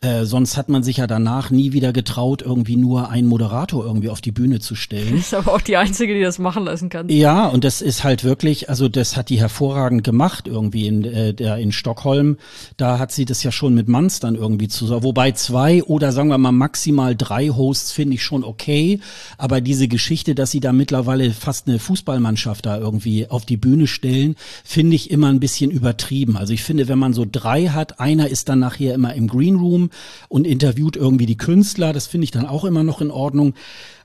Äh, 0.00 0.26
sonst 0.26 0.56
hat 0.56 0.68
man 0.68 0.84
sich 0.84 0.98
ja 0.98 1.08
danach 1.08 1.50
nie 1.50 1.72
wieder 1.72 1.92
getraut, 1.92 2.40
irgendwie 2.40 2.76
nur 2.76 3.10
einen 3.10 3.26
Moderator 3.26 3.84
irgendwie 3.84 4.10
auf 4.10 4.20
die 4.20 4.30
Bühne 4.30 4.60
zu 4.60 4.76
stellen. 4.76 5.10
Das 5.10 5.20
ist 5.22 5.34
aber 5.34 5.52
auch 5.52 5.60
die 5.60 5.76
einzige, 5.76 6.14
die 6.14 6.22
das 6.22 6.38
machen 6.38 6.66
lassen 6.66 6.88
kann. 6.88 7.08
Ja, 7.08 7.48
und 7.48 7.64
das 7.64 7.82
ist 7.82 8.04
halt 8.04 8.22
wirklich, 8.22 8.70
also 8.70 8.88
das 8.88 9.16
hat 9.16 9.28
die 9.28 9.40
hervorragend 9.40 10.04
gemacht 10.04 10.46
irgendwie 10.46 10.86
in 10.86 11.04
äh, 11.04 11.34
der 11.34 11.56
in 11.56 11.72
Stockholm. 11.72 12.36
Da 12.76 13.00
hat 13.00 13.10
sie 13.10 13.24
das 13.24 13.42
ja 13.42 13.50
schon 13.50 13.74
mit 13.74 13.88
Manns 13.88 14.20
dann 14.20 14.36
irgendwie 14.36 14.68
zu, 14.68 14.88
wobei 15.02 15.32
zwei 15.32 15.82
oder 15.82 16.12
sagen 16.12 16.28
wir 16.28 16.38
mal 16.38 16.52
maximal 16.52 17.16
drei 17.16 17.48
Hosts 17.48 17.90
finde 17.90 18.14
ich 18.14 18.22
schon 18.22 18.44
okay, 18.44 19.00
aber 19.36 19.60
diese 19.60 19.88
Geschichte, 19.88 20.36
dass 20.36 20.52
sie 20.52 20.60
da 20.60 20.72
mittlerweile 20.72 21.32
fast 21.32 21.66
eine 21.66 21.80
Fußballmannschaft 21.80 22.66
da 22.66 22.78
irgendwie 22.78 23.28
auf 23.28 23.44
die 23.46 23.56
Bühne 23.56 23.88
stellen, 23.88 24.36
finde 24.62 24.94
ich 24.94 25.10
immer 25.10 25.26
ein 25.26 25.40
bisschen 25.40 25.72
übertrieben. 25.72 26.36
Also 26.36 26.52
ich 26.52 26.62
finde, 26.62 26.86
wenn 26.86 27.00
man 27.00 27.14
so 27.14 27.26
drei 27.28 27.66
hat, 27.66 27.98
einer 27.98 28.28
ist 28.28 28.48
dann 28.48 28.60
nachher 28.60 28.94
immer 28.94 29.12
im 29.14 29.26
Green 29.26 29.56
Room 29.56 29.87
und 30.28 30.46
interviewt 30.46 30.96
irgendwie 30.96 31.26
die 31.26 31.36
Künstler. 31.36 31.92
Das 31.92 32.06
finde 32.06 32.24
ich 32.24 32.30
dann 32.30 32.46
auch 32.46 32.64
immer 32.64 32.82
noch 32.82 33.00
in 33.00 33.10
Ordnung. 33.10 33.54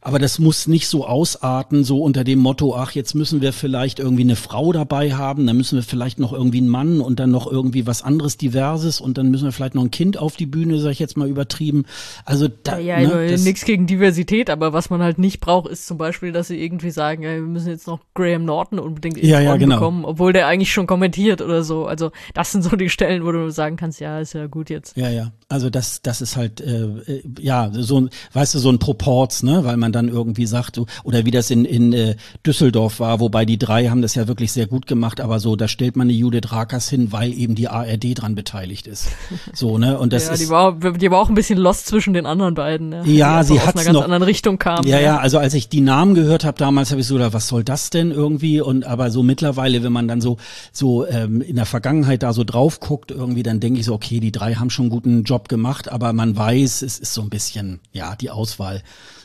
Aber 0.05 0.19
das 0.19 0.37
muss 0.37 0.67
nicht 0.67 0.89
so 0.89 1.07
ausarten, 1.07 1.85
so 1.85 2.03
unter 2.03 2.25
dem 2.25 2.39
Motto, 2.39 2.75
ach, 2.75 2.91
jetzt 2.91 3.13
müssen 3.13 3.41
wir 3.41 3.53
vielleicht 3.53 3.99
irgendwie 3.99 4.23
eine 4.23 4.35
Frau 4.35 4.73
dabei 4.73 5.13
haben, 5.13 5.47
dann 5.47 5.55
müssen 5.55 5.77
wir 5.77 5.83
vielleicht 5.83 6.19
noch 6.19 6.33
irgendwie 6.33 6.57
einen 6.57 6.67
Mann 6.67 6.99
und 6.99 7.21
dann 7.21 7.31
noch 7.31 7.49
irgendwie 7.49 7.87
was 7.87 8.01
anderes 8.01 8.35
Diverses 8.35 8.99
und 8.99 9.17
dann 9.17 9.31
müssen 9.31 9.45
wir 9.45 9.53
vielleicht 9.53 9.75
noch 9.75 9.83
ein 9.83 9.91
Kind 9.91 10.17
auf 10.17 10.35
die 10.35 10.45
Bühne, 10.45 10.79
sag 10.79 10.91
ich 10.91 10.99
jetzt 10.99 11.15
mal 11.15 11.29
übertrieben. 11.29 11.85
Also 12.25 12.49
da, 12.49 12.79
ja, 12.79 12.99
ja 12.99 13.15
ne, 13.15 13.37
nichts 13.37 13.63
gegen 13.63 13.87
Diversität, 13.87 14.49
aber 14.49 14.73
was 14.73 14.89
man 14.89 15.01
halt 15.01 15.19
nicht 15.19 15.39
braucht, 15.39 15.69
ist 15.69 15.87
zum 15.87 15.97
Beispiel, 15.97 16.33
dass 16.33 16.49
sie 16.49 16.61
irgendwie 16.61 16.91
sagen, 16.91 17.23
ja, 17.23 17.35
wir 17.35 17.41
müssen 17.41 17.69
jetzt 17.69 17.87
noch 17.87 18.01
Graham 18.13 18.43
Norton 18.43 18.79
unbedingt 18.79 19.23
ja, 19.23 19.39
ja, 19.39 19.55
genau. 19.55 19.77
bekommen, 19.77 20.03
obwohl 20.03 20.33
der 20.33 20.47
eigentlich 20.47 20.73
schon 20.73 20.85
kommentiert 20.85 21.41
oder 21.41 21.63
so. 21.63 21.85
Also 21.85 22.11
das 22.33 22.51
sind 22.51 22.63
so 22.63 22.75
die 22.75 22.89
Stellen, 22.89 23.23
wo 23.23 23.31
du 23.31 23.49
sagen 23.51 23.77
kannst, 23.77 24.01
ja, 24.01 24.19
ist 24.19 24.33
ja 24.33 24.47
gut 24.47 24.69
jetzt. 24.69 24.97
Ja, 24.97 25.09
ja. 25.09 25.31
Also 25.47 25.69
das, 25.69 26.01
das 26.01 26.21
ist 26.21 26.35
halt, 26.35 26.59
äh, 26.59 26.83
äh 26.83 27.23
ja, 27.39 27.71
so 27.71 28.01
ein, 28.01 28.09
weißt 28.33 28.55
du, 28.55 28.59
so 28.59 28.69
ein 28.69 28.79
Proports, 28.79 29.43
ne, 29.43 29.63
weil 29.63 29.77
man 29.77 29.92
dann 29.93 30.09
irgendwie 30.09 30.45
sagt, 30.45 30.79
oder 31.03 31.25
wie 31.25 31.31
das 31.31 31.49
in, 31.49 31.63
in 31.63 31.93
äh, 31.93 32.15
Düsseldorf 32.45 32.99
war, 32.99 33.19
wobei 33.19 33.45
die 33.45 33.57
drei 33.57 33.87
haben 33.87 34.01
das 34.01 34.15
ja 34.15 34.27
wirklich 34.27 34.51
sehr 34.51 34.67
gut 34.67 34.87
gemacht, 34.87 35.21
aber 35.21 35.39
so, 35.39 35.55
da 35.55 35.67
stellt 35.67 35.95
man 35.95 36.07
eine 36.07 36.13
Judith 36.13 36.51
Rakers 36.51 36.89
hin, 36.89 37.11
weil 37.11 37.33
eben 37.33 37.55
die 37.55 37.69
ARD 37.69 38.19
dran 38.19 38.35
beteiligt 38.35 38.87
ist. 38.87 39.09
So, 39.55 39.77
ne, 39.77 39.99
und 39.99 40.13
das 40.13 40.27
ja, 40.27 40.33
ist. 40.33 40.41
Die 40.41 40.49
war, 40.49 40.73
die 40.73 41.11
war 41.11 41.19
auch 41.19 41.29
ein 41.29 41.35
bisschen 41.35 41.59
lost 41.59 41.85
zwischen 41.85 42.13
den 42.13 42.25
anderen 42.25 42.55
beiden, 42.55 42.89
ne? 42.89 43.03
Ja, 43.05 43.43
sie 43.43 43.59
hat 43.59 43.75
aus 43.75 43.75
einer 43.75 43.93
ganz 43.93 44.03
anderen 44.03 44.23
Richtung 44.23 44.57
kam. 44.57 44.85
Ja, 44.85 44.99
ja, 44.99 45.13
ja, 45.13 45.17
also 45.17 45.37
als 45.37 45.53
ich 45.53 45.69
die 45.69 45.81
Namen 45.81 46.15
gehört 46.15 46.43
habe 46.43 46.57
damals, 46.57 46.91
habe 46.91 47.01
ich 47.01 47.07
so 47.07 47.19
was 47.19 47.47
soll 47.47 47.63
das 47.63 47.89
denn 47.91 48.11
irgendwie? 48.11 48.61
Und 48.61 48.85
aber 48.85 49.11
so 49.11 49.21
mittlerweile, 49.21 49.83
wenn 49.83 49.93
man 49.93 50.07
dann 50.07 50.21
so, 50.21 50.37
so 50.71 51.05
ähm, 51.05 51.41
in 51.41 51.55
der 51.55 51.65
Vergangenheit 51.65 52.23
da 52.23 52.33
so 52.33 52.43
drauf 52.43 52.79
guckt, 52.79 53.11
irgendwie, 53.11 53.43
dann 53.43 53.59
denke 53.59 53.79
ich 53.79 53.85
so, 53.85 53.93
okay, 53.93 54.19
die 54.19 54.31
drei 54.31 54.55
haben 54.55 54.69
schon 54.69 54.85
einen 54.85 54.91
guten 54.91 55.23
Job 55.23 55.49
gemacht, 55.49 55.91
aber 55.91 56.13
man 56.13 56.35
weiß, 56.35 56.81
es 56.81 56.99
ist 56.99 57.13
so 57.13 57.21
ein 57.21 57.29
bisschen, 57.29 57.79
ja, 57.91 58.15
die 58.15 58.29
Auswahl 58.29 58.81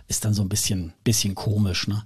ist 0.09 0.25
dann 0.25 0.35
so 0.35 0.43
ein 0.43 0.49
bisschen, 0.49 0.93
bisschen 1.05 1.35
komisch, 1.35 1.87
ne? 1.87 2.05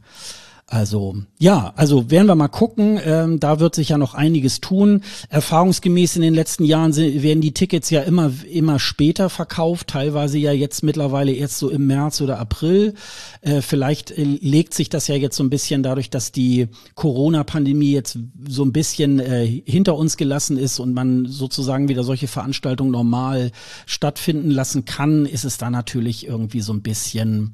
Also 0.72 1.16
ja, 1.38 1.74
also 1.76 2.10
werden 2.10 2.28
wir 2.28 2.34
mal 2.34 2.48
gucken. 2.48 2.98
Ähm, 3.04 3.38
da 3.38 3.60
wird 3.60 3.74
sich 3.74 3.90
ja 3.90 3.98
noch 3.98 4.14
einiges 4.14 4.62
tun. 4.62 5.02
Erfahrungsgemäß 5.28 6.16
in 6.16 6.22
den 6.22 6.32
letzten 6.32 6.64
Jahren 6.64 6.94
sind, 6.94 7.22
werden 7.22 7.42
die 7.42 7.52
Tickets 7.52 7.90
ja 7.90 8.00
immer 8.00 8.32
immer 8.50 8.78
später 8.78 9.28
verkauft, 9.28 9.88
teilweise 9.88 10.38
ja 10.38 10.50
jetzt 10.50 10.82
mittlerweile 10.82 11.32
erst 11.32 11.58
so 11.58 11.68
im 11.68 11.86
März 11.88 12.22
oder 12.22 12.38
April. 12.38 12.94
Äh, 13.42 13.60
vielleicht 13.60 14.12
äh, 14.12 14.24
legt 14.24 14.72
sich 14.72 14.88
das 14.88 15.08
ja 15.08 15.14
jetzt 15.14 15.36
so 15.36 15.44
ein 15.44 15.50
bisschen 15.50 15.82
dadurch, 15.82 16.08
dass 16.08 16.32
die 16.32 16.68
Corona-Pandemie 16.94 17.92
jetzt 17.92 18.18
so 18.48 18.64
ein 18.64 18.72
bisschen 18.72 19.20
äh, 19.20 19.46
hinter 19.66 19.94
uns 19.94 20.16
gelassen 20.16 20.56
ist 20.56 20.80
und 20.80 20.94
man 20.94 21.26
sozusagen 21.26 21.90
wieder 21.90 22.02
solche 22.02 22.28
Veranstaltungen 22.28 22.92
normal 22.92 23.50
stattfinden 23.84 24.50
lassen 24.50 24.86
kann, 24.86 25.26
ist 25.26 25.44
es 25.44 25.58
da 25.58 25.68
natürlich 25.68 26.26
irgendwie 26.26 26.62
so 26.62 26.72
ein 26.72 26.80
bisschen 26.80 27.52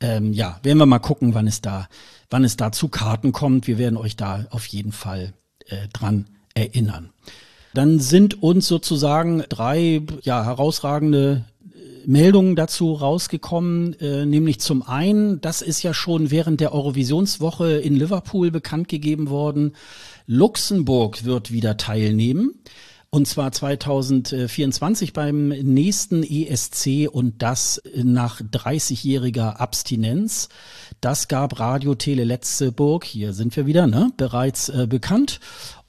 ähm, 0.00 0.32
ja, 0.32 0.58
werden 0.62 0.78
wir 0.78 0.86
mal 0.86 0.98
gucken, 0.98 1.34
wann 1.34 1.46
es 1.46 1.60
da, 1.60 1.88
wann 2.30 2.44
es 2.44 2.56
da 2.56 2.72
zu 2.72 2.88
Karten 2.88 3.32
kommt. 3.32 3.66
Wir 3.66 3.78
werden 3.78 3.96
euch 3.96 4.16
da 4.16 4.46
auf 4.50 4.66
jeden 4.66 4.92
Fall 4.92 5.32
äh, 5.66 5.88
dran 5.92 6.26
erinnern. 6.54 7.10
Dann 7.74 8.00
sind 8.00 8.42
uns 8.42 8.66
sozusagen 8.66 9.44
drei 9.48 10.02
ja, 10.22 10.44
herausragende 10.44 11.44
äh, 11.62 12.06
Meldungen 12.06 12.56
dazu 12.56 12.92
rausgekommen, 12.92 13.98
äh, 14.00 14.24
nämlich 14.26 14.60
zum 14.60 14.82
einen, 14.82 15.40
das 15.40 15.62
ist 15.62 15.82
ja 15.82 15.94
schon 15.94 16.30
während 16.30 16.60
der 16.60 16.74
Eurovisionswoche 16.74 17.72
in 17.78 17.94
Liverpool 17.94 18.50
bekannt 18.50 18.88
gegeben 18.88 19.28
worden, 19.30 19.74
Luxemburg 20.26 21.24
wird 21.24 21.52
wieder 21.52 21.76
teilnehmen. 21.76 22.54
Und 23.10 23.26
zwar 23.26 23.52
2024 23.52 25.14
beim 25.14 25.48
nächsten 25.48 26.22
ESC 26.22 27.08
und 27.10 27.40
das 27.40 27.80
nach 27.94 28.42
30-jähriger 28.42 29.56
Abstinenz. 29.56 30.50
Das 31.00 31.26
gab 31.26 31.58
Radio 31.58 31.94
Tele 31.94 32.24
Letzeburg, 32.24 33.06
hier 33.06 33.32
sind 33.32 33.56
wir 33.56 33.64
wieder, 33.64 33.86
ne, 33.86 34.12
bereits 34.18 34.68
äh, 34.68 34.86
bekannt. 34.86 35.40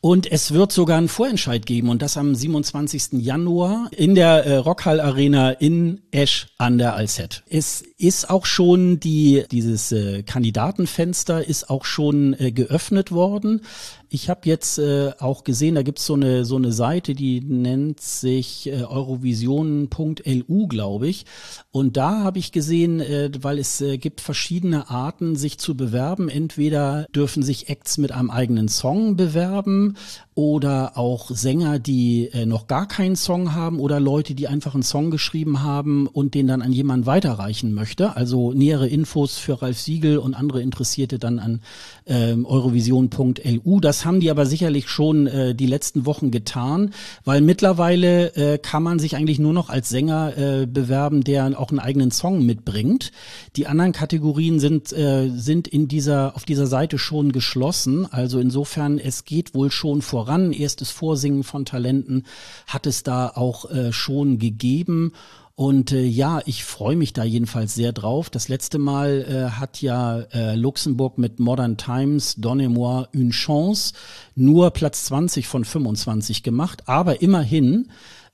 Und 0.01 0.32
es 0.32 0.53
wird 0.53 0.71
sogar 0.71 0.97
einen 0.97 1.10
Vorentscheid 1.10 1.65
geben 1.65 1.89
und 1.89 2.01
das 2.01 2.15
am 2.15 2.34
27. 2.34 3.21
Januar 3.21 3.89
in 3.91 4.15
der 4.15 4.45
äh, 4.45 4.55
Rockhall 4.55 5.01
Arena 5.01 5.51
in 5.51 5.99
Esch 6.12 6.47
an 6.58 6.77
der 6.77 6.95
Alzette. 6.95 7.41
Es 7.49 7.84
ist 7.97 8.29
auch 8.29 8.45
schon 8.45 9.01
die, 9.01 9.43
dieses 9.51 9.91
äh, 9.91 10.23
Kandidatenfenster 10.23 11.45
ist 11.45 11.69
auch 11.69 11.84
schon 11.84 12.34
äh, 12.39 12.53
geöffnet 12.53 13.12
worden. 13.12 13.63
Ich 14.12 14.28
habe 14.28 14.41
jetzt 14.45 14.80
äh, 14.80 15.12
auch 15.19 15.43
gesehen, 15.43 15.76
da 15.76 15.84
gibt's 15.84 16.06
so 16.06 16.15
eine 16.15 16.43
so 16.43 16.56
eine 16.56 16.72
Seite, 16.72 17.13
die 17.13 17.41
nennt 17.41 18.02
sich 18.02 18.67
äh, 18.67 18.84
eurovision.lu, 18.84 20.67
glaube 20.67 21.08
ich. 21.08 21.26
Und 21.69 21.95
da 21.95 22.24
habe 22.24 22.39
ich 22.39 22.52
gesehen, 22.52 23.02
äh, 23.02 23.30
weil 23.39 23.60
es 23.60 23.82
äh, 23.82 24.00
gibt 24.00 24.22
verschiedene 24.22 24.89
Arten, 24.89 25.36
sich 25.36 25.60
zu 25.60 25.78
bewerben. 25.78 26.28
Entweder 26.28 27.06
dürfen 27.13 27.43
sich 27.43 27.69
Acts 27.69 28.00
mit 28.00 28.12
einem 28.12 28.32
eigenen 28.32 28.67
Song 28.67 29.15
bewerben 29.15 29.95
oder 30.39 30.97
auch 30.97 31.32
Sänger, 31.32 31.80
die 31.80 32.30
äh, 32.32 32.45
noch 32.45 32.67
gar 32.67 32.88
keinen 32.88 33.17
Song 33.17 33.56
haben 33.56 33.78
oder 33.78 33.99
Leute, 33.99 34.36
die 34.36 34.47
einfach 34.47 34.73
einen 34.73 34.84
Song 34.84 35.12
geschrieben 35.12 35.63
haben 35.63 36.08
und 36.08 36.34
den 36.34 36.47
dann 36.47 36.62
an 36.62 36.71
jemanden 36.71 37.06
weiterreichen 37.06 37.73
möchte. 37.73 38.15
Also 38.15 38.54
nähere 38.54 38.88
Infos 38.88 39.38
für 39.38 39.62
Ralf 39.62 39.78
Siegel 39.78 40.17
und 40.17 40.36
andere 40.36 40.62
Interessierte 40.62 41.19
dann 41.19 41.39
an 41.39 41.60
ähm, 42.08 42.45
eurovision.lu. 42.45 43.82
Das 43.82 44.06
haben 44.06 44.21
die 44.21 44.32
aber 44.32 44.45
sicherlich 44.45 44.88
schon 44.88 45.28
äh, 45.28 45.54
die 45.54 45.65
letzten 45.65 46.06
Wochen 46.06 46.32
getan, 46.32 46.91
weil 47.25 47.41
mittlerweile 47.41 48.34
äh, 48.36 48.58
kann 48.60 48.82
man 48.82 48.97
sich 48.97 49.17
eigentlich 49.17 49.39
nur 49.39 49.52
noch 49.52 49.69
als 49.69 49.89
Sänger 49.89 50.38
äh, 50.38 50.65
bewerben, 50.65 51.25
der 51.25 51.60
auch 51.60 51.71
einen 51.71 51.80
eigenen 51.80 52.12
Song 52.12 52.45
mitbringt. 52.45 53.12
Die 53.58 53.67
anderen 53.67 53.91
Kategorien 53.91 54.62
sind 54.62 54.93
äh, 54.93 55.30
sind 55.36 55.67
in 55.67 55.89
dieser 55.89 56.38
auf 56.38 56.45
dieser 56.45 56.67
Seite 56.67 56.97
schon 56.97 57.34
geschlossen. 57.34 58.08
Also 58.10 58.39
insofern 58.39 58.99
es 58.99 59.25
geht 59.25 59.54
wohl 59.54 59.69
schon 59.69 60.02
voran. 60.02 60.28
Erstes 60.53 60.91
Vorsingen 60.91 61.43
von 61.43 61.65
Talenten 61.65 62.25
hat 62.67 62.85
es 62.85 63.03
da 63.03 63.29
auch 63.29 63.69
äh, 63.69 63.91
schon 63.91 64.39
gegeben. 64.39 65.13
Und 65.55 65.91
äh, 65.91 66.05
ja, 66.05 66.39
ich 66.45 66.63
freue 66.63 66.95
mich 66.95 67.11
da 67.11 67.25
jedenfalls 67.25 67.75
sehr 67.75 67.91
drauf. 67.91 68.29
Das 68.29 68.47
letzte 68.47 68.79
Mal 68.79 69.25
äh, 69.27 69.59
hat 69.59 69.81
ja 69.81 70.19
äh, 70.33 70.55
Luxemburg 70.55 71.17
mit 71.17 71.41
Modern 71.41 71.75
Times 71.75 72.35
Donnez-moi 72.37 73.07
une 73.13 73.31
chance 73.31 73.93
nur 74.35 74.71
Platz 74.71 75.03
20 75.05 75.47
von 75.47 75.65
25 75.65 76.43
gemacht, 76.43 76.83
aber 76.87 77.21
immerhin 77.21 77.89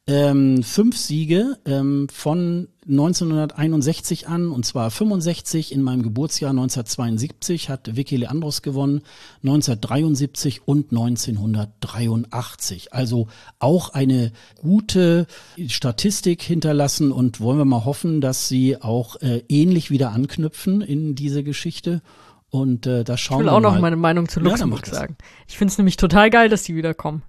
ähm, 0.08 0.62
fünf 0.62 0.98
Siege 0.98 1.58
ähm, 1.66 2.08
von 2.10 2.68
1961 2.88 4.28
an, 4.28 4.52
und 4.52 4.64
zwar 4.64 4.92
65 4.92 5.72
in 5.72 5.82
meinem 5.82 6.04
Geburtsjahr 6.04 6.52
1972 6.52 7.70
hat 7.70 7.96
Vicky 7.96 8.18
Leandros 8.18 8.62
gewonnen, 8.62 9.02
1973 9.44 10.68
und 10.68 10.92
1983. 10.92 12.94
Also 12.94 13.28
auch 13.58 13.90
eine 13.90 14.32
gute 14.62 15.26
Statistik 15.68 16.44
hinterlassen 16.44 17.12
und 17.12 17.42
wollen 17.42 17.58
wir 17.58 17.66
mal 17.66 17.86
hoffen, 17.86 18.22
dass 18.22 18.48
sie 18.48 18.80
auch 18.80 19.20
äh, 19.22 19.42
ähnlich 19.50 19.90
wieder 19.90 20.12
anknüpfen 20.12 20.82
in 20.82 21.16
diese 21.16 21.44
Geschichte. 21.44 22.04
Und 22.52 22.86
äh, 22.86 23.04
da 23.04 23.18
schauen 23.18 23.40
wir 23.40 23.46
mal. 23.46 23.58
Ich 23.58 23.64
will 23.64 23.66
auch 23.66 23.74
noch 23.74 23.82
meine 23.82 23.96
Meinung 23.96 24.30
zu 24.30 24.40
Luxemburg 24.40 24.86
ja, 24.86 24.94
sagen. 24.94 25.18
Ich 25.48 25.58
finde 25.58 25.72
es 25.72 25.80
nämlich 25.80 25.98
total 25.98 26.30
geil, 26.30 26.48
dass 26.48 26.62
die 26.62 26.76
wiederkommen 26.76 27.24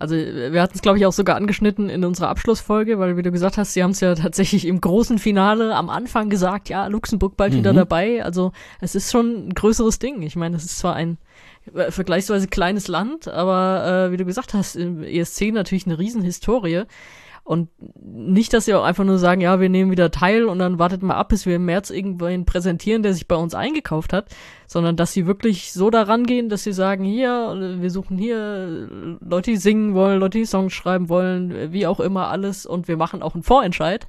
Also 0.00 0.14
wir 0.14 0.62
hatten 0.62 0.76
es, 0.76 0.80
glaube 0.80 0.98
ich, 0.98 1.06
auch 1.06 1.12
sogar 1.12 1.34
angeschnitten 1.34 1.90
in 1.90 2.04
unserer 2.04 2.28
Abschlussfolge, 2.28 3.00
weil 3.00 3.16
wie 3.16 3.22
du 3.22 3.32
gesagt 3.32 3.58
hast, 3.58 3.72
sie 3.72 3.82
haben 3.82 3.90
es 3.90 3.98
ja 3.98 4.14
tatsächlich 4.14 4.64
im 4.64 4.80
großen 4.80 5.18
Finale 5.18 5.74
am 5.74 5.90
Anfang 5.90 6.30
gesagt, 6.30 6.68
ja, 6.68 6.86
Luxemburg 6.86 7.36
bald 7.36 7.52
mhm. 7.52 7.58
wieder 7.58 7.72
dabei. 7.72 8.24
Also 8.24 8.52
es 8.80 8.94
ist 8.94 9.10
schon 9.10 9.48
ein 9.48 9.54
größeres 9.54 9.98
Ding. 9.98 10.22
Ich 10.22 10.36
meine, 10.36 10.54
es 10.54 10.64
ist 10.64 10.78
zwar 10.78 10.94
ein 10.94 11.18
äh, 11.74 11.90
vergleichsweise 11.90 12.46
kleines 12.46 12.86
Land, 12.86 13.26
aber 13.26 14.06
äh, 14.06 14.12
wie 14.12 14.16
du 14.16 14.24
gesagt 14.24 14.54
hast, 14.54 14.76
im 14.76 15.02
ESC 15.02 15.50
natürlich 15.52 15.86
eine 15.86 15.98
Riesenhistorie. 15.98 16.84
Und 17.48 17.70
nicht, 17.98 18.52
dass 18.52 18.66
sie 18.66 18.74
auch 18.74 18.84
einfach 18.84 19.04
nur 19.04 19.18
sagen, 19.18 19.40
ja, 19.40 19.58
wir 19.58 19.70
nehmen 19.70 19.90
wieder 19.90 20.10
teil 20.10 20.44
und 20.44 20.58
dann 20.58 20.78
wartet 20.78 21.02
mal 21.02 21.14
ab, 21.14 21.30
bis 21.30 21.46
wir 21.46 21.56
im 21.56 21.64
März 21.64 21.88
irgendwen 21.88 22.44
präsentieren, 22.44 23.02
der 23.02 23.14
sich 23.14 23.26
bei 23.26 23.36
uns 23.36 23.54
eingekauft 23.54 24.12
hat, 24.12 24.26
sondern 24.66 24.96
dass 24.96 25.14
sie 25.14 25.26
wirklich 25.26 25.72
so 25.72 25.88
daran 25.88 26.26
gehen, 26.26 26.50
dass 26.50 26.64
sie 26.64 26.74
sagen, 26.74 27.04
hier, 27.04 27.56
wir 27.78 27.90
suchen 27.90 28.18
hier 28.18 28.90
Leute, 29.20 29.52
die 29.52 29.56
singen 29.56 29.94
wollen, 29.94 30.20
Leute, 30.20 30.36
die 30.36 30.44
Songs 30.44 30.74
schreiben 30.74 31.08
wollen, 31.08 31.72
wie 31.72 31.86
auch 31.86 32.00
immer 32.00 32.28
alles 32.28 32.66
und 32.66 32.86
wir 32.86 32.98
machen 32.98 33.22
auch 33.22 33.32
einen 33.32 33.44
Vorentscheid. 33.44 34.08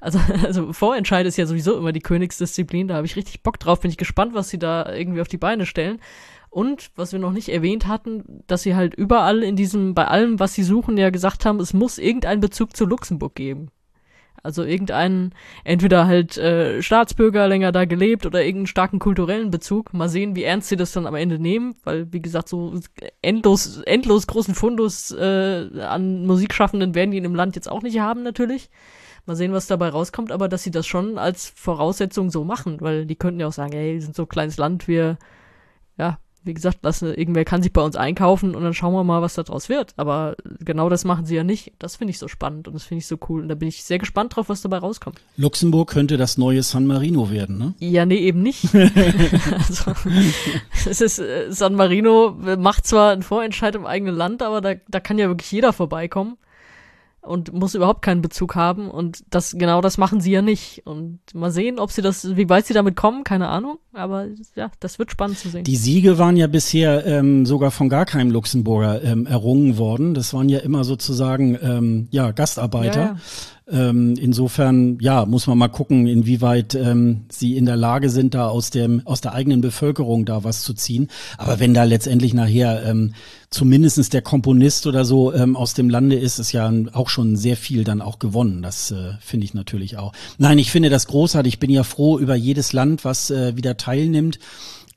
Also, 0.00 0.18
also 0.46 0.72
Vorentscheid 0.72 1.26
ist 1.26 1.36
ja 1.36 1.44
sowieso 1.44 1.76
immer 1.76 1.92
die 1.92 2.00
Königsdisziplin, 2.00 2.88
da 2.88 2.94
habe 2.94 3.06
ich 3.06 3.16
richtig 3.16 3.42
Bock 3.42 3.60
drauf, 3.60 3.80
bin 3.80 3.90
ich 3.90 3.98
gespannt, 3.98 4.32
was 4.32 4.48
sie 4.48 4.58
da 4.58 4.90
irgendwie 4.94 5.20
auf 5.20 5.28
die 5.28 5.36
Beine 5.36 5.66
stellen. 5.66 6.00
Und 6.50 6.90
was 6.96 7.12
wir 7.12 7.18
noch 7.18 7.32
nicht 7.32 7.50
erwähnt 7.50 7.86
hatten, 7.86 8.42
dass 8.46 8.62
sie 8.62 8.74
halt 8.74 8.94
überall 8.94 9.42
in 9.42 9.56
diesem, 9.56 9.94
bei 9.94 10.06
allem, 10.06 10.40
was 10.40 10.54
sie 10.54 10.62
suchen, 10.62 10.96
ja 10.96 11.10
gesagt 11.10 11.44
haben, 11.44 11.60
es 11.60 11.74
muss 11.74 11.98
irgendeinen 11.98 12.40
Bezug 12.40 12.76
zu 12.76 12.86
Luxemburg 12.86 13.34
geben. 13.34 13.70
Also 14.42 14.62
irgendeinen, 14.62 15.34
entweder 15.64 16.06
halt 16.06 16.38
äh, 16.38 16.80
Staatsbürger 16.80 17.48
länger 17.48 17.72
da 17.72 17.84
gelebt 17.84 18.24
oder 18.24 18.40
irgendeinen 18.40 18.66
starken 18.68 18.98
kulturellen 18.98 19.50
Bezug. 19.50 19.92
Mal 19.92 20.08
sehen, 20.08 20.36
wie 20.36 20.44
ernst 20.44 20.68
sie 20.68 20.76
das 20.76 20.92
dann 20.92 21.06
am 21.06 21.16
Ende 21.16 21.38
nehmen, 21.38 21.74
weil 21.84 22.12
wie 22.12 22.22
gesagt, 22.22 22.48
so 22.48 22.78
endlos, 23.20 23.82
endlos 23.82 24.26
großen 24.26 24.54
Fundus 24.54 25.10
äh, 25.10 25.68
an 25.80 26.24
Musikschaffenden 26.26 26.94
werden 26.94 27.10
die 27.10 27.18
in 27.18 27.24
dem 27.24 27.34
Land 27.34 27.56
jetzt 27.56 27.70
auch 27.70 27.82
nicht 27.82 27.98
haben, 27.98 28.22
natürlich. 28.22 28.70
Mal 29.26 29.36
sehen, 29.36 29.52
was 29.52 29.66
dabei 29.66 29.88
rauskommt, 29.90 30.32
aber 30.32 30.48
dass 30.48 30.62
sie 30.62 30.70
das 30.70 30.86
schon 30.86 31.18
als 31.18 31.52
Voraussetzung 31.54 32.30
so 32.30 32.44
machen, 32.44 32.80
weil 32.80 33.06
die 33.06 33.16
könnten 33.16 33.40
ja 33.40 33.48
auch 33.48 33.52
sagen, 33.52 33.72
hey, 33.72 33.94
wir 33.94 34.02
sind 34.02 34.16
so 34.16 34.22
ein 34.22 34.28
kleines 34.28 34.56
Land, 34.56 34.88
wir, 34.88 35.18
ja, 35.98 36.18
wie 36.44 36.54
gesagt, 36.54 36.78
lassen, 36.82 37.12
irgendwer 37.14 37.44
kann 37.44 37.62
sich 37.62 37.72
bei 37.72 37.82
uns 37.82 37.96
einkaufen 37.96 38.54
und 38.54 38.62
dann 38.62 38.74
schauen 38.74 38.94
wir 38.94 39.04
mal, 39.04 39.22
was 39.22 39.34
daraus 39.34 39.68
wird. 39.68 39.92
Aber 39.96 40.36
genau 40.60 40.88
das 40.88 41.04
machen 41.04 41.26
sie 41.26 41.36
ja 41.36 41.44
nicht. 41.44 41.72
Das 41.78 41.96
finde 41.96 42.12
ich 42.12 42.18
so 42.18 42.28
spannend 42.28 42.68
und 42.68 42.74
das 42.74 42.84
finde 42.84 43.00
ich 43.00 43.06
so 43.06 43.18
cool. 43.28 43.42
Und 43.42 43.48
da 43.48 43.54
bin 43.54 43.68
ich 43.68 43.84
sehr 43.84 43.98
gespannt 43.98 44.36
drauf, 44.36 44.48
was 44.48 44.62
dabei 44.62 44.78
rauskommt. 44.78 45.20
Luxemburg 45.36 45.90
könnte 45.90 46.16
das 46.16 46.38
neue 46.38 46.62
San 46.62 46.86
Marino 46.86 47.30
werden, 47.30 47.58
ne? 47.58 47.74
Ja, 47.78 48.06
nee, 48.06 48.16
eben 48.16 48.42
nicht. 48.42 48.74
also, 48.74 49.92
es 50.88 51.00
ist, 51.00 51.18
äh, 51.18 51.50
San 51.50 51.74
Marino 51.74 52.36
macht 52.58 52.86
zwar 52.86 53.12
einen 53.12 53.22
Vorentscheid 53.22 53.74
im 53.74 53.86
eigenen 53.86 54.14
Land, 54.14 54.42
aber 54.42 54.60
da, 54.60 54.74
da 54.88 55.00
kann 55.00 55.18
ja 55.18 55.28
wirklich 55.28 55.52
jeder 55.52 55.72
vorbeikommen 55.72 56.38
und 57.22 57.52
muss 57.52 57.74
überhaupt 57.74 58.02
keinen 58.02 58.22
Bezug 58.22 58.54
haben 58.54 58.90
und 58.90 59.24
das 59.30 59.52
genau 59.58 59.80
das 59.80 59.98
machen 59.98 60.20
sie 60.20 60.32
ja 60.32 60.42
nicht 60.42 60.86
und 60.86 61.20
mal 61.34 61.50
sehen, 61.50 61.78
ob 61.78 61.90
sie 61.90 62.02
das, 62.02 62.36
wie 62.36 62.48
weit 62.48 62.66
sie 62.66 62.74
damit 62.74 62.96
kommen, 62.96 63.24
keine 63.24 63.48
Ahnung, 63.48 63.78
aber 63.92 64.26
ja, 64.54 64.70
das 64.80 64.98
wird 64.98 65.10
spannend 65.10 65.38
zu 65.38 65.48
sehen. 65.48 65.64
Die 65.64 65.76
Siege 65.76 66.18
waren 66.18 66.36
ja 66.36 66.46
bisher 66.46 67.04
ähm, 67.06 67.44
sogar 67.44 67.70
von 67.70 67.88
gar 67.88 68.06
keinem 68.06 68.30
Luxemburger 68.30 69.02
ähm, 69.02 69.26
errungen 69.26 69.78
worden. 69.78 70.14
Das 70.14 70.32
waren 70.32 70.48
ja 70.48 70.60
immer 70.60 70.84
sozusagen 70.84 71.58
ähm, 71.60 72.08
ja 72.10 72.30
Gastarbeiter. 72.30 73.00
Ja, 73.00 73.06
ja. 73.06 73.16
Ähm, 73.70 74.14
insofern, 74.18 74.98
ja, 75.00 75.26
muss 75.26 75.46
man 75.46 75.58
mal 75.58 75.68
gucken, 75.68 76.06
inwieweit 76.06 76.74
ähm, 76.74 77.24
sie 77.28 77.56
in 77.56 77.66
der 77.66 77.76
Lage 77.76 78.08
sind, 78.08 78.34
da 78.34 78.48
aus 78.48 78.70
dem 78.70 79.02
aus 79.06 79.20
der 79.20 79.34
eigenen 79.34 79.60
Bevölkerung 79.60 80.24
da 80.24 80.42
was 80.42 80.62
zu 80.62 80.72
ziehen. 80.72 81.08
Aber 81.36 81.60
wenn 81.60 81.74
da 81.74 81.84
letztendlich 81.84 82.32
nachher 82.32 82.82
ähm, 82.86 83.12
zumindestens 83.50 84.08
der 84.08 84.22
Komponist 84.22 84.86
oder 84.86 85.04
so 85.04 85.34
ähm, 85.34 85.54
aus 85.54 85.74
dem 85.74 85.90
Lande 85.90 86.16
ist, 86.16 86.38
ist 86.38 86.52
ja 86.52 86.72
auch 86.92 87.10
schon 87.10 87.36
sehr 87.36 87.56
viel 87.56 87.84
dann 87.84 88.00
auch 88.00 88.18
gewonnen. 88.18 88.62
Das 88.62 88.90
äh, 88.90 89.12
finde 89.20 89.44
ich 89.44 89.52
natürlich 89.52 89.98
auch. 89.98 90.12
Nein, 90.38 90.58
ich 90.58 90.70
finde 90.70 90.88
das 90.88 91.06
großartig. 91.06 91.54
Ich 91.54 91.60
bin 91.60 91.70
ja 91.70 91.82
froh 91.82 92.18
über 92.18 92.34
jedes 92.34 92.72
Land, 92.72 93.04
was 93.04 93.30
äh, 93.30 93.54
wieder 93.54 93.76
teilnimmt. 93.76 94.38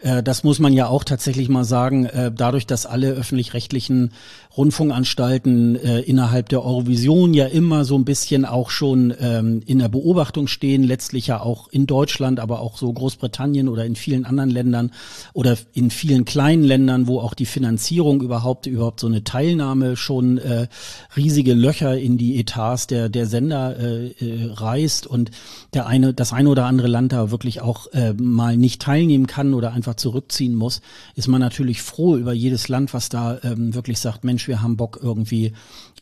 Äh, 0.01 0.23
das 0.23 0.43
muss 0.43 0.59
man 0.59 0.73
ja 0.73 0.87
auch 0.87 1.03
tatsächlich 1.03 1.49
mal 1.49 1.63
sagen, 1.63 2.05
äh, 2.05 2.31
dadurch, 2.33 2.67
dass 2.67 2.85
alle 2.85 3.11
öffentlich-rechtlichen 3.11 4.11
Rundfunkanstalten 4.57 5.77
äh, 5.77 5.99
innerhalb 6.01 6.49
der 6.49 6.65
Eurovision 6.65 7.33
ja 7.33 7.45
immer 7.45 7.85
so 7.85 7.97
ein 7.97 8.03
bisschen 8.03 8.43
auch 8.43 8.69
schon 8.69 9.13
ähm, 9.19 9.61
in 9.65 9.79
der 9.79 9.87
Beobachtung 9.87 10.47
stehen, 10.47 10.83
letztlich 10.83 11.27
ja 11.27 11.39
auch 11.39 11.69
in 11.69 11.87
Deutschland, 11.87 12.39
aber 12.39 12.59
auch 12.59 12.77
so 12.77 12.91
Großbritannien 12.91 13.69
oder 13.69 13.85
in 13.85 13.95
vielen 13.95 14.25
anderen 14.25 14.49
Ländern 14.49 14.91
oder 15.33 15.57
in 15.73 15.89
vielen 15.89 16.25
kleinen 16.25 16.63
Ländern, 16.63 17.07
wo 17.07 17.19
auch 17.19 17.33
die 17.33 17.45
Finanzierung 17.45 18.21
überhaupt 18.21 18.65
überhaupt 18.65 18.99
so 18.99 19.07
eine 19.07 19.23
Teilnahme 19.23 19.95
schon 19.95 20.37
äh, 20.37 20.67
riesige 21.15 21.53
Löcher 21.53 21.97
in 21.97 22.17
die 22.17 22.37
Etats 22.37 22.87
der 22.87 23.07
der 23.07 23.27
Sender 23.27 23.79
äh, 23.79 24.07
äh, 24.07 24.51
reißt 24.51 25.07
und 25.07 25.31
der 25.73 25.87
eine 25.87 26.13
das 26.13 26.33
eine 26.33 26.49
oder 26.49 26.65
andere 26.65 26.87
Land 26.87 27.13
da 27.13 27.31
wirklich 27.31 27.61
auch 27.61 27.87
äh, 27.93 28.13
mal 28.13 28.57
nicht 28.57 28.81
teilnehmen 28.81 29.27
kann 29.27 29.53
oder 29.53 29.71
einfach 29.71 29.95
zurückziehen 29.95 30.55
muss, 30.55 30.81
ist 31.15 31.29
man 31.29 31.39
natürlich 31.39 31.81
froh 31.81 32.17
über 32.17 32.33
jedes 32.33 32.67
Land, 32.67 32.93
was 32.93 33.07
da 33.07 33.39
ähm, 33.43 33.73
wirklich 33.73 33.99
sagt, 33.99 34.25
Mensch 34.25 34.40
Mensch, 34.41 34.47
wir 34.47 34.61
haben 34.61 34.77
Bock 34.77 34.99
irgendwie 35.01 35.53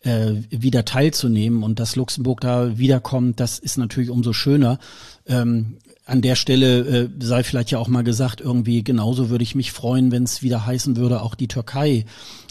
äh, 0.03 0.33
wieder 0.49 0.85
teilzunehmen 0.85 1.63
und 1.63 1.79
dass 1.79 1.95
Luxemburg 1.95 2.41
da 2.41 2.77
wiederkommt, 2.77 3.39
das 3.39 3.59
ist 3.59 3.77
natürlich 3.77 4.09
umso 4.09 4.33
schöner. 4.33 4.79
Ähm, 5.27 5.77
an 6.05 6.21
der 6.21 6.35
Stelle 6.35 6.79
äh, 6.79 7.09
sei 7.19 7.43
vielleicht 7.43 7.71
ja 7.71 7.79
auch 7.79 7.87
mal 7.87 8.03
gesagt, 8.03 8.41
irgendwie 8.41 8.83
genauso 8.83 9.29
würde 9.29 9.43
ich 9.43 9.55
mich 9.55 9.71
freuen, 9.71 10.11
wenn 10.11 10.23
es 10.23 10.41
wieder 10.41 10.65
heißen 10.65 10.95
würde, 10.95 11.21
auch 11.21 11.35
die 11.35 11.47
Türkei 11.47 12.05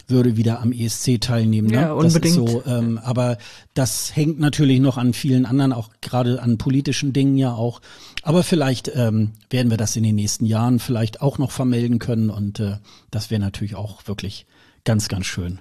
würde 0.07 0.37
wieder 0.37 0.61
am 0.61 0.71
ESC 0.71 1.19
teilnehmen. 1.21 1.67
Ne? 1.67 1.75
Ja, 1.81 1.93
unbedingt. 1.93 2.25
Das 2.25 2.31
ist 2.31 2.35
so, 2.35 2.63
ähm, 2.65 2.99
aber 3.03 3.37
das 3.73 4.15
hängt 4.15 4.39
natürlich 4.39 4.79
noch 4.79 4.97
an 4.97 5.13
vielen 5.13 5.45
anderen, 5.45 5.73
auch 5.73 5.89
gerade 6.01 6.41
an 6.41 6.57
politischen 6.57 7.13
Dingen 7.13 7.37
ja 7.37 7.53
auch. 7.53 7.81
Aber 8.23 8.43
vielleicht 8.43 8.91
ähm, 8.95 9.31
werden 9.49 9.69
wir 9.69 9.77
das 9.77 9.95
in 9.95 10.03
den 10.03 10.15
nächsten 10.15 10.45
Jahren 10.45 10.79
vielleicht 10.79 11.21
auch 11.21 11.37
noch 11.37 11.51
vermelden 11.51 11.99
können 11.99 12.29
und 12.29 12.59
äh, 12.59 12.77
das 13.11 13.29
wäre 13.29 13.41
natürlich 13.41 13.75
auch 13.75 14.07
wirklich 14.07 14.45
ganz, 14.83 15.09
ganz 15.09 15.25
schön. 15.25 15.59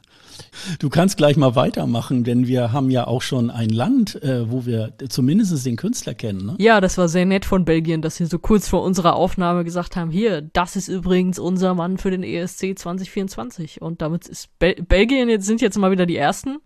Du 0.78 0.88
kannst 0.88 1.16
gleich 1.16 1.36
mal 1.36 1.54
weitermachen, 1.54 2.24
denn 2.24 2.46
wir 2.46 2.72
haben 2.72 2.90
ja 2.90 3.06
auch 3.06 3.22
schon 3.22 3.50
ein 3.50 3.70
Land, 3.70 4.22
äh, 4.22 4.50
wo 4.50 4.66
wir 4.66 4.94
zumindest 5.08 5.64
den 5.64 5.76
Künstler 5.76 6.14
kennen. 6.14 6.46
Ne? 6.46 6.56
Ja, 6.58 6.80
das 6.80 6.98
war 6.98 7.08
sehr 7.08 7.26
nett 7.26 7.44
von 7.44 7.64
Belgien, 7.64 8.02
dass 8.02 8.16
sie 8.16 8.26
so 8.26 8.38
kurz 8.38 8.68
vor 8.68 8.82
unserer 8.82 9.16
Aufnahme 9.16 9.64
gesagt 9.64 9.96
haben, 9.96 10.10
hier, 10.10 10.42
das 10.42 10.76
ist 10.76 10.88
übrigens 10.88 11.38
unser 11.38 11.74
Mann 11.74 11.98
für 11.98 12.10
den 12.10 12.22
ESC 12.22 12.78
2024. 12.78 13.82
Und 13.82 14.02
damit 14.02 14.26
ist 14.26 14.58
Bel 14.58 14.74
Belgien 14.74 15.28
jetzt 15.28 15.46
sind 15.46 15.60
jetzt 15.60 15.78
mal 15.78 15.90
wieder 15.90 16.06
die 16.06 16.16
Ersten. 16.16 16.58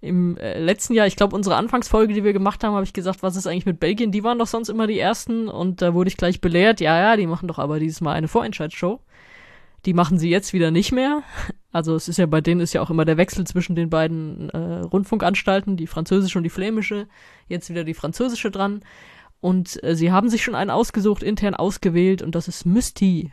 Im 0.00 0.36
äh, 0.36 0.60
letzten 0.60 0.94
Jahr, 0.94 1.08
ich 1.08 1.16
glaube, 1.16 1.34
unsere 1.34 1.56
Anfangsfolge, 1.56 2.14
die 2.14 2.22
wir 2.22 2.32
gemacht 2.32 2.62
haben, 2.62 2.74
habe 2.74 2.84
ich 2.84 2.92
gesagt, 2.92 3.22
was 3.22 3.34
ist 3.34 3.48
eigentlich 3.48 3.66
mit 3.66 3.80
Belgien? 3.80 4.12
Die 4.12 4.22
waren 4.22 4.38
doch 4.38 4.46
sonst 4.46 4.68
immer 4.68 4.86
die 4.86 4.98
Ersten. 4.98 5.48
Und 5.48 5.82
da 5.82 5.92
wurde 5.92 6.08
ich 6.08 6.16
gleich 6.16 6.40
belehrt, 6.40 6.80
ja, 6.80 6.98
ja, 6.98 7.16
die 7.16 7.26
machen 7.26 7.48
doch 7.48 7.58
aber 7.58 7.80
dieses 7.80 8.00
Mal 8.00 8.12
eine 8.12 8.28
Vorentscheidsshow. 8.28 9.00
Die 9.86 9.94
machen 9.94 10.18
sie 10.18 10.28
jetzt 10.28 10.52
wieder 10.52 10.70
nicht 10.70 10.92
mehr. 10.92 11.22
Also 11.70 11.94
es 11.94 12.08
ist 12.08 12.16
ja 12.16 12.26
bei 12.26 12.40
denen 12.40 12.60
ist 12.60 12.72
ja 12.72 12.82
auch 12.82 12.90
immer 12.90 13.04
der 13.04 13.16
Wechsel 13.16 13.46
zwischen 13.46 13.76
den 13.76 13.90
beiden 13.90 14.50
äh, 14.50 14.80
Rundfunkanstalten, 14.80 15.76
die 15.76 15.86
französische 15.86 16.38
und 16.38 16.44
die 16.44 16.50
flämische. 16.50 17.06
Jetzt 17.46 17.70
wieder 17.70 17.84
die 17.84 17.94
französische 17.94 18.50
dran. 18.50 18.82
Und 19.40 19.82
äh, 19.84 19.94
sie 19.94 20.10
haben 20.10 20.30
sich 20.30 20.42
schon 20.42 20.54
einen 20.54 20.70
ausgesucht, 20.70 21.22
intern 21.22 21.54
ausgewählt, 21.54 22.22
und 22.22 22.34
das 22.34 22.48
ist 22.48 22.66
Misty. 22.66 23.32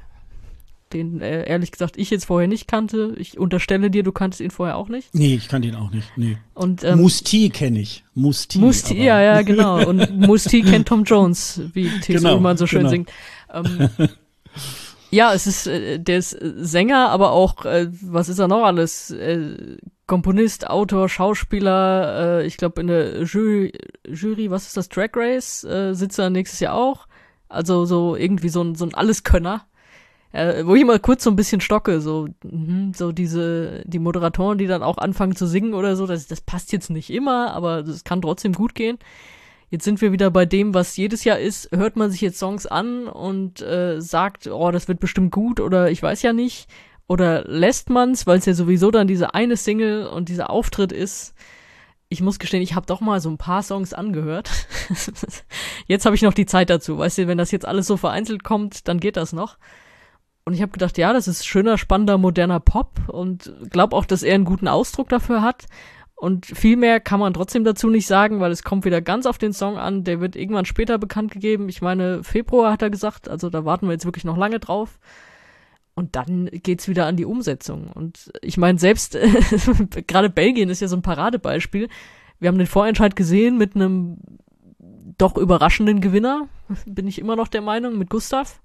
Den 0.93 1.19
äh, 1.19 1.47
ehrlich 1.49 1.71
gesagt 1.71 1.97
ich 1.97 2.11
jetzt 2.11 2.25
vorher 2.25 2.47
nicht 2.47 2.67
kannte. 2.67 3.15
Ich 3.17 3.39
unterstelle 3.39 3.89
dir, 3.89 4.03
du 4.03 4.11
kanntest 4.11 4.39
ihn 4.39 4.51
vorher 4.51 4.77
auch 4.77 4.87
nicht. 4.87 5.15
Nee, 5.15 5.33
ich 5.33 5.47
kannte 5.47 5.67
ihn 5.67 5.75
auch 5.75 5.89
nicht. 5.89 6.07
Nee. 6.15 6.37
Und, 6.53 6.83
ähm, 6.83 7.01
Musti 7.01 7.49
kenne 7.49 7.79
ich. 7.79 8.03
Musti. 8.13 8.59
Musti, 8.59 9.03
ja, 9.03 9.19
ja, 9.19 9.41
genau. 9.43 9.83
Und 9.87 10.15
Musti 10.15 10.61
kennt 10.61 10.87
Tom 10.87 11.03
Jones, 11.03 11.61
wie 11.73 11.89
T.S. 12.01 12.21
genau, 12.21 12.35
Ullmann 12.35 12.57
so 12.57 12.67
schön 12.67 12.81
genau. 12.81 12.89
singt. 12.91 13.11
Ähm, 13.51 13.89
Ja, 15.15 15.33
es 15.33 15.47
ist, 15.47 15.65
äh, 15.65 15.97
der 15.97 16.17
ist 16.17 16.33
äh, 16.33 16.51
Sänger, 16.57 17.09
aber 17.09 17.31
auch, 17.31 17.63
äh, 17.63 17.87
was 18.01 18.27
ist 18.27 18.39
er 18.39 18.49
noch 18.49 18.65
alles? 18.65 19.11
Äh, 19.11 19.77
Komponist, 20.07 20.69
Autor, 20.69 21.07
Schauspieler, 21.07 22.41
äh, 22.41 22.45
ich 22.45 22.57
glaube 22.57 22.81
in 22.81 22.87
der 22.87 23.23
Jury, 23.23 23.71
Jury, 24.05 24.51
was 24.51 24.67
ist 24.67 24.75
das, 24.75 24.89
Drag 24.89 25.11
Race, 25.15 25.63
äh, 25.63 25.93
sitzt 25.93 26.19
er 26.19 26.29
nächstes 26.29 26.59
Jahr 26.59 26.75
auch. 26.75 27.07
Also 27.47 27.85
so 27.85 28.17
irgendwie 28.17 28.49
so 28.49 28.61
ein, 28.61 28.75
so 28.75 28.85
ein 28.85 28.93
Alleskönner. 28.93 29.65
Äh, 30.33 30.65
wo 30.65 30.75
ich 30.75 30.81
immer 30.81 30.99
kurz 30.99 31.23
so 31.23 31.29
ein 31.29 31.37
bisschen 31.37 31.61
stocke, 31.61 32.01
so, 32.01 32.27
mh, 32.43 32.91
so 32.97 33.13
diese, 33.13 33.83
die 33.85 33.99
Moderatoren, 33.99 34.57
die 34.57 34.67
dann 34.67 34.83
auch 34.83 34.97
anfangen 34.97 35.37
zu 35.37 35.47
singen 35.47 35.73
oder 35.73 35.95
so, 35.95 36.07
das, 36.07 36.27
das 36.27 36.41
passt 36.41 36.73
jetzt 36.73 36.89
nicht 36.89 37.09
immer, 37.09 37.53
aber 37.53 37.83
das 37.83 38.03
kann 38.03 38.21
trotzdem 38.21 38.51
gut 38.51 38.75
gehen. 38.75 38.97
Jetzt 39.75 39.83
sind 39.83 39.99
wir 39.99 40.13
wieder 40.13 40.31
bei 40.31 40.45
dem, 40.45 40.73
was 40.73 40.95
jedes 40.95 41.25
Jahr 41.25 41.37
ist. 41.37 41.69
Hört 41.75 41.97
man 41.97 42.09
sich 42.09 42.21
jetzt 42.21 42.39
Songs 42.39 42.65
an 42.65 43.07
und 43.09 43.61
äh, 43.61 43.99
sagt, 43.99 44.47
oh, 44.47 44.71
das 44.71 44.87
wird 44.87 45.01
bestimmt 45.01 45.33
gut 45.33 45.59
oder 45.59 45.91
ich 45.91 46.01
weiß 46.01 46.21
ja 46.21 46.31
nicht. 46.31 46.69
Oder 47.09 47.43
lässt 47.43 47.89
man's, 47.89 48.25
weil 48.25 48.37
es 48.37 48.45
ja 48.45 48.53
sowieso 48.53 48.89
dann 48.89 49.05
diese 49.05 49.33
eine 49.33 49.57
Single 49.57 50.07
und 50.07 50.29
dieser 50.29 50.49
Auftritt 50.49 50.93
ist. 50.93 51.33
Ich 52.07 52.21
muss 52.21 52.39
gestehen, 52.39 52.61
ich 52.61 52.73
habe 52.73 52.85
doch 52.85 53.01
mal 53.01 53.19
so 53.19 53.29
ein 53.29 53.37
paar 53.37 53.63
Songs 53.63 53.93
angehört. 53.93 54.49
jetzt 55.87 56.05
habe 56.05 56.15
ich 56.15 56.21
noch 56.21 56.33
die 56.33 56.45
Zeit 56.45 56.69
dazu. 56.69 56.97
Weißt 56.97 57.17
du, 57.17 57.27
wenn 57.27 57.37
das 57.37 57.51
jetzt 57.51 57.67
alles 57.67 57.85
so 57.85 57.97
vereinzelt 57.97 58.45
kommt, 58.45 58.87
dann 58.87 59.01
geht 59.01 59.17
das 59.17 59.33
noch. 59.33 59.57
Und 60.45 60.53
ich 60.53 60.61
habe 60.61 60.71
gedacht, 60.71 60.97
ja, 60.97 61.11
das 61.11 61.27
ist 61.27 61.45
schöner, 61.45 61.77
spannender, 61.77 62.17
moderner 62.17 62.61
Pop 62.61 63.09
und 63.09 63.51
glaube 63.71 63.93
auch, 63.93 64.05
dass 64.05 64.23
er 64.23 64.35
einen 64.35 64.45
guten 64.45 64.69
Ausdruck 64.69 65.09
dafür 65.09 65.41
hat. 65.41 65.65
Und 66.15 66.45
viel 66.45 66.77
mehr 66.77 67.01
kann 67.01 67.19
man 67.19 67.33
trotzdem 67.33 67.65
dazu 67.65 67.89
nicht 67.89 68.07
sagen, 68.07 68.39
weil 68.39 68.51
es 68.51 68.63
kommt 68.63 68.85
wieder 68.85 69.01
ganz 69.01 69.25
auf 69.25 69.37
den 69.37 69.51
Song 69.51 69.77
an. 69.77 70.05
Der 70.05 70.21
wird 70.21 70.37
irgendwann 70.37 70.65
später 70.65 70.97
bekannt 70.97 71.31
gegeben. 71.31 71.67
Ich 71.67 71.81
meine, 71.81 72.23
Februar 72.23 72.71
hat 72.71 72.81
er 72.81 72.89
gesagt, 72.89 73.27
also 73.27 73.49
da 73.49 73.65
warten 73.65 73.87
wir 73.87 73.91
jetzt 73.91 74.05
wirklich 74.05 74.23
noch 74.23 74.37
lange 74.37 74.59
drauf. 74.59 74.97
Und 75.93 76.15
dann 76.15 76.49
geht's 76.51 76.87
wieder 76.87 77.05
an 77.05 77.17
die 77.17 77.25
Umsetzung. 77.25 77.87
Und 77.93 78.31
ich 78.41 78.57
meine, 78.57 78.79
selbst 78.79 79.17
gerade 80.07 80.29
Belgien 80.29 80.69
ist 80.69 80.81
ja 80.81 80.87
so 80.87 80.95
ein 80.95 81.01
Paradebeispiel. 81.01 81.89
Wir 82.39 82.47
haben 82.49 82.57
den 82.57 82.67
Vorentscheid 82.67 83.15
gesehen 83.15 83.57
mit 83.57 83.75
einem 83.75 84.17
doch 85.17 85.37
überraschenden 85.37 86.01
Gewinner, 86.01 86.47
bin 86.85 87.07
ich 87.07 87.19
immer 87.19 87.35
noch 87.35 87.47
der 87.47 87.61
Meinung, 87.61 87.97
mit 87.97 88.09
Gustav. 88.09 88.61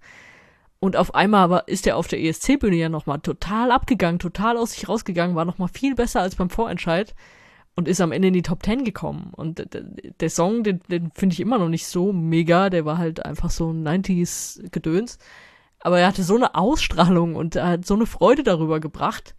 Und 0.80 0.96
auf 0.96 1.14
einmal 1.14 1.42
aber 1.42 1.68
ist 1.68 1.86
er 1.86 1.96
auf 1.96 2.08
der 2.08 2.20
ESC-Bühne 2.20 2.76
ja 2.76 2.88
nochmal 2.88 3.20
total 3.20 3.70
abgegangen, 3.70 4.18
total 4.18 4.56
aus 4.56 4.72
sich 4.72 4.88
rausgegangen, 4.88 5.36
war 5.36 5.44
nochmal 5.44 5.68
viel 5.68 5.94
besser 5.94 6.22
als 6.22 6.36
beim 6.36 6.50
Vorentscheid 6.50 7.14
und 7.76 7.88
ist 7.88 8.00
am 8.00 8.12
Ende 8.12 8.28
in 8.28 8.34
die 8.34 8.42
Top 8.42 8.62
10 8.62 8.84
gekommen. 8.84 9.32
Und 9.34 9.66
der 10.20 10.30
Song, 10.30 10.62
den, 10.62 10.80
den 10.90 11.10
finde 11.14 11.34
ich 11.34 11.40
immer 11.40 11.58
noch 11.58 11.68
nicht 11.68 11.86
so 11.86 12.12
mega, 12.12 12.70
der 12.70 12.84
war 12.84 12.98
halt 12.98 13.24
einfach 13.24 13.50
so 13.50 13.70
ein 13.72 13.86
90s-Gedöns. 13.86 15.18
Aber 15.80 15.98
er 15.98 16.08
hatte 16.08 16.22
so 16.22 16.36
eine 16.36 16.54
Ausstrahlung 16.54 17.36
und 17.36 17.56
er 17.56 17.68
hat 17.68 17.86
so 17.86 17.94
eine 17.94 18.06
Freude 18.06 18.42
darüber 18.42 18.80
gebracht. 18.80 19.34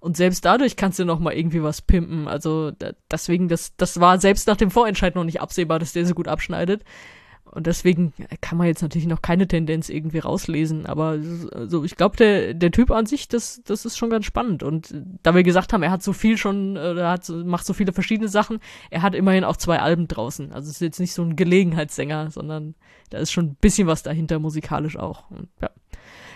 Und 0.00 0.16
selbst 0.16 0.44
dadurch 0.44 0.76
kannst 0.76 0.98
du 0.98 1.04
noch 1.04 1.18
mal 1.18 1.32
irgendwie 1.32 1.62
was 1.62 1.80
pimpen. 1.80 2.28
Also 2.28 2.72
deswegen, 3.10 3.48
das, 3.48 3.76
das 3.76 4.00
war 4.00 4.18
selbst 4.18 4.46
nach 4.48 4.56
dem 4.56 4.70
Vorentscheid 4.70 5.14
noch 5.14 5.24
nicht 5.24 5.40
absehbar, 5.40 5.78
dass 5.78 5.92
der 5.92 6.04
so 6.04 6.14
gut 6.14 6.28
abschneidet. 6.28 6.84
Und 7.54 7.66
deswegen 7.66 8.12
kann 8.40 8.58
man 8.58 8.66
jetzt 8.66 8.82
natürlich 8.82 9.06
noch 9.06 9.22
keine 9.22 9.46
Tendenz 9.46 9.88
irgendwie 9.88 10.18
rauslesen. 10.18 10.86
Aber 10.86 11.18
so, 11.66 11.84
ich 11.84 11.96
glaube, 11.96 12.16
der, 12.16 12.54
der 12.54 12.70
Typ 12.70 12.90
an 12.90 13.06
sich, 13.06 13.28
das, 13.28 13.62
das 13.64 13.84
ist 13.84 13.96
schon 13.96 14.10
ganz 14.10 14.24
spannend. 14.24 14.62
Und 14.62 14.94
da 15.22 15.34
wir 15.34 15.44
gesagt 15.44 15.72
haben, 15.72 15.82
er 15.82 15.90
hat 15.90 16.02
so 16.02 16.12
viel 16.12 16.36
schon, 16.36 16.76
äh, 16.76 16.94
er 16.94 17.10
hat, 17.10 17.28
macht 17.28 17.64
so 17.64 17.72
viele 17.72 17.92
verschiedene 17.92 18.28
Sachen, 18.28 18.58
er 18.90 19.02
hat 19.02 19.14
immerhin 19.14 19.44
auch 19.44 19.56
zwei 19.56 19.78
Alben 19.78 20.08
draußen. 20.08 20.52
Also 20.52 20.68
es 20.68 20.76
ist 20.76 20.80
jetzt 20.80 21.00
nicht 21.00 21.14
so 21.14 21.22
ein 21.22 21.36
Gelegenheitssänger, 21.36 22.30
sondern 22.30 22.74
da 23.10 23.18
ist 23.18 23.32
schon 23.32 23.46
ein 23.46 23.56
bisschen 23.60 23.86
was 23.86 24.02
dahinter 24.02 24.38
musikalisch 24.38 24.96
auch. 24.96 25.30
Und, 25.30 25.48
ja. 25.62 25.70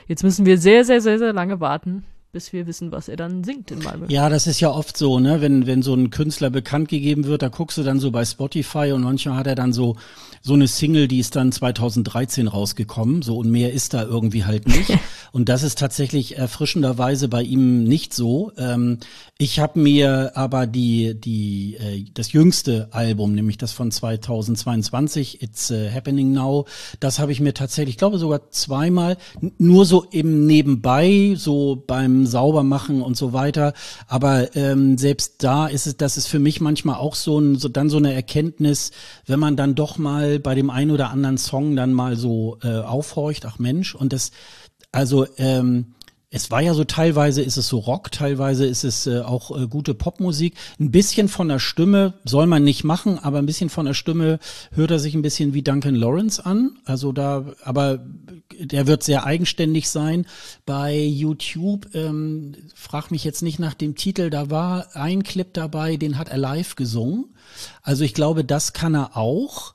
Jetzt 0.06 0.22
müssen 0.22 0.46
wir 0.46 0.56
sehr, 0.56 0.84
sehr, 0.84 1.00
sehr, 1.00 1.18
sehr 1.18 1.32
lange 1.32 1.60
warten, 1.60 2.04
bis 2.30 2.52
wir 2.52 2.66
wissen, 2.66 2.92
was 2.92 3.08
er 3.08 3.16
dann 3.16 3.42
singt 3.42 3.70
in 3.70 3.78
Malmö. 3.78 4.04
Ja, 4.08 4.28
das 4.28 4.46
ist 4.46 4.60
ja 4.60 4.70
oft 4.70 4.98
so, 4.98 5.18
ne? 5.18 5.40
Wenn, 5.40 5.66
wenn 5.66 5.82
so 5.82 5.94
ein 5.94 6.10
Künstler 6.10 6.50
bekannt 6.50 6.90
gegeben 6.90 7.24
wird, 7.24 7.40
da 7.40 7.48
guckst 7.48 7.78
du 7.78 7.82
dann 7.82 8.00
so 8.00 8.10
bei 8.10 8.24
Spotify 8.24 8.92
und 8.92 9.02
manchmal 9.02 9.36
hat 9.36 9.46
er 9.46 9.54
dann 9.54 9.72
so, 9.72 9.96
so 10.42 10.52
eine 10.52 10.68
Single, 10.68 11.08
die 11.08 11.20
ist 11.20 11.36
dann 11.36 11.52
2013 11.52 12.46
rausgekommen, 12.46 13.22
so 13.22 13.38
und 13.38 13.50
mehr 13.50 13.72
ist 13.72 13.94
da 13.94 14.04
irgendwie 14.04 14.44
halt 14.44 14.68
nicht. 14.68 14.90
und 15.32 15.48
das 15.48 15.62
ist 15.62 15.78
tatsächlich 15.78 16.36
erfrischenderweise 16.36 17.28
bei 17.28 17.42
ihm 17.42 17.84
nicht 17.84 18.12
so. 18.12 18.52
Ähm, 18.58 18.98
ich 19.38 19.58
habe 19.58 19.80
mir 19.80 20.32
aber 20.34 20.66
die, 20.66 21.18
die, 21.18 21.76
äh, 21.76 22.04
das 22.12 22.32
jüngste 22.32 22.88
Album, 22.90 23.34
nämlich 23.34 23.56
das 23.56 23.72
von 23.72 23.90
2022, 23.90 25.42
It's 25.42 25.70
uh, 25.70 25.88
Happening 25.90 26.32
Now, 26.32 26.66
das 27.00 27.18
habe 27.18 27.32
ich 27.32 27.40
mir 27.40 27.54
tatsächlich, 27.54 27.94
ich 27.94 27.98
glaube 27.98 28.18
sogar 28.18 28.50
zweimal, 28.50 29.16
nur 29.56 29.86
so 29.86 30.04
im 30.10 30.46
Nebenbei, 30.46 31.34
so 31.36 31.82
beim 31.86 32.17
Saubermachen 32.26 33.02
und 33.02 33.16
so 33.16 33.32
weiter. 33.32 33.72
Aber 34.06 34.54
ähm, 34.56 34.98
selbst 34.98 35.42
da 35.42 35.66
ist 35.66 35.86
es, 35.86 35.96
das 35.96 36.16
ist 36.16 36.26
für 36.26 36.38
mich 36.38 36.60
manchmal 36.60 36.96
auch 36.96 37.14
so, 37.14 37.38
ein, 37.38 37.56
so 37.56 37.68
dann 37.68 37.90
so 37.90 37.96
eine 37.96 38.14
Erkenntnis, 38.14 38.90
wenn 39.26 39.40
man 39.40 39.56
dann 39.56 39.74
doch 39.74 39.98
mal 39.98 40.38
bei 40.38 40.54
dem 40.54 40.70
einen 40.70 40.90
oder 40.90 41.10
anderen 41.10 41.38
Song 41.38 41.76
dann 41.76 41.92
mal 41.92 42.16
so 42.16 42.58
äh, 42.62 42.78
aufhorcht, 42.78 43.46
ach 43.46 43.58
Mensch, 43.58 43.94
und 43.94 44.12
das, 44.12 44.30
also 44.92 45.26
ähm, 45.36 45.94
es 46.30 46.50
war 46.50 46.60
ja 46.60 46.74
so 46.74 46.84
teilweise 46.84 47.40
ist 47.40 47.56
es 47.56 47.68
so 47.68 47.78
Rock, 47.78 48.12
teilweise 48.12 48.66
ist 48.66 48.84
es 48.84 49.06
äh, 49.06 49.20
auch 49.20 49.56
äh, 49.56 49.66
gute 49.66 49.94
Popmusik. 49.94 50.54
Ein 50.78 50.90
bisschen 50.90 51.28
von 51.28 51.48
der 51.48 51.58
Stimme 51.58 52.14
soll 52.24 52.46
man 52.46 52.64
nicht 52.64 52.84
machen, 52.84 53.18
aber 53.18 53.38
ein 53.38 53.46
bisschen 53.46 53.70
von 53.70 53.86
der 53.86 53.94
Stimme 53.94 54.38
hört 54.72 54.90
er 54.90 54.98
sich 54.98 55.14
ein 55.14 55.22
bisschen 55.22 55.54
wie 55.54 55.62
Duncan 55.62 55.94
Lawrence 55.94 56.44
an. 56.44 56.78
Also 56.84 57.12
da, 57.12 57.46
aber 57.64 58.04
der 58.60 58.86
wird 58.86 59.04
sehr 59.04 59.24
eigenständig 59.24 59.88
sein. 59.88 60.26
Bei 60.66 60.94
YouTube, 60.94 61.94
ähm, 61.94 62.54
frag 62.74 63.10
mich 63.10 63.24
jetzt 63.24 63.42
nicht 63.42 63.58
nach 63.58 63.74
dem 63.74 63.94
Titel, 63.94 64.28
da 64.28 64.50
war 64.50 64.94
ein 64.94 65.22
Clip 65.22 65.52
dabei, 65.54 65.96
den 65.96 66.18
hat 66.18 66.28
er 66.28 66.38
live 66.38 66.76
gesungen. 66.76 67.34
Also 67.82 68.04
ich 68.04 68.12
glaube, 68.12 68.44
das 68.44 68.74
kann 68.74 68.94
er 68.94 69.16
auch. 69.16 69.74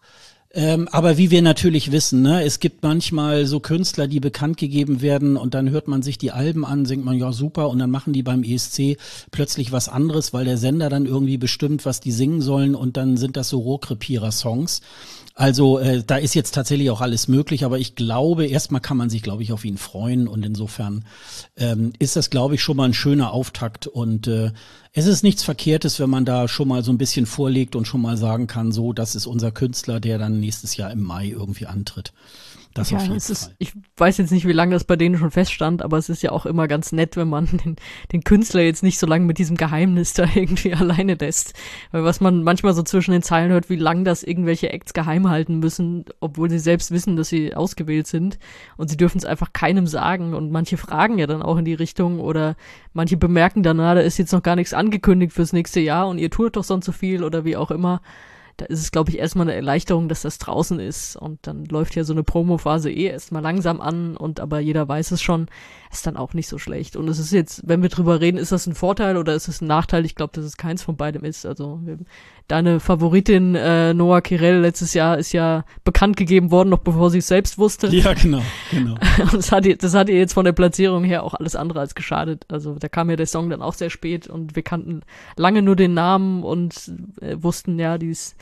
Ähm, 0.55 0.87
aber 0.91 1.17
wie 1.17 1.31
wir 1.31 1.41
natürlich 1.41 1.91
wissen, 1.91 2.21
ne, 2.21 2.43
es 2.43 2.59
gibt 2.59 2.83
manchmal 2.83 3.47
so 3.47 3.59
Künstler, 3.59 4.07
die 4.07 4.19
bekannt 4.19 4.57
gegeben 4.57 5.01
werden 5.01 5.35
und 5.35 5.55
dann 5.55 5.71
hört 5.71 5.87
man 5.87 6.03
sich 6.03 6.19
die 6.19 6.31
Alben 6.31 6.63
an, 6.63 6.85
singt 6.85 7.03
man 7.03 7.17
ja 7.17 7.31
super 7.31 7.69
und 7.69 7.79
dann 7.79 7.89
machen 7.89 8.13
die 8.13 8.21
beim 8.21 8.43
ESC 8.43 8.97
plötzlich 9.31 9.71
was 9.71 9.89
anderes, 9.89 10.31
weil 10.31 10.45
der 10.45 10.59
Sender 10.59 10.89
dann 10.89 11.07
irgendwie 11.07 11.37
bestimmt, 11.37 11.87
was 11.87 12.01
die 12.01 12.11
singen 12.11 12.41
sollen 12.41 12.75
und 12.75 12.97
dann 12.97 13.17
sind 13.17 13.35
das 13.35 13.49
so 13.49 13.59
Rohrkrepierer-Songs. 13.61 14.81
Also 15.35 15.79
äh, 15.79 16.03
da 16.05 16.17
ist 16.17 16.35
jetzt 16.35 16.53
tatsächlich 16.53 16.91
auch 16.91 17.01
alles 17.01 17.27
möglich, 17.27 17.65
aber 17.65 17.79
ich 17.79 17.95
glaube, 17.95 18.45
erstmal 18.45 18.81
kann 18.81 18.97
man 18.97 19.09
sich, 19.09 19.23
glaube 19.23 19.41
ich, 19.41 19.51
auf 19.51 19.65
ihn 19.65 19.77
freuen 19.77 20.27
und 20.27 20.45
insofern 20.45 21.05
ähm, 21.57 21.91
ist 21.97 22.15
das, 22.15 22.29
glaube 22.29 22.55
ich, 22.55 22.61
schon 22.61 22.77
mal 22.77 22.85
ein 22.85 22.93
schöner 22.93 23.31
Auftakt 23.33 23.87
und 23.87 24.27
äh, 24.27 24.51
es 24.91 25.07
ist 25.07 25.23
nichts 25.23 25.43
Verkehrtes, 25.43 25.99
wenn 25.99 26.09
man 26.11 26.25
da 26.25 26.47
schon 26.47 26.67
mal 26.67 26.83
so 26.83 26.91
ein 26.91 26.99
bisschen 26.99 27.25
vorlegt 27.25 27.75
und 27.75 27.87
schon 27.87 28.01
mal 28.01 28.15
sagen 28.15 28.45
kann, 28.45 28.71
so, 28.71 28.93
das 28.93 29.15
ist 29.15 29.25
unser 29.25 29.51
Künstler, 29.51 29.99
der 29.99 30.19
dann 30.19 30.39
nächstes 30.39 30.77
Jahr 30.77 30.91
im 30.91 31.01
Mai 31.01 31.29
irgendwie 31.29 31.65
antritt. 31.65 32.13
Das 32.73 32.89
ja, 32.89 32.97
auf 32.97 33.03
jeden 33.03 33.19
Fall. 33.19 33.31
Ist, 33.31 33.55
ich 33.59 33.73
weiß 33.97 34.17
jetzt 34.17 34.31
nicht, 34.31 34.47
wie 34.47 34.53
lange 34.53 34.73
das 34.73 34.83
bei 34.83 34.95
denen 34.95 35.17
schon 35.17 35.29
feststand, 35.29 35.83
aber 35.83 35.97
es 35.97 36.09
ist 36.09 36.23
ja 36.23 36.31
auch 36.31 36.45
immer 36.45 36.67
ganz 36.67 36.91
nett, 36.91 37.15
wenn 37.17 37.29
man 37.29 37.45
den, 37.65 37.75
den 38.11 38.23
Künstler 38.23 38.61
jetzt 38.61 38.83
nicht 38.83 38.97
so 38.97 39.05
lange 39.05 39.25
mit 39.25 39.37
diesem 39.37 39.57
Geheimnis 39.57 40.13
da 40.13 40.25
irgendwie 40.35 40.73
alleine 40.73 41.15
lässt. 41.15 41.53
Weil 41.91 42.03
was 42.03 42.19
man 42.19 42.43
manchmal 42.43 42.73
so 42.73 42.81
zwischen 42.83 43.11
den 43.11 43.21
Zeilen 43.21 43.51
hört, 43.51 43.69
wie 43.69 43.75
lange 43.75 44.03
das 44.03 44.23
irgendwelche 44.23 44.71
Acts 44.71 44.93
geheim 44.93 45.29
halten 45.29 45.59
müssen, 45.59 46.05
obwohl 46.19 46.49
sie 46.49 46.59
selbst 46.59 46.91
wissen, 46.91 47.15
dass 47.15 47.29
sie 47.29 47.55
ausgewählt 47.55 48.07
sind. 48.07 48.39
Und 48.77 48.89
sie 48.89 48.97
dürfen 48.97 49.19
es 49.19 49.25
einfach 49.25 49.53
keinem 49.53 49.85
sagen. 49.85 50.33
Und 50.33 50.51
manche 50.51 50.77
fragen 50.77 51.19
ja 51.19 51.27
dann 51.27 51.43
auch 51.43 51.57
in 51.57 51.65
die 51.65 51.73
Richtung 51.73 52.19
oder 52.19 52.55
manche 52.93 53.17
bemerken 53.17 53.63
dann, 53.63 53.77
na, 53.77 53.93
da 53.93 54.01
ist 54.01 54.17
jetzt 54.17 54.31
noch 54.31 54.43
gar 54.43 54.55
nichts 54.55 54.73
angekündigt 54.73 55.33
fürs 55.33 55.53
nächste 55.53 55.79
Jahr 55.79 56.07
und 56.07 56.17
ihr 56.17 56.29
tut 56.29 56.55
doch 56.55 56.63
sonst 56.63 56.85
so 56.85 56.91
viel 56.91 57.23
oder 57.23 57.45
wie 57.45 57.55
auch 57.55 57.71
immer 57.71 58.01
da 58.57 58.65
ist 58.65 58.79
es, 58.79 58.91
glaube 58.91 59.09
ich, 59.09 59.17
erstmal 59.17 59.47
eine 59.47 59.55
Erleichterung, 59.55 60.09
dass 60.09 60.21
das 60.21 60.37
draußen 60.37 60.79
ist. 60.79 61.15
Und 61.15 61.39
dann 61.47 61.65
läuft 61.65 61.95
ja 61.95 62.03
so 62.03 62.13
eine 62.13 62.23
Promo-Phase 62.23 62.91
eh 62.91 63.05
erstmal 63.05 63.41
langsam 63.41 63.81
an 63.81 64.15
und 64.15 64.39
aber 64.39 64.59
jeder 64.59 64.87
weiß 64.87 65.11
es 65.11 65.21
schon, 65.21 65.47
ist 65.91 66.05
dann 66.05 66.17
auch 66.17 66.33
nicht 66.33 66.47
so 66.47 66.57
schlecht. 66.57 66.95
Und 66.95 67.07
es 67.07 67.19
ist 67.19 67.31
jetzt, 67.31 67.61
wenn 67.67 67.81
wir 67.81 67.89
drüber 67.89 68.21
reden, 68.21 68.37
ist 68.37 68.51
das 68.51 68.67
ein 68.67 68.75
Vorteil 68.75 69.17
oder 69.17 69.33
ist 69.33 69.47
es 69.47 69.61
ein 69.61 69.67
Nachteil? 69.67 70.05
Ich 70.05 70.15
glaube, 70.15 70.33
dass 70.33 70.45
es 70.45 70.57
keins 70.57 70.83
von 70.83 70.97
beidem 70.97 71.23
ist. 71.23 71.45
Also 71.45 71.81
deine 72.47 72.79
Favoritin 72.79 73.55
äh, 73.55 73.93
Noah 73.93 74.21
Kirel 74.21 74.59
letztes 74.59 74.93
Jahr 74.93 75.17
ist 75.17 75.31
ja 75.33 75.65
bekannt 75.83 76.17
gegeben 76.17 76.51
worden, 76.51 76.69
noch 76.69 76.79
bevor 76.79 77.09
sie 77.09 77.19
es 77.19 77.27
selbst 77.27 77.57
wusste. 77.57 77.87
Ja, 77.87 78.13
genau, 78.13 78.41
genau. 78.71 78.95
das 79.31 79.51
hat, 79.51 79.65
ihr, 79.65 79.77
das 79.77 79.93
hat 79.93 80.09
ihr 80.09 80.17
jetzt 80.17 80.33
von 80.33 80.45
der 80.45 80.51
Platzierung 80.51 81.03
her 81.03 81.23
auch 81.23 81.33
alles 81.33 81.55
andere 81.55 81.79
als 81.79 81.95
geschadet. 81.95 82.45
Also 82.49 82.75
da 82.75 82.89
kam 82.89 83.09
ja 83.09 83.15
der 83.15 83.27
Song 83.27 83.49
dann 83.49 83.61
auch 83.61 83.73
sehr 83.73 83.89
spät 83.89 84.27
und 84.27 84.55
wir 84.55 84.63
kannten 84.63 85.01
lange 85.35 85.61
nur 85.61 85.75
den 85.75 85.93
Namen 85.93 86.43
und 86.43 86.91
äh, 87.21 87.35
wussten 87.39 87.79
ja, 87.79 87.97
die 87.97 88.09
ist 88.09 88.35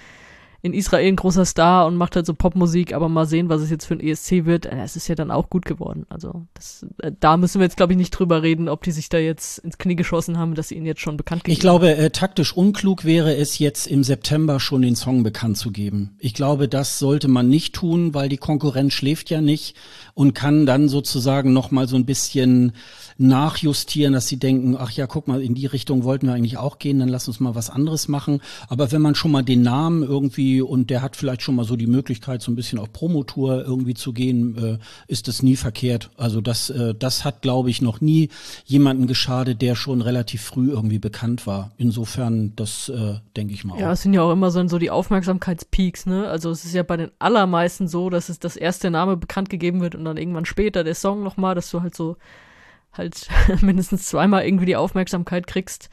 in 0.63 0.73
Israel 0.73 1.07
ein 1.07 1.15
großer 1.15 1.45
Star 1.45 1.87
und 1.87 1.95
macht 1.95 2.15
halt 2.15 2.25
so 2.25 2.35
Popmusik, 2.35 2.93
aber 2.93 3.09
mal 3.09 3.25
sehen, 3.25 3.49
was 3.49 3.61
es 3.61 3.71
jetzt 3.71 3.85
für 3.85 3.95
ein 3.95 3.99
ESC 3.99 4.45
wird. 4.45 4.67
Äh, 4.67 4.83
es 4.83 4.95
ist 4.95 5.07
ja 5.07 5.15
dann 5.15 5.31
auch 5.31 5.49
gut 5.49 5.65
geworden. 5.65 6.05
Also 6.09 6.45
das, 6.53 6.85
äh, 7.01 7.11
da 7.19 7.37
müssen 7.37 7.59
wir 7.59 7.65
jetzt, 7.65 7.77
glaube 7.77 7.93
ich, 7.93 7.97
nicht 7.97 8.11
drüber 8.11 8.43
reden, 8.43 8.69
ob 8.69 8.83
die 8.83 8.91
sich 8.91 9.09
da 9.09 9.17
jetzt 9.17 9.57
ins 9.59 9.79
Knie 9.79 9.95
geschossen 9.95 10.37
haben, 10.37 10.53
dass 10.53 10.67
sie 10.67 10.75
ihn 10.75 10.85
jetzt 10.85 11.01
schon 11.01 11.17
bekannt 11.17 11.43
gegeben 11.43 11.53
Ich 11.53 11.59
glaube, 11.59 11.95
äh, 11.95 12.11
taktisch 12.11 12.55
unklug 12.55 13.05
wäre 13.05 13.35
es 13.35 13.57
jetzt 13.57 13.87
im 13.87 14.03
September 14.03 14.59
schon 14.59 14.83
den 14.83 14.95
Song 14.95 15.23
bekannt 15.23 15.57
zu 15.57 15.71
geben. 15.71 16.15
Ich 16.19 16.35
glaube, 16.35 16.67
das 16.67 16.99
sollte 16.99 17.27
man 17.27 17.49
nicht 17.49 17.73
tun, 17.73 18.13
weil 18.13 18.29
die 18.29 18.37
Konkurrenz 18.37 18.93
schläft 18.93 19.31
ja 19.31 19.41
nicht 19.41 19.75
und 20.13 20.35
kann 20.35 20.67
dann 20.67 20.89
sozusagen 20.89 21.53
noch 21.53 21.71
mal 21.71 21.87
so 21.87 21.95
ein 21.95 22.05
bisschen 22.05 22.73
nachjustieren, 23.17 24.13
dass 24.13 24.27
sie 24.27 24.37
denken, 24.37 24.75
ach 24.77 24.91
ja, 24.91 25.07
guck 25.07 25.27
mal, 25.27 25.41
in 25.41 25.55
die 25.55 25.65
Richtung 25.65 26.03
wollten 26.03 26.27
wir 26.27 26.33
eigentlich 26.33 26.57
auch 26.57 26.79
gehen, 26.79 26.99
dann 26.99 27.09
lass 27.09 27.27
uns 27.27 27.39
mal 27.39 27.55
was 27.55 27.69
anderes 27.69 28.07
machen. 28.07 28.41
Aber 28.67 28.91
wenn 28.91 29.01
man 29.01 29.15
schon 29.15 29.31
mal 29.31 29.43
den 29.43 29.61
Namen 29.61 30.03
irgendwie 30.03 30.50
und 30.59 30.89
der 30.89 31.01
hat 31.01 31.15
vielleicht 31.15 31.41
schon 31.41 31.55
mal 31.55 31.63
so 31.63 31.77
die 31.77 31.87
Möglichkeit, 31.87 32.41
so 32.41 32.51
ein 32.51 32.55
bisschen 32.55 32.79
auf 32.79 32.91
Promotour 32.91 33.63
irgendwie 33.63 33.93
zu 33.93 34.11
gehen, 34.11 34.57
äh, 34.57 34.77
ist 35.07 35.29
das 35.29 35.43
nie 35.43 35.55
verkehrt. 35.55 36.09
Also 36.17 36.41
das, 36.41 36.69
äh, 36.69 36.93
das 36.93 37.23
hat, 37.23 37.41
glaube 37.41 37.69
ich, 37.69 37.81
noch 37.81 38.01
nie 38.01 38.29
jemanden 38.65 39.07
geschadet, 39.07 39.61
der 39.61 39.75
schon 39.75 40.01
relativ 40.01 40.41
früh 40.41 40.71
irgendwie 40.71 40.99
bekannt 40.99 41.47
war. 41.47 41.71
Insofern, 41.77 42.55
das 42.55 42.89
äh, 42.89 43.19
denke 43.37 43.53
ich 43.53 43.63
mal. 43.63 43.79
Ja, 43.79 43.89
auch. 43.89 43.93
es 43.93 44.01
sind 44.01 44.13
ja 44.13 44.23
auch 44.23 44.31
immer 44.31 44.51
so, 44.51 44.67
so 44.67 44.79
die 44.79 44.89
Aufmerksamkeitspeaks, 44.89 46.07
ne? 46.07 46.27
Also 46.27 46.49
es 46.49 46.65
ist 46.65 46.73
ja 46.73 46.83
bei 46.83 46.97
den 46.97 47.11
allermeisten 47.19 47.87
so, 47.87 48.09
dass 48.09 48.29
es 48.29 48.39
das 48.39 48.57
erste 48.57 48.89
Name 48.89 49.15
bekannt 49.15 49.49
gegeben 49.49 49.81
wird 49.81 49.95
und 49.95 50.03
dann 50.03 50.17
irgendwann 50.17 50.45
später 50.45 50.83
der 50.83 50.95
Song 50.95 51.23
nochmal, 51.23 51.55
dass 51.55 51.69
du 51.69 51.81
halt 51.81 51.95
so 51.95 52.17
halt 52.93 53.27
mindestens 53.61 54.07
zweimal 54.07 54.45
irgendwie 54.45 54.65
die 54.65 54.75
Aufmerksamkeit 54.75 55.47
kriegst. 55.47 55.89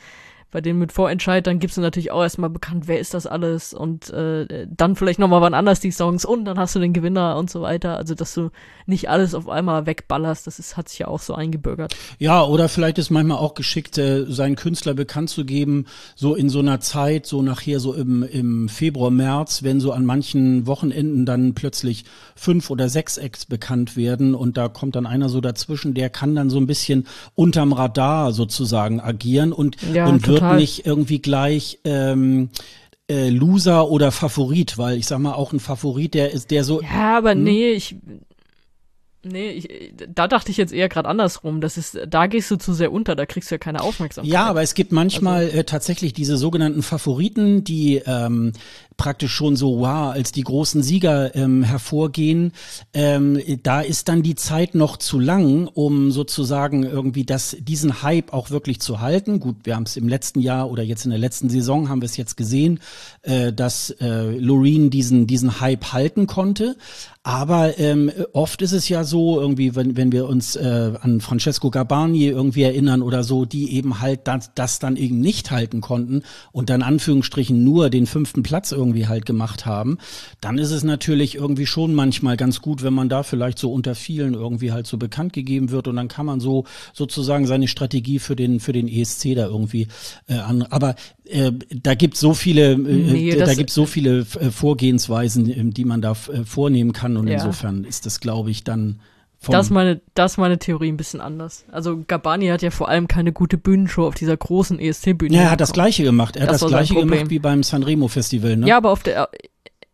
Bei 0.51 0.62
denen 0.62 0.78
mit 0.78 0.92
Vorentscheid, 0.92 1.46
dann 1.46 1.59
gibst 1.59 1.76
du 1.76 1.82
natürlich 1.82 2.11
auch 2.11 2.22
erstmal 2.22 2.49
bekannt, 2.49 2.88
wer 2.88 2.99
ist 2.99 3.12
das 3.12 3.26
alles 3.26 3.74
und 3.74 4.09
äh, 4.11 4.66
dann 4.74 4.96
vielleicht 4.96 5.18
nochmal 5.18 5.42
wann 5.42 5.53
anders 5.53 5.80
die 5.80 5.90
Songs 5.90 6.24
und 6.24 6.46
dann 6.46 6.59
hast 6.59 6.74
du 6.74 6.78
den 6.78 6.94
Gewinner 6.94 7.36
und 7.36 7.51
so 7.51 7.61
weiter. 7.61 7.99
Also, 7.99 8.14
dass 8.14 8.32
du 8.32 8.49
nicht 8.86 9.11
alles 9.11 9.34
auf 9.34 9.46
einmal 9.46 9.84
wegballerst, 9.84 10.46
das 10.46 10.59
ist, 10.59 10.78
hat 10.78 10.88
sich 10.88 11.01
ja 11.01 11.09
auch 11.09 11.20
so 11.20 11.34
eingebürgert. 11.34 11.94
Ja, 12.18 12.42
oder 12.42 12.70
vielleicht 12.70 12.96
ist 12.96 13.11
manchmal 13.11 13.36
auch 13.36 13.53
geschickt, 13.53 13.99
äh, 13.99 14.24
seinen 14.26 14.57
Künstler 14.57 14.94
bekannt 14.94 15.28
zu 15.28 15.44
geben, 15.44 15.84
so 16.16 16.34
in 16.34 16.49
so 16.49 16.61
einer 16.61 16.80
Zeit, 16.80 17.26
so 17.26 17.42
nachher 17.42 17.78
so 17.78 17.92
im, 17.92 18.22
im 18.22 18.70
Februar, 18.70 19.11
März, 19.11 19.62
wenn 19.62 19.80
so 19.80 19.92
an 19.92 20.07
manchen 20.07 20.66
Wochenenden 20.66 21.26
dann 21.26 21.53
plötzlich 21.55 22.07
fünf 22.34 22.70
oder 22.70 22.88
sechs 22.88 23.18
Acts 23.18 23.44
bekannt 23.44 23.99
werden 23.99 24.34
und 24.34 24.57
da 24.57 24.68
kommt 24.68 24.96
dann 24.96 25.05
einer 25.05 25.28
so 25.28 25.42
dazwischen, 25.42 25.92
der 25.92 26.09
kann 26.09 26.34
dann 26.34 26.49
so 26.49 26.57
ein 26.57 26.66
bisschen 26.66 27.07
unterm 27.34 27.74
Radar 27.74 28.32
sozusagen 28.32 29.01
agieren 29.01 29.53
und, 29.53 29.76
ja, 29.92 30.07
und 30.07 30.26
wird 30.26 30.38
nicht 30.43 30.86
irgendwie 30.86 31.20
gleich 31.20 31.78
ähm, 31.84 32.51
äh, 33.11 33.30
Loser 33.30 33.89
oder 33.91 34.12
Favorit, 34.12 34.76
weil 34.78 34.99
ich 34.99 35.07
sag 35.07 35.18
mal 35.18 35.32
auch 35.32 35.53
ein 35.53 35.61
Favorit, 35.61 36.14
der 36.14 36.32
ist 36.32 36.51
der 36.51 36.64
so. 36.64 36.82
Ja, 36.82 37.16
aber 37.16 37.32
hm? 37.32 37.45
nee, 37.45 37.70
ich 37.70 37.97
Nee, 39.25 39.51
ich, 39.51 39.95
da 40.14 40.29
dachte 40.29 40.53
ich 40.53 40.57
jetzt 40.57 40.73
eher 40.73 40.89
gerade 40.89 41.09
andersrum. 41.09 41.61
Das 41.61 41.77
ist, 41.77 41.99
da 42.07 42.29
gehst 42.29 42.51
du 42.53 42.57
zu 42.57 42.73
sehr 42.73 42.93
unter, 42.93 43.16
da 43.16 43.27
kriegst 43.27 43.51
du 43.51 43.57
ja 43.57 43.59
keine 43.59 43.81
Aufmerksamkeit. 43.83 44.33
Ja, 44.33 44.47
aber 44.47 44.62
es 44.62 44.75
gibt 44.75 44.93
manchmal 44.93 45.47
also, 45.47 45.59
äh, 45.59 45.64
tatsächlich 45.64 46.12
diese 46.12 46.37
sogenannten 46.37 46.83
Favoriten, 46.83 47.64
die 47.64 47.97
ähm, 48.07 48.53
praktisch 48.97 49.33
schon 49.33 49.57
so, 49.57 49.81
wow, 49.81 50.12
als 50.12 50.31
die 50.31 50.43
großen 50.43 50.83
Sieger 50.83 51.35
ähm, 51.35 51.64
hervorgehen, 51.64 52.53
ähm, 52.95 53.41
da 53.62 53.81
ist 53.81 54.09
dann 54.09 54.23
die 54.23 54.35
Zeit 54.37 54.75
noch 54.75 54.97
zu 54.99 55.19
lang, 55.19 55.66
um 55.66 56.12
sozusagen 56.12 56.85
irgendwie 56.85 57.25
das, 57.25 57.57
diesen 57.59 58.03
Hype 58.03 58.33
auch 58.33 58.51
wirklich 58.51 58.81
zu 58.81 59.01
halten. 59.01 59.41
Gut, 59.41 59.57
wir 59.64 59.75
haben 59.75 59.85
es 59.85 59.97
im 59.97 60.09
letzten 60.09 60.41
Jahr 60.41 60.71
oder 60.71 60.83
jetzt 60.83 61.05
in 61.05 61.11
der 61.11 61.19
letzten 61.19 61.49
Saison 61.49 61.89
haben 61.89 62.03
wir 62.03 62.07
es 62.07 62.16
jetzt 62.16 62.37
gesehen, 62.37 62.81
äh, 63.23 63.53
dass 63.53 63.91
äh, 64.01 64.37
Loreen 64.39 64.91
diesen, 64.91 65.27
diesen 65.27 65.61
Hype 65.61 65.93
halten 65.93 66.27
konnte. 66.27 66.77
Aber 67.23 67.79
ähm, 67.79 68.11
oft 68.33 68.62
ist 68.62 68.73
es 68.73 68.89
ja 68.89 69.05
so, 69.09 69.40
irgendwie, 69.40 69.74
wenn, 69.74 69.96
wenn 69.96 70.12
wir 70.12 70.28
uns 70.28 70.54
äh, 70.54 70.92
an 71.00 71.20
Francesco 71.20 71.70
Gabani 71.70 72.26
irgendwie 72.26 72.62
erinnern 72.62 73.02
oder 73.02 73.24
so, 73.24 73.44
die 73.44 73.74
eben 73.74 74.00
halt 74.00 74.28
das, 74.28 74.52
das 74.54 74.78
dann 74.78 74.96
eben 74.96 75.20
nicht 75.20 75.50
halten 75.50 75.80
konnten 75.80 76.22
und 76.52 76.70
dann 76.70 76.82
Anführungsstrichen 76.82 77.64
nur 77.64 77.90
den 77.90 78.06
fünften 78.06 78.42
Platz 78.44 78.70
irgendwie 78.70 79.09
halt 79.09 79.26
gemacht 79.26 79.66
haben, 79.66 79.98
dann 80.40 80.59
ist 80.59 80.70
es 80.70 80.84
natürlich 80.84 81.34
irgendwie 81.34 81.66
schon 81.66 81.94
manchmal 81.94 82.36
ganz 82.36 82.62
gut, 82.62 82.82
wenn 82.82 82.94
man 82.94 83.09
da 83.09 83.24
vielleicht 83.24 83.59
so 83.59 83.72
unter 83.72 83.94
vielen 83.94 84.34
irgendwie 84.34 84.70
halt 84.70 84.86
so 84.86 84.96
bekannt 84.96 85.32
gegeben 85.32 85.70
wird 85.70 85.88
und 85.88 85.96
dann 85.96 86.09
kann 86.09 86.26
man 86.26 86.38
so 86.38 86.64
sozusagen 86.92 87.46
seine 87.46 87.66
Strategie 87.66 88.18
für 88.18 88.36
den 88.36 88.61
für 88.61 88.72
den 88.72 88.86
ESC 88.86 89.34
da 89.34 89.46
irgendwie 89.46 89.88
äh, 90.28 90.34
an. 90.34 90.62
Aber 90.62 90.94
äh, 91.28 91.52
da 91.82 91.94
gibt 91.94 92.16
so 92.16 92.34
viele, 92.34 92.72
äh, 92.72 92.76
nee, 92.76 93.34
da 93.36 93.54
gibt 93.54 93.70
so 93.70 93.86
viele 93.86 94.20
äh, 94.20 94.50
Vorgehensweisen, 94.50 95.50
äh, 95.50 95.72
die 95.72 95.84
man 95.84 96.00
da 96.00 96.12
äh, 96.12 96.44
vornehmen 96.44 96.92
kann 96.92 97.16
und 97.16 97.28
ja. 97.28 97.34
insofern 97.34 97.84
ist 97.84 98.06
das, 98.06 98.20
glaube 98.20 98.50
ich, 98.50 98.64
dann 98.64 98.97
das 99.47 99.66
ist 99.66 99.70
meine, 99.70 100.01
das 100.14 100.32
ist 100.32 100.39
meine 100.39 100.59
Theorie 100.59 100.89
ein 100.89 100.97
bisschen 100.97 101.20
anders. 101.20 101.64
Also 101.70 102.03
Gabani 102.07 102.49
hat 102.49 102.62
ja 102.62 102.70
vor 102.70 102.89
allem 102.89 103.09
keine 103.09 103.32
gute 103.32 103.57
Bühnenshow 103.57 104.07
auf 104.07 104.14
dieser 104.14 104.36
großen 104.36 104.78
ESC-Bühne. 104.78 105.34
Ja, 105.34 105.43
er 105.43 105.51
hat 105.53 105.61
das 105.61 105.72
gleiche 105.72 106.03
gemacht. 106.03 106.36
Er 106.36 106.47
das 106.47 106.57
hat 106.57 106.62
das 106.62 106.68
gleiche 106.70 106.95
gemacht 106.95 107.30
wie 107.30 107.39
beim 107.39 107.62
Sanremo 107.62 108.09
Festival, 108.09 108.57
ne? 108.57 108.66
Ja, 108.66 108.76
aber 108.76 108.91
auf 108.91 109.03
der, 109.03 109.28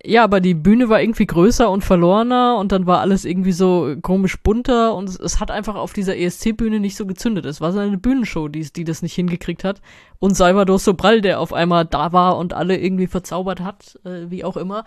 ja, 0.06 0.22
aber 0.22 0.40
die 0.40 0.54
Bühne 0.54 0.90
war 0.90 1.00
irgendwie 1.00 1.26
größer 1.26 1.70
und 1.70 1.82
verlorener 1.82 2.58
und 2.58 2.72
dann 2.72 2.86
war 2.86 3.00
alles 3.00 3.24
irgendwie 3.24 3.52
so 3.52 3.96
komisch 4.02 4.36
bunter 4.42 4.94
und 4.94 5.08
es, 5.08 5.18
es 5.18 5.40
hat 5.40 5.50
einfach 5.50 5.76
auf 5.76 5.94
dieser 5.94 6.16
ESC-Bühne 6.16 6.78
nicht 6.78 6.96
so 6.96 7.06
gezündet. 7.06 7.46
Es 7.46 7.62
war 7.62 7.72
so 7.72 7.78
eine 7.78 7.96
Bühnenshow, 7.96 8.48
die, 8.48 8.70
die 8.70 8.84
das 8.84 9.00
nicht 9.00 9.14
hingekriegt 9.14 9.64
hat. 9.64 9.80
Und 10.18 10.36
Salvador 10.36 10.78
Sobral, 10.78 11.22
der 11.22 11.40
auf 11.40 11.54
einmal 11.54 11.86
da 11.86 12.12
war 12.12 12.36
und 12.36 12.52
alle 12.52 12.76
irgendwie 12.78 13.06
verzaubert 13.06 13.60
hat, 13.60 13.98
äh, 14.04 14.30
wie 14.30 14.44
auch 14.44 14.58
immer. 14.58 14.84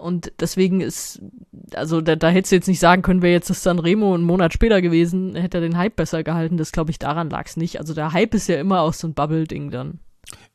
Und 0.00 0.32
deswegen 0.40 0.80
ist, 0.80 1.20
also 1.74 2.00
da, 2.00 2.16
da 2.16 2.28
hättest 2.28 2.52
du 2.52 2.56
jetzt 2.56 2.68
nicht 2.68 2.80
sagen 2.80 3.02
können, 3.02 3.22
wäre 3.22 3.32
jetzt 3.32 3.50
das 3.50 3.62
Sanremo 3.62 4.14
einen 4.14 4.24
Monat 4.24 4.52
später 4.52 4.80
gewesen, 4.80 5.34
hätte 5.34 5.58
er 5.58 5.62
den 5.62 5.76
Hype 5.76 5.96
besser 5.96 6.22
gehalten. 6.22 6.56
Das 6.56 6.72
glaube 6.72 6.90
ich, 6.90 6.98
daran 6.98 7.30
lag 7.30 7.46
es 7.46 7.56
nicht. 7.56 7.78
Also 7.78 7.94
der 7.94 8.12
Hype 8.12 8.34
ist 8.34 8.48
ja 8.48 8.58
immer 8.58 8.80
auch 8.80 8.94
so 8.94 9.06
ein 9.06 9.14
Bubble-Ding 9.14 9.70
dann. 9.70 10.00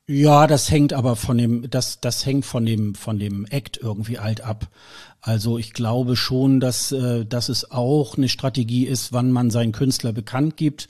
Ja, 0.07 0.45
das 0.45 0.69
hängt 0.69 0.93
aber 0.93 1.15
von 1.15 1.37
dem, 1.37 1.69
das, 1.69 1.99
das 1.99 2.25
hängt 2.25 2.45
von 2.45 2.65
dem, 2.65 2.93
von 2.93 3.17
dem 3.17 3.45
Act 3.45 3.79
irgendwie 3.81 4.19
halt 4.19 4.41
ab. 4.41 4.67
Also 5.21 5.57
ich 5.57 5.73
glaube 5.73 6.15
schon, 6.15 6.59
dass, 6.59 6.91
äh, 6.91 7.25
dass 7.25 7.49
es 7.49 7.71
auch 7.71 8.15
eine 8.15 8.29
Strategie 8.29 8.85
ist, 8.85 9.13
wann 9.13 9.31
man 9.31 9.49
seinen 9.49 9.71
Künstler 9.71 10.13
bekannt 10.13 10.57
gibt 10.57 10.87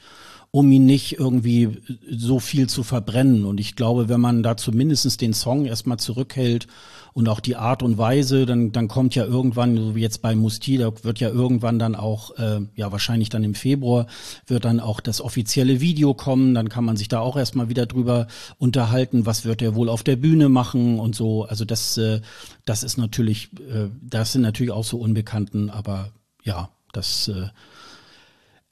um 0.55 0.71
ihn 0.71 0.85
nicht 0.85 1.19
irgendwie 1.19 1.81
so 2.09 2.39
viel 2.39 2.69
zu 2.69 2.83
verbrennen. 2.83 3.43
Und 3.43 3.59
ich 3.59 3.75
glaube, 3.75 4.07
wenn 4.07 4.21
man 4.21 4.41
da 4.41 4.55
zumindest 4.55 5.19
den 5.19 5.33
Song 5.33 5.65
erstmal 5.65 5.99
zurückhält 5.99 6.67
und 7.15 7.29
auch 7.29 7.39
die 7.39 7.55
Art 7.55 7.81
und 7.81 7.97
Weise, 7.97 8.45
dann, 8.45 8.73
dann 8.73 8.89
kommt 8.89 9.15
ja 9.15 9.23
irgendwann, 9.23 9.77
so 9.77 9.95
wie 9.95 10.01
jetzt 10.01 10.21
bei 10.21 10.35
Musti, 10.35 10.77
da 10.77 10.91
wird 11.03 11.21
ja 11.21 11.29
irgendwann 11.29 11.79
dann 11.79 11.95
auch, 11.95 12.37
äh, 12.37 12.59
ja 12.75 12.91
wahrscheinlich 12.91 13.29
dann 13.29 13.45
im 13.45 13.55
Februar, 13.55 14.07
wird 14.47 14.65
dann 14.65 14.81
auch 14.81 14.99
das 14.99 15.21
offizielle 15.21 15.79
Video 15.79 16.13
kommen, 16.13 16.53
dann 16.53 16.67
kann 16.67 16.83
man 16.83 16.97
sich 16.97 17.07
da 17.07 17.21
auch 17.21 17.37
erstmal 17.37 17.69
wieder 17.69 17.85
drüber 17.85 18.27
unterhalten, 18.57 19.25
was 19.25 19.45
wird 19.45 19.61
er 19.61 19.75
wohl 19.75 19.87
auf 19.87 20.03
der 20.03 20.17
Bühne 20.17 20.49
machen 20.49 20.99
und 20.99 21.15
so. 21.15 21.45
Also 21.45 21.63
das, 21.63 21.97
äh, 21.97 22.19
das 22.65 22.83
ist 22.83 22.97
natürlich, 22.97 23.49
äh, 23.61 23.87
das 24.01 24.33
sind 24.33 24.41
natürlich 24.41 24.73
auch 24.73 24.83
so 24.83 24.97
Unbekannten, 24.97 25.69
aber 25.69 26.11
ja, 26.43 26.69
das 26.91 27.29
äh, 27.29 27.47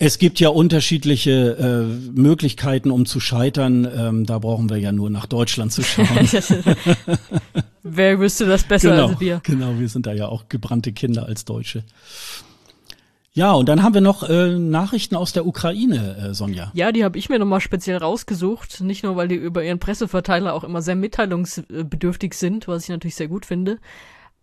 es 0.05 0.17
gibt 0.17 0.39
ja 0.39 0.49
unterschiedliche 0.49 1.57
äh, 1.57 2.11
Möglichkeiten, 2.11 2.91
um 2.91 3.05
zu 3.05 3.19
scheitern. 3.19 3.87
Ähm, 3.95 4.25
da 4.25 4.39
brauchen 4.39 4.69
wir 4.69 4.77
ja 4.77 4.91
nur 4.91 5.09
nach 5.09 5.27
Deutschland 5.27 5.71
zu 5.71 5.81
schauen. 5.81 6.07
Wer 7.83 8.19
wüsste 8.19 8.45
das 8.45 8.63
besser 8.63 8.91
genau, 8.91 9.07
als 9.07 9.19
wir? 9.19 9.39
Genau, 9.43 9.79
wir 9.79 9.87
sind 9.87 10.05
da 10.05 10.13
ja 10.13 10.27
auch 10.27 10.49
gebrannte 10.49 10.91
Kinder 10.91 11.25
als 11.25 11.45
Deutsche. 11.45 11.83
Ja, 13.31 13.53
und 13.53 13.67
dann 13.67 13.81
haben 13.81 13.93
wir 13.93 14.01
noch 14.01 14.29
äh, 14.29 14.59
Nachrichten 14.59 15.15
aus 15.15 15.31
der 15.33 15.47
Ukraine, 15.47 16.17
äh, 16.17 16.33
Sonja. 16.33 16.71
Ja, 16.75 16.91
die 16.91 17.03
habe 17.03 17.17
ich 17.17 17.29
mir 17.29 17.39
nochmal 17.39 17.61
speziell 17.61 17.97
rausgesucht. 17.97 18.81
Nicht 18.81 19.03
nur, 19.03 19.15
weil 19.15 19.29
die 19.29 19.35
über 19.35 19.63
ihren 19.63 19.79
Presseverteiler 19.79 20.53
auch 20.53 20.63
immer 20.65 20.81
sehr 20.81 20.95
mitteilungsbedürftig 20.95 22.33
sind, 22.33 22.67
was 22.67 22.83
ich 22.83 22.89
natürlich 22.89 23.15
sehr 23.15 23.29
gut 23.29 23.45
finde, 23.45 23.79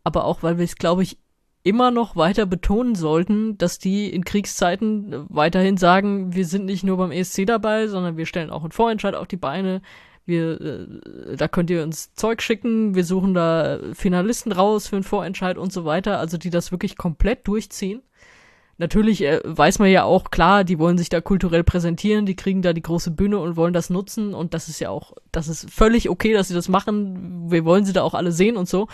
aber 0.04 0.24
auch, 0.24 0.42
weil 0.42 0.58
wir 0.58 0.64
es, 0.64 0.76
glaube 0.76 1.02
ich, 1.02 1.18
immer 1.62 1.90
noch 1.90 2.16
weiter 2.16 2.46
betonen 2.46 2.94
sollten, 2.94 3.58
dass 3.58 3.78
die 3.78 4.08
in 4.08 4.24
Kriegszeiten 4.24 5.26
weiterhin 5.28 5.76
sagen, 5.76 6.34
wir 6.34 6.46
sind 6.46 6.64
nicht 6.64 6.84
nur 6.84 6.96
beim 6.96 7.12
ESC 7.12 7.46
dabei, 7.46 7.86
sondern 7.86 8.16
wir 8.16 8.26
stellen 8.26 8.50
auch 8.50 8.62
einen 8.62 8.72
Vorentscheid 8.72 9.14
auf 9.14 9.26
die 9.26 9.36
Beine. 9.36 9.82
Wir, 10.24 10.60
äh, 10.60 11.36
da 11.36 11.48
könnt 11.48 11.70
ihr 11.70 11.82
uns 11.82 12.14
Zeug 12.14 12.40
schicken, 12.40 12.94
wir 12.94 13.04
suchen 13.04 13.34
da 13.34 13.78
Finalisten 13.92 14.52
raus 14.52 14.86
für 14.86 14.96
einen 14.96 15.02
Vorentscheid 15.02 15.58
und 15.58 15.72
so 15.72 15.84
weiter, 15.84 16.18
also 16.18 16.38
die 16.38 16.50
das 16.50 16.72
wirklich 16.72 16.96
komplett 16.96 17.46
durchziehen. 17.46 18.02
Natürlich 18.78 19.22
äh, 19.22 19.40
weiß 19.44 19.80
man 19.80 19.90
ja 19.90 20.04
auch, 20.04 20.30
klar, 20.30 20.64
die 20.64 20.78
wollen 20.78 20.96
sich 20.96 21.10
da 21.10 21.20
kulturell 21.20 21.64
präsentieren, 21.64 22.24
die 22.24 22.36
kriegen 22.36 22.62
da 22.62 22.72
die 22.72 22.80
große 22.80 23.10
Bühne 23.10 23.38
und 23.38 23.56
wollen 23.56 23.74
das 23.74 23.90
nutzen 23.90 24.32
und 24.32 24.54
das 24.54 24.70
ist 24.70 24.80
ja 24.80 24.88
auch, 24.88 25.12
das 25.32 25.48
ist 25.48 25.70
völlig 25.70 26.08
okay, 26.08 26.32
dass 26.32 26.48
sie 26.48 26.54
das 26.54 26.70
machen. 26.70 27.50
Wir 27.50 27.66
wollen 27.66 27.84
sie 27.84 27.92
da 27.92 28.02
auch 28.02 28.14
alle 28.14 28.32
sehen 28.32 28.56
und 28.56 28.68
so 28.68 28.88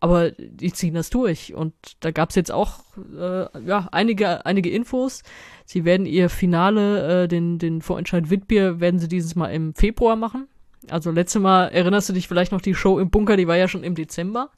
aber 0.00 0.30
die 0.30 0.72
ziehen 0.72 0.94
das 0.94 1.10
durch. 1.10 1.54
Und 1.54 1.74
da 2.00 2.10
gab's 2.10 2.34
jetzt 2.34 2.50
auch 2.50 2.80
äh, 3.16 3.46
ja, 3.66 3.88
einige, 3.92 4.44
einige 4.46 4.70
Infos. 4.70 5.22
Sie 5.66 5.84
werden 5.84 6.06
ihr 6.06 6.30
Finale, 6.30 7.24
äh, 7.24 7.28
den, 7.28 7.58
den 7.58 7.82
Vorentscheid 7.82 8.30
Witbier, 8.30 8.80
werden 8.80 8.98
sie 8.98 9.08
dieses 9.08 9.36
Mal 9.36 9.48
im 9.48 9.74
Februar 9.74 10.16
machen. 10.16 10.48
Also 10.88 11.10
letztes 11.10 11.42
Mal, 11.42 11.68
erinnerst 11.68 12.08
du 12.08 12.14
dich 12.14 12.26
vielleicht 12.26 12.52
noch, 12.52 12.62
die 12.62 12.74
Show 12.74 12.98
im 12.98 13.10
Bunker, 13.10 13.36
die 13.36 13.46
war 13.46 13.56
ja 13.56 13.68
schon 13.68 13.84
im 13.84 13.94
Dezember, 13.94 14.48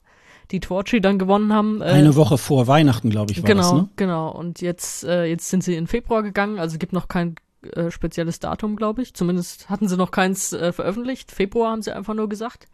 die 0.51 0.61
Torchi 0.61 1.01
dann 1.01 1.19
gewonnen 1.19 1.51
haben. 1.51 1.81
Äh, 1.81 1.85
Eine 1.85 2.15
Woche 2.15 2.37
vor 2.37 2.67
Weihnachten, 2.67 3.09
glaube 3.09 3.33
ich, 3.33 3.43
war 3.43 3.47
genau, 3.47 3.61
das, 3.61 3.73
ne? 3.73 3.89
Genau, 3.97 4.29
Und 4.29 4.61
jetzt, 4.61 5.03
äh, 5.03 5.25
jetzt 5.25 5.49
sind 5.49 5.63
sie 5.63 5.75
in 5.75 5.87
Februar 5.87 6.23
gegangen, 6.23 6.57
also 6.57 6.77
gibt 6.77 6.93
noch 6.93 7.09
kein 7.09 7.35
äh, 7.73 7.91
spezielles 7.91 8.39
Datum, 8.39 8.77
glaube 8.77 9.01
ich. 9.01 9.13
Zumindest 9.13 9.69
hatten 9.69 9.89
sie 9.89 9.97
noch 9.97 10.11
keins 10.11 10.53
äh, 10.53 10.71
veröffentlicht. 10.71 11.31
Februar 11.31 11.71
haben 11.71 11.81
sie 11.81 11.91
einfach 11.91 12.13
nur 12.13 12.29
gesagt. 12.29 12.67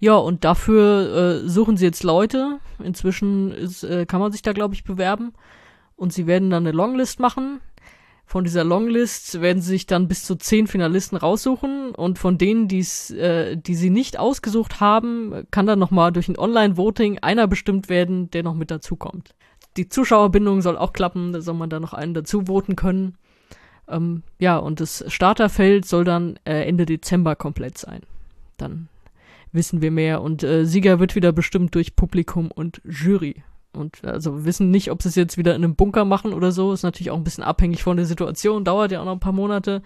Ja, 0.00 0.16
und 0.16 0.44
dafür 0.44 1.42
äh, 1.44 1.48
suchen 1.48 1.76
sie 1.76 1.84
jetzt 1.84 2.04
Leute. 2.04 2.58
Inzwischen 2.82 3.50
ist, 3.52 3.82
äh, 3.82 4.06
kann 4.06 4.20
man 4.20 4.32
sich 4.32 4.42
da, 4.42 4.52
glaube 4.52 4.74
ich, 4.74 4.84
bewerben. 4.84 5.32
Und 5.96 6.12
sie 6.12 6.26
werden 6.26 6.50
dann 6.50 6.64
eine 6.64 6.76
Longlist 6.76 7.18
machen. 7.18 7.60
Von 8.24 8.44
dieser 8.44 8.62
Longlist 8.62 9.40
werden 9.40 9.62
sie 9.62 9.70
sich 9.70 9.86
dann 9.86 10.06
bis 10.06 10.22
zu 10.22 10.36
zehn 10.36 10.66
Finalisten 10.66 11.16
raussuchen 11.16 11.94
und 11.94 12.18
von 12.18 12.36
denen, 12.36 12.68
die's, 12.68 13.10
äh, 13.10 13.56
die 13.56 13.74
sie 13.74 13.88
nicht 13.88 14.18
ausgesucht 14.18 14.80
haben, 14.80 15.46
kann 15.50 15.66
dann 15.66 15.78
nochmal 15.78 16.12
durch 16.12 16.28
ein 16.28 16.38
Online-Voting 16.38 17.20
einer 17.20 17.46
bestimmt 17.46 17.88
werden, 17.88 18.30
der 18.30 18.42
noch 18.42 18.52
mit 18.52 18.70
dazukommt. 18.70 19.34
Die 19.78 19.88
Zuschauerbindung 19.88 20.60
soll 20.60 20.76
auch 20.76 20.92
klappen, 20.92 21.32
da 21.32 21.40
soll 21.40 21.54
man 21.54 21.70
dann 21.70 21.80
noch 21.80 21.94
einen 21.94 22.12
dazu 22.12 22.44
voten 22.46 22.76
können. 22.76 23.16
Ähm, 23.88 24.22
ja, 24.38 24.58
und 24.58 24.80
das 24.80 25.04
Starterfeld 25.08 25.86
soll 25.86 26.04
dann 26.04 26.38
äh, 26.44 26.68
Ende 26.68 26.84
Dezember 26.84 27.34
komplett 27.34 27.78
sein. 27.78 28.02
Dann 28.58 28.88
wissen 29.52 29.80
wir 29.80 29.90
mehr. 29.90 30.22
Und 30.22 30.42
äh, 30.42 30.64
Sieger 30.64 31.00
wird 31.00 31.14
wieder 31.14 31.32
bestimmt 31.32 31.74
durch 31.74 31.96
Publikum 31.96 32.50
und 32.50 32.80
Jury. 32.84 33.42
Und 33.72 34.04
also 34.04 34.44
wissen 34.44 34.70
nicht, 34.70 34.90
ob 34.90 35.02
sie 35.02 35.08
es 35.08 35.14
jetzt 35.14 35.38
wieder 35.38 35.54
in 35.54 35.62
einem 35.62 35.76
Bunker 35.76 36.04
machen 36.04 36.32
oder 36.32 36.52
so. 36.52 36.72
Ist 36.72 36.82
natürlich 36.82 37.10
auch 37.10 37.16
ein 37.16 37.24
bisschen 37.24 37.44
abhängig 37.44 37.82
von 37.82 37.96
der 37.96 38.06
Situation, 38.06 38.64
dauert 38.64 38.92
ja 38.92 39.00
auch 39.00 39.04
noch 39.04 39.12
ein 39.12 39.20
paar 39.20 39.32
Monate. 39.32 39.82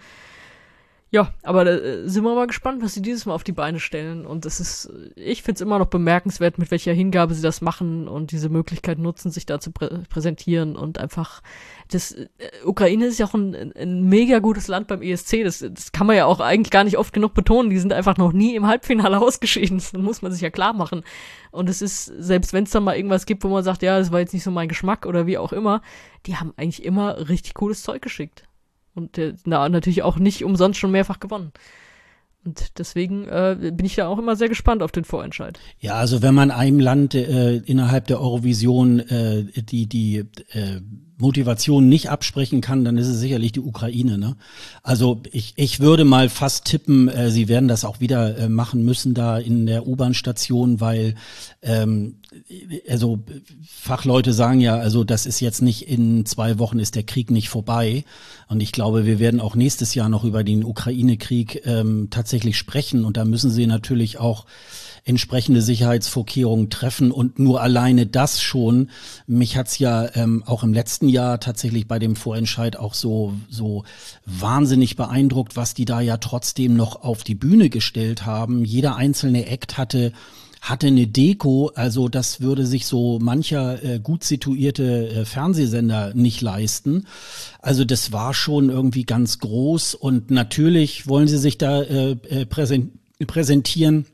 Ja, 1.13 1.31
aber 1.43 1.67
äh, 1.67 2.09
sind 2.09 2.23
wir 2.23 2.33
mal 2.33 2.47
gespannt, 2.47 2.81
was 2.81 2.95
sie 2.95 3.01
dieses 3.03 3.27
Mal 3.27 3.35
auf 3.35 3.43
die 3.43 3.51
Beine 3.51 3.79
stellen. 3.79 4.25
Und 4.25 4.45
das 4.45 4.59
ist, 4.59 4.91
ich 5.15 5.43
finde 5.43 5.57
es 5.57 5.61
immer 5.61 5.77
noch 5.77 5.85
bemerkenswert, 5.85 6.57
mit 6.57 6.71
welcher 6.71 6.91
Hingabe 6.91 7.35
sie 7.35 7.43
das 7.43 7.61
machen 7.61 8.07
und 8.07 8.31
diese 8.31 8.49
Möglichkeit 8.49 8.97
nutzen, 8.97 9.29
sich 9.29 9.45
da 9.45 9.59
zu 9.59 9.71
prä 9.71 9.89
präsentieren 10.09 10.75
und 10.75 10.97
einfach 10.97 11.43
das 11.87 12.13
äh, 12.13 12.27
Ukraine 12.65 13.05
ist 13.05 13.19
ja 13.19 13.27
auch 13.27 13.35
ein, 13.35 13.73
ein 13.75 14.05
mega 14.05 14.39
gutes 14.39 14.67
Land 14.67 14.87
beim 14.87 15.03
ESC. 15.03 15.43
Das, 15.43 15.59
das 15.59 15.91
kann 15.91 16.07
man 16.07 16.15
ja 16.15 16.25
auch 16.25 16.39
eigentlich 16.39 16.71
gar 16.71 16.83
nicht 16.83 16.97
oft 16.97 17.13
genug 17.13 17.35
betonen. 17.35 17.69
Die 17.69 17.77
sind 17.77 17.93
einfach 17.93 18.17
noch 18.17 18.33
nie 18.33 18.55
im 18.55 18.65
Halbfinale 18.65 19.19
ausgeschieden. 19.21 19.77
Das 19.77 19.93
muss 19.93 20.23
man 20.23 20.31
sich 20.31 20.41
ja 20.41 20.49
klar 20.49 20.73
machen. 20.73 21.03
Und 21.51 21.69
es 21.69 21.83
ist, 21.83 22.05
selbst 22.05 22.53
wenn 22.53 22.63
es 22.63 22.71
dann 22.71 22.85
mal 22.85 22.95
irgendwas 22.95 23.27
gibt, 23.27 23.43
wo 23.43 23.49
man 23.49 23.63
sagt, 23.63 23.83
ja, 23.83 23.99
das 23.99 24.11
war 24.11 24.19
jetzt 24.19 24.33
nicht 24.33 24.43
so 24.43 24.49
mein 24.49 24.67
Geschmack 24.67 25.05
oder 25.05 25.27
wie 25.27 25.37
auch 25.37 25.53
immer, 25.53 25.83
die 26.25 26.37
haben 26.37 26.53
eigentlich 26.57 26.83
immer 26.83 27.29
richtig 27.29 27.53
cooles 27.53 27.83
Zeug 27.83 28.01
geschickt. 28.01 28.47
Und 28.95 29.17
der, 29.17 29.33
na, 29.45 29.67
natürlich 29.69 30.03
auch 30.03 30.17
nicht 30.17 30.43
umsonst 30.43 30.79
schon 30.79 30.91
mehrfach 30.91 31.19
gewonnen. 31.19 31.51
Und 32.45 32.77
deswegen 32.77 33.25
äh, 33.27 33.71
bin 33.73 33.85
ich 33.85 33.95
da 33.95 34.07
auch 34.07 34.19
immer 34.19 34.35
sehr 34.35 34.49
gespannt 34.49 34.83
auf 34.83 34.91
den 34.91 35.05
Vorentscheid. 35.05 35.59
Ja, 35.79 35.93
also 35.93 36.21
wenn 36.21 36.35
man 36.35 36.51
einem 36.51 36.79
Land 36.79 37.15
äh, 37.15 37.57
innerhalb 37.57 38.07
der 38.07 38.19
Eurovision 38.19 38.99
äh, 38.99 39.43
die 39.43 39.87
die 39.87 40.25
äh, 40.51 40.81
Motivation 41.23 41.89
nicht 41.89 42.09
absprechen 42.09 42.61
kann, 42.61 42.83
dann 42.83 42.97
ist 42.97 43.07
es 43.07 43.19
sicherlich 43.19 43.53
die 43.53 43.61
Ukraine. 43.61 44.17
Ne? 44.17 44.35
Also 44.83 45.21
ich, 45.31 45.53
ich 45.55 45.79
würde 45.79 46.03
mal 46.03 46.29
fast 46.29 46.65
tippen, 46.65 47.07
äh, 47.07 47.31
sie 47.31 47.47
werden 47.47 47.67
das 47.67 47.85
auch 47.85 47.99
wieder 48.01 48.37
äh, 48.37 48.49
machen 48.49 48.83
müssen 48.83 49.13
da 49.13 49.37
in 49.37 49.65
der 49.65 49.87
U-Bahn-Station, 49.87 50.81
weil 50.81 51.15
ähm, 51.61 52.17
also 52.89 53.19
Fachleute 53.65 54.33
sagen 54.33 54.59
ja, 54.59 54.75
also 54.75 55.03
das 55.03 55.25
ist 55.25 55.39
jetzt 55.39 55.61
nicht 55.61 55.87
in 55.87 56.25
zwei 56.25 56.59
Wochen 56.59 56.79
ist 56.79 56.95
der 56.95 57.03
Krieg 57.03 57.31
nicht 57.31 57.49
vorbei. 57.49 58.03
Und 58.47 58.61
ich 58.61 58.71
glaube, 58.71 59.05
wir 59.05 59.19
werden 59.19 59.39
auch 59.39 59.55
nächstes 59.55 59.95
Jahr 59.95 60.09
noch 60.09 60.23
über 60.23 60.43
den 60.43 60.63
Ukraine-Krieg 60.63 61.61
ähm, 61.65 62.09
tatsächlich 62.09 62.57
sprechen. 62.57 63.05
Und 63.05 63.17
da 63.17 63.25
müssen 63.25 63.49
sie 63.49 63.67
natürlich 63.67 64.19
auch 64.19 64.45
entsprechende 65.05 65.61
Sicherheitsvorkehrungen 65.61 66.69
treffen 66.69 67.11
und 67.11 67.37
nur 67.37 67.61
alleine 67.61 68.07
das 68.07 68.41
schon. 68.41 68.89
Mich 69.27 69.57
hat's 69.57 69.77
ja 69.77 70.07
ähm, 70.15 70.43
auch 70.45 70.63
im 70.63 70.73
letzten 70.73 71.09
Jahr 71.13 71.39
tatsächlich 71.39 71.87
bei 71.87 71.99
dem 71.99 72.17
Vorentscheid 72.17 72.77
auch 72.77 72.93
so 72.93 73.33
so 73.49 73.85
wahnsinnig 74.25 74.97
beeindruckt, 74.97 75.55
was 75.55 75.73
die 75.73 75.85
da 75.85 76.01
ja 76.01 76.17
trotzdem 76.17 76.75
noch 76.75 77.03
auf 77.03 77.23
die 77.23 77.35
Bühne 77.35 77.69
gestellt 77.69 78.25
haben. 78.25 78.65
Jeder 78.65 78.97
einzelne 78.97 79.45
Act 79.47 79.77
hatte 79.77 80.11
hatte 80.63 80.87
eine 80.87 81.07
Deko, 81.07 81.71
also 81.75 82.07
das 82.07 82.39
würde 82.39 82.65
sich 82.65 82.85
so 82.85 83.19
mancher 83.19 83.83
äh, 83.83 83.99
gut 83.99 84.23
situierte 84.23 85.09
äh, 85.09 85.25
Fernsehsender 85.25 86.13
nicht 86.13 86.39
leisten. 86.39 87.05
Also 87.59 87.83
das 87.83 88.13
war 88.13 88.33
schon 88.33 88.69
irgendwie 88.69 89.03
ganz 89.03 89.39
groß 89.39 89.93
und 89.93 90.31
natürlich 90.31 91.05
wollen 91.05 91.27
sie 91.27 91.37
sich 91.37 91.57
da 91.57 91.81
äh, 91.81 92.11
äh 92.29 92.45
präsentieren 93.25 94.05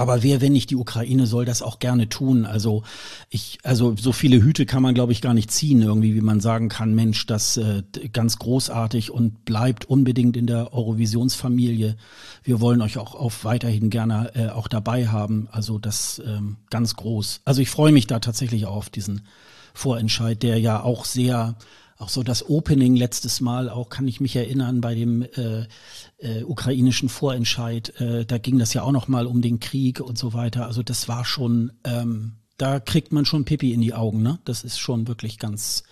aber 0.00 0.22
wer, 0.22 0.40
wenn 0.40 0.54
nicht 0.54 0.70
die 0.70 0.76
Ukraine, 0.76 1.26
soll 1.26 1.44
das 1.44 1.60
auch 1.60 1.78
gerne 1.78 2.08
tun. 2.08 2.46
Also 2.46 2.84
ich, 3.28 3.58
also 3.64 3.94
so 3.98 4.12
viele 4.12 4.42
Hüte 4.42 4.64
kann 4.64 4.82
man, 4.82 4.94
glaube 4.94 5.12
ich, 5.12 5.20
gar 5.20 5.34
nicht 5.34 5.50
ziehen, 5.50 5.82
irgendwie, 5.82 6.14
wie 6.14 6.22
man 6.22 6.40
sagen 6.40 6.70
kann, 6.70 6.94
Mensch, 6.94 7.26
das 7.26 7.58
äh, 7.58 7.82
ganz 8.10 8.38
großartig 8.38 9.10
und 9.10 9.44
bleibt 9.44 9.84
unbedingt 9.84 10.38
in 10.38 10.46
der 10.46 10.72
Eurovisionsfamilie. 10.72 11.96
Wir 12.42 12.60
wollen 12.62 12.80
euch 12.80 12.96
auch 12.96 13.14
auf 13.14 13.44
weiterhin 13.44 13.90
gerne 13.90 14.34
äh, 14.34 14.48
auch 14.48 14.68
dabei 14.68 15.08
haben. 15.08 15.48
Also 15.52 15.78
das 15.78 16.22
ähm, 16.24 16.56
ganz 16.70 16.96
groß. 16.96 17.42
Also 17.44 17.60
ich 17.60 17.68
freue 17.68 17.92
mich 17.92 18.06
da 18.06 18.20
tatsächlich 18.20 18.64
auch 18.64 18.76
auf 18.76 18.88
diesen 18.88 19.26
Vorentscheid, 19.74 20.42
der 20.42 20.58
ja 20.58 20.82
auch 20.82 21.04
sehr 21.04 21.56
auch 22.00 22.08
so 22.08 22.22
das 22.22 22.48
Opening 22.48 22.96
letztes 22.96 23.40
Mal, 23.40 23.68
auch 23.68 23.88
kann 23.88 24.08
ich 24.08 24.20
mich 24.20 24.34
erinnern 24.34 24.80
bei 24.80 24.94
dem 24.94 25.22
äh, 25.22 25.66
äh, 26.18 26.42
ukrainischen 26.44 27.08
Vorentscheid, 27.08 28.00
äh, 28.00 28.24
da 28.24 28.38
ging 28.38 28.58
das 28.58 28.74
ja 28.74 28.82
auch 28.82 28.92
noch 28.92 29.08
mal 29.08 29.26
um 29.26 29.42
den 29.42 29.60
Krieg 29.60 30.00
und 30.00 30.18
so 30.18 30.32
weiter. 30.32 30.66
Also 30.66 30.82
das 30.82 31.08
war 31.08 31.24
schon, 31.24 31.72
ähm, 31.84 32.36
da 32.56 32.80
kriegt 32.80 33.12
man 33.12 33.24
schon 33.24 33.44
Pipi 33.44 33.72
in 33.72 33.80
die 33.80 33.94
Augen, 33.94 34.22
ne? 34.22 34.38
Das 34.44 34.64
ist 34.64 34.78
schon 34.78 35.08
wirklich 35.08 35.38
ganz, 35.38 35.82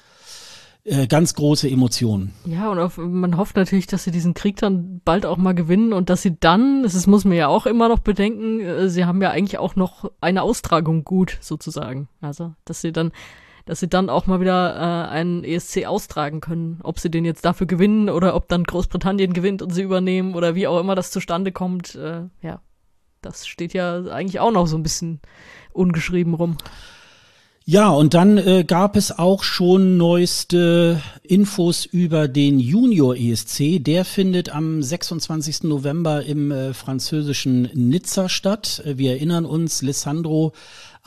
äh, 0.85 1.07
ganz 1.07 1.35
große 1.35 1.69
Emotionen. 1.69 2.33
Ja, 2.47 2.71
und 2.71 2.79
auf, 2.79 2.97
man 2.97 3.37
hofft 3.37 3.57
natürlich, 3.57 3.87
dass 3.87 4.05
sie 4.05 4.11
diesen 4.11 4.35
Krieg 4.35 4.57
dann 4.57 5.01
bald 5.05 5.27
auch 5.27 5.37
mal 5.37 5.55
gewinnen 5.55 5.93
und 5.93 6.11
dass 6.11 6.23
sie 6.23 6.37
dann, 6.39 6.83
das 6.83 7.07
muss 7.07 7.25
man 7.25 7.37
ja 7.37 7.49
auch 7.49 7.67
immer 7.67 7.89
noch 7.89 8.01
bedenken, 8.01 8.61
äh, 8.61 8.89
sie 8.89 9.05
haben 9.05 9.21
ja 9.21 9.31
eigentlich 9.31 9.59
auch 9.59 9.77
noch 9.77 10.11
eine 10.21 10.43
Austragung 10.43 11.05
gut 11.05 11.39
sozusagen. 11.41 12.09
Also, 12.21 12.55
dass 12.65 12.81
sie 12.81 12.93
dann 12.93 13.13
dass 13.69 13.81
sie 13.81 13.89
dann 13.89 14.09
auch 14.09 14.27
mal 14.27 14.41
wieder 14.41 14.77
äh, 14.77 15.11
einen 15.11 15.45
ESC 15.45 15.85
austragen 15.85 16.41
können. 16.41 16.81
Ob 16.83 16.99
sie 16.99 17.11
den 17.11 17.27
jetzt 17.27 17.45
dafür 17.45 17.67
gewinnen 17.67 18.09
oder 18.09 18.35
ob 18.35 18.49
dann 18.49 18.65
Großbritannien 18.65 19.35
gewinnt 19.35 19.61
und 19.61 19.75
sie 19.75 19.83
übernehmen 19.83 20.35
oder 20.35 20.55
wie 20.55 20.67
auch 20.67 20.81
immer 20.81 20.95
das 20.95 21.11
zustande 21.11 21.53
kommt, 21.53 21.95
äh, 21.95 22.23
ja, 22.41 22.63
das 23.21 23.47
steht 23.47 23.75
ja 23.75 24.07
eigentlich 24.07 24.41
auch 24.41 24.53
noch 24.53 24.67
so 24.67 24.79
ein 24.79 24.83
bisschen 24.83 25.21
ungeschrieben 25.75 26.33
rum. 26.33 26.57
Ja, 27.67 27.91
und 27.91 28.15
dann 28.15 28.39
äh, 28.39 28.65
gab 28.67 28.97
es 28.97 29.19
auch 29.19 29.43
schon 29.43 29.99
neueste 29.99 31.03
Infos 31.23 31.85
über 31.85 32.27
den 32.27 32.59
Junior 32.59 33.15
ESC. 33.15 33.85
Der 33.85 34.07
findet 34.07 34.49
am 34.49 34.83
26. 34.83 35.65
November 35.65 36.25
im 36.25 36.51
äh, 36.51 36.73
französischen 36.73 37.69
Nizza 37.75 38.31
statt. 38.31 38.81
Äh, 38.87 38.97
wir 38.97 39.11
erinnern 39.11 39.45
uns, 39.45 39.83
Lissandro 39.83 40.55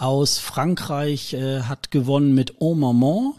aus 0.02 0.40
Frankreich 0.40 1.34
äh, 1.34 1.62
hat 1.62 1.92
gewonnen 1.92 2.34
mit 2.34 2.60
Au 2.60 2.74
Moment. 2.74 3.36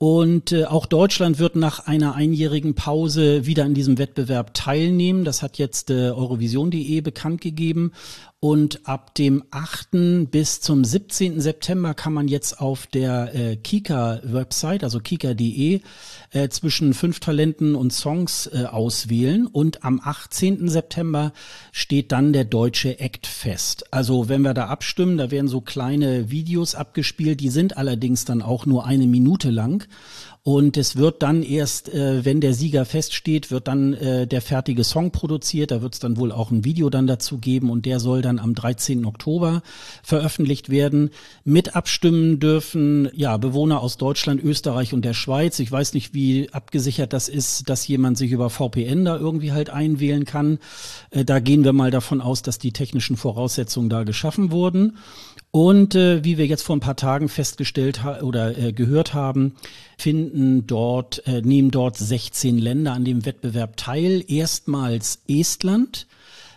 Und 0.00 0.52
äh, 0.52 0.64
auch 0.64 0.86
Deutschland 0.86 1.40
wird 1.40 1.56
nach 1.56 1.86
einer 1.86 2.14
einjährigen 2.14 2.74
Pause 2.76 3.46
wieder 3.46 3.66
in 3.66 3.74
diesem 3.74 3.98
Wettbewerb 3.98 4.54
teilnehmen. 4.54 5.24
Das 5.24 5.42
hat 5.42 5.58
jetzt 5.58 5.90
äh, 5.90 6.10
Eurovision.de 6.10 7.00
bekannt 7.00 7.40
gegeben. 7.40 7.90
Und 8.38 8.86
ab 8.86 9.16
dem 9.16 9.42
8. 9.50 10.30
bis 10.30 10.60
zum 10.60 10.84
17. 10.84 11.40
September 11.40 11.94
kann 11.94 12.12
man 12.12 12.28
jetzt 12.28 12.60
auf 12.60 12.86
der 12.86 13.34
äh, 13.34 13.56
Kika-Website, 13.56 14.84
also 14.84 15.00
kika.de, 15.00 15.80
äh, 16.30 16.48
zwischen 16.48 16.94
fünf 16.94 17.20
Talenten 17.20 17.74
und 17.74 17.92
Songs 17.92 18.46
äh, 18.52 18.64
auswählen. 18.64 19.46
Und 19.46 19.84
am 19.84 20.00
18. 20.02 20.68
September 20.68 21.32
steht 21.72 22.12
dann 22.12 22.32
der 22.32 22.44
deutsche 22.44 23.00
Act 23.00 23.26
fest. 23.26 23.92
Also 23.92 24.28
wenn 24.28 24.42
wir 24.42 24.54
da 24.54 24.66
abstimmen, 24.66 25.16
da 25.18 25.30
werden 25.30 25.48
so 25.48 25.60
kleine 25.60 26.30
Videos 26.30 26.74
abgespielt, 26.74 27.40
die 27.40 27.50
sind 27.50 27.76
allerdings 27.76 28.24
dann 28.24 28.42
auch 28.42 28.66
nur 28.66 28.86
eine 28.86 29.06
Minute 29.06 29.50
lang. 29.50 29.86
Und 30.50 30.78
es 30.78 30.96
wird 30.96 31.22
dann 31.22 31.42
erst, 31.42 31.92
äh, 31.92 32.24
wenn 32.24 32.40
der 32.40 32.54
Sieger 32.54 32.86
feststeht, 32.86 33.50
wird 33.50 33.68
dann 33.68 33.92
äh, 33.92 34.26
der 34.26 34.40
fertige 34.40 34.82
Song 34.82 35.10
produziert. 35.10 35.70
Da 35.70 35.82
wird 35.82 35.92
es 35.92 36.00
dann 36.00 36.16
wohl 36.16 36.32
auch 36.32 36.50
ein 36.50 36.64
Video 36.64 36.88
dann 36.88 37.06
dazu 37.06 37.36
geben 37.36 37.68
und 37.68 37.84
der 37.84 38.00
soll 38.00 38.22
dann 38.22 38.38
am 38.38 38.54
13. 38.54 39.04
Oktober 39.04 39.62
veröffentlicht 40.02 40.70
werden. 40.70 41.10
Mit 41.44 41.76
abstimmen 41.76 42.40
dürfen 42.40 43.10
ja 43.12 43.36
Bewohner 43.36 43.82
aus 43.82 43.98
Deutschland, 43.98 44.42
Österreich 44.42 44.94
und 44.94 45.04
der 45.04 45.12
Schweiz. 45.12 45.58
Ich 45.58 45.70
weiß 45.70 45.92
nicht, 45.92 46.14
abgesichert 46.52 47.12
das 47.12 47.28
ist, 47.28 47.68
dass 47.68 47.86
jemand 47.86 48.18
sich 48.18 48.32
über 48.32 48.50
VPN 48.50 49.04
da 49.04 49.16
irgendwie 49.16 49.52
halt 49.52 49.70
einwählen 49.70 50.24
kann. 50.24 50.58
Äh, 51.10 51.24
da 51.24 51.38
gehen 51.38 51.64
wir 51.64 51.72
mal 51.72 51.90
davon 51.90 52.20
aus, 52.20 52.42
dass 52.42 52.58
die 52.58 52.72
technischen 52.72 53.16
Voraussetzungen 53.16 53.88
da 53.88 54.04
geschaffen 54.04 54.50
wurden. 54.50 54.98
Und 55.50 55.94
äh, 55.94 56.24
wie 56.24 56.36
wir 56.36 56.46
jetzt 56.46 56.62
vor 56.62 56.76
ein 56.76 56.80
paar 56.80 56.96
Tagen 56.96 57.28
festgestellt 57.28 58.04
oder 58.22 58.56
äh, 58.58 58.72
gehört 58.72 59.14
haben, 59.14 59.54
finden 59.96 60.66
dort, 60.66 61.26
äh, 61.26 61.40
nehmen 61.40 61.70
dort 61.70 61.96
16 61.96 62.58
Länder 62.58 62.92
an 62.92 63.04
dem 63.04 63.24
Wettbewerb 63.24 63.76
teil. 63.76 64.22
Erstmals 64.28 65.22
Estland, 65.26 66.06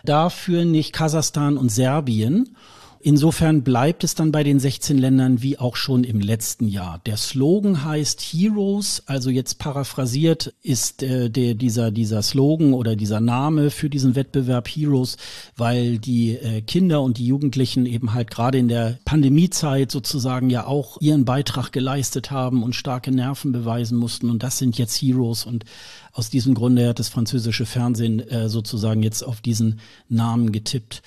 dafür 0.03 0.65
nicht 0.65 0.91
Kasachstan 0.91 1.57
und 1.57 1.69
Serbien. 1.69 2.55
Insofern 3.03 3.63
bleibt 3.63 4.03
es 4.03 4.13
dann 4.13 4.31
bei 4.31 4.43
den 4.43 4.59
16 4.59 4.97
Ländern 4.97 5.41
wie 5.41 5.57
auch 5.57 5.75
schon 5.75 6.03
im 6.03 6.19
letzten 6.19 6.67
Jahr. 6.67 7.01
Der 7.07 7.17
Slogan 7.17 7.83
heißt 7.83 8.21
Heroes, 8.21 9.01
also 9.07 9.31
jetzt 9.31 9.57
paraphrasiert 9.57 10.53
ist 10.61 11.01
äh, 11.01 11.29
der, 11.29 11.55
dieser, 11.55 11.89
dieser 11.89 12.21
Slogan 12.21 12.73
oder 12.73 12.95
dieser 12.95 13.19
Name 13.19 13.71
für 13.71 13.89
diesen 13.89 14.15
Wettbewerb 14.15 14.67
Heroes, 14.67 15.17
weil 15.57 15.97
die 15.97 16.33
äh, 16.33 16.61
Kinder 16.61 17.01
und 17.01 17.17
die 17.17 17.25
Jugendlichen 17.25 17.87
eben 17.87 18.13
halt 18.13 18.29
gerade 18.29 18.59
in 18.59 18.67
der 18.67 18.99
Pandemiezeit 19.03 19.89
sozusagen 19.91 20.51
ja 20.51 20.67
auch 20.67 21.01
ihren 21.01 21.25
Beitrag 21.25 21.71
geleistet 21.71 22.29
haben 22.29 22.61
und 22.61 22.75
starke 22.75 23.11
Nerven 23.11 23.51
beweisen 23.51 23.97
mussten. 23.97 24.29
Und 24.29 24.43
das 24.43 24.59
sind 24.59 24.77
jetzt 24.77 25.01
Heroes 25.01 25.45
und 25.45 25.65
aus 26.13 26.29
diesem 26.29 26.53
Grunde 26.53 26.89
hat 26.89 26.99
das 26.99 27.09
französische 27.09 27.65
Fernsehen 27.65 28.19
äh, 28.19 28.47
sozusagen 28.47 29.01
jetzt 29.01 29.23
auf 29.23 29.41
diesen 29.41 29.79
Namen 30.07 30.51
getippt. 30.51 31.01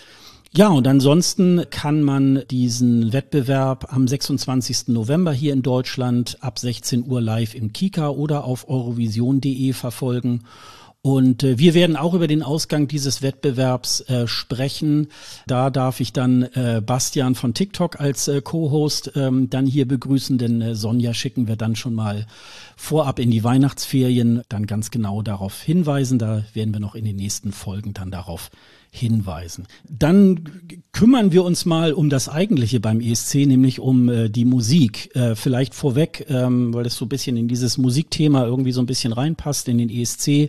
Ja, 0.56 0.68
und 0.68 0.86
ansonsten 0.86 1.64
kann 1.70 2.04
man 2.04 2.44
diesen 2.48 3.12
Wettbewerb 3.12 3.92
am 3.92 4.06
26. 4.06 4.86
November 4.86 5.32
hier 5.32 5.52
in 5.52 5.62
Deutschland 5.62 6.38
ab 6.42 6.60
16 6.60 7.08
Uhr 7.08 7.20
live 7.20 7.56
im 7.56 7.72
Kika 7.72 8.10
oder 8.10 8.44
auf 8.44 8.68
eurovision.de 8.68 9.72
verfolgen. 9.72 10.44
Und 11.02 11.42
äh, 11.42 11.58
wir 11.58 11.74
werden 11.74 11.96
auch 11.96 12.14
über 12.14 12.28
den 12.28 12.44
Ausgang 12.44 12.86
dieses 12.86 13.20
Wettbewerbs 13.20 14.02
äh, 14.02 14.28
sprechen. 14.28 15.08
Da 15.48 15.70
darf 15.70 15.98
ich 15.98 16.12
dann 16.12 16.44
äh, 16.44 16.80
Bastian 16.80 17.34
von 17.34 17.52
TikTok 17.52 18.00
als 18.00 18.28
äh, 18.28 18.40
Co-Host 18.40 19.10
ähm, 19.16 19.50
dann 19.50 19.66
hier 19.66 19.88
begrüßen, 19.88 20.38
denn 20.38 20.62
äh, 20.62 20.76
Sonja 20.76 21.14
schicken 21.14 21.48
wir 21.48 21.56
dann 21.56 21.74
schon 21.74 21.94
mal 21.94 22.26
vorab 22.76 23.18
in 23.18 23.32
die 23.32 23.42
Weihnachtsferien 23.42 24.42
dann 24.48 24.66
ganz 24.66 24.92
genau 24.92 25.20
darauf 25.20 25.60
hinweisen. 25.60 26.20
Da 26.20 26.44
werden 26.54 26.72
wir 26.72 26.80
noch 26.80 26.94
in 26.94 27.04
den 27.04 27.16
nächsten 27.16 27.50
Folgen 27.50 27.92
dann 27.92 28.12
darauf 28.12 28.50
hinweisen. 28.94 29.66
Dann 29.88 30.44
kümmern 30.92 31.32
wir 31.32 31.42
uns 31.42 31.64
mal 31.64 31.92
um 31.92 32.08
das 32.08 32.28
Eigentliche 32.28 32.78
beim 32.78 33.00
ESC, 33.00 33.46
nämlich 33.46 33.80
um 33.80 34.08
äh, 34.08 34.28
die 34.30 34.44
Musik. 34.44 35.14
Äh, 35.16 35.34
vielleicht 35.34 35.74
vorweg, 35.74 36.26
ähm, 36.28 36.72
weil 36.72 36.84
das 36.84 36.94
so 36.94 37.04
ein 37.04 37.08
bisschen 37.08 37.36
in 37.36 37.48
dieses 37.48 37.76
Musikthema 37.76 38.44
irgendwie 38.44 38.70
so 38.70 38.80
ein 38.80 38.86
bisschen 38.86 39.12
reinpasst 39.12 39.68
in 39.68 39.78
den 39.78 39.90
ESC, 39.90 40.28
äh, 40.28 40.48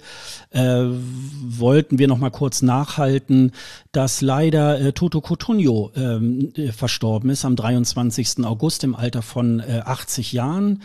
wollten 0.51 1.97
wir 1.97 2.07
noch 2.07 2.19
mal 2.19 2.29
kurz 2.29 2.61
nachhalten, 2.61 3.51
dass 3.91 4.21
leider 4.21 4.79
äh, 4.79 4.93
Toto 4.93 5.21
Cotugno 5.21 5.91
ähm, 5.95 6.53
äh, 6.55 6.71
verstorben 6.71 7.31
ist 7.31 7.45
am 7.45 7.55
23. 7.55 8.45
August 8.45 8.83
im 8.83 8.93
Alter 8.95 9.23
von 9.23 9.59
äh, 9.59 9.81
80 9.83 10.33
Jahren. 10.33 10.83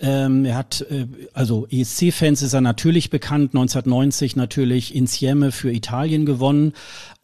Ähm, 0.00 0.44
er 0.44 0.56
hat, 0.56 0.86
äh, 0.90 1.06
also 1.32 1.66
ESC-Fans 1.70 2.42
ist 2.42 2.52
er 2.52 2.60
natürlich 2.60 3.10
bekannt, 3.10 3.50
1990 3.54 4.36
natürlich 4.36 4.94
Insieme 4.94 5.50
für 5.50 5.72
Italien 5.72 6.24
gewonnen 6.24 6.72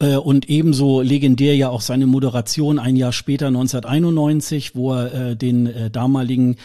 äh, 0.00 0.16
und 0.16 0.48
ebenso 0.48 1.00
legendär 1.00 1.54
ja 1.54 1.68
auch 1.68 1.80
seine 1.80 2.06
Moderation 2.06 2.80
ein 2.80 2.96
Jahr 2.96 3.12
später 3.12 3.46
1991, 3.46 4.74
wo 4.74 4.92
er 4.92 5.14
äh, 5.14 5.36
den 5.36 5.66
äh, 5.66 5.88
damaligen 5.88 6.56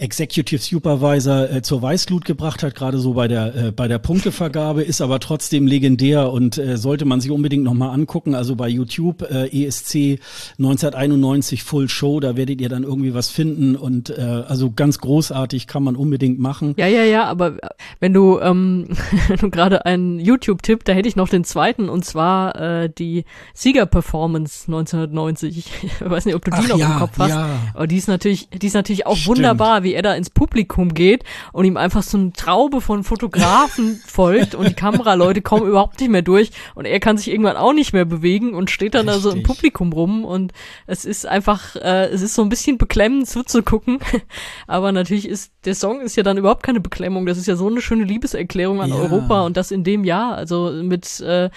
Executive 0.00 0.62
Supervisor 0.62 1.50
äh, 1.50 1.62
zur 1.62 1.82
Weißglut 1.82 2.24
gebracht 2.24 2.62
hat, 2.62 2.76
gerade 2.76 2.98
so 2.98 3.14
bei 3.14 3.26
der 3.26 3.54
äh, 3.56 3.72
bei 3.72 3.88
der 3.88 3.98
Punktevergabe, 3.98 4.82
ist 4.82 5.00
aber 5.00 5.18
trotzdem 5.18 5.66
legendär 5.66 6.30
und 6.30 6.56
äh, 6.56 6.76
sollte 6.76 7.04
man 7.04 7.20
sich 7.20 7.32
unbedingt 7.32 7.64
nochmal 7.64 7.90
angucken. 7.90 8.36
Also 8.36 8.54
bei 8.54 8.68
YouTube 8.68 9.22
äh, 9.22 9.48
ESC 9.48 10.20
1991 10.58 11.64
Full 11.64 11.88
Show, 11.88 12.20
da 12.20 12.36
werdet 12.36 12.60
ihr 12.60 12.68
dann 12.68 12.84
irgendwie 12.84 13.12
was 13.12 13.28
finden 13.28 13.74
und 13.74 14.10
äh, 14.10 14.22
also 14.22 14.70
ganz 14.70 15.00
großartig 15.00 15.66
kann 15.66 15.82
man 15.82 15.96
unbedingt 15.96 16.38
machen. 16.38 16.74
Ja, 16.76 16.86
ja, 16.86 17.02
ja, 17.02 17.24
aber 17.24 17.60
äh, 17.60 17.68
wenn 17.98 18.12
du 18.12 18.38
ähm, 18.38 18.90
du 19.40 19.50
gerade 19.50 19.84
einen 19.84 20.20
YouTube-Tipp, 20.20 20.84
da 20.84 20.92
hätte 20.92 21.08
ich 21.08 21.16
noch 21.16 21.28
den 21.28 21.42
zweiten 21.42 21.88
und 21.88 22.04
zwar 22.04 22.54
äh, 22.54 22.88
die 22.88 23.24
Sieger-Performance 23.54 24.66
1990. 24.68 25.48
Ich 25.88 26.10
weiß 26.10 26.26
nicht, 26.26 26.34
ob 26.34 26.44
du 26.44 26.50
die 26.50 26.58
Ach, 26.58 26.68
noch 26.68 26.78
ja, 26.78 26.92
im 26.92 26.98
Kopf 26.98 27.18
hast, 27.18 27.30
ja. 27.30 27.48
aber 27.74 27.86
die 27.86 27.96
ist 27.96 28.08
natürlich, 28.08 28.48
die 28.50 28.66
ist 28.66 28.74
natürlich 28.74 29.06
auch 29.06 29.16
Stimmt. 29.16 29.38
wunderbar, 29.38 29.82
wie 29.88 29.94
er 29.94 30.02
da 30.02 30.14
ins 30.14 30.28
Publikum 30.28 30.92
geht 30.92 31.24
und 31.52 31.64
ihm 31.64 31.78
einfach 31.78 32.02
so 32.02 32.18
eine 32.18 32.32
Traube 32.32 32.82
von 32.82 33.04
Fotografen 33.04 34.00
folgt 34.06 34.54
und 34.54 34.68
die 34.68 34.74
Kameraleute 34.74 35.40
kommen 35.40 35.66
überhaupt 35.66 35.98
nicht 36.00 36.10
mehr 36.10 36.20
durch 36.20 36.50
und 36.74 36.84
er 36.84 37.00
kann 37.00 37.16
sich 37.16 37.30
irgendwann 37.30 37.56
auch 37.56 37.72
nicht 37.72 37.94
mehr 37.94 38.04
bewegen 38.04 38.52
und 38.52 38.70
steht 38.70 38.94
dann 38.94 39.08
Richtig. 39.08 39.24
da 39.24 39.30
so 39.30 39.34
im 39.34 39.42
Publikum 39.42 39.92
rum 39.94 40.26
und 40.26 40.52
es 40.86 41.06
ist 41.06 41.26
einfach, 41.26 41.74
äh, 41.76 42.08
es 42.08 42.20
ist 42.20 42.34
so 42.34 42.42
ein 42.42 42.50
bisschen 42.50 42.76
beklemmend 42.76 43.28
zuzugucken, 43.28 43.98
aber 44.66 44.92
natürlich 44.92 45.26
ist, 45.26 45.52
der 45.64 45.74
Song 45.74 46.02
ist 46.02 46.16
ja 46.16 46.22
dann 46.22 46.36
überhaupt 46.36 46.62
keine 46.62 46.80
Beklemmung, 46.80 47.24
das 47.24 47.38
ist 47.38 47.46
ja 47.46 47.56
so 47.56 47.68
eine 47.68 47.80
schöne 47.80 48.04
Liebeserklärung 48.04 48.82
an 48.82 48.90
ja. 48.90 48.96
Europa 48.96 49.46
und 49.46 49.56
das 49.56 49.70
in 49.70 49.84
dem 49.84 50.04
Jahr, 50.04 50.34
also 50.34 50.70
mit, 50.70 51.20
äh, 51.20 51.48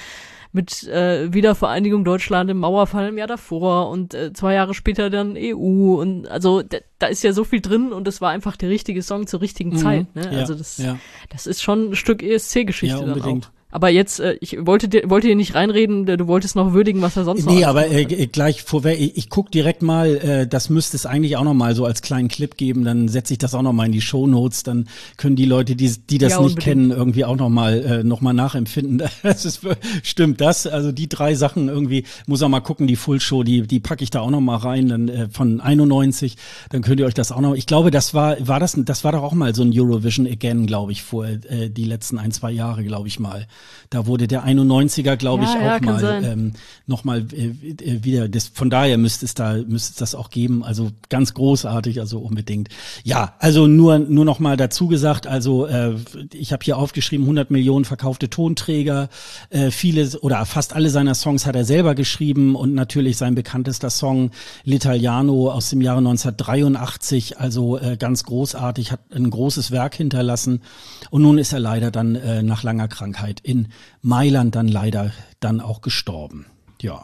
mit 0.53 0.87
äh, 0.87 1.33
Wiedervereinigung 1.33 2.03
Deutschland 2.03 2.49
im 2.49 2.57
Mauerfall 2.57 3.09
im 3.09 3.17
Jahr 3.17 3.27
davor 3.27 3.89
und 3.89 4.13
äh, 4.13 4.33
zwei 4.33 4.53
Jahre 4.53 4.73
später 4.73 5.09
dann 5.09 5.35
EU 5.37 6.01
und 6.01 6.27
also 6.27 6.61
da 6.99 7.07
ist 7.07 7.23
ja 7.23 7.33
so 7.33 7.43
viel 7.43 7.61
drin 7.61 7.93
und 7.93 8.07
es 8.07 8.21
war 8.21 8.31
einfach 8.31 8.57
der 8.57 8.69
richtige 8.69 9.01
Song 9.01 9.27
zur 9.27 9.41
richtigen 9.41 9.71
mhm. 9.71 9.77
Zeit. 9.77 10.15
Ne? 10.15 10.29
Ja, 10.31 10.39
also 10.39 10.55
das, 10.55 10.77
ja. 10.77 10.97
das 11.29 11.47
ist 11.47 11.61
schon 11.61 11.91
ein 11.91 11.95
Stück 11.95 12.21
ESC-Geschichte 12.21 12.97
ja, 12.97 13.05
dann 13.05 13.21
auch. 13.21 13.51
Aber 13.71 13.89
jetzt, 13.89 14.19
äh, 14.19 14.37
ich 14.41 14.57
wollte 14.65 14.89
dir, 14.89 15.09
wollte 15.09 15.27
dir 15.27 15.35
nicht 15.35 15.55
reinreden, 15.55 16.05
du 16.05 16.27
wolltest 16.27 16.55
noch 16.55 16.73
würdigen, 16.73 17.01
was 17.01 17.15
er 17.15 17.23
sonst 17.23 17.45
noch 17.45 17.53
Nee, 17.53 17.63
aber 17.63 17.89
äh, 17.89 18.05
gleich 18.05 18.63
vorweg, 18.63 18.99
ich, 18.99 19.17
ich 19.17 19.29
guck 19.29 19.49
direkt 19.51 19.81
mal, 19.81 20.15
äh, 20.17 20.47
das 20.47 20.69
müsste 20.69 20.97
es 20.97 21.05
eigentlich 21.05 21.37
auch 21.37 21.43
noch 21.43 21.53
mal 21.53 21.73
so 21.73 21.85
als 21.85 22.01
kleinen 22.01 22.27
Clip 22.27 22.55
geben, 22.57 22.83
dann 22.83 23.07
setze 23.07 23.33
ich 23.33 23.39
das 23.39 23.55
auch 23.55 23.61
noch 23.61 23.73
mal 23.73 23.85
in 23.85 23.93
die 23.93 24.01
Show 24.01 24.27
Notes, 24.27 24.63
dann 24.63 24.87
können 25.15 25.37
die 25.37 25.45
Leute, 25.45 25.75
die, 25.75 25.89
die 26.09 26.17
das 26.17 26.33
ja, 26.33 26.41
nicht 26.41 26.59
kennen, 26.59 26.91
irgendwie 26.91 27.23
auch 27.25 27.37
noch 27.37 27.49
mal, 27.49 27.81
äh, 27.81 28.03
noch 28.03 28.21
mal 28.21 28.33
nachempfinden. 28.33 29.01
Das 29.23 29.45
ist, 29.45 29.61
stimmt 30.03 30.41
das, 30.41 30.67
also 30.67 30.91
die 30.91 31.07
drei 31.07 31.35
Sachen 31.35 31.69
irgendwie, 31.69 32.05
muss 32.27 32.41
auch 32.41 32.49
mal 32.49 32.59
gucken, 32.59 32.87
die 32.87 32.95
Full 32.95 33.21
Show, 33.21 33.43
die, 33.43 33.61
die 33.61 33.79
packe 33.79 34.03
ich 34.03 34.09
da 34.09 34.19
auch 34.19 34.29
noch 34.29 34.41
mal 34.41 34.57
rein, 34.57 34.89
dann 34.89 35.07
äh, 35.07 35.29
von 35.29 35.61
91, 35.61 36.35
dann 36.69 36.81
könnt 36.81 36.99
ihr 36.99 37.05
euch 37.05 37.13
das 37.13 37.31
auch 37.31 37.39
noch, 37.39 37.55
ich 37.55 37.67
glaube, 37.67 37.91
das 37.91 38.13
war, 38.13 38.35
war 38.45 38.59
das, 38.59 38.77
das 38.77 39.03
war 39.03 39.11
doch 39.13 39.23
auch 39.23 39.33
mal 39.33 39.55
so 39.55 39.63
ein 39.63 39.71
Eurovision 39.73 40.27
Again, 40.27 40.65
glaube 40.65 40.91
ich, 40.91 41.03
vor 41.03 41.25
äh, 41.25 41.69
die 41.69 41.85
letzten 41.85 42.17
ein, 42.17 42.31
zwei 42.31 42.51
Jahre, 42.51 42.83
glaube 42.83 43.07
ich 43.07 43.19
mal. 43.19 43.47
Da 43.89 44.07
wurde 44.07 44.27
der 44.27 44.45
91er, 44.45 45.17
glaube 45.17 45.43
ja, 45.43 45.49
ich, 45.49 45.57
auch 45.57 45.63
ja, 45.63 45.79
mal 45.81 46.23
ähm, 46.23 46.53
nochmal 46.87 47.25
äh, 47.33 47.47
äh, 47.47 48.03
wieder. 48.03 48.29
Das, 48.29 48.47
von 48.47 48.69
daher 48.69 48.97
müsste 48.97 49.25
es 49.25 49.33
da 49.33 49.53
müsste 49.53 49.91
es 49.91 49.95
das 49.95 50.15
auch 50.15 50.29
geben. 50.29 50.63
Also 50.63 50.91
ganz 51.09 51.33
großartig, 51.33 51.99
also 51.99 52.19
unbedingt. 52.19 52.69
Ja, 53.03 53.33
also 53.39 53.67
nur 53.67 53.99
nur 53.99 54.23
noch 54.23 54.39
mal 54.39 54.55
dazu 54.55 54.87
gesagt. 54.87 55.27
Also 55.27 55.65
äh, 55.65 55.95
ich 56.31 56.53
habe 56.53 56.63
hier 56.63 56.77
aufgeschrieben 56.77 57.25
100 57.25 57.51
Millionen 57.51 57.83
verkaufte 57.83 58.29
Tonträger. 58.29 59.09
Äh, 59.49 59.71
viele 59.71 60.07
oder 60.21 60.45
fast 60.45 60.73
alle 60.73 60.89
seiner 60.89 61.13
Songs 61.13 61.45
hat 61.45 61.55
er 61.55 61.65
selber 61.65 61.93
geschrieben 61.93 62.55
und 62.55 62.73
natürlich 62.73 63.17
sein 63.17 63.35
bekanntester 63.35 63.89
Song 63.89 64.31
L'Italiano 64.65 65.51
aus 65.51 65.69
dem 65.69 65.81
Jahre 65.81 65.99
1983. 65.99 67.39
Also 67.39 67.77
äh, 67.77 67.97
ganz 67.97 68.23
großartig, 68.23 68.93
hat 68.93 69.01
ein 69.13 69.29
großes 69.29 69.71
Werk 69.71 69.95
hinterlassen. 69.95 70.61
Und 71.09 71.23
nun 71.23 71.37
ist 71.37 71.51
er 71.51 71.59
leider 71.59 71.91
dann 71.91 72.15
äh, 72.15 72.41
nach 72.41 72.63
langer 72.63 72.87
Krankheit 72.87 73.41
in 73.51 73.67
Mailand 74.01 74.55
dann 74.55 74.67
leider 74.67 75.11
dann 75.39 75.59
auch 75.59 75.81
gestorben. 75.81 76.45
Ja. 76.81 77.03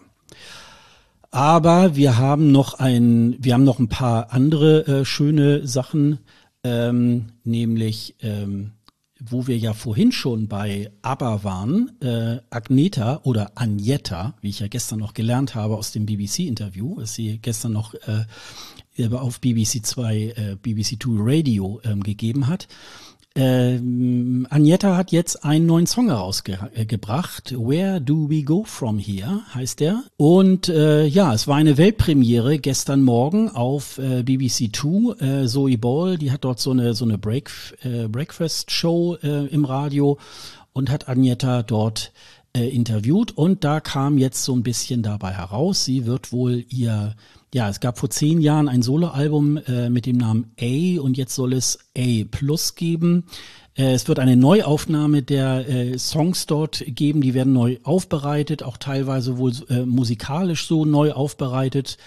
Aber 1.29 1.95
wir 1.95 2.17
haben 2.17 2.51
noch 2.51 2.75
ein, 2.75 3.35
wir 3.39 3.53
haben 3.53 3.63
noch 3.63 3.79
ein 3.79 3.89
paar 3.89 4.31
andere 4.31 4.87
äh, 4.87 5.05
schöne 5.05 5.67
Sachen, 5.67 6.19
ähm, 6.63 7.27
nämlich 7.43 8.15
ähm, 8.21 8.71
wo 9.19 9.47
wir 9.47 9.57
ja 9.57 9.73
vorhin 9.73 10.11
schon 10.11 10.47
bei 10.47 10.91
ABBA 11.01 11.43
waren, 11.43 11.91
äh, 12.01 12.39
Agneta 12.49 13.21
oder 13.23 13.51
Agneta, 13.55 14.35
wie 14.41 14.49
ich 14.49 14.59
ja 14.59 14.67
gestern 14.67 14.99
noch 14.99 15.13
gelernt 15.13 15.55
habe 15.55 15.75
aus 15.75 15.91
dem 15.91 16.05
BBC-Interview, 16.05 16.97
was 16.97 17.15
sie 17.15 17.39
gestern 17.39 17.73
noch 17.73 17.93
äh, 17.93 19.07
auf 19.11 19.39
BBC 19.41 19.85
2, 19.85 20.15
äh, 20.15 20.57
BBC 20.61 21.01
2 21.01 21.09
Radio 21.17 21.81
ähm, 21.83 22.03
gegeben 22.03 22.47
hat. 22.47 22.67
Ähm, 23.39 24.47
Agneta 24.49 24.97
hat 24.97 25.11
jetzt 25.11 25.45
einen 25.45 25.67
neuen 25.67 25.85
Song 25.85 26.07
herausgebracht. 26.07 27.53
Where 27.55 28.01
Do 28.01 28.27
We 28.31 28.41
Go 28.41 28.63
From 28.63 28.97
Here 28.97 29.41
heißt 29.53 29.79
der. 29.79 30.01
Und 30.17 30.69
äh, 30.69 31.05
ja, 31.05 31.35
es 31.35 31.47
war 31.47 31.57
eine 31.57 31.77
Weltpremiere 31.77 32.57
gestern 32.57 33.03
Morgen 33.03 33.49
auf 33.49 33.99
äh, 33.99 34.23
BBC 34.23 34.73
Two. 34.73 35.13
Äh, 35.19 35.45
Zoe 35.45 35.77
Ball, 35.77 36.17
die 36.17 36.31
hat 36.31 36.45
dort 36.45 36.59
so 36.59 36.71
eine 36.71 36.95
so 36.95 37.05
eine 37.05 37.19
Break, 37.19 37.51
äh, 37.83 38.07
Breakfast 38.07 38.71
Show 38.71 39.17
äh, 39.21 39.45
im 39.45 39.65
Radio 39.65 40.17
und 40.73 40.89
hat 40.89 41.07
Agneta 41.07 41.61
dort 41.61 42.11
äh, 42.57 42.69
interviewt. 42.69 43.31
Und 43.37 43.63
da 43.63 43.79
kam 43.79 44.17
jetzt 44.17 44.43
so 44.43 44.55
ein 44.55 44.63
bisschen 44.63 45.03
dabei 45.03 45.33
heraus, 45.33 45.85
sie 45.85 46.05
wird 46.05 46.31
wohl 46.31 46.65
ihr 46.69 47.15
ja, 47.53 47.69
es 47.69 47.79
gab 47.79 47.97
vor 47.97 48.09
zehn 48.09 48.41
Jahren 48.41 48.67
ein 48.67 48.81
Soloalbum 48.81 49.57
äh, 49.57 49.89
mit 49.89 50.05
dem 50.05 50.17
Namen 50.17 50.51
A 50.59 50.99
und 50.99 51.17
jetzt 51.17 51.33
soll 51.33 51.53
es 51.53 51.79
A 51.97 52.25
Plus 52.29 52.75
geben. 52.75 53.23
Äh, 53.77 53.93
es 53.93 54.07
wird 54.07 54.19
eine 54.19 54.35
Neuaufnahme 54.35 55.21
der 55.21 55.67
äh, 55.69 55.97
Songs 55.97 56.45
dort 56.45 56.83
geben, 56.87 57.21
die 57.21 57.33
werden 57.33 57.53
neu 57.53 57.77
aufbereitet, 57.83 58.63
auch 58.63 58.77
teilweise 58.77 59.37
wohl 59.37 59.53
äh, 59.69 59.85
musikalisch 59.85 60.67
so 60.67 60.83
neu 60.85 61.13
aufbereitet. 61.13 61.97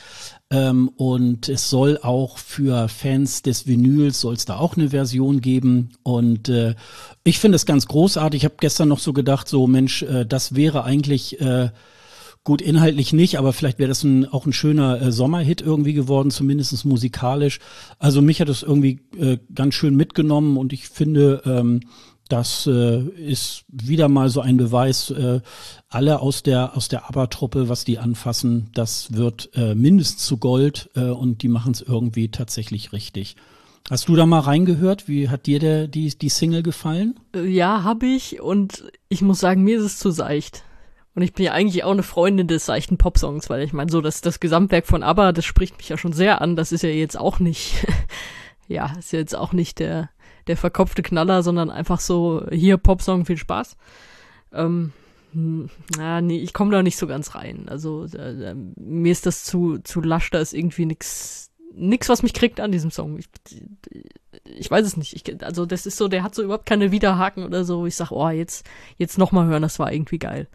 Ähm, 0.51 0.89
und 0.97 1.49
es 1.49 1.71
soll 1.71 1.99
auch 2.03 2.39
für 2.39 2.89
Fans 2.89 3.43
des 3.43 3.68
Vinyls 3.68 4.21
soll 4.21 4.35
es 4.35 4.45
da 4.45 4.59
auch 4.59 4.77
eine 4.77 4.91
Version 4.91 5.41
geben. 5.41 5.91
Und 6.03 6.49
äh, 6.49 6.75
ich 7.23 7.39
finde 7.39 7.57
es 7.57 7.66
ganz 7.66 7.87
großartig. 7.87 8.41
Ich 8.41 8.45
habe 8.45 8.57
gestern 8.59 8.89
noch 8.89 8.99
so 8.99 9.12
gedacht, 9.12 9.49
so 9.49 9.66
Mensch, 9.68 10.03
äh, 10.03 10.27
das 10.27 10.57
wäre 10.57 10.83
eigentlich 10.83 11.41
äh, 11.41 11.71
Gut, 12.43 12.62
inhaltlich 12.62 13.12
nicht, 13.12 13.38
aber 13.38 13.53
vielleicht 13.53 13.78
wäre 13.78 13.88
das 13.88 14.03
ein, 14.03 14.26
auch 14.26 14.47
ein 14.47 14.55
schöner 14.55 15.01
äh, 15.01 15.12
Sommerhit 15.12 15.61
irgendwie 15.61 15.93
geworden, 15.93 16.30
zumindest 16.30 16.84
musikalisch. 16.86 17.61
Also 17.99 18.22
mich 18.22 18.41
hat 18.41 18.49
das 18.49 18.62
irgendwie 18.62 19.01
äh, 19.18 19.36
ganz 19.55 19.74
schön 19.74 19.95
mitgenommen 19.95 20.57
und 20.57 20.72
ich 20.72 20.88
finde, 20.88 21.43
ähm, 21.45 21.80
das 22.30 22.66
äh, 22.66 23.03
ist 23.03 23.64
wieder 23.68 24.09
mal 24.09 24.30
so 24.30 24.41
ein 24.41 24.57
Beweis, 24.57 25.11
äh, 25.11 25.41
alle 25.88 26.20
aus 26.20 26.43
der 26.43 26.76
aus 26.76 26.88
der 26.88 27.11
ABBA-Truppe, 27.11 27.68
was 27.68 27.84
die 27.84 27.99
anfassen, 27.99 28.70
das 28.72 29.12
wird 29.12 29.51
äh, 29.55 29.74
mindestens 29.74 30.24
zu 30.24 30.38
Gold 30.38 30.91
äh, 30.95 31.11
und 31.11 31.43
die 31.43 31.49
machen 31.49 31.72
es 31.72 31.82
irgendwie 31.82 32.30
tatsächlich 32.30 32.93
richtig. 32.93 33.36
Hast 33.91 34.09
du 34.09 34.14
da 34.14 34.24
mal 34.24 34.41
reingehört? 34.41 35.09
Wie 35.09 35.28
hat 35.28 35.47
dir 35.47 35.59
der, 35.59 35.88
die, 35.88 36.16
die 36.16 36.28
Single 36.28 36.62
gefallen? 36.62 37.18
Äh, 37.34 37.49
ja, 37.49 37.82
habe 37.82 38.07
ich 38.07 38.41
und 38.41 38.84
ich 39.09 39.20
muss 39.20 39.41
sagen, 39.41 39.62
mir 39.62 39.78
ist 39.78 39.84
es 39.84 39.99
zu 39.99 40.11
seicht. 40.11 40.62
Und 41.15 41.23
ich 41.23 41.33
bin 41.33 41.47
ja 41.47 41.53
eigentlich 41.53 41.83
auch 41.85 41.91
eine 41.91 42.03
Freundin 42.03 42.47
des 42.47 42.67
seichten 42.67 42.97
Popsongs, 42.97 43.51
weil 43.51 43.63
ich 43.63 43.73
meine, 43.73 43.91
so 43.91 44.01
das, 44.01 44.21
das 44.21 44.39
Gesamtwerk 44.39 44.87
von 44.87 45.03
ABBA, 45.03 45.33
das 45.33 45.45
spricht 45.45 45.77
mich 45.79 45.89
ja 45.89 45.99
schon 45.99 46.13
sehr 46.13 46.41
an. 46.41 46.55
Das 46.57 46.73
ist 46.73 46.83
ja 46.83 46.91
jetzt 46.91 47.19
auch 47.19 47.41
nicht, 47.41 47.87
ja, 48.69 48.93
ist 48.99 49.13
jetzt 49.13 49.35
auch 49.37 49.53
nicht 49.53 49.81
der, 49.81 50.11
der 50.47 50.57
verkopfte 50.57 51.03
Knaller, 51.03 51.43
sondern 51.43 51.71
einfach 51.71 52.01
so, 52.01 52.47
hier 52.51 52.77
Popsong, 52.77 53.27
viel 53.27 53.37
Spaß. 53.37 53.77
Ähm, 54.53 54.93
hm, 55.33 55.69
na, 55.97 56.21
nee, 56.21 56.39
ich 56.39 56.53
komme 56.53 56.73
da 56.73 56.83
nicht 56.83 56.97
so 56.97 57.07
ganz 57.07 57.35
rein. 57.35 57.69
Also 57.69 58.05
äh, 58.05 58.55
mir 58.55 59.13
ist 59.13 59.27
das 59.27 59.45
zu, 59.45 59.79
zu 59.79 60.01
lasch, 60.01 60.31
da 60.31 60.39
ist 60.39 60.55
irgendwie 60.55 60.87
nix, 60.87 61.51
nix, 61.75 62.09
was 62.09 62.23
mich 62.23 62.35
kriegt 62.35 62.61
an 62.61 62.73
diesem 62.73 62.91
Song. 62.91 63.19
Ich, 63.19 63.29
ich 64.45 64.71
weiß 64.71 64.87
es 64.87 64.97
nicht. 64.97 65.15
Ich, 65.15 65.45
also 65.45 65.67
das 65.67 65.87
ist 65.87 65.97
so, 65.97 66.09
der 66.09 66.23
hat 66.23 66.35
so 66.35 66.43
überhaupt 66.43 66.67
keine 66.67 66.93
Widerhaken 66.93 67.45
oder 67.45 67.65
so. 67.65 67.87
Ich 67.87 67.97
sag, 67.97 68.11
oh, 68.11 68.29
jetzt, 68.29 68.65
jetzt 68.97 69.19
nochmal 69.19 69.47
hören, 69.47 69.63
das 69.63 69.79
war 69.79 69.93
irgendwie 69.93 70.19
geil. 70.19 70.49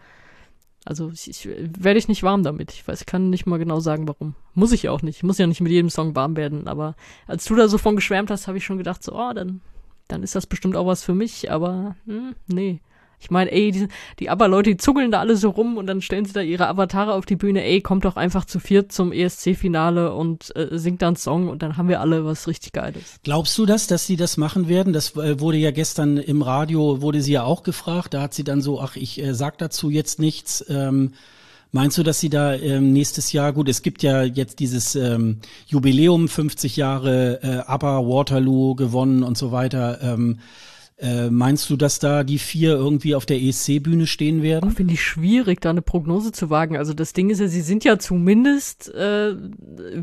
Also 0.86 1.12
ich, 1.12 1.28
ich 1.28 1.48
werde 1.48 1.98
ich 1.98 2.08
nicht 2.08 2.22
warm 2.22 2.44
damit. 2.44 2.72
Ich 2.72 2.88
weiß, 2.88 3.02
ich 3.02 3.08
kann 3.08 3.32
nicht 3.32 3.48
mal 3.48 3.58
genau 3.58 3.80
sagen, 3.80 4.08
warum. 4.08 4.36
Muss 4.54 4.72
ich 4.72 4.88
auch 4.88 5.02
nicht. 5.02 5.18
Ich 5.18 5.24
muss 5.24 5.40
ja 5.40 5.48
nicht 5.48 5.62
mit 5.62 5.72
jedem 5.72 5.90
Song 5.90 6.16
warm 6.16 6.38
werden. 6.38 6.68
Aber 6.68 6.96
als 7.26 7.46
du 7.46 7.56
da 7.56 7.68
so 7.68 7.80
von 7.80 7.96
geschwärmt 7.96 8.30
hast, 8.30 8.48
habe 8.48 8.60
ich 8.60 8.66
schon 8.66 8.78
gedacht, 8.78 9.04
so, 9.04 9.14
oh, 9.14 9.34
dann, 9.34 9.62
dann 10.08 10.22
ist 10.22 10.36
das 10.36 10.46
bestimmt 10.46 10.76
auch 10.76 10.86
was 10.86 11.04
für 11.04 11.16
mich. 11.16 11.52
Aber 11.52 11.96
hm, 12.06 12.36
nee. 12.48 12.82
Ich 13.20 13.32
meine, 13.32 13.52
ey, 13.52 13.72
die, 13.72 13.88
die 14.20 14.30
Aber-Leute, 14.30 14.72
die 14.72 14.78
zuckeln 14.78 15.12
da 15.12 15.20
alle 15.20 15.36
so 15.36 15.50
rum 15.50 15.78
und 15.78 15.88
dann 15.88 16.02
stellen 16.02 16.26
sie 16.26 16.34
da 16.34 16.42
ihre 16.42 16.68
Avatare 16.68 17.14
auf 17.14 17.26
die 17.26 17.36
Bühne. 17.36 17.64
Ey, 17.64 17.82
kommt 17.82 18.06
doch 18.06 18.16
einfach 18.16 18.46
zu 18.46 18.60
viert 18.60 18.92
zum 18.92 19.12
ESC-Finale 19.12 20.14
und 20.14 20.56
äh, 20.56 20.78
singt 20.78 21.02
da 21.02 21.08
einen 21.08 21.16
Song 21.16 21.50
und 21.50 21.62
dann 21.62 21.78
haben 21.78 21.90
wir 21.90 22.02
alle 22.02 22.26
was 22.26 22.48
richtig 22.48 22.74
Geiles. 22.74 23.20
Glaubst 23.24 23.58
du 23.58 23.66
das, 23.66 23.88
dass 23.88 24.06
sie 24.06 24.16
das 24.16 24.38
machen 24.38 24.68
werden? 24.68 24.94
Das 24.94 25.16
äh, 25.16 25.40
wurde 25.40 25.58
ja 25.58 25.72
gestern 25.72 26.18
im 26.18 26.42
Radio, 26.42 27.02
wurde 27.02 27.22
sie 27.22 27.34
ja 27.34 27.44
auch 27.44 27.64
gefragt. 27.64 28.14
Da 28.14 28.22
hat 28.22 28.34
sie 28.34 28.44
dann 28.44 28.62
so, 28.62 28.80
ach, 28.82 28.96
ich 28.96 29.22
äh, 29.22 29.34
sag 29.34 29.58
dazu 29.58 29.90
jetzt 29.90 30.20
nichts. 30.20 30.66
Ähm, 30.70 31.14
Meinst 31.76 31.98
du, 31.98 32.04
dass 32.04 32.22
sie 32.22 32.30
da 32.30 32.54
ähm, 32.54 32.94
nächstes 32.94 33.34
Jahr, 33.34 33.52
gut, 33.52 33.68
es 33.68 33.82
gibt 33.82 34.02
ja 34.02 34.24
jetzt 34.24 34.60
dieses 34.60 34.96
ähm, 34.96 35.42
Jubiläum, 35.68 36.30
50 36.30 36.78
Jahre 36.78 37.44
äh, 37.44 37.70
ABBA, 37.70 38.08
Waterloo 38.08 38.76
gewonnen 38.76 39.24
und 39.24 39.38
so 39.38 39.52
weiter. 39.52 40.00
Ähm, 40.02 40.40
äh, 40.98 41.30
meinst 41.30 41.70
du, 41.70 41.76
dass 41.76 42.00
da 42.00 42.24
die 42.24 42.40
vier 42.40 42.72
irgendwie 42.72 43.16
auf 43.16 43.26
der 43.26 43.42
ESC-Bühne 43.42 44.08
stehen 44.08 44.42
werden? 44.42 44.72
Finde 44.72 44.94
ich 44.94 45.04
schwierig, 45.04 45.60
da 45.60 45.70
eine 45.70 45.82
Prognose 45.82 46.32
zu 46.32 46.50
wagen. 46.50 46.78
Also 46.78 46.94
das 46.94 47.12
Ding 47.12 47.30
ist 47.30 47.40
ja, 47.40 47.48
sie 47.48 47.62
sind 47.62 47.84
ja 47.84 48.00
zumindest 48.00 48.94
äh, 48.94 49.36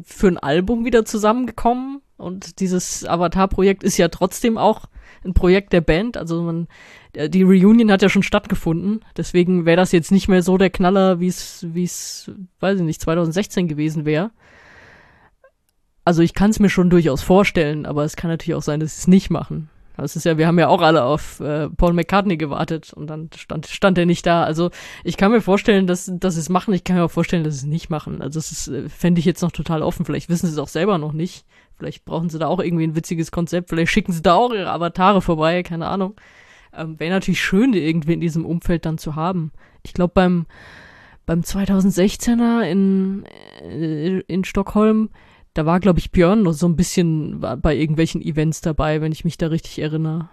für 0.04 0.28
ein 0.28 0.38
Album 0.38 0.84
wieder 0.84 1.04
zusammengekommen 1.04 2.02
und 2.18 2.60
dieses 2.60 3.06
Avatar-Projekt 3.06 3.82
ist 3.82 3.96
ja 3.96 4.08
trotzdem 4.08 4.58
auch 4.58 4.86
ein 5.24 5.34
Projekt 5.34 5.72
der 5.72 5.80
Band. 5.80 6.16
Also 6.16 6.42
man, 6.42 6.68
äh, 7.14 7.30
die 7.30 7.42
Reunion 7.42 7.90
hat 7.90 8.02
ja 8.02 8.08
schon 8.08 8.22
stattgefunden. 8.22 9.00
Deswegen 9.16 9.64
wäre 9.64 9.76
das 9.78 9.92
jetzt 9.92 10.12
nicht 10.12 10.28
mehr 10.28 10.42
so 10.42 10.58
der 10.58 10.70
Knaller, 10.70 11.20
wie 11.20 11.28
es, 11.28 11.66
wie 11.70 11.84
es, 11.84 12.30
weiß 12.60 12.78
ich 12.78 12.84
nicht, 12.84 13.00
2016 13.00 13.66
gewesen 13.66 14.04
wäre. 14.04 14.30
Also 16.04 16.22
ich 16.22 16.34
kann 16.34 16.50
es 16.50 16.58
mir 16.58 16.68
schon 16.68 16.90
durchaus 16.90 17.22
vorstellen, 17.22 17.86
aber 17.86 18.04
es 18.04 18.16
kann 18.16 18.30
natürlich 18.30 18.56
auch 18.56 18.62
sein, 18.62 18.80
dass 18.80 18.96
sie 18.96 19.00
es 19.02 19.08
nicht 19.08 19.30
machen. 19.30 19.70
Das 19.96 20.16
ist 20.16 20.24
ja, 20.24 20.38
wir 20.38 20.46
haben 20.46 20.58
ja 20.58 20.68
auch 20.68 20.80
alle 20.80 21.04
auf 21.04 21.40
äh, 21.40 21.68
Paul 21.68 21.92
McCartney 21.92 22.36
gewartet 22.36 22.92
und 22.92 23.08
dann 23.08 23.28
stand, 23.36 23.66
stand 23.66 23.98
er 23.98 24.06
nicht 24.06 24.26
da. 24.26 24.42
Also 24.42 24.70
ich 25.04 25.16
kann 25.16 25.30
mir 25.30 25.40
vorstellen, 25.42 25.86
dass, 25.86 26.10
dass 26.12 26.34
sie 26.34 26.40
es 26.40 26.48
machen. 26.48 26.72
Ich 26.72 26.84
kann 26.84 26.96
mir 26.96 27.04
auch 27.04 27.10
vorstellen, 27.10 27.44
dass 27.44 27.54
sie 27.54 27.66
es 27.66 27.70
nicht 27.70 27.90
machen. 27.90 28.22
Also 28.22 28.38
das 28.38 28.52
ist, 28.52 28.68
äh, 28.68 28.88
fände 28.88 29.18
ich 29.18 29.26
jetzt 29.26 29.42
noch 29.42 29.52
total 29.52 29.82
offen. 29.82 30.06
Vielleicht 30.06 30.28
wissen 30.28 30.46
sie 30.46 30.52
es 30.52 30.58
auch 30.58 30.68
selber 30.68 30.98
noch 30.98 31.12
nicht. 31.12 31.44
Vielleicht 31.76 32.04
brauchen 32.04 32.30
sie 32.30 32.38
da 32.38 32.46
auch 32.46 32.60
irgendwie 32.60 32.84
ein 32.84 32.96
witziges 32.96 33.30
Konzept. 33.30 33.68
Vielleicht 33.68 33.92
schicken 33.92 34.12
sie 34.12 34.22
da 34.22 34.34
auch 34.34 34.52
ihre 34.52 34.70
Avatare 34.70 35.20
vorbei. 35.20 35.62
Keine 35.62 35.88
Ahnung. 35.88 36.14
Ähm, 36.74 36.98
Wäre 36.98 37.12
natürlich 37.12 37.42
schön, 37.42 37.72
die 37.72 37.86
irgendwie 37.86 38.14
in 38.14 38.20
diesem 38.20 38.46
Umfeld 38.46 38.86
dann 38.86 38.98
zu 38.98 39.14
haben. 39.14 39.52
Ich 39.82 39.92
glaube, 39.92 40.12
beim, 40.14 40.46
beim 41.26 41.40
2016er 41.40 42.62
in, 42.62 43.24
äh, 43.62 44.20
in 44.20 44.44
Stockholm, 44.44 45.10
da 45.54 45.66
war, 45.66 45.80
glaube 45.80 45.98
ich, 45.98 46.10
Björn 46.10 46.42
noch 46.42 46.54
so 46.54 46.66
ein 46.66 46.76
bisschen 46.76 47.40
bei 47.40 47.76
irgendwelchen 47.76 48.22
Events 48.22 48.60
dabei, 48.60 49.00
wenn 49.00 49.12
ich 49.12 49.24
mich 49.24 49.36
da 49.36 49.48
richtig 49.48 49.78
erinnere. 49.78 50.28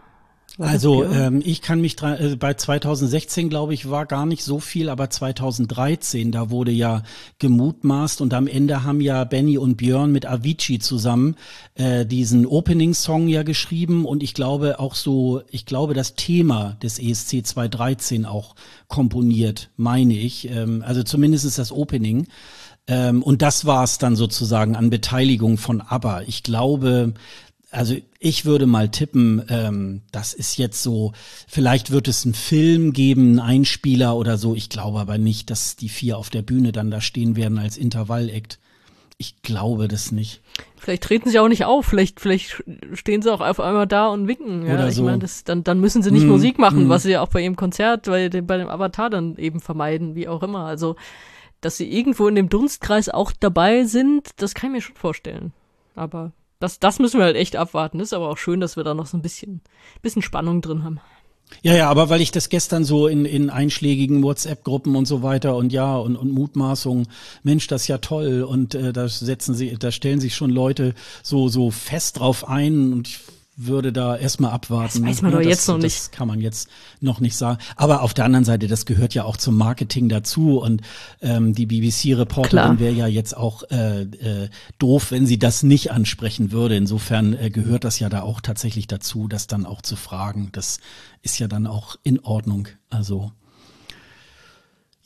War 0.58 0.68
also 0.68 1.06
ähm, 1.06 1.42
ich 1.46 1.62
kann 1.62 1.80
mich 1.80 1.96
dran, 1.96 2.18
äh, 2.20 2.36
bei 2.36 2.54
2016 2.54 3.50
glaube 3.50 3.74
ich 3.74 3.90
war 3.90 4.06
gar 4.06 4.26
nicht 4.26 4.44
so 4.44 4.60
viel, 4.60 4.90
aber 4.90 5.10
2013 5.10 6.32
da 6.32 6.50
wurde 6.50 6.72
ja 6.72 7.04
gemutmaßt 7.38 8.20
und 8.22 8.34
am 8.34 8.48
Ende 8.48 8.84
haben 8.84 9.00
ja 9.00 9.24
Benny 9.24 9.58
und 9.58 9.78
Björn 9.78 10.12
mit 10.12 10.26
Avicii 10.26 10.80
zusammen 10.80 11.36
äh, 11.76 12.06
diesen 12.06 12.46
Opening 12.46 12.94
Song 12.94 13.28
ja 13.28 13.44
geschrieben 13.44 14.06
und 14.06 14.24
ich 14.24 14.34
glaube 14.34 14.80
auch 14.80 14.96
so, 14.96 15.42
ich 15.50 15.66
glaube 15.66 15.94
das 15.94 16.16
Thema 16.16 16.78
des 16.82 17.00
ESC 17.00 17.46
2013 17.46 18.26
auch 18.26 18.56
komponiert, 18.88 19.70
meine 19.78 20.16
ich. 20.16 20.50
Ähm, 20.50 20.84
also 20.86 21.04
zumindest 21.04 21.46
ist 21.46 21.60
das 21.60 21.72
Opening. 21.72 22.28
Ähm, 22.90 23.22
und 23.22 23.44
das 23.44 23.66
war 23.66 23.84
es 23.84 24.00
dann 24.00 24.16
sozusagen 24.16 24.76
an 24.76 24.90
Beteiligung 24.90 25.60
von 25.60 25.80
ABBA. 25.80 26.24
Ich 26.24 26.42
glaube, 26.42 27.14
also 27.70 27.96
ich 28.18 28.46
würde 28.46 28.66
mal 28.66 28.90
tippen, 28.90 29.44
ähm, 29.48 30.02
das 30.12 30.34
ist 30.34 30.58
jetzt 30.58 30.82
so, 30.82 31.14
vielleicht 31.48 31.92
wird 31.92 32.08
es 32.08 32.26
einen 32.26 32.34
Film 32.34 32.92
geben, 32.92 33.30
einen 33.30 33.40
Einspieler 33.40 34.18
oder 34.18 34.40
so. 34.40 34.56
Ich 34.56 34.70
glaube 34.70 35.00
aber 35.00 35.20
nicht, 35.20 35.52
dass 35.52 35.76
die 35.76 35.88
vier 35.88 36.18
auf 36.18 36.32
der 36.32 36.42
Bühne 36.42 36.72
dann 36.72 36.90
da 36.90 37.00
stehen 37.00 37.36
werden 37.36 37.60
als 37.60 37.78
Intervallakt. 37.78 38.58
Ich 39.20 39.44
glaube 39.44 39.88
das 39.88 40.12
nicht. 40.12 40.42
Vielleicht 40.78 41.04
treten 41.04 41.30
sie 41.30 41.40
auch 41.40 41.50
nicht 41.50 41.66
auf, 41.66 41.86
vielleicht, 41.86 42.20
vielleicht 42.20 42.64
stehen 42.94 43.22
sie 43.22 43.32
auch 43.32 43.42
auf 43.42 43.60
einmal 43.60 43.86
da 43.86 44.08
und 44.08 44.28
winken. 44.28 44.66
Ja, 44.66 44.74
Oder 44.74 44.92
so. 44.92 45.02
ich 45.02 45.06
meine, 45.06 45.26
dann, 45.46 45.64
dann 45.64 45.80
müssen 45.80 46.02
sie 46.02 46.10
nicht 46.10 46.26
mm, 46.26 46.30
Musik 46.30 46.58
machen, 46.58 46.88
mm. 46.88 46.90
was 46.90 47.04
sie 47.04 47.12
ja 47.12 47.22
auch 47.22 47.28
bei 47.28 47.44
ihrem 47.44 47.58
Konzert, 47.58 48.06
bei 48.06 48.30
dem, 48.30 48.48
bei 48.48 48.58
dem 48.58 48.70
Avatar 48.70 49.10
dann 49.10 49.36
eben 49.36 49.60
vermeiden, 49.60 50.16
wie 50.16 50.28
auch 50.28 50.42
immer. 50.42 50.66
Also 50.66 50.96
dass 51.62 51.78
sie 51.78 51.92
irgendwo 51.92 52.28
in 52.28 52.36
dem 52.36 52.50
Dunstkreis 52.50 53.10
auch 53.10 53.32
dabei 53.38 53.84
sind, 53.84 54.30
das 54.38 54.54
kann 54.54 54.70
ich 54.70 54.76
mir 54.76 54.82
schon 54.82 54.96
vorstellen. 54.96 55.54
Aber 55.96 56.32
das, 56.60 56.80
das 56.80 57.00
müssen 57.00 57.20
wir 57.20 57.26
halt 57.26 57.36
echt 57.36 57.56
abwarten. 57.56 58.00
ist 58.00 58.14
aber 58.14 58.30
auch 58.30 58.38
schön, 58.38 58.60
dass 58.60 58.78
wir 58.78 58.84
da 58.84 58.94
noch 58.94 59.06
so 59.06 59.18
ein 59.18 59.22
bisschen, 59.22 59.62
bisschen 60.02 60.22
Spannung 60.22 60.62
drin 60.62 60.84
haben. 60.84 61.00
Ja, 61.62 61.74
ja, 61.76 61.90
aber 61.90 62.10
weil 62.10 62.22
ich 62.22 62.32
das 62.32 62.50
gestern 62.50 62.84
so 62.84 63.08
in, 63.08 63.26
in 63.26 63.50
einschlägigen 63.50 64.22
WhatsApp-Gruppen 64.22 64.96
und 64.96 65.08
so 65.08 65.24
weiter 65.24 65.56
und 65.56 65.74
ja 65.74 65.98
und, 65.98 66.16
und 66.16 66.32
Mutmaßungen, 66.32 67.08
Mensch, 67.44 67.68
das 67.68 67.84
ist 67.84 67.88
ja 67.88 67.98
toll 67.98 68.44
und 68.44 68.76
äh, 68.76 68.94
da 68.94 69.10
setzen 69.10 69.56
sie, 69.56 69.76
da 69.78 69.92
stellen 69.92 70.20
sich 70.20 70.36
schon 70.36 70.52
Leute 70.52 70.94
so 71.24 71.50
so 71.50 71.72
fest 71.72 72.20
drauf 72.20 72.48
ein 72.48 72.94
und 72.94 73.08
ich 73.08 73.20
würde 73.62 73.92
da 73.92 74.16
erstmal 74.16 74.52
abwarten. 74.52 75.02
Das 75.02 75.10
weiß 75.10 75.22
man 75.22 75.32
ne? 75.32 75.38
doch 75.38 75.44
jetzt 75.44 75.68
noch 75.68 75.78
nicht. 75.78 75.98
Das 75.98 76.12
kann 76.12 76.28
man 76.28 76.40
jetzt 76.40 76.70
noch 77.02 77.20
nicht 77.20 77.36
sagen. 77.36 77.60
Aber 77.76 78.02
auf 78.02 78.14
der 78.14 78.26
anderen 78.26 78.46
Seite, 78.46 78.68
das 78.68 78.86
gehört 78.86 79.14
ja 79.14 79.26
auch 79.26 79.38
zum 79.38 79.58
Marketing 79.58 80.08
dazu. 80.08 80.60
Und 80.60 80.82
ähm, 81.22 81.54
die 81.54 81.66
BBC-Reporterin 81.66 82.80
wäre 82.80 82.94
ja 82.94 83.08
jetzt 83.08 83.36
auch 83.36 83.64
äh, 83.70 84.04
äh, 84.04 84.50
doof, 84.78 85.12
wenn 85.12 85.26
sie 85.28 85.38
das 85.38 85.64
nicht 85.64 85.92
ansprechen 85.92 86.52
würde. 86.52 86.78
Insofern 86.78 87.34
äh, 87.34 87.50
gehört 87.50 87.84
das 87.84 88.00
ja 88.00 88.08
da 88.10 88.22
auch 88.22 88.40
tatsächlich 88.40 88.88
dazu, 88.88 89.28
das 89.28 89.48
dann 89.48 89.66
auch 89.66 89.82
zu 89.82 89.96
fragen. 89.96 90.50
Das 90.54 90.80
ist 91.22 91.38
ja 91.40 91.48
dann 91.48 91.68
auch 91.68 91.98
in 92.04 92.20
Ordnung. 92.22 92.70
Also 92.90 93.32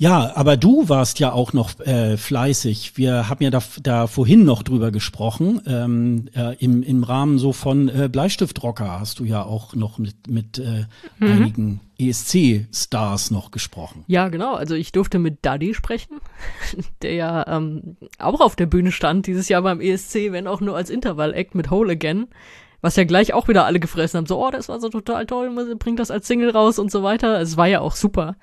ja, 0.04 0.36
aber 0.36 0.58
du 0.58 0.90
warst 0.90 1.20
ja 1.20 1.32
auch 1.32 1.54
noch 1.54 1.80
äh, 1.80 2.18
fleißig. 2.18 2.98
Wir 2.98 3.30
haben 3.30 3.42
ja 3.42 3.50
da, 3.50 3.64
da 3.82 4.08
vorhin 4.08 4.44
noch 4.44 4.62
drüber 4.62 4.92
gesprochen. 4.92 5.62
Ähm, 5.66 6.28
äh, 6.36 6.58
im, 6.58 6.84
Im 6.84 7.06
Rahmen 7.06 7.40
so 7.40 7.54
von 7.54 7.88
äh, 7.88 8.10
Bleistiftrocker 8.12 9.00
hast 9.00 9.20
du 9.20 9.24
ja 9.24 9.44
auch 9.44 9.76
noch 9.76 10.00
mit, 10.00 10.28
mit 10.28 10.58
äh, 10.58 10.88
mhm. 11.20 11.32
einigen 11.32 11.80
ESC-Stars 11.98 13.32
noch 13.32 13.52
gesprochen. 13.52 14.04
Ja, 14.08 14.28
genau. 14.28 14.56
Also 14.56 14.76
ich 14.76 14.92
durfte 14.92 15.20
mit 15.20 15.38
Daddy 15.46 15.74
sprechen, 15.74 16.20
der 17.02 17.14
ja 17.14 17.48
ähm, 17.48 17.96
auch 18.20 18.42
auf 18.42 18.58
der 18.58 18.66
Bühne 18.66 18.92
stand 18.92 19.26
dieses 19.26 19.48
Jahr 19.48 19.62
beim 19.62 19.80
ESC, 19.80 20.34
wenn 20.34 20.48
auch 20.48 20.60
nur 20.60 20.76
als 20.76 20.90
Intervall-Act 20.90 21.56
mit 21.56 21.72
Whole 21.72 21.94
Again. 21.94 22.28
Was 22.82 22.98
ja 22.98 23.06
gleich 23.06 23.34
auch 23.34 23.48
wieder 23.48 23.66
alle 23.66 23.80
gefressen 23.80 24.18
haben. 24.18 24.26
So, 24.26 24.46
oh, 24.46 24.52
das 24.52 24.68
war 24.68 24.82
so 24.82 24.90
total 24.90 25.26
toll, 25.26 25.50
bringt 25.80 26.00
das 26.00 26.12
als 26.12 26.28
Single 26.28 26.50
raus 26.50 26.78
und 26.78 26.92
so 26.92 27.04
weiter. 27.04 27.40
Es 27.40 27.56
war 27.56 27.68
ja 27.68 27.80
auch 27.80 27.96
super. 27.96 28.36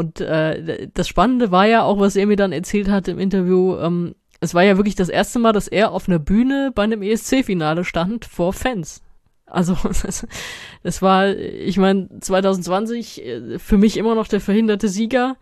Und 0.00 0.18
äh, 0.22 0.88
das 0.94 1.08
Spannende 1.08 1.50
war 1.50 1.66
ja 1.66 1.82
auch, 1.82 2.00
was 2.00 2.16
er 2.16 2.26
mir 2.26 2.36
dann 2.36 2.52
erzählt 2.52 2.88
hat 2.88 3.06
im 3.06 3.18
Interview, 3.18 3.76
ähm, 3.76 4.14
es 4.40 4.54
war 4.54 4.62
ja 4.62 4.78
wirklich 4.78 4.94
das 4.94 5.10
erste 5.10 5.38
Mal, 5.38 5.52
dass 5.52 5.68
er 5.68 5.92
auf 5.92 6.08
einer 6.08 6.18
Bühne 6.18 6.72
bei 6.74 6.84
einem 6.84 7.02
ESC-Finale 7.02 7.84
stand 7.84 8.24
vor 8.24 8.54
Fans. 8.54 9.02
Also 9.44 9.76
das 10.82 11.02
war, 11.02 11.28
ich 11.36 11.76
meine, 11.76 12.08
2020 12.18 13.26
äh, 13.26 13.58
für 13.58 13.76
mich 13.76 13.98
immer 13.98 14.14
noch 14.14 14.26
der 14.26 14.40
verhinderte 14.40 14.88
Sieger. 14.88 15.36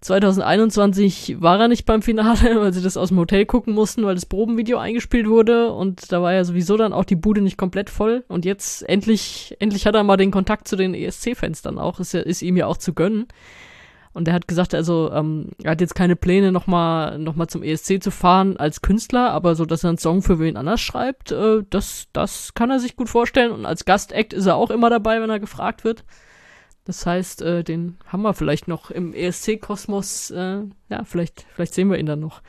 2021 0.00 1.42
war 1.42 1.60
er 1.60 1.68
nicht 1.68 1.84
beim 1.84 2.00
Finale, 2.00 2.58
weil 2.58 2.72
sie 2.72 2.80
das 2.80 2.96
aus 2.96 3.08
dem 3.08 3.18
Hotel 3.18 3.44
gucken 3.44 3.74
mussten, 3.74 4.04
weil 4.04 4.14
das 4.14 4.24
Probenvideo 4.24 4.78
eingespielt 4.78 5.28
wurde 5.28 5.72
und 5.72 6.10
da 6.10 6.22
war 6.22 6.32
ja 6.32 6.44
sowieso 6.44 6.78
dann 6.78 6.94
auch 6.94 7.04
die 7.04 7.16
Bude 7.16 7.42
nicht 7.42 7.58
komplett 7.58 7.90
voll 7.90 8.24
und 8.28 8.46
jetzt 8.46 8.88
endlich, 8.88 9.56
endlich 9.58 9.86
hat 9.86 9.94
er 9.94 10.04
mal 10.04 10.16
den 10.16 10.30
Kontakt 10.30 10.68
zu 10.68 10.76
den 10.76 10.94
ESC-Fans 10.94 11.60
dann 11.60 11.78
auch, 11.78 12.00
ist, 12.00 12.14
ja, 12.14 12.20
ist 12.20 12.40
ihm 12.40 12.56
ja 12.56 12.66
auch 12.66 12.78
zu 12.78 12.94
gönnen. 12.94 13.26
Und 14.12 14.26
er 14.26 14.34
hat 14.34 14.48
gesagt, 14.48 14.74
also 14.74 15.10
ähm, 15.12 15.50
er 15.62 15.72
hat 15.72 15.80
jetzt 15.80 15.94
keine 15.94 16.16
Pläne, 16.16 16.50
nochmal 16.50 17.18
noch 17.18 17.36
mal 17.36 17.46
zum 17.46 17.62
ESC 17.62 18.02
zu 18.02 18.10
fahren 18.10 18.56
als 18.56 18.82
Künstler, 18.82 19.30
aber 19.30 19.54
so, 19.54 19.64
dass 19.64 19.84
er 19.84 19.90
einen 19.90 19.98
Song 19.98 20.22
für 20.22 20.40
wen 20.40 20.56
anders 20.56 20.80
schreibt, 20.80 21.30
äh, 21.30 21.62
das, 21.70 22.08
das 22.12 22.54
kann 22.54 22.70
er 22.70 22.80
sich 22.80 22.96
gut 22.96 23.08
vorstellen. 23.08 23.52
Und 23.52 23.66
als 23.66 23.84
Gastact 23.84 24.32
ist 24.32 24.46
er 24.46 24.56
auch 24.56 24.70
immer 24.70 24.90
dabei, 24.90 25.20
wenn 25.20 25.30
er 25.30 25.38
gefragt 25.38 25.84
wird. 25.84 26.04
Das 26.84 27.06
heißt, 27.06 27.42
äh, 27.42 27.62
den 27.62 27.98
haben 28.06 28.22
wir 28.22 28.34
vielleicht 28.34 28.66
noch 28.66 28.90
im 28.90 29.14
ESC-Kosmos, 29.14 30.32
äh, 30.32 30.62
ja, 30.88 31.04
vielleicht, 31.04 31.46
vielleicht 31.54 31.74
sehen 31.74 31.88
wir 31.88 31.98
ihn 31.98 32.06
dann 32.06 32.20
noch. 32.20 32.42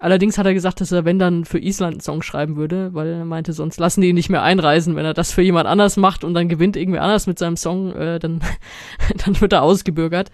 Allerdings 0.00 0.38
hat 0.38 0.46
er 0.46 0.54
gesagt, 0.54 0.80
dass 0.80 0.92
er, 0.92 1.04
wenn 1.04 1.18
dann 1.18 1.44
für 1.44 1.58
Island 1.58 1.94
einen 1.94 2.00
Song 2.00 2.22
schreiben 2.22 2.56
würde, 2.56 2.94
weil 2.94 3.08
er 3.08 3.24
meinte, 3.24 3.52
sonst 3.52 3.80
lassen 3.80 4.00
die 4.00 4.10
ihn 4.10 4.14
nicht 4.14 4.30
mehr 4.30 4.42
einreisen. 4.42 4.94
Wenn 4.94 5.04
er 5.04 5.12
das 5.12 5.32
für 5.32 5.42
jemand 5.42 5.66
anders 5.66 5.96
macht 5.96 6.22
und 6.22 6.34
dann 6.34 6.48
gewinnt 6.48 6.76
irgendwer 6.76 7.02
anders 7.02 7.26
mit 7.26 7.38
seinem 7.38 7.56
Song, 7.56 7.94
äh, 7.94 8.18
dann, 8.20 8.40
dann 9.24 9.40
wird 9.40 9.52
er 9.52 9.62
ausgebürgert. 9.62 10.30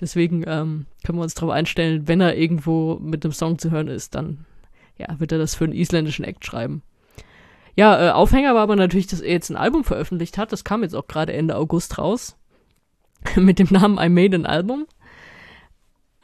Deswegen 0.00 0.44
ähm, 0.46 0.86
können 1.04 1.18
wir 1.18 1.22
uns 1.22 1.34
darauf 1.34 1.50
einstellen, 1.50 2.06
wenn 2.06 2.20
er 2.20 2.36
irgendwo 2.36 2.98
mit 3.00 3.24
einem 3.24 3.32
Song 3.32 3.58
zu 3.58 3.70
hören 3.70 3.88
ist, 3.88 4.14
dann 4.14 4.44
ja, 4.98 5.18
wird 5.18 5.32
er 5.32 5.38
das 5.38 5.54
für 5.54 5.64
einen 5.64 5.72
isländischen 5.72 6.24
Act 6.24 6.44
schreiben. 6.44 6.82
Ja, 7.74 8.08
äh, 8.08 8.10
Aufhänger 8.10 8.54
war 8.54 8.62
aber 8.62 8.76
natürlich, 8.76 9.06
dass 9.06 9.20
er 9.20 9.32
jetzt 9.32 9.50
ein 9.50 9.56
Album 9.56 9.84
veröffentlicht 9.84 10.38
hat. 10.38 10.52
Das 10.52 10.64
kam 10.64 10.82
jetzt 10.82 10.94
auch 10.94 11.06
gerade 11.06 11.32
Ende 11.32 11.56
August 11.56 11.98
raus. 11.98 12.36
mit 13.36 13.58
dem 13.58 13.68
Namen 13.70 13.98
I 13.98 14.08
Made 14.08 14.36
an 14.36 14.46
Album. 14.46 14.86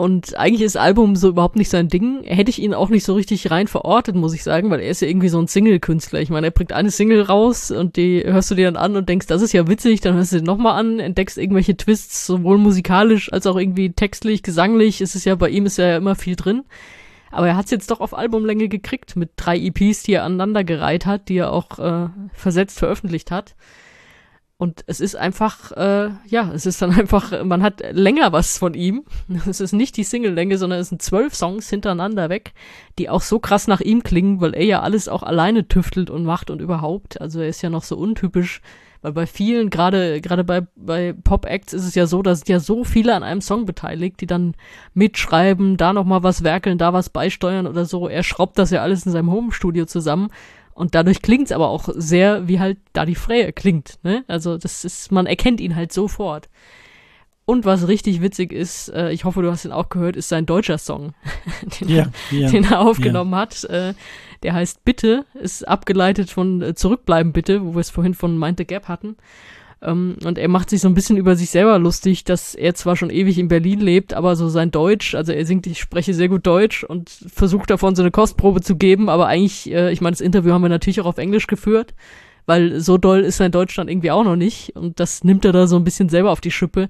Und 0.03 0.37
eigentlich 0.37 0.63
ist 0.63 0.77
Album 0.77 1.15
so 1.15 1.29
überhaupt 1.29 1.55
nicht 1.55 1.69
sein 1.69 1.87
Ding. 1.87 2.25
Hätte 2.25 2.51
ich 2.51 2.61
ihn 2.61 2.75
auch 2.75 2.89
nicht 2.89 3.05
so 3.05 3.15
richtig 3.15 3.53
rein 3.53 3.69
verortet, 3.69 4.17
muss 4.17 4.35
ich 4.35 4.43
sagen, 4.43 4.69
weil 4.69 4.81
er 4.81 4.91
ist 4.91 5.01
ja 5.01 5.07
irgendwie 5.07 5.29
so 5.29 5.39
ein 5.39 5.47
Single-Künstler. 5.47 6.21
Ich 6.21 6.29
meine, 6.29 6.49
er 6.49 6.51
bringt 6.51 6.73
eine 6.73 6.91
Single 6.91 7.23
raus 7.23 7.71
und 7.71 7.95
die 7.95 8.21
hörst 8.25 8.51
du 8.51 8.57
dir 8.57 8.65
dann 8.65 8.77
an 8.77 8.97
und 8.97 9.09
denkst, 9.09 9.29
das 9.29 9.43
ist 9.43 9.53
ja 9.53 9.69
witzig, 9.69 10.01
dann 10.01 10.17
hörst 10.17 10.33
du 10.33 10.39
den 10.39 10.45
nochmal 10.45 10.77
an, 10.77 10.99
entdeckst 10.99 11.39
irgendwelche 11.39 11.77
Twists, 11.77 12.27
sowohl 12.27 12.59
musikalisch 12.59 13.33
als 13.33 13.47
auch 13.47 13.57
irgendwie 13.57 13.93
textlich, 13.93 14.43
gesanglich. 14.43 15.01
Es 15.01 15.15
ist 15.15 15.25
ja, 15.25 15.37
bei 15.37 15.51
ihm 15.51 15.67
ist 15.67 15.79
ja 15.79 15.99
immer 15.99 16.17
viel 16.17 16.35
drin. 16.35 16.65
Aber 17.31 17.47
er 17.47 17.57
hat 17.57 17.67
es 17.67 17.71
jetzt 17.71 17.93
doch 17.93 18.01
auf 18.01 18.13
Albumlänge 18.13 18.67
gekriegt 18.67 19.15
mit 19.15 19.31
drei 19.37 19.57
EPs, 19.57 20.03
die 20.03 20.15
er 20.15 20.25
aneinandergereiht 20.25 21.07
hat, 21.07 21.29
die 21.29 21.37
er 21.37 21.53
auch 21.53 21.79
äh, 21.79 22.09
versetzt 22.33 22.81
veröffentlicht 22.81 23.31
hat. 23.31 23.55
Und 24.63 24.85
es 24.87 25.01
ist 25.01 25.17
einfach, 25.17 25.73
äh, 25.73 26.11
ja, 26.29 26.53
es 26.55 26.67
ist 26.67 26.81
dann 26.81 26.93
einfach, 26.97 27.43
man 27.43 27.65
hat 27.65 27.83
länger 27.91 28.31
was 28.31 28.59
von 28.59 28.75
ihm. 28.75 29.03
Es 29.49 29.59
ist 29.59 29.73
nicht 29.73 29.97
die 29.97 30.05
Single-Länge, 30.05 30.57
sondern 30.57 30.79
es 30.79 30.89
sind 30.89 31.03
zwölf 31.03 31.35
Songs 31.35 31.69
hintereinander 31.69 32.29
weg, 32.29 32.55
die 32.97 33.11
auch 33.11 33.23
so 33.23 33.41
krass 33.41 33.67
nach 33.67 33.81
ihm 33.81 34.05
klingen, 34.05 34.41
weil 34.41 34.55
er 34.55 34.65
ja 34.65 34.81
alles 34.81 35.09
auch 35.09 35.25
alleine 35.25 35.67
tüftelt 35.67 36.11
und 36.11 36.23
macht 36.23 36.49
und 36.49 36.61
überhaupt. 36.61 37.21
Also 37.21 37.41
er 37.41 37.49
ist 37.49 37.61
ja 37.63 37.71
noch 37.71 37.83
so 37.83 37.97
untypisch, 37.97 38.61
weil 39.01 39.11
bei 39.11 39.27
vielen, 39.27 39.69
gerade 39.69 40.21
gerade 40.21 40.45
bei, 40.45 40.61
bei 40.77 41.13
Pop-Acts 41.13 41.73
ist 41.73 41.85
es 41.85 41.97
ja 41.97 42.07
so, 42.07 42.23
dass 42.23 42.47
ja 42.47 42.61
so 42.61 42.85
viele 42.85 43.17
an 43.17 43.25
einem 43.25 43.41
Song 43.41 43.67
beteiligt, 43.67 44.21
die 44.21 44.29
dann 44.29 44.55
mitschreiben, 44.95 45.77
da 45.77 45.93
nochmal 45.93 46.23
was 46.23 46.45
werkeln, 46.45 46.79
da 46.79 46.93
was 46.93 47.11
beisteuern 47.11 47.67
oder 47.67 47.85
so. 47.85 48.07
Er 48.07 48.23
schraubt 48.23 48.57
das 48.61 48.71
ja 48.71 48.81
alles 48.81 49.07
in 49.07 49.11
seinem 49.11 49.33
Home-Studio 49.33 49.87
zusammen 49.87 50.29
und 50.75 50.95
dadurch 50.95 51.23
klingt's 51.23 51.53
aber 51.53 51.69
auch 51.69 51.89
sehr, 51.95 52.49
wie 52.49 52.61
halt 52.61 52.79
Daddy 52.93 53.15
Freya 53.15 53.53
klingt. 53.53 53.99
Ne? 54.03 54.25
Also 54.29 54.59
das 54.59 54.85
ist, 54.85 55.13
man 55.13 55.27
erkennt 55.27 55.61
ihn 55.61 55.77
halt 55.77 55.93
sofort. 55.93 56.49
Und 57.45 57.65
was 57.65 57.89
richtig 57.89 58.23
witzig 58.23 58.53
ist, 58.53 58.89
äh, 58.91 59.11
ich 59.11 59.25
hoffe, 59.25 59.43
du 59.43 59.51
hast 59.51 59.65
ihn 59.65 59.73
auch 59.73 59.89
gehört, 59.89 60.17
ist 60.17 60.29
sein 60.29 60.47
deutscher 60.47 60.79
Song, 60.79 61.13
den, 61.81 61.89
ja, 61.89 62.07
er, 62.31 62.39
ja, 62.39 62.51
den 62.51 62.65
er 62.65 62.81
aufgenommen 62.81 63.33
ja. 63.33 63.39
hat. 63.39 63.65
Äh, 63.65 63.95
der 64.45 64.55
heißt 64.55 64.85
Bitte, 64.85 65.27
ist 65.35 65.67
abgeleitet 65.67 66.31
von 66.31 66.63
äh, 66.63 66.75
Zurückbleiben 66.75 67.33
Bitte, 67.33 67.65
wo 67.65 67.75
wir 67.75 67.81
es 67.81 67.91
vorhin 67.91 68.15
von 68.15 68.39
Mind 68.39 68.59
the 68.59 68.65
Gap 68.65 68.87
hatten. 68.87 69.17
Ähm, 69.83 70.17
und 70.25 70.39
er 70.39 70.49
macht 70.49 70.71
sich 70.71 70.81
so 70.81 70.89
ein 70.89 70.95
bisschen 70.95 71.17
über 71.17 71.35
sich 71.35 71.51
selber 71.51 71.79
lustig, 71.79 72.25
dass 72.25 72.55
er 72.55 72.75
zwar 72.75 72.97
schon 72.97 73.11
ewig 73.11 73.39
in 73.39 73.49
Berlin 73.49 73.81
lebt, 73.81 74.15
aber 74.15 74.37
so 74.37 74.49
sein 74.49 74.71
Deutsch, 74.71 75.15
also 75.15 75.33
er 75.33 75.45
singt, 75.45 75.67
ich 75.67 75.81
spreche 75.81 76.15
sehr 76.15 76.29
gut 76.29 76.47
Deutsch 76.47 76.85
und 76.85 77.11
versucht 77.11 77.71
davon 77.71 77.97
so 77.97 78.03
eine 78.03 78.13
Kostprobe 78.13 78.61
zu 78.61 78.77
geben, 78.77 79.09
aber 79.09 79.27
eigentlich, 79.27 79.71
äh, 79.73 79.93
ich 79.93 80.01
meine, 80.01 80.13
das 80.13 80.21
Interview 80.21 80.53
haben 80.53 80.63
wir 80.63 80.69
natürlich 80.69 81.01
auch 81.01 81.07
auf 81.07 81.19
Englisch 81.19 81.49
geführt, 81.49 81.95
weil 82.47 82.81
so 82.81 82.97
doll 82.97 83.21
ist 83.21 83.39
sein 83.39 83.51
Deutsch 83.51 83.75
dann 83.75 83.89
irgendwie 83.89 84.13
auch 84.13 84.25
noch 84.25 84.37
nicht 84.37 84.77
und 84.77 85.01
das 85.01 85.25
nimmt 85.25 85.45
er 85.45 85.53
da 85.53 85.67
so 85.67 85.77
ein 85.77 85.85
bisschen 85.85 86.09
selber 86.09 86.31
auf 86.31 86.41
die 86.41 86.53
Schippe. 86.53 86.89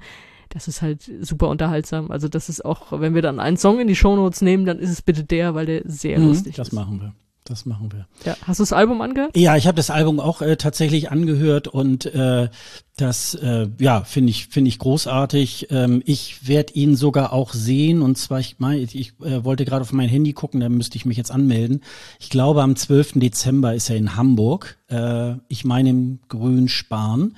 Das 0.50 0.68
ist 0.68 0.82
halt 0.82 1.10
super 1.22 1.48
unterhaltsam. 1.48 2.10
Also 2.10 2.28
das 2.28 2.50
ist 2.50 2.62
auch, 2.62 3.00
wenn 3.00 3.14
wir 3.14 3.22
dann 3.22 3.40
einen 3.40 3.56
Song 3.56 3.80
in 3.80 3.88
die 3.88 3.96
Shownotes 3.96 4.42
nehmen, 4.42 4.66
dann 4.66 4.78
ist 4.78 4.90
es 4.90 5.00
bitte 5.00 5.24
der, 5.24 5.54
weil 5.54 5.64
der 5.64 5.82
sehr 5.86 6.18
mhm, 6.18 6.26
lustig 6.26 6.56
das 6.56 6.68
ist. 6.68 6.76
Das 6.76 6.84
machen 6.84 7.00
wir. 7.00 7.14
Das 7.52 7.66
machen 7.66 7.92
wir. 7.92 8.06
Ja, 8.24 8.34
hast 8.46 8.60
du 8.60 8.62
das 8.62 8.72
Album 8.72 9.02
angehört? 9.02 9.36
Ja, 9.36 9.58
ich 9.58 9.66
habe 9.66 9.76
das 9.76 9.90
Album 9.90 10.20
auch 10.20 10.40
äh, 10.40 10.56
tatsächlich 10.56 11.10
angehört 11.10 11.68
und 11.68 12.06
äh, 12.06 12.48
das 12.96 13.34
äh, 13.34 13.68
ja 13.78 14.04
finde 14.04 14.30
ich 14.30 14.46
finde 14.46 14.68
ich 14.68 14.78
großartig. 14.78 15.66
Ähm, 15.68 16.02
ich 16.06 16.48
werde 16.48 16.72
ihn 16.72 16.96
sogar 16.96 17.34
auch 17.34 17.52
sehen 17.52 18.00
und 18.00 18.16
zwar 18.16 18.40
ich 18.40 18.58
meine 18.58 18.80
ich 18.80 19.12
äh, 19.20 19.44
wollte 19.44 19.66
gerade 19.66 19.82
auf 19.82 19.92
mein 19.92 20.08
Handy 20.08 20.32
gucken, 20.32 20.60
da 20.60 20.70
müsste 20.70 20.96
ich 20.96 21.04
mich 21.04 21.18
jetzt 21.18 21.30
anmelden. 21.30 21.82
Ich 22.20 22.30
glaube 22.30 22.62
am 22.62 22.74
12. 22.74 23.12
Dezember 23.16 23.74
ist 23.74 23.90
er 23.90 23.96
in 23.96 24.16
Hamburg. 24.16 24.78
Äh, 24.88 25.34
ich 25.48 25.66
meine 25.66 25.90
im 25.90 26.20
Grün 26.28 26.68
Spahn. 26.68 27.36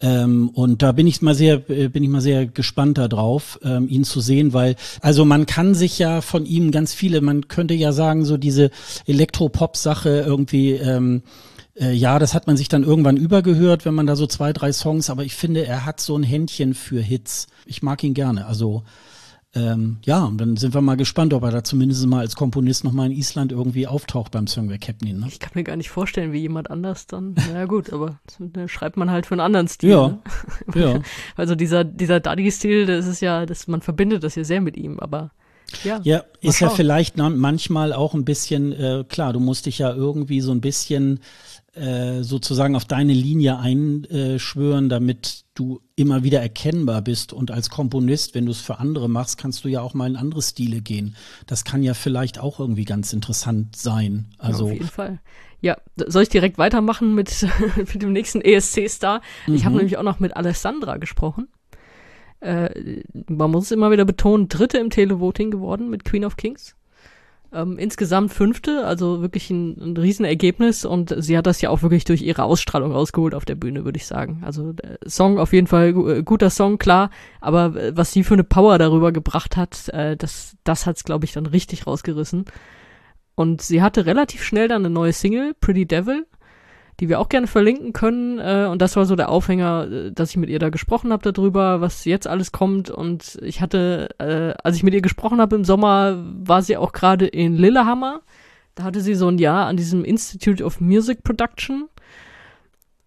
Ähm, 0.00 0.50
und 0.50 0.82
da 0.82 0.92
bin 0.92 1.06
ich 1.06 1.22
mal 1.22 1.34
sehr, 1.34 1.70
äh, 1.70 1.88
bin 1.88 2.02
ich 2.02 2.10
mal 2.10 2.20
sehr 2.20 2.46
gespannt 2.46 2.98
darauf, 2.98 3.58
ähm, 3.62 3.88
ihn 3.88 4.04
zu 4.04 4.20
sehen, 4.20 4.52
weil, 4.52 4.76
also 5.00 5.24
man 5.24 5.46
kann 5.46 5.74
sich 5.74 5.98
ja 5.98 6.20
von 6.20 6.44
ihm 6.44 6.70
ganz 6.70 6.92
viele, 6.92 7.22
man 7.22 7.48
könnte 7.48 7.72
ja 7.72 7.92
sagen, 7.92 8.26
so 8.26 8.36
diese 8.36 8.70
Elektropop-Sache 9.06 10.24
irgendwie, 10.26 10.72
ähm, 10.72 11.22
äh, 11.80 11.92
ja, 11.92 12.18
das 12.18 12.34
hat 12.34 12.46
man 12.46 12.58
sich 12.58 12.68
dann 12.68 12.84
irgendwann 12.84 13.16
übergehört, 13.16 13.86
wenn 13.86 13.94
man 13.94 14.06
da 14.06 14.16
so 14.16 14.26
zwei, 14.26 14.52
drei 14.52 14.70
Songs, 14.70 15.08
aber 15.08 15.24
ich 15.24 15.34
finde, 15.34 15.66
er 15.66 15.86
hat 15.86 16.00
so 16.00 16.16
ein 16.16 16.22
Händchen 16.22 16.74
für 16.74 17.00
Hits. 17.00 17.46
Ich 17.64 17.82
mag 17.82 18.04
ihn 18.04 18.14
gerne. 18.14 18.46
Also 18.46 18.82
ähm, 19.56 19.96
ja, 20.04 20.22
und 20.24 20.38
dann 20.38 20.58
sind 20.58 20.74
wir 20.74 20.82
mal 20.82 20.98
gespannt, 20.98 21.32
ob 21.32 21.42
er 21.42 21.50
da 21.50 21.64
zumindest 21.64 22.06
mal 22.06 22.20
als 22.20 22.36
Komponist 22.36 22.84
nochmal 22.84 23.06
in 23.06 23.16
Island 23.16 23.52
irgendwie 23.52 23.86
auftaucht 23.86 24.32
beim 24.32 24.46
Song 24.46 24.68
Wer 24.68 24.76
Captain. 24.76 25.20
Ne? 25.20 25.26
Ich 25.28 25.40
kann 25.40 25.52
mir 25.54 25.64
gar 25.64 25.76
nicht 25.76 25.88
vorstellen, 25.88 26.32
wie 26.32 26.40
jemand 26.40 26.70
anders 26.70 27.06
dann. 27.06 27.34
Na 27.52 27.64
gut, 27.64 27.90
aber 27.90 28.20
da 28.38 28.68
schreibt 28.68 28.98
man 28.98 29.10
halt 29.10 29.24
für 29.24 29.32
einen 29.32 29.40
anderen 29.40 29.66
Stil. 29.68 29.90
Ja. 29.90 30.18
Ne? 30.74 30.80
ja. 30.80 31.00
Also 31.36 31.54
dieser, 31.54 31.84
dieser 31.84 32.20
Daddy-Stil, 32.20 32.84
das 32.84 33.06
ist 33.06 33.20
ja, 33.20 33.46
das, 33.46 33.66
man 33.66 33.80
verbindet 33.80 34.24
das 34.24 34.34
ja 34.34 34.44
sehr 34.44 34.60
mit 34.60 34.76
ihm, 34.76 35.00
aber 35.00 35.30
ja, 35.84 36.00
ja 36.02 36.24
ist 36.40 36.60
ja 36.60 36.68
vielleicht 36.68 37.16
manchmal 37.16 37.92
auch 37.92 38.14
ein 38.14 38.24
bisschen, 38.24 38.72
äh, 38.72 39.04
klar, 39.08 39.32
du 39.32 39.40
musst 39.40 39.66
dich 39.66 39.78
ja 39.78 39.92
irgendwie 39.92 40.40
so 40.40 40.52
ein 40.52 40.60
bisschen 40.60 41.20
äh, 41.74 42.22
sozusagen 42.22 42.76
auf 42.76 42.84
deine 42.84 43.12
Linie 43.14 43.58
einschwören, 43.58 44.88
damit 44.88 45.45
du 45.58 45.80
immer 45.96 46.22
wieder 46.22 46.40
erkennbar 46.40 47.02
bist. 47.02 47.32
Und 47.32 47.50
als 47.50 47.70
Komponist, 47.70 48.34
wenn 48.34 48.46
du 48.46 48.52
es 48.52 48.60
für 48.60 48.78
andere 48.78 49.08
machst, 49.08 49.38
kannst 49.38 49.64
du 49.64 49.68
ja 49.68 49.80
auch 49.80 49.94
mal 49.94 50.08
in 50.08 50.16
andere 50.16 50.42
Stile 50.42 50.80
gehen. 50.80 51.16
Das 51.46 51.64
kann 51.64 51.82
ja 51.82 51.94
vielleicht 51.94 52.38
auch 52.38 52.60
irgendwie 52.60 52.84
ganz 52.84 53.12
interessant 53.12 53.74
sein. 53.76 54.26
Also 54.38 54.66
ja, 54.66 54.72
auf 54.72 54.78
jeden 54.78 54.90
Fall. 54.90 55.20
Ja, 55.60 55.78
soll 55.96 56.22
ich 56.22 56.28
direkt 56.28 56.58
weitermachen 56.58 57.14
mit, 57.14 57.46
mit 57.76 58.02
dem 58.02 58.12
nächsten 58.12 58.40
ESC-Star? 58.40 59.20
Mhm. 59.46 59.54
Ich 59.54 59.64
habe 59.64 59.76
nämlich 59.76 59.96
auch 59.96 60.02
noch 60.02 60.20
mit 60.20 60.36
Alessandra 60.36 60.98
gesprochen. 60.98 61.48
Äh, 62.40 63.02
man 63.28 63.50
muss 63.50 63.64
es 63.64 63.70
immer 63.72 63.90
wieder 63.90 64.04
betonen, 64.04 64.48
dritte 64.48 64.78
im 64.78 64.90
Televoting 64.90 65.50
geworden 65.50 65.88
mit 65.88 66.04
Queen 66.04 66.24
of 66.24 66.36
Kings. 66.36 66.75
Ähm, 67.56 67.78
insgesamt 67.78 68.34
fünfte, 68.34 68.84
also 68.84 69.22
wirklich 69.22 69.48
ein, 69.48 69.80
ein 69.80 69.96
Riesenergebnis 69.96 70.84
und 70.84 71.14
sie 71.16 71.38
hat 71.38 71.46
das 71.46 71.62
ja 71.62 71.70
auch 71.70 71.80
wirklich 71.80 72.04
durch 72.04 72.20
ihre 72.20 72.44
Ausstrahlung 72.44 72.92
rausgeholt 72.92 73.34
auf 73.34 73.46
der 73.46 73.54
Bühne, 73.54 73.86
würde 73.86 73.96
ich 73.96 74.06
sagen. 74.06 74.42
Also 74.44 74.74
der 74.74 74.98
Song 75.06 75.38
auf 75.38 75.54
jeden 75.54 75.66
Fall 75.66 75.88
äh, 75.88 76.22
guter 76.22 76.50
Song, 76.50 76.76
klar, 76.76 77.08
aber 77.40 77.74
äh, 77.74 77.96
was 77.96 78.12
sie 78.12 78.24
für 78.24 78.34
eine 78.34 78.44
Power 78.44 78.76
darüber 78.76 79.10
gebracht 79.10 79.56
hat, 79.56 79.88
äh, 79.88 80.18
das, 80.18 80.54
das 80.64 80.84
hat's, 80.84 81.04
glaube 81.04 81.24
ich, 81.24 81.32
dann 81.32 81.46
richtig 81.46 81.86
rausgerissen. 81.86 82.44
Und 83.36 83.62
sie 83.62 83.80
hatte 83.80 84.04
relativ 84.04 84.42
schnell 84.42 84.68
dann 84.68 84.84
eine 84.84 84.92
neue 84.92 85.14
Single, 85.14 85.54
Pretty 85.58 85.86
Devil, 85.86 86.26
die 87.00 87.08
wir 87.08 87.20
auch 87.20 87.28
gerne 87.28 87.46
verlinken 87.46 87.92
können. 87.92 88.38
Äh, 88.38 88.68
und 88.70 88.80
das 88.80 88.96
war 88.96 89.06
so 89.06 89.16
der 89.16 89.28
Aufhänger, 89.28 89.88
äh, 89.90 90.12
dass 90.12 90.30
ich 90.30 90.36
mit 90.36 90.48
ihr 90.48 90.58
da 90.58 90.70
gesprochen 90.70 91.12
habe 91.12 91.30
darüber, 91.30 91.80
was 91.80 92.04
jetzt 92.04 92.26
alles 92.26 92.52
kommt. 92.52 92.90
Und 92.90 93.38
ich 93.42 93.60
hatte, 93.60 94.08
äh, 94.18 94.54
als 94.62 94.76
ich 94.76 94.82
mit 94.82 94.94
ihr 94.94 95.02
gesprochen 95.02 95.40
habe 95.40 95.56
im 95.56 95.64
Sommer, 95.64 96.22
war 96.22 96.62
sie 96.62 96.76
auch 96.76 96.92
gerade 96.92 97.26
in 97.26 97.56
Lillehammer. 97.56 98.22
Da 98.74 98.84
hatte 98.84 99.00
sie 99.00 99.14
so 99.14 99.28
ein 99.28 99.38
Jahr 99.38 99.66
an 99.66 99.76
diesem 99.76 100.04
Institute 100.04 100.62
of 100.62 100.80
Music 100.80 101.22
Production. 101.22 101.88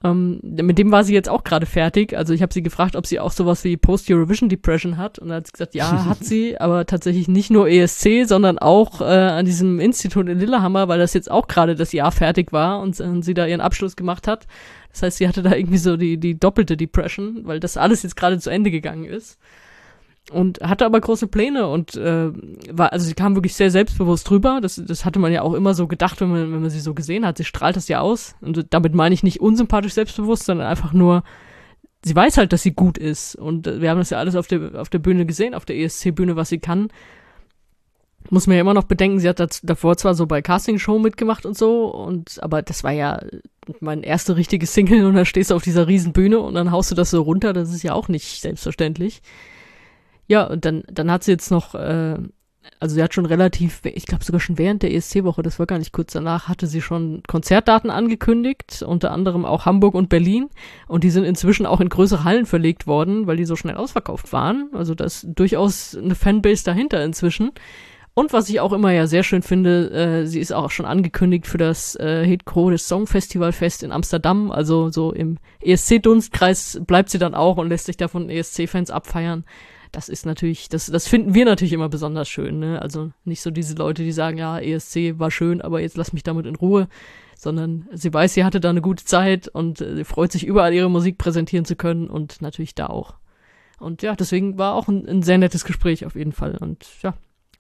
Ähm, 0.01 0.39
mit 0.41 0.77
dem 0.77 0.91
war 0.91 1.03
sie 1.03 1.13
jetzt 1.13 1.27
auch 1.27 1.43
gerade 1.43 1.65
fertig. 1.65 2.15
Also 2.15 2.33
ich 2.33 2.41
habe 2.41 2.53
sie 2.53 2.63
gefragt, 2.63 2.95
ob 2.95 3.05
sie 3.05 3.19
auch 3.19 3.31
sowas 3.31 3.63
wie 3.65 3.75
Post-Eurovision 3.75 4.47
Depression 4.47 4.97
hat. 4.97 5.19
Und 5.19 5.27
dann 5.27 5.37
hat 5.37 5.47
sie 5.47 5.51
gesagt, 5.51 5.75
ja, 5.75 6.05
hat 6.09 6.23
sie, 6.23 6.59
aber 6.59 6.85
tatsächlich 6.85 7.27
nicht 7.27 7.49
nur 7.49 7.67
ESC, 7.67 8.25
sondern 8.25 8.59
auch 8.59 9.01
äh, 9.01 9.03
an 9.03 9.45
diesem 9.45 9.79
Institut 9.79 10.29
in 10.29 10.39
Lillehammer, 10.39 10.87
weil 10.87 10.99
das 10.99 11.13
jetzt 11.13 11.29
auch 11.29 11.47
gerade 11.47 11.75
das 11.75 11.91
Jahr 11.91 12.11
fertig 12.11 12.53
war 12.53 12.79
und, 12.81 12.99
und 12.99 13.23
sie 13.23 13.33
da 13.33 13.45
ihren 13.45 13.61
Abschluss 13.61 13.95
gemacht 13.95 14.27
hat. 14.27 14.47
Das 14.91 15.03
heißt, 15.03 15.17
sie 15.17 15.27
hatte 15.27 15.43
da 15.43 15.53
irgendwie 15.53 15.77
so 15.77 15.97
die, 15.97 16.17
die 16.17 16.39
doppelte 16.39 16.77
Depression, 16.77 17.41
weil 17.43 17.59
das 17.59 17.77
alles 17.77 18.03
jetzt 18.03 18.15
gerade 18.15 18.39
zu 18.39 18.49
Ende 18.49 18.71
gegangen 18.71 19.05
ist 19.05 19.37
und 20.31 20.59
hatte 20.61 20.85
aber 20.85 20.99
große 20.99 21.27
Pläne 21.27 21.67
und 21.67 21.95
äh, 21.95 22.31
war, 22.71 22.93
also 22.93 23.05
sie 23.05 23.13
kam 23.13 23.35
wirklich 23.35 23.55
sehr 23.55 23.71
selbstbewusst 23.71 24.29
drüber. 24.29 24.59
Das, 24.61 24.81
das 24.83 25.05
hatte 25.05 25.19
man 25.19 25.31
ja 25.31 25.41
auch 25.41 25.53
immer 25.53 25.73
so 25.73 25.87
gedacht, 25.87 26.21
wenn 26.21 26.29
man, 26.29 26.53
wenn 26.53 26.61
man 26.61 26.69
sie 26.69 26.79
so 26.79 26.93
gesehen 26.93 27.25
hat. 27.25 27.37
Sie 27.37 27.45
strahlt 27.45 27.75
das 27.75 27.87
ja 27.87 27.99
aus. 27.99 28.35
Und 28.41 28.67
damit 28.69 28.93
meine 28.93 29.13
ich 29.13 29.23
nicht 29.23 29.39
unsympathisch 29.39 29.93
selbstbewusst, 29.93 30.45
sondern 30.45 30.67
einfach 30.67 30.93
nur, 30.93 31.23
sie 32.03 32.15
weiß 32.15 32.37
halt, 32.37 32.53
dass 32.53 32.63
sie 32.63 32.73
gut 32.73 32.97
ist. 32.97 33.35
Und 33.35 33.67
äh, 33.67 33.81
wir 33.81 33.89
haben 33.89 33.97
das 33.97 34.11
ja 34.11 34.19
alles 34.19 34.35
auf 34.35 34.47
der, 34.47 34.75
auf 34.75 34.89
der 34.89 34.99
Bühne 34.99 35.25
gesehen, 35.25 35.53
auf 35.53 35.65
der 35.65 35.77
ESC-Bühne, 35.77 36.35
was 36.35 36.49
sie 36.49 36.59
kann. 36.59 36.89
Muss 38.29 38.45
man 38.45 38.55
ja 38.55 38.61
immer 38.61 38.73
noch 38.73 38.83
bedenken, 38.83 39.19
sie 39.19 39.29
hat 39.29 39.39
das, 39.39 39.61
davor 39.63 39.97
zwar 39.97 40.13
so 40.13 40.27
bei 40.27 40.41
Castingshow 40.41 40.99
mitgemacht 40.99 41.45
und 41.45 41.57
so, 41.57 41.87
und 41.87 42.43
aber 42.43 42.61
das 42.61 42.83
war 42.83 42.91
ja 42.91 43.21
mein 43.79 44.03
erste 44.03 44.35
richtige 44.35 44.67
Single 44.67 45.05
und 45.05 45.15
da 45.15 45.25
stehst 45.25 45.49
du 45.51 45.55
auf 45.55 45.63
dieser 45.63 45.87
riesen 45.87 46.11
Bühne 46.11 46.39
und 46.39 46.53
dann 46.53 46.69
haust 46.69 46.91
du 46.91 46.95
das 46.95 47.09
so 47.09 47.21
runter, 47.21 47.53
das 47.53 47.73
ist 47.73 47.81
ja 47.81 47.93
auch 47.93 48.07
nicht 48.07 48.41
selbstverständlich. 48.41 49.21
Ja, 50.29 50.45
und 50.45 50.63
dann, 50.63 50.83
dann 50.89 51.11
hat 51.11 51.23
sie 51.25 51.31
jetzt 51.31 51.51
noch 51.51 51.75
äh, 51.75 52.17
also 52.79 52.95
sie 52.95 53.03
hat 53.03 53.13
schon 53.13 53.25
relativ, 53.25 53.81
ich 53.83 54.05
glaube 54.05 54.23
sogar 54.23 54.39
schon 54.39 54.57
während 54.57 54.83
der 54.83 54.93
ESC-Woche, 54.93 55.41
das 55.41 55.59
war 55.59 55.65
gar 55.65 55.79
nicht 55.79 55.91
kurz 55.91 56.13
danach, 56.13 56.47
hatte 56.47 56.67
sie 56.67 56.81
schon 56.81 57.23
Konzertdaten 57.27 57.89
angekündigt, 57.89 58.83
unter 58.83 59.11
anderem 59.11 59.45
auch 59.45 59.65
Hamburg 59.65 59.95
und 59.95 60.09
Berlin. 60.09 60.49
Und 60.87 61.03
die 61.03 61.09
sind 61.09 61.23
inzwischen 61.23 61.65
auch 61.65 61.81
in 61.81 61.89
größere 61.89 62.23
Hallen 62.23 62.45
verlegt 62.45 62.87
worden, 62.87 63.27
weil 63.27 63.37
die 63.37 63.45
so 63.45 63.55
schnell 63.55 63.75
ausverkauft 63.75 64.31
waren. 64.31 64.69
Also 64.73 64.95
da 64.95 65.05
ist 65.05 65.27
durchaus 65.27 65.95
eine 65.95 66.15
Fanbase 66.15 66.63
dahinter 66.63 67.03
inzwischen. 67.03 67.51
Und 68.13 68.33
was 68.33 68.49
ich 68.49 68.59
auch 68.59 68.73
immer 68.73 68.91
ja 68.91 69.07
sehr 69.07 69.23
schön 69.23 69.41
finde, 69.41 69.91
äh, 69.91 70.25
sie 70.25 70.39
ist 70.39 70.51
auch 70.51 70.71
schon 70.71 70.85
angekündigt 70.85 71.47
für 71.47 71.57
das 71.57 71.95
äh, 71.95 72.25
Hitcro 72.25 72.69
des 72.69 72.87
Songfestivalfest 72.87 73.83
in 73.83 73.91
Amsterdam. 73.91 74.51
Also 74.51 74.89
so 74.89 75.11
im 75.13 75.37
ESC-Dunstkreis 75.61 76.81
bleibt 76.85 77.09
sie 77.09 77.19
dann 77.19 77.35
auch 77.35 77.57
und 77.57 77.69
lässt 77.69 77.85
sich 77.85 77.97
da 77.97 78.07
von 78.07 78.29
ESC-Fans 78.29 78.89
abfeiern 78.89 79.45
das 79.91 80.09
ist 80.09 80.25
natürlich, 80.25 80.69
das, 80.69 80.87
das 80.87 81.07
finden 81.07 81.33
wir 81.33 81.45
natürlich 81.45 81.73
immer 81.73 81.89
besonders 81.89 82.29
schön. 82.29 82.59
Ne? 82.59 82.81
Also 82.81 83.11
nicht 83.25 83.41
so 83.41 83.51
diese 83.51 83.75
Leute, 83.75 84.03
die 84.03 84.11
sagen, 84.11 84.37
ja, 84.37 84.59
ESC 84.59 85.17
war 85.17 85.31
schön, 85.31 85.61
aber 85.61 85.81
jetzt 85.81 85.97
lass 85.97 86.13
mich 86.13 86.23
damit 86.23 86.45
in 86.45 86.55
Ruhe, 86.55 86.87
sondern 87.35 87.87
sie 87.93 88.13
weiß, 88.13 88.33
sie 88.33 88.43
hatte 88.43 88.59
da 88.59 88.69
eine 88.69 88.81
gute 88.81 89.05
Zeit 89.05 89.47
und 89.47 89.81
äh, 89.81 90.03
freut 90.03 90.31
sich 90.31 90.45
überall 90.45 90.73
ihre 90.73 90.89
Musik 90.89 91.17
präsentieren 91.17 91.65
zu 91.65 91.75
können 91.75 92.09
und 92.09 92.41
natürlich 92.41 92.75
da 92.75 92.87
auch. 92.87 93.15
Und 93.79 94.01
ja, 94.01 94.15
deswegen 94.15 94.57
war 94.57 94.75
auch 94.75 94.87
ein, 94.87 95.07
ein 95.07 95.23
sehr 95.23 95.37
nettes 95.37 95.63
Gespräch 95.63 96.05
auf 96.05 96.15
jeden 96.15 96.33
Fall. 96.33 96.57
Und 96.59 96.85
ja, 97.01 97.13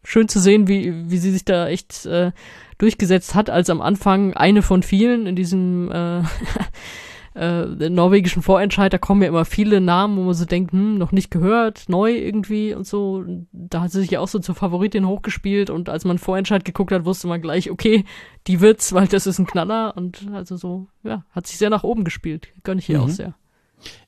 schön 0.03 0.27
zu 0.27 0.39
sehen, 0.39 0.67
wie, 0.67 1.09
wie 1.09 1.17
sie 1.17 1.31
sich 1.31 1.45
da 1.45 1.67
echt 1.67 2.05
äh, 2.05 2.31
durchgesetzt 2.77 3.35
hat, 3.35 3.49
als 3.49 3.69
am 3.69 3.81
Anfang 3.81 4.33
eine 4.33 4.61
von 4.61 4.83
vielen 4.83 5.27
in 5.27 5.35
diesem 5.35 5.91
äh, 5.91 6.23
äh, 7.35 7.89
norwegischen 7.89 8.41
Vorentscheid, 8.41 8.91
da 8.91 8.97
kommen 8.97 9.21
ja 9.21 9.27
immer 9.27 9.45
viele 9.45 9.81
Namen, 9.81 10.17
wo 10.17 10.23
man 10.23 10.33
so 10.33 10.45
denkt, 10.45 10.71
hm, 10.71 10.97
noch 10.97 11.11
nicht 11.11 11.31
gehört, 11.31 11.87
neu 11.87 12.11
irgendwie 12.11 12.73
und 12.73 12.87
so. 12.87 13.23
Da 13.51 13.81
hat 13.81 13.91
sie 13.91 14.01
sich 14.01 14.11
ja 14.11 14.19
auch 14.19 14.27
so 14.27 14.39
zur 14.39 14.55
Favoritin 14.55 15.07
hochgespielt 15.07 15.69
und 15.69 15.89
als 15.89 16.05
man 16.05 16.17
Vorentscheid 16.17 16.65
geguckt 16.65 16.91
hat, 16.91 17.05
wusste 17.05 17.27
man 17.27 17.41
gleich, 17.41 17.69
okay, 17.69 18.05
die 18.47 18.61
wird's, 18.61 18.93
weil 18.93 19.07
das 19.07 19.27
ist 19.27 19.39
ein 19.39 19.47
Knaller 19.47 19.95
und 19.95 20.27
also 20.33 20.57
so, 20.57 20.87
ja, 21.03 21.23
hat 21.31 21.47
sich 21.47 21.57
sehr 21.57 21.69
nach 21.69 21.83
oben 21.83 22.03
gespielt. 22.03 22.49
Gönn 22.63 22.79
ich 22.79 22.89
ihr 22.89 22.97
mhm. 22.97 23.03
auch 23.03 23.09
sehr. 23.09 23.35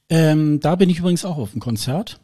Ähm, 0.09 0.59
da 0.59 0.75
bin 0.75 0.89
ich 0.89 0.99
übrigens 0.99 1.23
auch 1.23 1.37
auf 1.37 1.51
dem 1.51 1.61
Konzert 1.61 2.19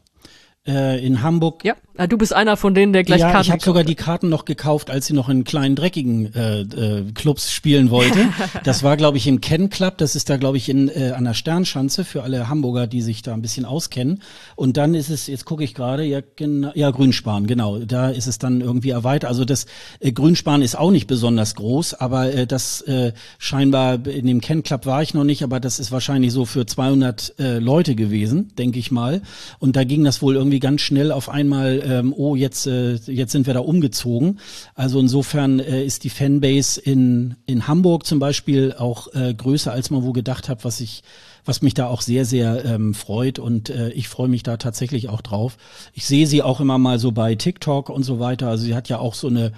äh, 0.68 1.04
in 1.06 1.22
Hamburg. 1.22 1.64
Ja, 1.64 1.76
ah, 1.98 2.08
du 2.08 2.18
bist 2.18 2.34
einer 2.34 2.58
von 2.58 2.74
denen, 2.74 2.92
der 2.92 3.04
gleich 3.04 3.22
ja, 3.22 3.32
Karten 3.32 3.46
ich 3.46 3.52
habe 3.52 3.64
sogar 3.64 3.84
die 3.84 3.96
Karten 3.96 4.28
noch 4.28 4.46
gekauft, 4.46 4.90
als 4.90 5.06
sie 5.06 5.14
noch 5.14 5.30
in 5.30 5.44
kleinen 5.44 5.76
dreckigen 5.76 6.34
äh, 6.34 6.62
äh, 6.62 7.12
Clubs 7.14 7.52
spielen 7.52 7.90
wollte. 7.92 8.20
das 8.64 8.84
war, 8.84 8.98
glaube 8.98 9.18
ich, 9.18 9.28
im 9.28 9.40
Ken 9.40 9.70
Club. 9.70 9.98
Das 10.00 10.16
ist 10.16 10.30
da, 10.30 10.38
glaube 10.38 10.58
ich, 10.58 10.68
in 10.68 10.90
äh, 10.90 11.14
an 11.16 11.24
der 11.24 11.36
Sternschanze 11.36 12.04
für 12.04 12.24
alle 12.24 12.50
Hamburger, 12.50 12.88
die 12.88 13.02
sich 13.02 13.22
da 13.22 13.34
ein 13.34 13.42
bisschen 13.42 13.66
auskennen. 13.66 14.22
Und 14.56 14.78
dann 14.78 14.96
ist 14.96 15.10
es, 15.10 15.28
jetzt 15.28 15.46
gucke 15.46 15.64
ich 15.64 15.74
gerade, 15.74 16.04
ja, 16.04 16.22
genau, 16.36 16.72
ja 16.76 16.92
Grünspan, 16.92 17.48
genau. 17.48 17.80
Da 17.80 18.10
ist 18.10 18.28
es 18.28 18.40
dann 18.40 18.62
irgendwie 18.62 18.90
erweitert. 18.90 19.30
Also 19.30 19.46
das 19.46 19.68
äh, 20.00 20.12
Grünspan 20.12 20.62
ist 20.62 20.78
auch 20.78 20.92
nicht 20.92 21.08
besonders 21.08 21.56
groß, 21.56 21.94
aber 21.94 22.34
äh, 22.34 22.48
das 22.48 22.82
äh, 22.82 23.14
scheinbar 23.38 24.06
in 24.08 24.28
dem 24.28 24.42
Ken 24.42 24.64
Club 24.64 24.86
war 24.86 25.02
ich 25.02 25.14
noch 25.14 25.24
nicht, 25.24 25.44
aber 25.44 25.60
das 25.60 25.80
ist 25.80 25.92
wahrscheinlich 25.92 26.34
so 26.34 26.46
für 26.46 26.66
200 26.66 27.36
äh, 27.40 27.60
Leute 27.60 27.96
gewesen, 27.96 28.52
denke 28.58 28.80
ich 28.80 28.92
mal. 28.92 29.22
Und 29.60 29.76
da 29.76 29.84
ging 29.84 30.04
das 30.04 30.22
wohl 30.22 30.36
irgendwie 30.36 30.48
irgendwie 30.48 30.60
ganz 30.60 30.82
schnell 30.82 31.12
auf 31.12 31.30
einmal, 31.30 31.82
ähm, 31.88 32.14
oh, 32.16 32.36
jetzt, 32.36 32.68
äh, 32.68 32.96
jetzt 32.96 33.32
sind 33.32 33.48
wir 33.48 33.54
da 33.54 33.62
umgezogen. 33.62 34.40
Also 34.76 35.00
insofern 35.00 35.60
äh, 35.60 35.84
ist 35.84 36.04
die 36.04 36.10
Fanbase 36.10 36.80
in, 36.82 37.36
in 37.46 37.68
Hamburg 37.68 38.06
zum 38.06 38.20
Beispiel 38.20 38.74
auch 38.78 39.14
äh, 39.14 39.34
größer, 39.34 39.72
als 39.72 39.90
man 39.90 40.04
wo 40.04 40.12
gedacht 40.12 40.50
hat, 40.50 40.66
was 40.66 40.82
ich 40.82 41.04
was 41.48 41.62
mich 41.62 41.74
da 41.74 41.88
auch 41.88 42.02
sehr, 42.02 42.26
sehr 42.26 42.66
ähm, 42.66 42.94
freut 42.94 43.40
und 43.40 43.70
äh, 43.70 43.90
ich 43.92 44.10
freue 44.10 44.28
mich 44.28 44.44
da 44.44 44.58
tatsächlich 44.58 45.08
auch 45.08 45.22
drauf. 45.22 45.58
Ich 45.94 46.06
sehe 46.06 46.28
sie 46.28 46.44
auch 46.44 46.60
immer 46.60 46.78
mal 46.78 47.00
so 47.00 47.14
bei 47.14 47.36
TikTok 47.36 47.90
und 47.90 48.04
so 48.04 48.20
weiter. 48.20 48.50
Also 48.50 48.66
sie 48.66 48.76
hat 48.76 48.90
ja 48.90 49.00
auch 49.00 49.14
so 49.14 49.28
eine 49.28 49.54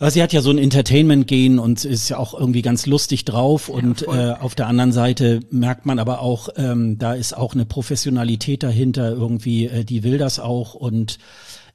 Sie 0.00 0.22
hat 0.22 0.32
ja 0.32 0.40
so 0.40 0.50
ein 0.50 0.58
Entertainment-Gen 0.58 1.58
und 1.58 1.84
ist 1.84 2.08
ja 2.08 2.18
auch 2.18 2.34
irgendwie 2.34 2.62
ganz 2.62 2.86
lustig 2.86 3.24
drauf. 3.24 3.68
Ja, 3.68 3.74
und 3.74 4.02
äh, 4.02 4.34
auf 4.38 4.54
der 4.54 4.66
anderen 4.66 4.92
Seite 4.92 5.40
merkt 5.50 5.86
man 5.86 5.98
aber 5.98 6.20
auch, 6.20 6.48
ähm, 6.56 6.98
da 6.98 7.14
ist 7.14 7.36
auch 7.36 7.54
eine 7.54 7.64
Professionalität 7.64 8.62
dahinter 8.62 9.12
irgendwie, 9.12 9.66
äh, 9.66 9.84
die 9.84 10.02
will 10.02 10.18
das 10.18 10.40
auch. 10.40 10.74
Und 10.74 11.18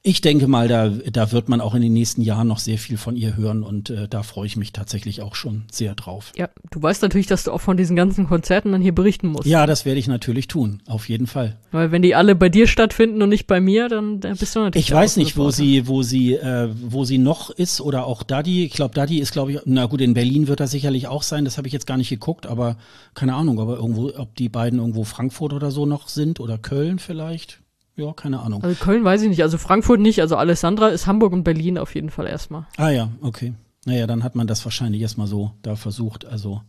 ich 0.02 0.22
denke 0.22 0.46
mal, 0.46 0.66
da, 0.66 0.88
da 0.88 1.30
wird 1.30 1.50
man 1.50 1.60
auch 1.60 1.74
in 1.74 1.82
den 1.82 1.92
nächsten 1.92 2.22
Jahren 2.22 2.48
noch 2.48 2.58
sehr 2.58 2.78
viel 2.78 2.96
von 2.96 3.16
ihr 3.16 3.36
hören 3.36 3.62
und 3.62 3.90
äh, 3.90 4.08
da 4.08 4.22
freue 4.22 4.46
ich 4.46 4.56
mich 4.56 4.72
tatsächlich 4.72 5.20
auch 5.20 5.34
schon 5.34 5.64
sehr 5.70 5.94
drauf. 5.94 6.32
Ja, 6.38 6.48
du 6.70 6.80
weißt 6.80 7.02
natürlich, 7.02 7.26
dass 7.26 7.44
du 7.44 7.52
auch 7.52 7.60
von 7.60 7.76
diesen 7.76 7.96
ganzen 7.96 8.26
Konzerten 8.26 8.72
dann 8.72 8.80
hier 8.80 8.94
berichten 8.94 9.28
musst. 9.28 9.46
Ja, 9.46 9.66
das 9.66 9.84
werde 9.84 10.00
ich 10.00 10.08
natürlich 10.08 10.48
tun, 10.48 10.80
auf 10.86 11.10
jeden 11.10 11.26
Fall. 11.26 11.58
Weil 11.70 11.92
wenn 11.92 12.00
die 12.00 12.14
alle 12.14 12.34
bei 12.34 12.48
dir 12.48 12.66
stattfinden 12.66 13.20
und 13.20 13.28
nicht 13.28 13.46
bei 13.46 13.60
mir, 13.60 13.88
dann, 13.90 14.20
dann 14.20 14.38
bist 14.38 14.56
du 14.56 14.60
natürlich. 14.60 14.88
Ich 14.88 14.94
weiß 14.94 15.18
nicht, 15.18 15.36
wo 15.36 15.50
sie, 15.50 15.86
wo 15.86 16.02
sie, 16.02 16.34
äh, 16.34 16.70
wo 16.82 17.04
sie 17.04 17.18
noch 17.18 17.50
ist 17.50 17.82
oder 17.82 18.06
auch 18.06 18.22
Daddy. 18.22 18.64
Ich 18.64 18.72
glaube, 18.72 18.94
Daddy 18.94 19.18
ist, 19.18 19.32
glaube 19.32 19.52
ich, 19.52 19.60
na 19.66 19.84
gut, 19.84 20.00
in 20.00 20.14
Berlin 20.14 20.48
wird 20.48 20.60
er 20.60 20.66
sicherlich 20.66 21.08
auch 21.08 21.22
sein. 21.22 21.44
Das 21.44 21.58
habe 21.58 21.68
ich 21.68 21.74
jetzt 21.74 21.86
gar 21.86 21.98
nicht 21.98 22.08
geguckt, 22.08 22.46
aber 22.46 22.78
keine 23.14 23.34
Ahnung, 23.34 23.60
aber 23.60 23.76
irgendwo, 23.76 24.10
ob 24.16 24.34
die 24.36 24.48
beiden 24.48 24.78
irgendwo 24.78 25.04
Frankfurt 25.04 25.52
oder 25.52 25.70
so 25.70 25.84
noch 25.84 26.08
sind 26.08 26.40
oder 26.40 26.56
Köln 26.56 26.98
vielleicht 26.98 27.60
ja, 27.96 28.12
keine 28.12 28.40
Ahnung. 28.40 28.62
Also 28.62 28.82
Köln 28.82 29.04
weiß 29.04 29.22
ich 29.22 29.28
nicht, 29.28 29.42
also 29.42 29.58
Frankfurt 29.58 30.00
nicht, 30.00 30.20
also 30.20 30.36
Alessandra 30.36 30.88
ist 30.88 31.06
Hamburg 31.06 31.32
und 31.32 31.44
Berlin 31.44 31.78
auf 31.78 31.94
jeden 31.94 32.10
Fall 32.10 32.26
erstmal. 32.26 32.66
Ah 32.76 32.90
ja, 32.90 33.08
okay. 33.20 33.54
Naja, 33.84 34.06
dann 34.06 34.24
hat 34.24 34.34
man 34.34 34.46
das 34.46 34.64
wahrscheinlich 34.64 35.00
erstmal 35.00 35.26
so 35.26 35.52
da 35.62 35.76
versucht, 35.76 36.24
also. 36.26 36.62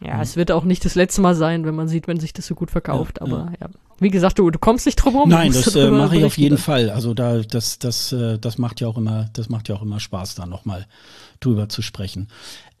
Ja, 0.00 0.08
ja, 0.08 0.22
es 0.22 0.36
wird 0.36 0.52
auch 0.52 0.64
nicht 0.64 0.84
das 0.84 0.94
letzte 0.94 1.20
Mal 1.20 1.34
sein, 1.34 1.64
wenn 1.64 1.74
man 1.74 1.88
sieht, 1.88 2.06
wenn 2.06 2.20
sich 2.20 2.32
das 2.32 2.46
so 2.46 2.54
gut 2.54 2.70
verkauft, 2.70 3.18
ja, 3.18 3.26
aber 3.26 3.52
ja. 3.58 3.66
ja. 3.66 3.68
Wie 4.00 4.10
gesagt, 4.10 4.38
du, 4.38 4.48
du 4.50 4.58
kommst 4.60 4.86
nicht 4.86 4.96
drum 4.96 5.16
rum. 5.16 5.28
Nein, 5.28 5.52
das 5.52 5.74
äh, 5.74 5.90
mache 5.90 6.18
ich 6.18 6.24
auf 6.24 6.38
jeden 6.38 6.58
Fall. 6.58 6.90
Also 6.90 7.14
da, 7.14 7.40
das, 7.40 7.80
das, 7.80 8.12
äh, 8.12 8.38
das 8.38 8.56
macht 8.56 8.80
ja 8.80 8.86
auch 8.86 8.96
immer, 8.96 9.28
das 9.32 9.48
macht 9.48 9.68
ja 9.68 9.74
auch 9.74 9.82
immer 9.82 9.98
Spaß, 9.98 10.36
da 10.36 10.46
nochmal 10.46 10.86
drüber 11.40 11.68
zu 11.68 11.82
sprechen. 11.82 12.28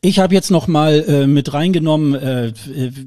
Ich 0.00 0.20
habe 0.20 0.32
jetzt 0.32 0.52
noch 0.52 0.68
mal 0.68 1.04
äh, 1.08 1.26
mit 1.26 1.52
reingenommen. 1.52 2.14
Äh, 2.14 2.52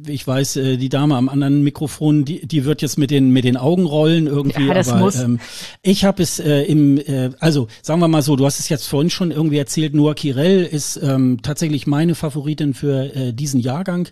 ich 0.07 0.27
weiß, 0.27 0.57
äh, 0.57 0.77
die 0.77 0.89
Dame 0.89 1.15
am 1.15 1.29
anderen 1.29 1.63
Mikrofon, 1.63 2.25
die, 2.25 2.45
die 2.45 2.65
wird 2.65 2.81
jetzt 2.81 2.97
mit 2.97 3.11
den 3.11 3.29
mit 3.29 3.45
den 3.45 3.55
Augen 3.55 3.85
rollen 3.85 4.27
irgendwie. 4.27 4.67
Ja, 4.67 4.73
das 4.73 4.89
aber 4.89 4.99
muss. 4.99 5.15
Ähm, 5.15 5.39
ich 5.83 6.03
habe 6.03 6.21
es 6.21 6.39
äh, 6.39 6.63
im, 6.63 6.97
äh, 6.97 7.29
also 7.39 7.67
sagen 7.81 8.01
wir 8.01 8.09
mal 8.09 8.21
so, 8.21 8.35
du 8.35 8.45
hast 8.45 8.59
es 8.59 8.67
jetzt 8.67 8.87
vorhin 8.87 9.09
schon 9.09 9.31
irgendwie 9.31 9.57
erzählt. 9.57 9.93
Noah 9.93 10.15
Kirel 10.15 10.65
ist 10.65 10.99
ähm, 11.01 11.39
tatsächlich 11.41 11.87
meine 11.87 12.13
Favoritin 12.13 12.73
für 12.73 13.15
äh, 13.15 13.31
diesen 13.31 13.61
Jahrgang. 13.61 14.09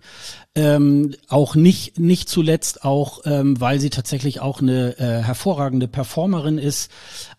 Ähm, 0.55 1.15
auch 1.27 1.55
nicht 1.55 1.99
nicht 1.99 2.29
zuletzt 2.29 2.85
auch, 2.85 3.21
ähm, 3.25 3.59
weil 3.59 3.79
sie 3.79 3.89
tatsächlich 3.89 4.39
auch 4.39 4.61
eine 4.61 4.97
äh, 4.97 5.21
hervorragende 5.21 5.87
Performerin 5.87 6.57
ist 6.57 6.89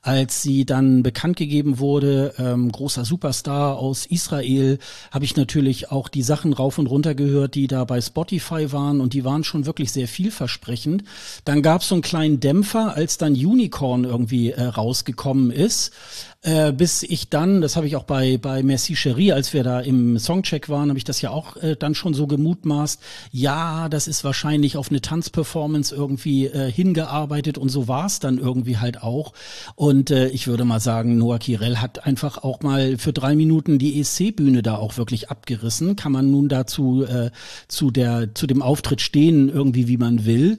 als 0.02 0.42
sie 0.42 0.64
dann 0.64 1.02
bekannt 1.02 1.36
gegeben 1.36 1.78
wurde, 1.78 2.34
ähm, 2.38 2.72
großer 2.72 3.04
Superstar 3.04 3.76
aus 3.76 4.06
Israel, 4.06 4.78
habe 5.10 5.24
ich 5.24 5.36
natürlich 5.36 5.90
auch 5.90 6.08
die 6.08 6.22
Sachen 6.22 6.52
rauf 6.52 6.78
und 6.78 6.86
runter 6.86 7.14
gehört, 7.14 7.54
die 7.54 7.66
da 7.66 7.84
bei 7.84 8.00
Spotify 8.00 8.72
waren 8.72 9.00
und 9.00 9.12
die 9.12 9.24
waren 9.24 9.44
schon 9.44 9.66
wirklich 9.66 9.92
sehr 9.92 10.08
vielversprechend. 10.08 11.04
Dann 11.44 11.62
gab 11.62 11.82
es 11.82 11.88
so 11.88 11.94
einen 11.94 12.02
kleinen 12.02 12.40
Dämpfer, 12.40 12.94
als 12.94 13.18
dann 13.18 13.32
Unicorn 13.32 14.04
irgendwie 14.04 14.52
äh, 14.52 14.62
rausgekommen 14.62 15.50
ist 15.50 15.92
äh, 16.42 16.72
bis 16.72 17.02
ich 17.02 17.28
dann, 17.28 17.60
das 17.60 17.76
habe 17.76 17.86
ich 17.86 17.96
auch 17.96 18.04
bei, 18.04 18.38
bei 18.38 18.62
Merci 18.62 18.94
Cherie, 18.94 19.32
als 19.32 19.52
wir 19.52 19.62
da 19.62 19.80
im 19.80 20.18
Songcheck 20.18 20.70
waren, 20.70 20.88
habe 20.88 20.98
ich 20.98 21.04
das 21.04 21.20
ja 21.20 21.30
auch 21.30 21.56
äh, 21.58 21.76
dann 21.76 21.94
schon 21.94 22.14
so 22.14 22.26
gemutmaßt, 22.26 23.00
ja, 23.30 23.90
das 23.90 24.08
ist 24.08 24.24
wahrscheinlich 24.24 24.78
auf 24.78 24.88
eine 24.90 25.02
Tanzperformance 25.02 25.94
irgendwie 25.94 26.46
äh, 26.46 26.72
hingearbeitet 26.72 27.58
und 27.58 27.68
so 27.68 27.88
war 27.88 28.06
es 28.06 28.20
dann 28.20 28.38
irgendwie 28.38 28.78
halt 28.78 29.02
auch. 29.02 29.34
Und 29.74 30.10
äh, 30.10 30.28
ich 30.28 30.46
würde 30.46 30.64
mal 30.64 30.80
sagen, 30.80 31.18
Noah 31.18 31.38
Kirel 31.38 31.82
hat 31.82 32.06
einfach 32.06 32.38
auch 32.38 32.62
mal 32.62 32.96
für 32.96 33.12
drei 33.12 33.36
Minuten 33.36 33.78
die 33.78 34.00
ESC-Bühne 34.00 34.62
da 34.62 34.76
auch 34.76 34.96
wirklich 34.96 35.28
abgerissen. 35.28 35.94
Kann 35.96 36.12
man 36.12 36.30
nun 36.30 36.48
dazu 36.48 37.04
äh, 37.04 37.30
zu 37.68 37.90
der 37.90 38.34
zu 38.34 38.46
dem 38.46 38.62
Auftritt 38.62 39.02
stehen, 39.02 39.50
irgendwie 39.50 39.88
wie 39.88 39.98
man 39.98 40.24
will. 40.24 40.58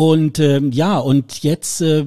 Und 0.00 0.38
ähm, 0.38 0.72
ja, 0.72 0.98
und 0.98 1.42
jetzt, 1.42 1.82
äh, 1.82 2.06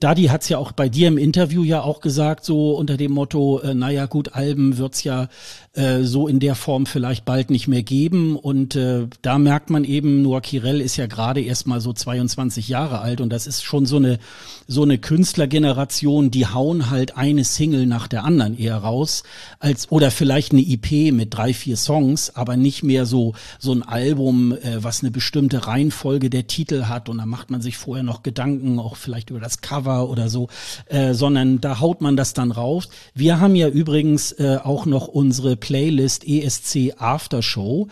Dadi 0.00 0.28
hat's 0.28 0.48
ja 0.48 0.56
auch 0.56 0.72
bei 0.72 0.88
dir 0.88 1.08
im 1.08 1.18
Interview 1.18 1.64
ja 1.64 1.82
auch 1.82 2.00
gesagt, 2.00 2.46
so 2.46 2.74
unter 2.74 2.96
dem 2.96 3.12
Motto, 3.12 3.60
äh, 3.60 3.74
naja 3.74 4.06
gut, 4.06 4.32
Alben 4.32 4.78
wird's 4.78 5.04
ja 5.04 5.28
äh, 5.76 6.02
so 6.02 6.26
in 6.28 6.40
der 6.40 6.54
Form 6.54 6.86
vielleicht 6.86 7.24
bald 7.24 7.50
nicht 7.50 7.68
mehr 7.68 7.82
geben. 7.82 8.36
Und 8.36 8.76
äh, 8.76 9.06
da 9.22 9.38
merkt 9.38 9.70
man 9.70 9.84
eben, 9.84 10.22
Noah 10.22 10.40
Kirel 10.40 10.80
ist 10.80 10.96
ja 10.96 11.06
gerade 11.06 11.40
erst 11.40 11.66
mal 11.66 11.80
so 11.80 11.92
22 11.92 12.68
Jahre 12.68 13.00
alt 13.00 13.20
und 13.20 13.30
das 13.30 13.46
ist 13.46 13.62
schon 13.62 13.86
so 13.86 13.96
eine, 13.96 14.18
so 14.66 14.82
eine 14.82 14.98
Künstlergeneration, 14.98 16.30
die 16.30 16.46
hauen 16.46 16.90
halt 16.90 17.16
eine 17.16 17.44
Single 17.44 17.86
nach 17.86 18.08
der 18.08 18.24
anderen 18.24 18.58
eher 18.58 18.76
raus, 18.76 19.22
als 19.60 19.90
oder 19.90 20.10
vielleicht 20.10 20.52
eine 20.52 20.62
IP 20.62 21.12
mit 21.12 21.34
drei, 21.34 21.52
vier 21.54 21.76
Songs, 21.76 22.34
aber 22.34 22.56
nicht 22.56 22.82
mehr 22.82 23.06
so, 23.06 23.34
so 23.58 23.72
ein 23.72 23.82
Album, 23.82 24.52
äh, 24.52 24.82
was 24.82 25.02
eine 25.02 25.10
bestimmte 25.10 25.66
Reihenfolge 25.66 26.30
der 26.30 26.46
Titel 26.46 26.84
hat 26.84 27.08
und 27.08 27.24
macht 27.26 27.50
man 27.50 27.60
sich 27.60 27.76
vorher 27.76 28.02
noch 28.02 28.22
Gedanken, 28.22 28.78
auch 28.78 28.96
vielleicht 28.96 29.30
über 29.30 29.40
das 29.40 29.60
Cover 29.60 30.08
oder 30.08 30.28
so, 30.28 30.48
äh, 30.86 31.12
sondern 31.14 31.60
da 31.60 31.80
haut 31.80 32.00
man 32.00 32.16
das 32.16 32.34
dann 32.34 32.50
raus. 32.50 32.88
Wir 33.14 33.40
haben 33.40 33.54
ja 33.54 33.68
übrigens 33.68 34.32
äh, 34.32 34.58
auch 34.62 34.86
noch 34.86 35.08
unsere 35.08 35.56
Playlist 35.66 36.24
ESC 36.28 36.94
After 36.96 37.42
Show 37.42 37.88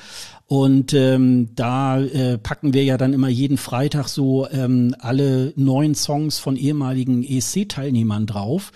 Und 0.47 0.95
ähm, 0.95 1.49
da 1.57 1.99
äh, 1.99 2.39
packen 2.39 2.73
wir 2.73 2.85
ja 2.85 2.97
dann 2.97 3.13
immer 3.13 3.27
jeden 3.29 3.57
Freitag 3.57 4.07
so 4.07 4.49
ähm, 4.49 4.95
alle 5.01 5.53
neuen 5.57 5.97
Songs 5.97 6.39
von 6.39 6.55
ehemaligen 6.55 7.25
ESC-Teilnehmern 7.25 8.27
drauf. 8.27 8.71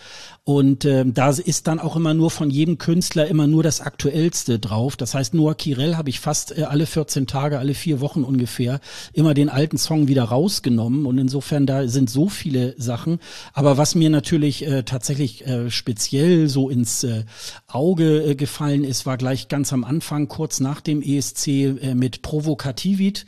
Und 0.49 0.87
äh, 0.87 1.05
da 1.05 1.29
ist 1.29 1.67
dann 1.67 1.79
auch 1.79 1.95
immer 1.95 2.15
nur 2.15 2.31
von 2.31 2.49
jedem 2.49 2.79
Künstler 2.79 3.27
immer 3.27 3.47
nur 3.47 3.63
das 3.63 3.83
Aktuellste 3.83 4.59
drauf. 4.59 4.97
Das 4.97 5.15
heißt, 5.15 5.35
Noah 5.35 5.55
Kirel 5.55 5.99
habe 5.99 6.09
ich 6.09 6.21
fast 6.21 6.57
äh, 6.57 6.63
alle 6.63 6.87
14 6.87 7.27
Tage, 7.27 7.59
alle 7.59 7.75
vier 7.75 8.01
Wochen 8.01 8.25
ungefähr 8.25 8.81
immer 9.13 9.35
den 9.35 9.51
alten 9.51 9.77
Song 9.77 10.09
wieder 10.09 10.23
rausgenommen. 10.23 11.05
Und 11.05 11.19
insofern 11.19 11.67
da 11.67 11.87
sind 11.87 12.09
so 12.09 12.31
viele 12.31 12.75
Sachen. 12.79 13.19
Aber 13.53 13.77
was 13.77 13.95
mir 13.95 14.09
natürlich 14.09 14.67
äh, 14.67 14.85
tatsächlich 14.85 15.47
äh, 15.47 15.71
speziell 15.71 16.49
so 16.49 16.71
ins 16.71 17.05
äh, 17.05 17.25
Auge 17.67 18.23
äh, 18.23 18.35
gefallen 18.35 18.85
ist, 18.85 19.05
war 19.05 19.19
gleich 19.19 19.49
ganz 19.49 19.75
am 19.75 19.85
Anfang, 19.85 20.29
kurz 20.29 20.61
nach 20.61 20.81
dem 20.81 21.03
ESC 21.03 21.47
äh, 21.49 21.95
mit 21.95 22.23
Provokativit. 22.23 23.27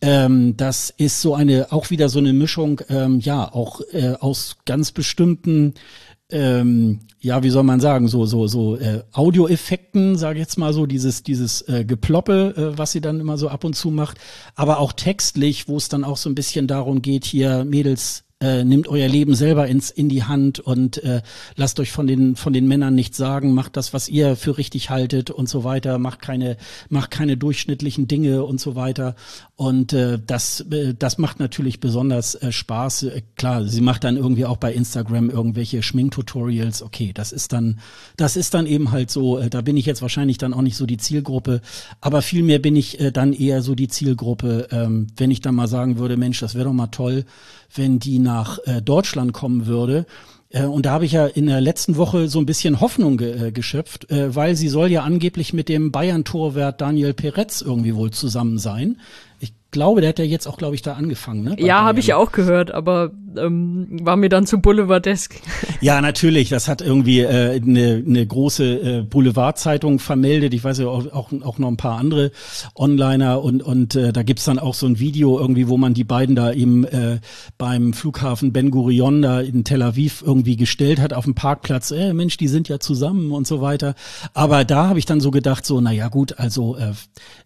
Ähm, 0.00 0.56
das 0.56 0.90
ist 0.90 1.22
so 1.22 1.36
eine, 1.36 1.70
auch 1.70 1.90
wieder 1.90 2.08
so 2.08 2.18
eine 2.18 2.32
Mischung, 2.32 2.80
ähm, 2.88 3.20
ja, 3.20 3.54
auch 3.54 3.82
äh, 3.92 4.14
aus 4.18 4.56
ganz 4.64 4.90
bestimmten 4.90 5.74
ähm, 6.30 7.00
ja, 7.20 7.42
wie 7.42 7.50
soll 7.50 7.62
man 7.62 7.80
sagen, 7.80 8.08
so 8.08 8.26
so 8.26 8.46
so 8.46 8.76
äh, 8.76 9.02
Audioeffekten, 9.12 10.16
sage 10.16 10.38
ich 10.38 10.42
jetzt 10.42 10.58
mal 10.58 10.72
so, 10.72 10.86
dieses 10.86 11.22
dieses 11.22 11.62
äh, 11.62 11.84
Geploppe, 11.84 12.54
äh, 12.56 12.78
was 12.78 12.92
sie 12.92 13.00
dann 13.00 13.20
immer 13.20 13.38
so 13.38 13.48
ab 13.48 13.64
und 13.64 13.74
zu 13.74 13.90
macht, 13.90 14.18
aber 14.54 14.78
auch 14.78 14.92
textlich, 14.92 15.68
wo 15.68 15.76
es 15.76 15.88
dann 15.88 16.04
auch 16.04 16.16
so 16.16 16.28
ein 16.28 16.34
bisschen 16.34 16.66
darum 16.66 17.02
geht, 17.02 17.24
hier 17.24 17.64
Mädels 17.64 18.25
äh, 18.38 18.64
nimmt 18.64 18.86
euer 18.86 19.08
Leben 19.08 19.34
selber 19.34 19.66
ins, 19.66 19.90
in 19.90 20.10
die 20.10 20.24
Hand 20.24 20.60
und 20.60 21.02
äh, 21.02 21.22
lasst 21.54 21.80
euch 21.80 21.90
von 21.90 22.06
den, 22.06 22.36
von 22.36 22.52
den 22.52 22.68
Männern 22.68 22.94
nichts 22.94 23.16
sagen, 23.16 23.54
macht 23.54 23.78
das, 23.78 23.94
was 23.94 24.10
ihr 24.10 24.36
für 24.36 24.58
richtig 24.58 24.90
haltet 24.90 25.30
und 25.30 25.48
so 25.48 25.64
weiter, 25.64 25.98
macht 25.98 26.20
keine, 26.20 26.58
macht 26.90 27.10
keine 27.10 27.38
durchschnittlichen 27.38 28.08
Dinge 28.08 28.44
und 28.44 28.60
so 28.60 28.76
weiter. 28.76 29.14
Und 29.54 29.94
äh, 29.94 30.18
das, 30.24 30.60
äh, 30.70 30.92
das 30.92 31.16
macht 31.16 31.40
natürlich 31.40 31.80
besonders 31.80 32.34
äh, 32.34 32.52
Spaß. 32.52 33.04
Äh, 33.04 33.22
klar, 33.36 33.64
sie 33.64 33.80
macht 33.80 34.04
dann 34.04 34.18
irgendwie 34.18 34.44
auch 34.44 34.58
bei 34.58 34.74
Instagram 34.74 35.30
irgendwelche 35.30 35.82
Schminktutorials. 35.82 36.82
Okay, 36.82 37.12
das 37.14 37.32
ist 37.32 37.54
dann, 37.54 37.80
das 38.18 38.36
ist 38.36 38.52
dann 38.52 38.66
eben 38.66 38.90
halt 38.90 39.10
so, 39.10 39.38
äh, 39.38 39.48
da 39.48 39.62
bin 39.62 39.78
ich 39.78 39.86
jetzt 39.86 40.02
wahrscheinlich 40.02 40.36
dann 40.36 40.52
auch 40.52 40.60
nicht 40.60 40.76
so 40.76 40.84
die 40.84 40.98
Zielgruppe, 40.98 41.62
aber 42.02 42.20
vielmehr 42.20 42.58
bin 42.58 42.76
ich 42.76 43.00
äh, 43.00 43.12
dann 43.12 43.32
eher 43.32 43.62
so 43.62 43.74
die 43.74 43.88
Zielgruppe, 43.88 44.68
ähm, 44.72 45.06
wenn 45.16 45.30
ich 45.30 45.40
dann 45.40 45.54
mal 45.54 45.68
sagen 45.68 45.96
würde, 45.96 46.18
Mensch, 46.18 46.38
das 46.40 46.54
wäre 46.54 46.66
doch 46.66 46.74
mal 46.74 46.88
toll, 46.88 47.24
wenn 47.74 47.98
die 47.98 48.18
nach 48.18 48.58
äh, 48.64 48.82
Deutschland 48.82 49.32
kommen 49.32 49.66
würde. 49.66 50.06
Äh, 50.50 50.64
und 50.64 50.86
da 50.86 50.92
habe 50.92 51.04
ich 51.04 51.12
ja 51.12 51.26
in 51.26 51.46
der 51.46 51.60
letzten 51.60 51.96
Woche 51.96 52.28
so 52.28 52.38
ein 52.38 52.46
bisschen 52.46 52.80
Hoffnung 52.80 53.16
ge 53.16 53.48
äh, 53.48 53.52
geschöpft, 53.52 54.10
äh, 54.10 54.34
weil 54.34 54.56
sie 54.56 54.68
soll 54.68 54.90
ja 54.90 55.02
angeblich 55.02 55.52
mit 55.52 55.68
dem 55.68 55.92
Bayern-Torwart 55.92 56.80
Daniel 56.80 57.14
Peretz 57.14 57.60
irgendwie 57.60 57.94
wohl 57.94 58.10
zusammen 58.10 58.58
sein. 58.58 58.98
Ich 59.40 59.52
glaube, 59.70 60.00
der 60.00 60.10
hat 60.10 60.18
ja 60.18 60.24
jetzt 60.24 60.46
auch, 60.46 60.56
glaube 60.56 60.74
ich, 60.74 60.82
da 60.82 60.94
angefangen. 60.94 61.42
Ne? 61.42 61.56
ja, 61.58 61.82
habe 61.82 62.00
ich 62.00 62.06
ja 62.08 62.16
auch 62.16 62.32
gehört, 62.32 62.70
aber 62.70 63.10
ähm, 63.38 63.86
war 64.02 64.16
mir 64.16 64.28
dann 64.28 64.46
zu 64.46 64.58
boulevardesk. 64.58 65.40
Ja, 65.80 66.00
natürlich. 66.00 66.48
Das 66.48 66.68
hat 66.68 66.80
irgendwie 66.80 67.20
äh, 67.20 67.60
eine, 67.60 68.26
große 68.26 68.64
äh, 68.64 69.02
Boulevardzeitung 69.02 69.98
vermeldet. 69.98 70.54
Ich 70.54 70.64
weiß 70.64 70.78
ja 70.78 70.86
auch, 70.88 71.12
auch, 71.12 71.30
auch 71.42 71.58
noch 71.58 71.68
ein 71.68 71.76
paar 71.76 71.98
andere 71.98 72.30
Onliner 72.74 73.42
und, 73.42 73.62
und 73.62 73.94
äh, 73.94 74.12
da 74.12 74.22
gibt's 74.22 74.44
dann 74.44 74.58
auch 74.58 74.74
so 74.74 74.86
ein 74.86 74.98
Video 74.98 75.38
irgendwie, 75.38 75.68
wo 75.68 75.76
man 75.76 75.94
die 75.94 76.04
beiden 76.04 76.34
da 76.34 76.52
eben 76.52 76.84
äh, 76.84 77.18
beim 77.58 77.92
Flughafen 77.92 78.52
Ben 78.52 78.70
Gurion 78.70 79.22
da 79.22 79.40
in 79.40 79.64
Tel 79.64 79.82
Aviv 79.82 80.22
irgendwie 80.24 80.56
gestellt 80.56 81.00
hat 81.00 81.12
auf 81.12 81.24
dem 81.24 81.34
Parkplatz. 81.34 81.90
Äh, 81.90 82.14
Mensch, 82.14 82.36
die 82.36 82.48
sind 82.48 82.68
ja 82.68 82.80
zusammen 82.80 83.32
und 83.32 83.46
so 83.46 83.60
weiter. 83.60 83.94
Aber 84.34 84.64
da 84.64 84.88
habe 84.88 84.98
ich 84.98 85.06
dann 85.06 85.20
so 85.20 85.30
gedacht, 85.30 85.66
so, 85.66 85.80
naja 85.80 86.08
gut, 86.08 86.38
also 86.38 86.76
äh, 86.76 86.92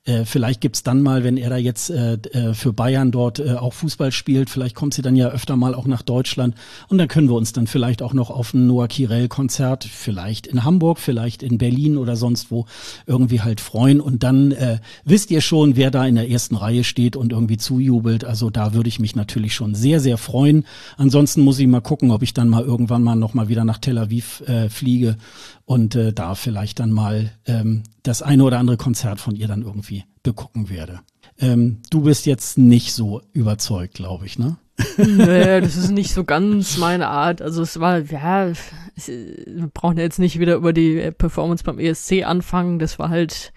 äh, 0.05 0.25
vielleicht 0.25 0.61
gibt's 0.61 0.83
dann 0.83 1.03
mal, 1.03 1.25
wenn 1.25 1.37
er 1.37 1.51
da 1.51 1.57
jetzt 1.57 1.91
äh, 1.91 2.15
äh, 2.15 2.55
für 2.55 2.73
Bayern 2.73 3.11
dort 3.11 3.39
äh, 3.39 3.55
auch 3.55 3.75
Fußball 3.75 4.13
spielt, 4.13 4.51
vielleicht 4.51 4.75
kommt 4.75 4.95
sie 4.95 5.03
dann 5.03 5.17
ja 5.17 5.29
öfter 5.29 5.57
mal 5.57 5.75
auch 5.81 5.87
nach 5.87 6.03
Deutschland 6.03 6.55
und 6.89 6.99
dann 6.99 7.09
können 7.09 7.29
wir 7.29 7.35
uns 7.35 7.53
dann 7.53 7.67
vielleicht 7.67 8.03
auch 8.03 8.13
noch 8.13 8.29
auf 8.29 8.53
ein 8.53 8.67
Noah 8.67 8.87
Kirel 8.87 9.29
Konzert, 9.29 9.85
vielleicht 9.85 10.47
in 10.47 10.63
Hamburg, 10.65 10.99
vielleicht 10.99 11.43
in 11.43 11.57
Berlin 11.57 11.97
oder 11.97 12.17
sonst 12.17 12.51
wo 12.51 12.67
irgendwie 13.07 13.41
halt 13.41 13.61
freuen 13.61 14.01
und 14.01 14.23
dann 14.23 14.53
äh, 14.53 14.79
wisst 15.05 15.31
ihr 15.31 15.41
schon, 15.41 15.77
wer 15.77 15.91
da 15.91 16.07
in 16.07 16.17
der 16.17 16.29
ersten 16.29 16.57
Reihe 16.57 16.85
steht 16.85 17.17
und 17.17 17.33
irgendwie 17.33 17.57
zujubelt. 17.57 18.25
Also 18.25 18.51
da 18.51 18.75
würde 18.75 18.89
ich 18.89 19.01
mich 19.01 19.17
natürlich 19.17 19.55
schon 19.55 19.75
sehr, 19.75 20.01
sehr 20.01 20.19
freuen. 20.19 20.67
Ansonsten 20.99 21.41
muss 21.41 21.59
ich 21.59 21.67
mal 21.67 21.81
gucken, 21.81 22.11
ob 22.11 22.23
ich 22.23 22.35
dann 22.35 22.49
mal 22.49 22.63
irgendwann 22.63 23.03
mal 23.03 23.17
noch 23.17 23.33
mal 23.33 23.49
wieder 23.49 23.65
nach 23.65 23.79
Tel 23.79 23.97
Aviv 23.97 24.43
äh, 24.43 24.69
fliege 24.69 25.17
und 25.65 25.95
äh, 25.95 26.13
da 26.13 26.35
vielleicht 26.35 26.81
dann 26.81 26.91
mal 26.91 27.33
ähm, 27.47 27.85
das 28.03 28.23
eine 28.23 28.45
oder 28.45 28.59
andere 28.59 28.77
Konzert 28.77 29.21
von 29.21 29.37
ihr 29.37 29.49
dann 29.49 29.63
irgendwie 29.63 30.05
begucken 30.23 30.69
werde. 30.69 31.01
Ähm, 31.39 31.79
du 31.91 32.03
bist 32.03 32.27
jetzt 32.27 32.59
nicht 32.59 32.93
so 32.93 33.23
überzeugt, 33.33 33.95
glaube 33.95 34.27
ich, 34.27 34.39
ne? 34.39 34.59
Nee, 34.97 35.61
das 35.61 35.77
ist 35.77 35.91
nicht 35.91 36.13
so 36.13 36.25
ganz 36.25 36.79
meine 36.79 37.09
Art. 37.09 37.43
Also 37.43 37.63
es 37.63 37.81
war, 37.81 37.99
ja, 37.99 38.47
es, 38.47 38.73
wir 39.09 39.71
brauchen 39.73 39.99
jetzt 39.99 40.19
nicht 40.19 40.39
wieder 40.39 40.57
über 40.57 40.73
die 40.73 41.11
Performance 41.11 41.65
beim 41.65 41.79
ESC 41.79 42.25
anfangen. 42.25 42.79
Das 42.79 42.99
war 42.99 43.09
halt 43.09 43.53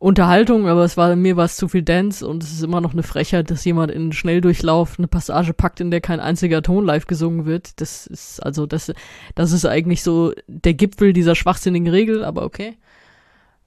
Unterhaltung, 0.00 0.68
aber 0.68 0.84
es 0.84 0.96
war 0.96 1.16
mir 1.16 1.36
was 1.36 1.56
zu 1.56 1.66
viel 1.66 1.82
Dance 1.82 2.26
und 2.26 2.44
es 2.44 2.52
ist 2.52 2.62
immer 2.62 2.80
noch 2.80 2.92
eine 2.92 3.02
Frechheit, 3.02 3.50
dass 3.50 3.64
jemand 3.64 3.90
in 3.90 4.12
Schnelldurchlauf 4.12 4.96
eine 4.96 5.08
Passage 5.08 5.52
packt, 5.52 5.80
in 5.80 5.90
der 5.90 6.00
kein 6.00 6.20
einziger 6.20 6.62
Ton 6.62 6.84
live 6.84 7.06
gesungen 7.06 7.46
wird. 7.46 7.80
Das 7.80 8.06
ist 8.06 8.40
also 8.40 8.66
das, 8.66 8.92
das 9.34 9.50
ist 9.50 9.64
eigentlich 9.66 10.04
so 10.04 10.32
der 10.46 10.74
Gipfel 10.74 11.12
dieser 11.12 11.34
schwachsinnigen 11.34 11.88
Regel, 11.88 12.24
aber 12.24 12.44
okay. 12.44 12.78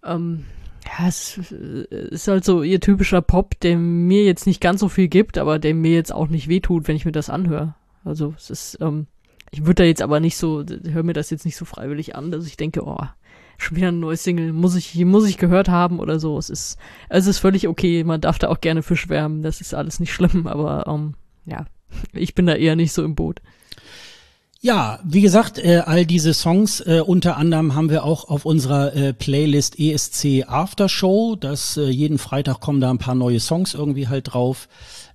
Ähm, 0.06 0.46
ja, 1.00 1.08
es 1.08 1.38
ist 1.38 2.28
halt 2.28 2.44
so 2.44 2.64
ihr 2.64 2.80
typischer 2.80 3.22
Pop, 3.22 3.60
der 3.60 3.78
mir 3.78 4.24
jetzt 4.24 4.46
nicht 4.46 4.62
ganz 4.62 4.82
so 4.82 4.90
viel 4.90 5.08
gibt, 5.08 5.38
aber 5.38 5.60
der 5.60 5.74
mir 5.74 5.94
jetzt 5.94 6.14
auch 6.14 6.28
nicht 6.28 6.48
wehtut, 6.48 6.88
wenn 6.88 6.96
ich 6.96 7.06
mir 7.06 7.12
das 7.12 7.30
anhöre. 7.30 7.76
Also 8.04 8.34
es 8.36 8.50
ist, 8.50 8.78
ähm, 8.82 9.08
ich 9.52 9.62
würde 9.62 9.76
da 9.76 9.84
jetzt 9.84 10.02
aber 10.02 10.20
nicht 10.20 10.38
so, 10.38 10.64
höre 10.66 11.04
mir 11.04 11.14
das 11.14 11.30
jetzt 11.30 11.46
nicht 11.46 11.56
so 11.56 11.66
freiwillig 11.66 12.16
an, 12.16 12.32
dass 12.32 12.48
ich 12.48 12.58
denke, 12.58 12.86
oh, 12.86 13.04
schon 13.58 13.78
wieder 13.78 13.90
ein 13.90 14.00
neues 14.00 14.24
Single, 14.24 14.54
muss 14.54 14.76
ich, 14.76 14.96
muss 15.06 15.28
ich 15.28 15.38
gehört 15.38 15.70
haben 15.70 16.00
oder 16.00 16.20
so. 16.20 16.38
Es 16.38 16.50
ist, 16.50 16.78
es 17.10 17.28
ist 17.28 17.40
völlig 17.40 17.68
okay, 17.68 18.04
man 18.04 18.22
darf 18.22 18.40
da 18.40 18.50
auch 18.50 18.60
gerne 18.60 18.82
für 18.82 18.96
schwärmen, 18.96 19.44
das 19.44 19.62
ist 19.62 19.74
alles 19.74 20.00
nicht 20.00 20.14
schlimm, 20.14 20.48
aber 20.48 20.88
ähm, 20.88 21.14
ja, 21.46 21.66
ich 22.14 22.36
bin 22.36 22.48
da 22.48 22.56
eher 22.56 22.76
nicht 22.76 22.92
so 22.92 23.04
im 23.04 23.16
Boot. 23.16 23.42
Ja, 24.64 25.00
wie 25.04 25.22
gesagt, 25.22 25.58
äh, 25.58 25.82
all 25.88 26.06
diese 26.06 26.36
Songs 26.36 26.82
äh, 26.82 27.02
unter 27.04 27.36
anderem 27.38 27.74
haben 27.74 27.90
wir 27.90 28.04
auch 28.04 28.30
auf 28.30 28.46
unserer 28.46 28.96
äh, 28.96 29.12
Playlist 29.12 29.80
ESC 29.80 30.44
After 30.46 30.88
Show. 30.88 31.36
Das 31.36 31.78
äh, 31.78 31.90
jeden 31.90 32.20
Freitag 32.20 32.60
kommen 32.60 32.80
da 32.80 32.92
ein 32.92 33.00
paar 33.00 33.16
neue 33.16 33.40
Songs 33.40 33.74
irgendwie 33.74 34.08
halt 34.08 34.34
drauf. 34.34 34.70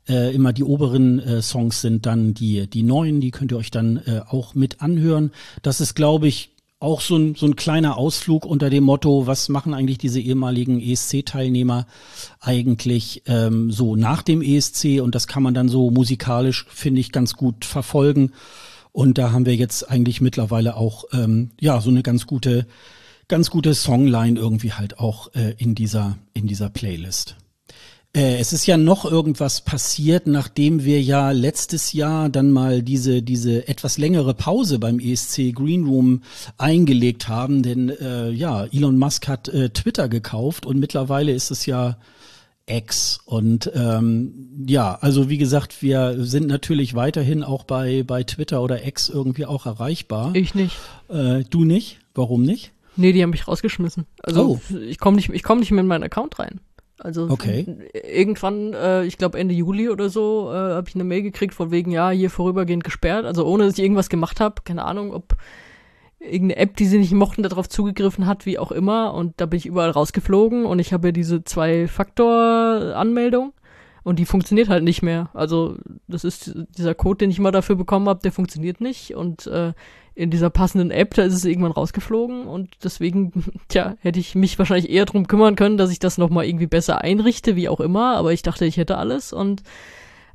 Äh, 0.09 0.35
immer 0.35 0.53
die 0.53 0.65
oberen 0.65 1.21
äh, 1.21 1.43
Songs 1.43 1.81
sind 1.81 2.07
dann 2.07 2.35
die 2.35 2.67
die 2.67 2.83
neuen, 2.83 3.21
die 3.21 3.31
könnt 3.31 3.53
ihr 3.53 3.59
euch 3.59 3.71
dann 3.71 3.99
äh, 3.99 4.21
auch 4.29 4.57
mit 4.57 4.83
anhören. 4.83 5.31
Das 5.63 5.81
ist, 5.81 5.95
glaube 5.95 6.27
ich, 6.27 6.51
auch 6.81 7.01
so 7.01 7.17
ein, 7.17 7.37
so 7.37 7.47
ein 7.47 7.55
kleiner 7.55 7.99
Ausflug 7.99 8.45
unter 8.45 8.69
dem 8.69 8.83
Motto, 8.83 9.29
was 9.29 9.49
machen 9.49 9.75
eigentlich 9.75 9.99
diese 9.99 10.21
ehemaligen 10.21 10.81
ESC-Teilnehmer 10.81 11.87
eigentlich 12.41 13.23
ähm, 13.27 13.71
so 13.71 13.95
nach 13.95 14.23
dem 14.23 14.43
ESC 14.43 15.01
und 15.01 15.15
das 15.15 15.29
kann 15.29 15.45
man 15.45 15.55
dann 15.55 15.69
so 15.69 15.93
musikalisch, 15.93 16.67
finde 16.69 17.01
ich, 17.01 17.13
ganz 17.13 17.35
gut 17.35 17.65
verfolgen. 17.65 18.33
Und 18.97 19.19
da 19.19 19.31
haben 19.31 19.45
wir 19.45 19.55
jetzt 19.55 19.91
eigentlich 19.91 20.23
mittlerweile 20.23 20.75
auch 20.75 21.05
ähm, 21.13 21.51
ja 21.61 21.83
so 21.83 21.91
eine 21.91 22.03
ganz 22.03 22.27
gute, 22.27 22.67
ganz 23.29 23.51
gute 23.51 23.75
Songline 23.75 24.41
irgendwie 24.41 24.73
halt 24.73 24.99
auch 24.99 25.35
äh, 25.35 25.55
in 25.59 25.75
dieser 25.75 26.17
in 26.33 26.47
dieser 26.47 26.71
Playlist. 26.71 27.37
Äh, 28.17 28.39
es 28.39 28.55
ist 28.55 28.67
ja 28.67 28.79
noch 28.79 29.05
irgendwas 29.05 29.61
passiert, 29.61 30.27
nachdem 30.27 30.87
wir 30.87 31.03
ja 31.03 31.33
letztes 31.33 31.93
Jahr 31.93 32.31
dann 32.31 32.51
mal 32.51 32.83
diese 32.83 33.23
diese 33.23 33.69
etwas 33.69 33.99
längere 33.99 34.33
Pause 34.33 34.79
beim 34.79 34.99
ESC 34.99 35.53
Green 35.55 35.85
Room 35.85 36.23
eingelegt 36.57 37.29
haben, 37.29 37.63
denn 37.63 37.91
äh, 37.91 38.31
ja 38.31 38.65
Elon 38.65 38.97
Musk 38.97 39.29
hat 39.29 39.49
äh, 39.49 39.69
Twitter 39.69 40.09
gekauft 40.09 40.65
und 40.65 40.79
mittlerweile 40.79 41.33
ist 41.33 41.51
es 41.51 41.67
ja 41.67 41.99
X. 42.67 43.21
Und 43.25 43.71
ähm, 43.75 44.65
ja, 44.67 44.99
also 45.01 45.31
wie 45.31 45.39
gesagt, 45.39 45.83
wir 45.83 46.25
sind 46.25 46.49
natürlich 46.49 46.95
weiterhin 46.95 47.43
auch 47.43 47.65
bei, 47.65 48.03
bei 48.03 48.25
Twitter 48.25 48.63
oder 48.63 48.87
X 48.87 49.09
irgendwie 49.09 49.47
auch 49.47 49.67
erreichbar. 49.67 50.35
Ich 50.35 50.55
nicht. 50.55 50.77
Äh, 51.09 51.45
du 51.49 51.65
nicht? 51.65 52.01
Warum 52.15 52.43
nicht? 52.43 52.73
Nee, 52.97 53.13
die 53.13 53.23
haben 53.23 53.31
mich 53.31 53.47
rausgeschmissen. 53.47 54.07
Also 54.23 54.59
oh. 54.59 54.77
ich 54.77 54.99
komme 54.99 55.17
nicht, 55.17 55.29
ich 55.29 55.43
komme 55.43 55.61
nicht 55.61 55.71
mehr 55.71 55.83
in 55.83 55.87
meinen 55.87 56.03
Account 56.05 56.39
rein. 56.39 56.61
Also 56.99 57.29
okay. 57.29 57.67
irgendwann, 58.11 58.73
äh, 58.73 59.05
ich 59.05 59.19
glaube 59.19 59.39
Ende 59.39 59.55
Juli 59.55 59.91
oder 59.91 60.09
so, 60.09 60.51
äh, 60.51 60.57
habe 60.57 60.89
ich 60.89 60.95
eine 60.95 61.05
Mail 61.05 61.23
gekriegt 61.23 61.53
von 61.53 61.71
wegen, 61.71 61.91
ja, 61.91 62.11
hier 62.11 62.31
vorübergehend 62.31 62.85
gesperrt. 62.85 63.27
Also 63.27 63.45
ohne 63.45 63.65
dass 63.65 63.75
ich 63.75 63.85
irgendwas 63.85 64.09
gemacht 64.09 64.41
habe. 64.41 64.63
Keine 64.65 64.85
Ahnung, 64.85 65.13
ob 65.13 65.37
irgendeine 66.19 66.61
App, 66.61 66.77
die 66.77 66.87
sie 66.87 66.99
nicht 66.99 67.13
mochten, 67.13 67.43
darauf 67.43 67.69
zugegriffen 67.69 68.27
hat, 68.27 68.47
wie 68.47 68.59
auch 68.59 68.73
immer. 68.73 69.15
Und 69.15 69.41
da 69.41 69.47
bin 69.47 69.59
ich 69.59 69.67
überall 69.67 69.91
rausgeflogen 69.91 70.67
und 70.67 70.79
ich 70.79 70.93
habe 70.93 71.09
ja 71.09 71.13
diese 71.13 71.43
Zwei-Faktor-Anmeldung. 71.45 73.53
Und 74.03 74.19
die 74.21 74.27
funktioniert 74.27 74.69
halt 74.69 74.85
nicht 74.85 75.03
mehr. 75.03 75.31
Also 75.35 75.79
das 76.07 76.23
ist 76.23 76.55
dieser 76.79 76.95
Code, 76.95 77.19
den 77.19 77.31
ich 77.31 77.41
mal 77.41 77.51
dafür 77.51 77.75
bekommen 77.75 78.09
habe, 78.09 78.21
der 78.23 78.31
funktioniert 78.31 78.81
nicht. 78.81 79.17
Und 79.17 79.49
äh, 79.49 79.73
in 80.15 80.31
dieser 80.31 80.49
passenden 80.49 80.93
App, 80.93 81.15
da 81.15 81.25
ist 81.25 81.35
es 81.35 81.45
irgendwann 81.45 81.73
rausgeflogen. 81.73 82.47
Und 82.47 82.71
deswegen, 82.85 83.33
tja, 83.69 83.97
hätte 83.99 84.21
ich 84.21 84.37
mich 84.37 84.61
wahrscheinlich 84.61 84.91
eher 84.91 85.07
drum 85.07 85.27
kümmern 85.27 85.57
können, 85.57 85.77
dass 85.77 85.91
ich 85.91 85.99
das 85.99 86.19
nochmal 86.19 86.47
irgendwie 86.47 86.69
besser 86.69 87.01
einrichte, 87.01 87.57
wie 87.57 87.69
auch 87.69 87.81
immer. 87.81 88.17
Aber 88.17 88.33
ich 88.33 88.43
dachte, 88.43 88.65
ich 88.65 88.77
hätte 88.77 88.97
alles. 88.97 89.33
Und 89.33 89.65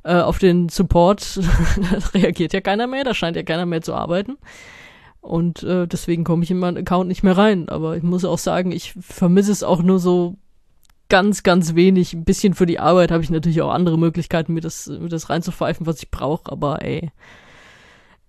äh, 0.04 0.16
auf 0.16 0.38
den 0.38 0.68
Support 0.68 1.40
reagiert 2.14 2.52
ja 2.52 2.60
keiner 2.60 2.86
mehr, 2.86 3.04
da 3.04 3.14
scheint 3.14 3.36
ja 3.36 3.42
keiner 3.42 3.66
mehr 3.66 3.82
zu 3.82 3.94
arbeiten. 3.94 4.36
Und 5.22 5.62
äh, 5.62 5.86
deswegen 5.86 6.24
komme 6.24 6.42
ich 6.42 6.50
in 6.50 6.58
meinen 6.58 6.76
Account 6.76 7.08
nicht 7.08 7.22
mehr 7.22 7.38
rein. 7.38 7.68
Aber 7.68 7.96
ich 7.96 8.02
muss 8.02 8.24
auch 8.24 8.38
sagen, 8.38 8.72
ich 8.72 8.92
vermisse 9.00 9.52
es 9.52 9.62
auch 9.62 9.80
nur 9.80 10.00
so 10.00 10.36
ganz, 11.08 11.44
ganz 11.44 11.76
wenig. 11.76 12.12
Ein 12.12 12.24
bisschen 12.24 12.54
für 12.54 12.66
die 12.66 12.80
Arbeit 12.80 13.12
habe 13.12 13.22
ich 13.22 13.30
natürlich 13.30 13.62
auch 13.62 13.70
andere 13.70 13.98
Möglichkeiten, 13.98 14.52
mir 14.52 14.60
das, 14.60 14.88
mir 14.88 15.08
das 15.08 15.30
reinzupfeifen, 15.30 15.86
was 15.86 16.02
ich 16.02 16.10
brauche. 16.10 16.50
Aber 16.50 16.82
ey, 16.82 17.12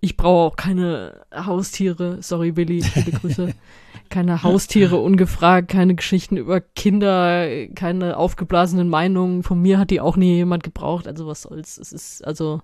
ich 0.01 0.17
brauche 0.17 0.51
auch 0.51 0.55
keine 0.55 1.21
Haustiere. 1.33 2.21
Sorry, 2.21 2.51
Billy, 2.51 2.83
liebe 2.93 3.11
Grüße. 3.11 3.55
keine 4.09 4.43
Haustiere 4.43 4.97
ungefragt, 4.97 5.69
keine 5.69 5.95
Geschichten 5.95 6.37
über 6.37 6.61
Kinder, 6.61 7.67
keine 7.73 8.17
aufgeblasenen 8.17 8.87
Meinungen. 8.87 9.41
Von 9.41 9.59
mir 9.59 9.79
hat 9.79 9.89
die 9.89 9.99
auch 9.99 10.15
nie 10.15 10.35
jemand 10.35 10.61
gebraucht. 10.61 11.07
Also 11.07 11.25
was 11.25 11.41
soll's. 11.41 11.79
Es 11.79 11.91
ist, 11.91 12.23
also, 12.23 12.61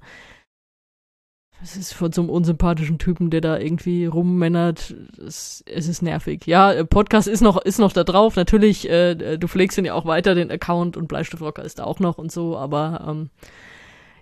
es 1.61 1.75
ist 1.75 1.93
von 1.93 2.11
so 2.11 2.21
einem 2.21 2.29
unsympathischen 2.29 2.99
Typen, 2.99 3.29
der 3.29 3.41
da 3.41 3.57
irgendwie 3.57 4.05
rummännert. 4.05 4.95
Es, 5.17 5.63
es 5.65 5.87
ist 5.87 6.01
nervig. 6.01 6.45
Ja, 6.45 6.83
Podcast 6.83 7.27
ist 7.27 7.41
noch, 7.41 7.57
ist 7.57 7.79
noch 7.79 7.91
da 7.91 8.03
drauf. 8.03 8.35
Natürlich, 8.35 8.89
äh, 8.89 9.37
du 9.37 9.47
pflegst 9.47 9.77
ihn 9.77 9.85
ja 9.85 9.93
auch 9.93 10.05
weiter, 10.05 10.35
den 10.35 10.51
Account 10.51 10.95
und 10.95 11.07
Bleistiftrocker 11.07 11.63
ist 11.63 11.79
da 11.79 11.83
auch 11.83 11.99
noch 11.99 12.17
und 12.17 12.31
so, 12.31 12.57
aber 12.57 13.05
ähm, 13.07 13.29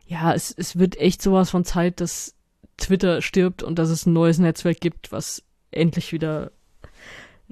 ja, 0.07 0.34
es, 0.34 0.53
es 0.57 0.80
wird 0.80 0.97
echt 0.97 1.22
sowas 1.22 1.49
von 1.49 1.65
Zeit, 1.65 2.01
dass 2.01 2.34
Twitter 2.77 3.22
stirbt 3.22 3.61
und 3.61 3.77
dass 3.77 3.89
es 3.89 4.05
ein 4.05 4.14
neues 4.14 4.39
Netzwerk 4.39 4.80
gibt, 4.80 5.11
was 5.11 5.43
endlich 5.72 6.14
wieder 6.14 6.51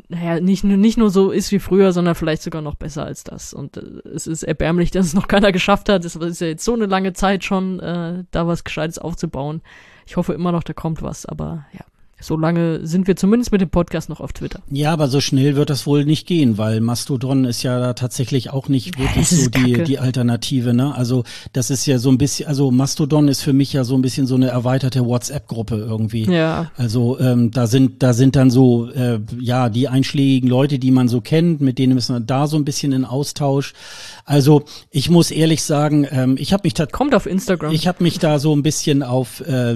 naja, 0.10 0.40
nicht, 0.40 0.64
nicht 0.64 0.98
nur 0.98 1.10
so 1.10 1.32
ist 1.32 1.52
wie 1.52 1.60
früher, 1.60 1.94
sondern 1.94 2.16
vielleicht 2.16 2.42
sogar 2.42 2.62
noch 2.62 2.76
besser 2.76 3.06
als 3.06 3.24
das. 3.24 3.54
Und 3.54 3.78
äh, 3.78 3.82
es 4.14 4.28
ist 4.28 4.44
erbärmlich, 4.44 4.92
dass 4.92 5.06
es 5.06 5.14
noch 5.14 5.28
keiner 5.28 5.52
geschafft 5.52 5.90
hat. 5.90 6.06
Es 6.06 6.16
ist 6.16 6.42
ja 6.42 6.48
jetzt 6.48 6.66
so 6.66 6.74
eine 6.74 6.86
lange 6.86 7.14
Zeit 7.14 7.44
schon, 7.44 7.80
äh, 7.80 8.24
da 8.32 8.48
was 8.48 8.64
Gescheites 8.64 8.98
aufzubauen. 9.00 9.62
Ich 10.06 10.18
hoffe 10.18 10.34
immer 10.34 10.52
noch, 10.52 10.64
da 10.64 10.74
kommt 10.74 11.02
was, 11.02 11.26
aber 11.26 11.66
ja. 11.74 11.86
So 12.26 12.38
lange 12.38 12.80
sind 12.88 13.06
wir 13.06 13.16
zumindest 13.16 13.52
mit 13.52 13.62
dem 13.62 13.70
Podcast 13.70 14.10
noch 14.10 14.20
auf 14.20 14.34
Twitter. 14.34 14.60
Ja, 14.72 14.92
aber 14.92 15.10
so 15.10 15.22
schnell 15.22 15.56
wird 15.56 15.70
das 15.70 15.86
wohl 15.86 16.06
nicht 16.06 16.26
gehen, 16.26 16.58
weil 16.58 16.82
Mastodon 16.82 17.46
ist 17.46 17.62
ja 17.62 17.80
da 17.80 17.94
tatsächlich 17.94 18.50
auch 18.50 18.68
nicht 18.68 18.98
wirklich 18.98 19.30
so 19.30 19.48
die, 19.48 19.84
die 19.84 20.00
Alternative. 20.00 20.74
Ne? 20.74 20.96
Also 20.96 21.24
das 21.54 21.70
ist 21.70 21.86
ja 21.86 22.00
so 22.00 22.10
ein 22.10 22.18
bisschen, 22.18 22.48
also 22.48 22.72
Mastodon 22.72 23.28
ist 23.28 23.44
für 23.44 23.54
mich 23.54 23.74
ja 23.74 23.84
so 23.84 23.94
ein 23.94 24.02
bisschen 24.02 24.26
so 24.26 24.34
eine 24.34 24.48
erweiterte 24.48 25.06
WhatsApp-Gruppe 25.06 25.76
irgendwie. 25.76 26.24
Ja. 26.24 26.72
Also 26.78 27.20
ähm, 27.20 27.52
da 27.52 27.68
sind 27.68 28.02
da 28.02 28.14
sind 28.14 28.36
dann 28.36 28.50
so 28.50 28.90
äh, 28.90 29.20
ja 29.40 29.70
die 29.70 29.88
einschlägigen 29.88 30.50
Leute, 30.50 30.80
die 30.80 30.90
man 30.90 31.08
so 31.08 31.22
kennt, 31.22 31.62
mit 31.62 31.78
denen 31.78 31.96
ist 31.96 32.10
man 32.10 32.26
da 32.26 32.48
so 32.48 32.58
ein 32.58 32.66
bisschen 32.66 32.92
in 32.92 33.06
Austausch. 33.06 33.74
Also 34.26 34.64
ich 34.90 35.12
muss 35.12 35.30
ehrlich 35.30 35.62
sagen, 35.62 36.08
ähm, 36.10 36.38
ich 36.40 36.54
habe 36.54 36.62
mich 36.64 36.74
da 36.74 36.88
kommt 36.88 37.14
auf 37.14 37.28
Instagram. 37.28 37.72
Ich 37.72 37.88
habe 37.88 38.02
mich 38.02 38.18
da 38.18 38.40
so 38.40 38.56
ein 38.56 38.64
bisschen 38.64 39.04
auf, 39.04 39.42
äh, 39.42 39.76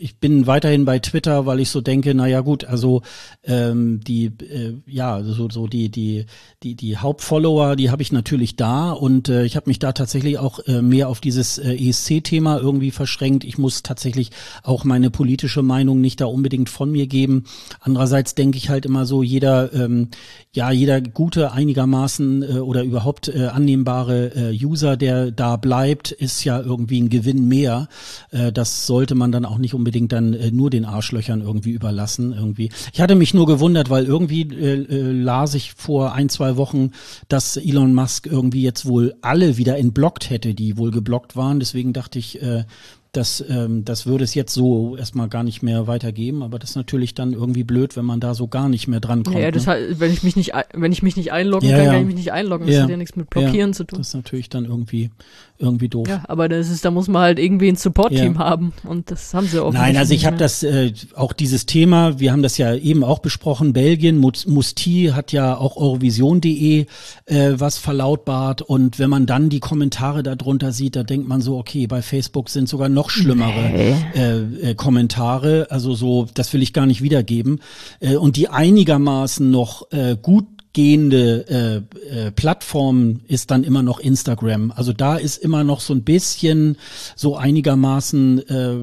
ich 0.00 0.16
bin 0.16 0.46
weiterhin 0.46 0.86
bei 0.86 0.98
Twitter, 0.98 1.44
weil 1.44 1.60
ich 1.60 1.68
so 1.68 1.82
denke, 1.82 1.89
na 1.96 2.26
ja 2.26 2.40
gut, 2.40 2.64
also 2.64 3.02
ähm, 3.44 4.00
die 4.02 4.26
äh, 4.26 4.74
ja 4.86 5.22
so 5.22 5.48
so 5.48 5.66
die 5.66 5.90
die 5.90 6.26
die 6.62 6.74
die 6.74 6.96
Hauptfollower, 6.96 7.76
die 7.76 7.90
habe 7.90 8.02
ich 8.02 8.10
natürlich 8.12 8.56
da 8.56 8.90
und 8.90 9.28
äh, 9.28 9.44
ich 9.44 9.54
habe 9.54 9.70
mich 9.70 9.78
da 9.78 9.92
tatsächlich 9.92 10.38
auch 10.38 10.58
äh, 10.66 10.82
mehr 10.82 11.08
auf 11.08 11.20
dieses 11.20 11.58
äh, 11.58 11.74
ESC-Thema 11.74 12.58
irgendwie 12.58 12.90
verschränkt. 12.90 13.44
Ich 13.44 13.58
muss 13.58 13.82
tatsächlich 13.82 14.30
auch 14.64 14.84
meine 14.84 15.10
politische 15.10 15.62
Meinung 15.62 16.00
nicht 16.00 16.20
da 16.20 16.26
unbedingt 16.26 16.68
von 16.68 16.90
mir 16.90 17.06
geben. 17.06 17.44
Andererseits 17.80 18.34
denke 18.34 18.58
ich 18.58 18.70
halt 18.70 18.86
immer 18.86 19.06
so, 19.06 19.22
jeder 19.22 19.72
ähm, 19.72 20.08
ja 20.52 20.70
jeder 20.72 21.00
gute 21.00 21.52
einigermaßen 21.52 22.42
äh, 22.42 22.58
oder 22.58 22.82
überhaupt 22.82 23.28
äh, 23.28 23.46
annehmbar 23.46 23.90
erreichbare 23.90 24.32
äh, 24.34 24.64
User, 24.64 24.96
der 24.96 25.30
da 25.30 25.56
bleibt, 25.56 26.12
ist 26.12 26.44
ja 26.44 26.60
irgendwie 26.60 27.00
ein 27.00 27.08
Gewinn 27.08 27.48
mehr. 27.48 27.88
Äh, 28.30 28.52
das 28.52 28.86
sollte 28.86 29.14
man 29.14 29.32
dann 29.32 29.44
auch 29.44 29.58
nicht 29.58 29.74
unbedingt 29.74 30.12
dann 30.12 30.34
äh, 30.34 30.50
nur 30.50 30.70
den 30.70 30.84
Arschlöchern 30.84 31.40
irgendwie 31.40 31.69
überlassen. 31.70 32.32
Irgendwie. 32.32 32.70
Ich 32.92 33.00
hatte 33.00 33.14
mich 33.14 33.34
nur 33.34 33.46
gewundert, 33.46 33.90
weil 33.90 34.04
irgendwie 34.04 34.42
äh, 34.42 34.82
äh, 34.82 35.12
las 35.12 35.54
ich 35.54 35.72
vor 35.72 36.12
ein, 36.12 36.28
zwei 36.28 36.56
Wochen, 36.56 36.90
dass 37.28 37.56
Elon 37.56 37.94
Musk 37.94 38.26
irgendwie 38.26 38.62
jetzt 38.62 38.86
wohl 38.86 39.14
alle 39.22 39.56
wieder 39.56 39.78
entblockt 39.78 40.30
hätte, 40.30 40.54
die 40.54 40.76
wohl 40.76 40.90
geblockt 40.90 41.36
waren. 41.36 41.60
Deswegen 41.60 41.92
dachte 41.92 42.18
ich, 42.18 42.42
äh, 42.42 42.64
das, 43.12 43.44
ähm, 43.48 43.84
das 43.84 44.06
würde 44.06 44.22
es 44.22 44.34
jetzt 44.34 44.54
so 44.54 44.96
erstmal 44.96 45.28
gar 45.28 45.42
nicht 45.42 45.62
mehr 45.62 45.86
weitergeben, 45.88 46.42
aber 46.42 46.58
das 46.58 46.70
ist 46.70 46.76
natürlich 46.76 47.14
dann 47.14 47.32
irgendwie 47.32 47.64
blöd, 47.64 47.96
wenn 47.96 48.04
man 48.04 48.20
da 48.20 48.34
so 48.34 48.46
gar 48.46 48.68
nicht 48.68 48.86
mehr 48.86 49.00
dran 49.00 49.24
kommt. 49.24 49.38
Ja, 49.38 49.50
das 49.50 49.66
ne? 49.66 49.72
halt, 49.72 50.00
wenn 50.00 50.12
ich 50.12 50.22
mich 50.22 50.36
nicht, 50.36 50.52
wenn 50.74 50.92
ich 50.92 51.02
mich 51.02 51.16
nicht 51.16 51.32
einloggen 51.32 51.68
ja, 51.68 51.76
kann, 51.76 51.86
ja. 51.86 51.92
kann 51.92 52.00
ich 52.02 52.06
mich 52.06 52.16
nicht 52.16 52.32
einloggen. 52.32 52.66
Das 52.66 52.76
ja. 52.76 52.82
hat 52.82 52.90
ja 52.90 52.96
nichts 52.96 53.16
mit 53.16 53.28
Blockieren 53.28 53.70
ja, 53.70 53.76
zu 53.76 53.84
tun. 53.84 53.98
Das 53.98 54.08
ist 54.08 54.14
natürlich 54.14 54.48
dann 54.48 54.64
irgendwie, 54.64 55.10
irgendwie 55.58 55.88
doof. 55.88 56.08
Ja, 56.08 56.22
aber 56.28 56.48
das 56.48 56.70
ist, 56.70 56.84
da 56.84 56.92
muss 56.92 57.08
man 57.08 57.22
halt 57.22 57.38
irgendwie 57.40 57.68
ein 57.68 57.76
Support-Team 57.76 58.38
haben 58.38 58.72
und 58.84 59.10
das 59.10 59.34
haben 59.34 59.46
sie 59.46 59.60
auch. 59.60 59.72
Nein, 59.72 59.96
also 59.96 60.14
ich 60.14 60.26
habe 60.26 60.36
das, 60.36 60.62
äh, 60.62 60.92
auch 61.14 61.32
dieses 61.32 61.66
Thema, 61.66 62.20
wir 62.20 62.30
haben 62.30 62.42
das 62.42 62.58
ja 62.58 62.74
eben 62.74 63.02
auch 63.02 63.18
besprochen, 63.18 63.72
Belgien, 63.72 64.18
Musti 64.18 65.10
hat 65.12 65.32
ja 65.32 65.56
auch 65.56 65.76
Eurovision.de 65.76 66.86
äh, 67.26 67.52
was 67.54 67.76
verlautbart 67.78 68.62
und 68.62 69.00
wenn 69.00 69.10
man 69.10 69.26
dann 69.26 69.48
die 69.48 69.60
Kommentare 69.60 70.22
darunter 70.22 70.70
sieht, 70.70 70.94
da 70.94 71.02
denkt 71.02 71.28
man 71.28 71.42
so, 71.42 71.58
okay, 71.58 71.88
bei 71.88 72.02
Facebook 72.02 72.48
sind 72.48 72.68
sogar 72.68 72.88
noch 72.88 72.99
noch 73.00 73.10
schlimmere 73.10 73.70
nee. 73.72 73.96
äh, 74.14 74.70
äh, 74.70 74.74
Kommentare. 74.74 75.68
Also 75.70 75.94
so, 75.94 76.26
das 76.34 76.52
will 76.52 76.62
ich 76.62 76.72
gar 76.72 76.86
nicht 76.86 77.02
wiedergeben. 77.02 77.60
Äh, 78.00 78.16
und 78.16 78.36
die 78.36 78.48
einigermaßen 78.48 79.50
noch 79.50 79.90
äh, 79.90 80.16
gut 80.20 80.46
gehende 80.72 81.46
äh, 81.48 82.26
äh, 82.26 82.30
Plattform 82.30 83.22
ist 83.26 83.50
dann 83.50 83.64
immer 83.64 83.82
noch 83.82 83.98
Instagram. 83.98 84.72
Also 84.76 84.92
da 84.92 85.16
ist 85.16 85.38
immer 85.38 85.64
noch 85.64 85.80
so 85.80 85.92
ein 85.92 86.04
bisschen 86.04 86.76
so 87.16 87.36
einigermaßen 87.36 88.48
äh, 88.48 88.74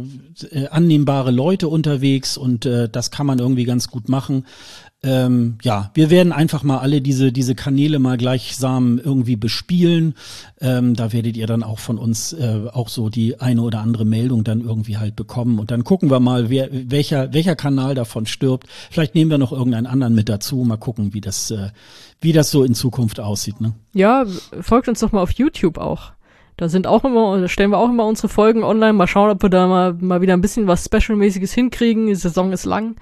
äh, 0.51 0.67
annehmbare 0.67 1.31
Leute 1.31 1.69
unterwegs 1.69 2.35
und 2.37 2.65
äh, 2.65 2.89
das 2.89 3.09
kann 3.09 3.25
man 3.25 3.39
irgendwie 3.39 3.63
ganz 3.63 3.87
gut 3.87 4.09
machen. 4.09 4.45
Ähm, 5.03 5.59
ja, 5.61 5.91
wir 5.93 6.09
werden 6.09 6.33
einfach 6.33 6.63
mal 6.63 6.79
alle 6.79 7.01
diese, 7.01 7.31
diese 7.31 7.53
Kanäle 7.53 7.99
mal 7.99 8.17
gleichsam 8.17 8.97
irgendwie 8.97 9.35
bespielen. 9.35 10.15
Ähm, 10.59 10.95
da 10.95 11.13
werdet 11.13 11.37
ihr 11.37 11.45
dann 11.45 11.61
auch 11.61 11.77
von 11.77 11.99
uns 11.99 12.33
äh, 12.33 12.63
auch 12.73 12.89
so 12.89 13.09
die 13.09 13.39
eine 13.39 13.61
oder 13.61 13.79
andere 13.81 14.05
Meldung 14.05 14.43
dann 14.43 14.61
irgendwie 14.61 14.97
halt 14.97 15.15
bekommen. 15.15 15.59
Und 15.59 15.69
dann 15.69 15.83
gucken 15.83 16.09
wir 16.09 16.19
mal, 16.19 16.49
wer, 16.49 16.69
welcher, 16.71 17.31
welcher 17.31 17.55
Kanal 17.55 17.93
davon 17.93 18.25
stirbt. 18.25 18.67
Vielleicht 18.89 19.13
nehmen 19.13 19.29
wir 19.29 19.37
noch 19.37 19.51
irgendeinen 19.51 19.85
anderen 19.85 20.15
mit 20.15 20.29
dazu. 20.29 20.63
Mal 20.63 20.77
gucken, 20.77 21.13
wie 21.13 21.21
das, 21.21 21.51
äh, 21.51 21.69
wie 22.19 22.33
das 22.33 22.49
so 22.49 22.63
in 22.63 22.73
Zukunft 22.73 23.19
aussieht. 23.19 23.61
Ne? 23.61 23.73
Ja, 23.93 24.25
folgt 24.61 24.87
uns 24.89 24.99
doch 24.99 25.11
mal 25.11 25.21
auf 25.21 25.31
YouTube 25.31 25.77
auch. 25.77 26.13
Da 26.57 26.69
sind 26.69 26.87
auch 26.87 27.05
immer, 27.05 27.47
stellen 27.47 27.69
wir 27.69 27.77
auch 27.77 27.89
immer 27.89 28.07
unsere 28.07 28.29
Folgen 28.29 28.63
online. 28.63 28.93
Mal 28.93 29.05
schauen, 29.05 29.29
ob 29.29 29.43
wir 29.43 29.49
da 29.51 29.67
mal, 29.67 29.93
mal 29.93 30.21
wieder 30.21 30.33
ein 30.33 30.41
bisschen 30.41 30.65
was 30.65 30.83
Special-mäßiges 30.85 31.53
hinkriegen. 31.53 32.07
Die 32.07 32.15
Saison 32.15 32.51
ist 32.51 32.65
lang. 32.65 32.95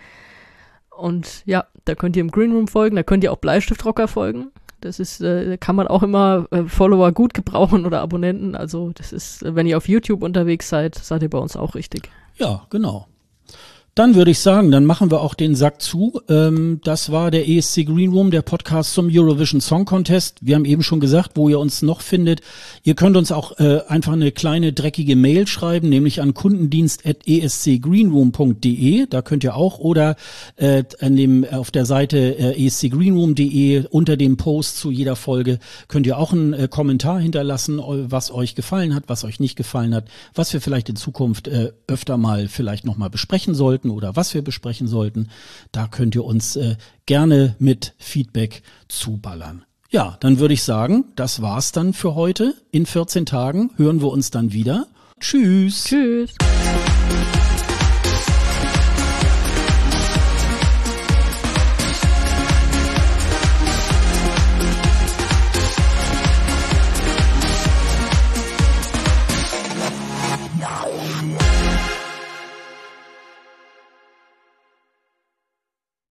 Und 0.97 1.43
ja, 1.45 1.65
da 1.85 1.95
könnt 1.95 2.15
ihr 2.15 2.21
im 2.21 2.31
Green 2.31 2.51
Room 2.53 2.67
folgen, 2.67 2.95
da 2.95 3.03
könnt 3.03 3.23
ihr 3.23 3.31
auch 3.31 3.37
Bleistiftrocker 3.37 4.07
folgen. 4.07 4.51
Das 4.81 4.99
ist, 4.99 5.21
äh, 5.21 5.57
kann 5.57 5.75
man 5.75 5.87
auch 5.87 6.03
immer 6.03 6.47
äh, 6.51 6.63
Follower 6.63 7.11
gut 7.11 7.33
gebrauchen 7.33 7.85
oder 7.85 8.01
Abonnenten. 8.01 8.55
Also 8.55 8.91
das 8.93 9.13
ist, 9.13 9.43
wenn 9.43 9.67
ihr 9.67 9.77
auf 9.77 9.87
YouTube 9.87 10.21
unterwegs 10.21 10.69
seid, 10.69 10.95
seid 10.95 11.23
ihr 11.23 11.29
bei 11.29 11.37
uns 11.37 11.55
auch 11.57 11.75
richtig. 11.75 12.09
Ja, 12.37 12.65
genau. 12.69 13.07
Dann 13.95 14.15
würde 14.15 14.31
ich 14.31 14.39
sagen, 14.39 14.71
dann 14.71 14.83
machen 14.83 15.09
wir 15.09 15.21
auch 15.21 15.35
den 15.35 15.55
Sack 15.55 15.81
zu. 15.81 16.19
Ähm, 16.27 16.81
das 16.83 17.13
war 17.13 17.31
der 17.31 17.47
ESC 17.47 17.85
Green 17.85 18.11
Room, 18.11 18.29
der 18.29 18.41
Podcast 18.41 18.93
zum 18.93 19.07
Eurovision 19.09 19.61
Song 19.61 19.85
Contest. 19.85 20.39
Wir 20.41 20.55
haben 20.55 20.65
eben 20.65 20.83
schon 20.83 20.99
gesagt, 20.99 21.31
wo 21.35 21.47
ihr 21.47 21.59
uns 21.59 21.81
noch 21.81 22.01
findet. 22.01 22.41
Ihr 22.83 22.95
könnt 22.95 23.15
uns 23.15 23.31
auch 23.31 23.57
äh, 23.57 23.79
einfach 23.87 24.11
eine 24.11 24.33
kleine 24.33 24.73
dreckige 24.73 25.15
Mail 25.15 25.47
schreiben, 25.47 25.87
nämlich 25.87 26.21
an 26.21 26.33
kundendienst.escgreenroom.de. 26.33 29.05
Da 29.09 29.21
könnt 29.21 29.45
ihr 29.45 29.55
auch 29.55 29.79
oder 29.79 30.17
äh, 30.57 30.83
an 30.99 31.15
dem, 31.15 31.45
auf 31.45 31.71
der 31.71 31.85
Seite 31.85 32.37
äh, 32.37 32.65
escgreenroom.de 32.65 33.85
unter 33.91 34.17
dem 34.17 34.35
Post 34.35 34.77
zu 34.77 34.91
jeder 34.91 35.15
Folge 35.15 35.57
könnt 35.87 36.05
ihr 36.05 36.17
auch 36.17 36.33
einen 36.33 36.51
äh, 36.51 36.67
Kommentar 36.69 37.21
hinterlassen, 37.21 37.79
was 37.79 38.29
euch 38.29 38.55
gefallen 38.55 38.93
hat, 38.93 39.05
was 39.07 39.23
euch 39.23 39.39
nicht 39.39 39.55
gefallen 39.55 39.95
hat, 39.95 40.09
was 40.33 40.51
wir 40.51 40.59
vielleicht 40.59 40.89
in 40.89 40.97
Zukunft 40.97 41.47
äh, 41.47 41.71
öfter 41.87 42.17
mal 42.17 42.49
vielleicht 42.49 42.83
nochmal 42.83 43.09
besprechen 43.09 43.55
sollten 43.55 43.84
sollten 43.85 43.89
oder 43.89 44.15
was 44.15 44.33
wir 44.33 44.43
besprechen 44.43 44.87
sollten, 44.87 45.29
da 45.71 45.87
könnt 45.87 46.15
ihr 46.15 46.25
uns 46.25 46.55
äh, 46.55 46.75
gerne 47.05 47.55
mit 47.59 47.93
Feedback 47.97 48.63
zuballern. 48.87 49.65
Ja, 49.89 50.17
dann 50.19 50.39
würde 50.39 50.53
ich 50.53 50.63
sagen, 50.63 51.05
das 51.15 51.41
war's 51.41 51.71
dann 51.71 51.93
für 51.93 52.15
heute. 52.15 52.55
In 52.71 52.85
14 52.85 53.25
Tagen 53.25 53.71
hören 53.77 54.01
wir 54.01 54.09
uns 54.09 54.31
dann 54.31 54.51
wieder. 54.51 54.87
Tschüss. 55.19 55.85
Tschüss. 55.85 56.33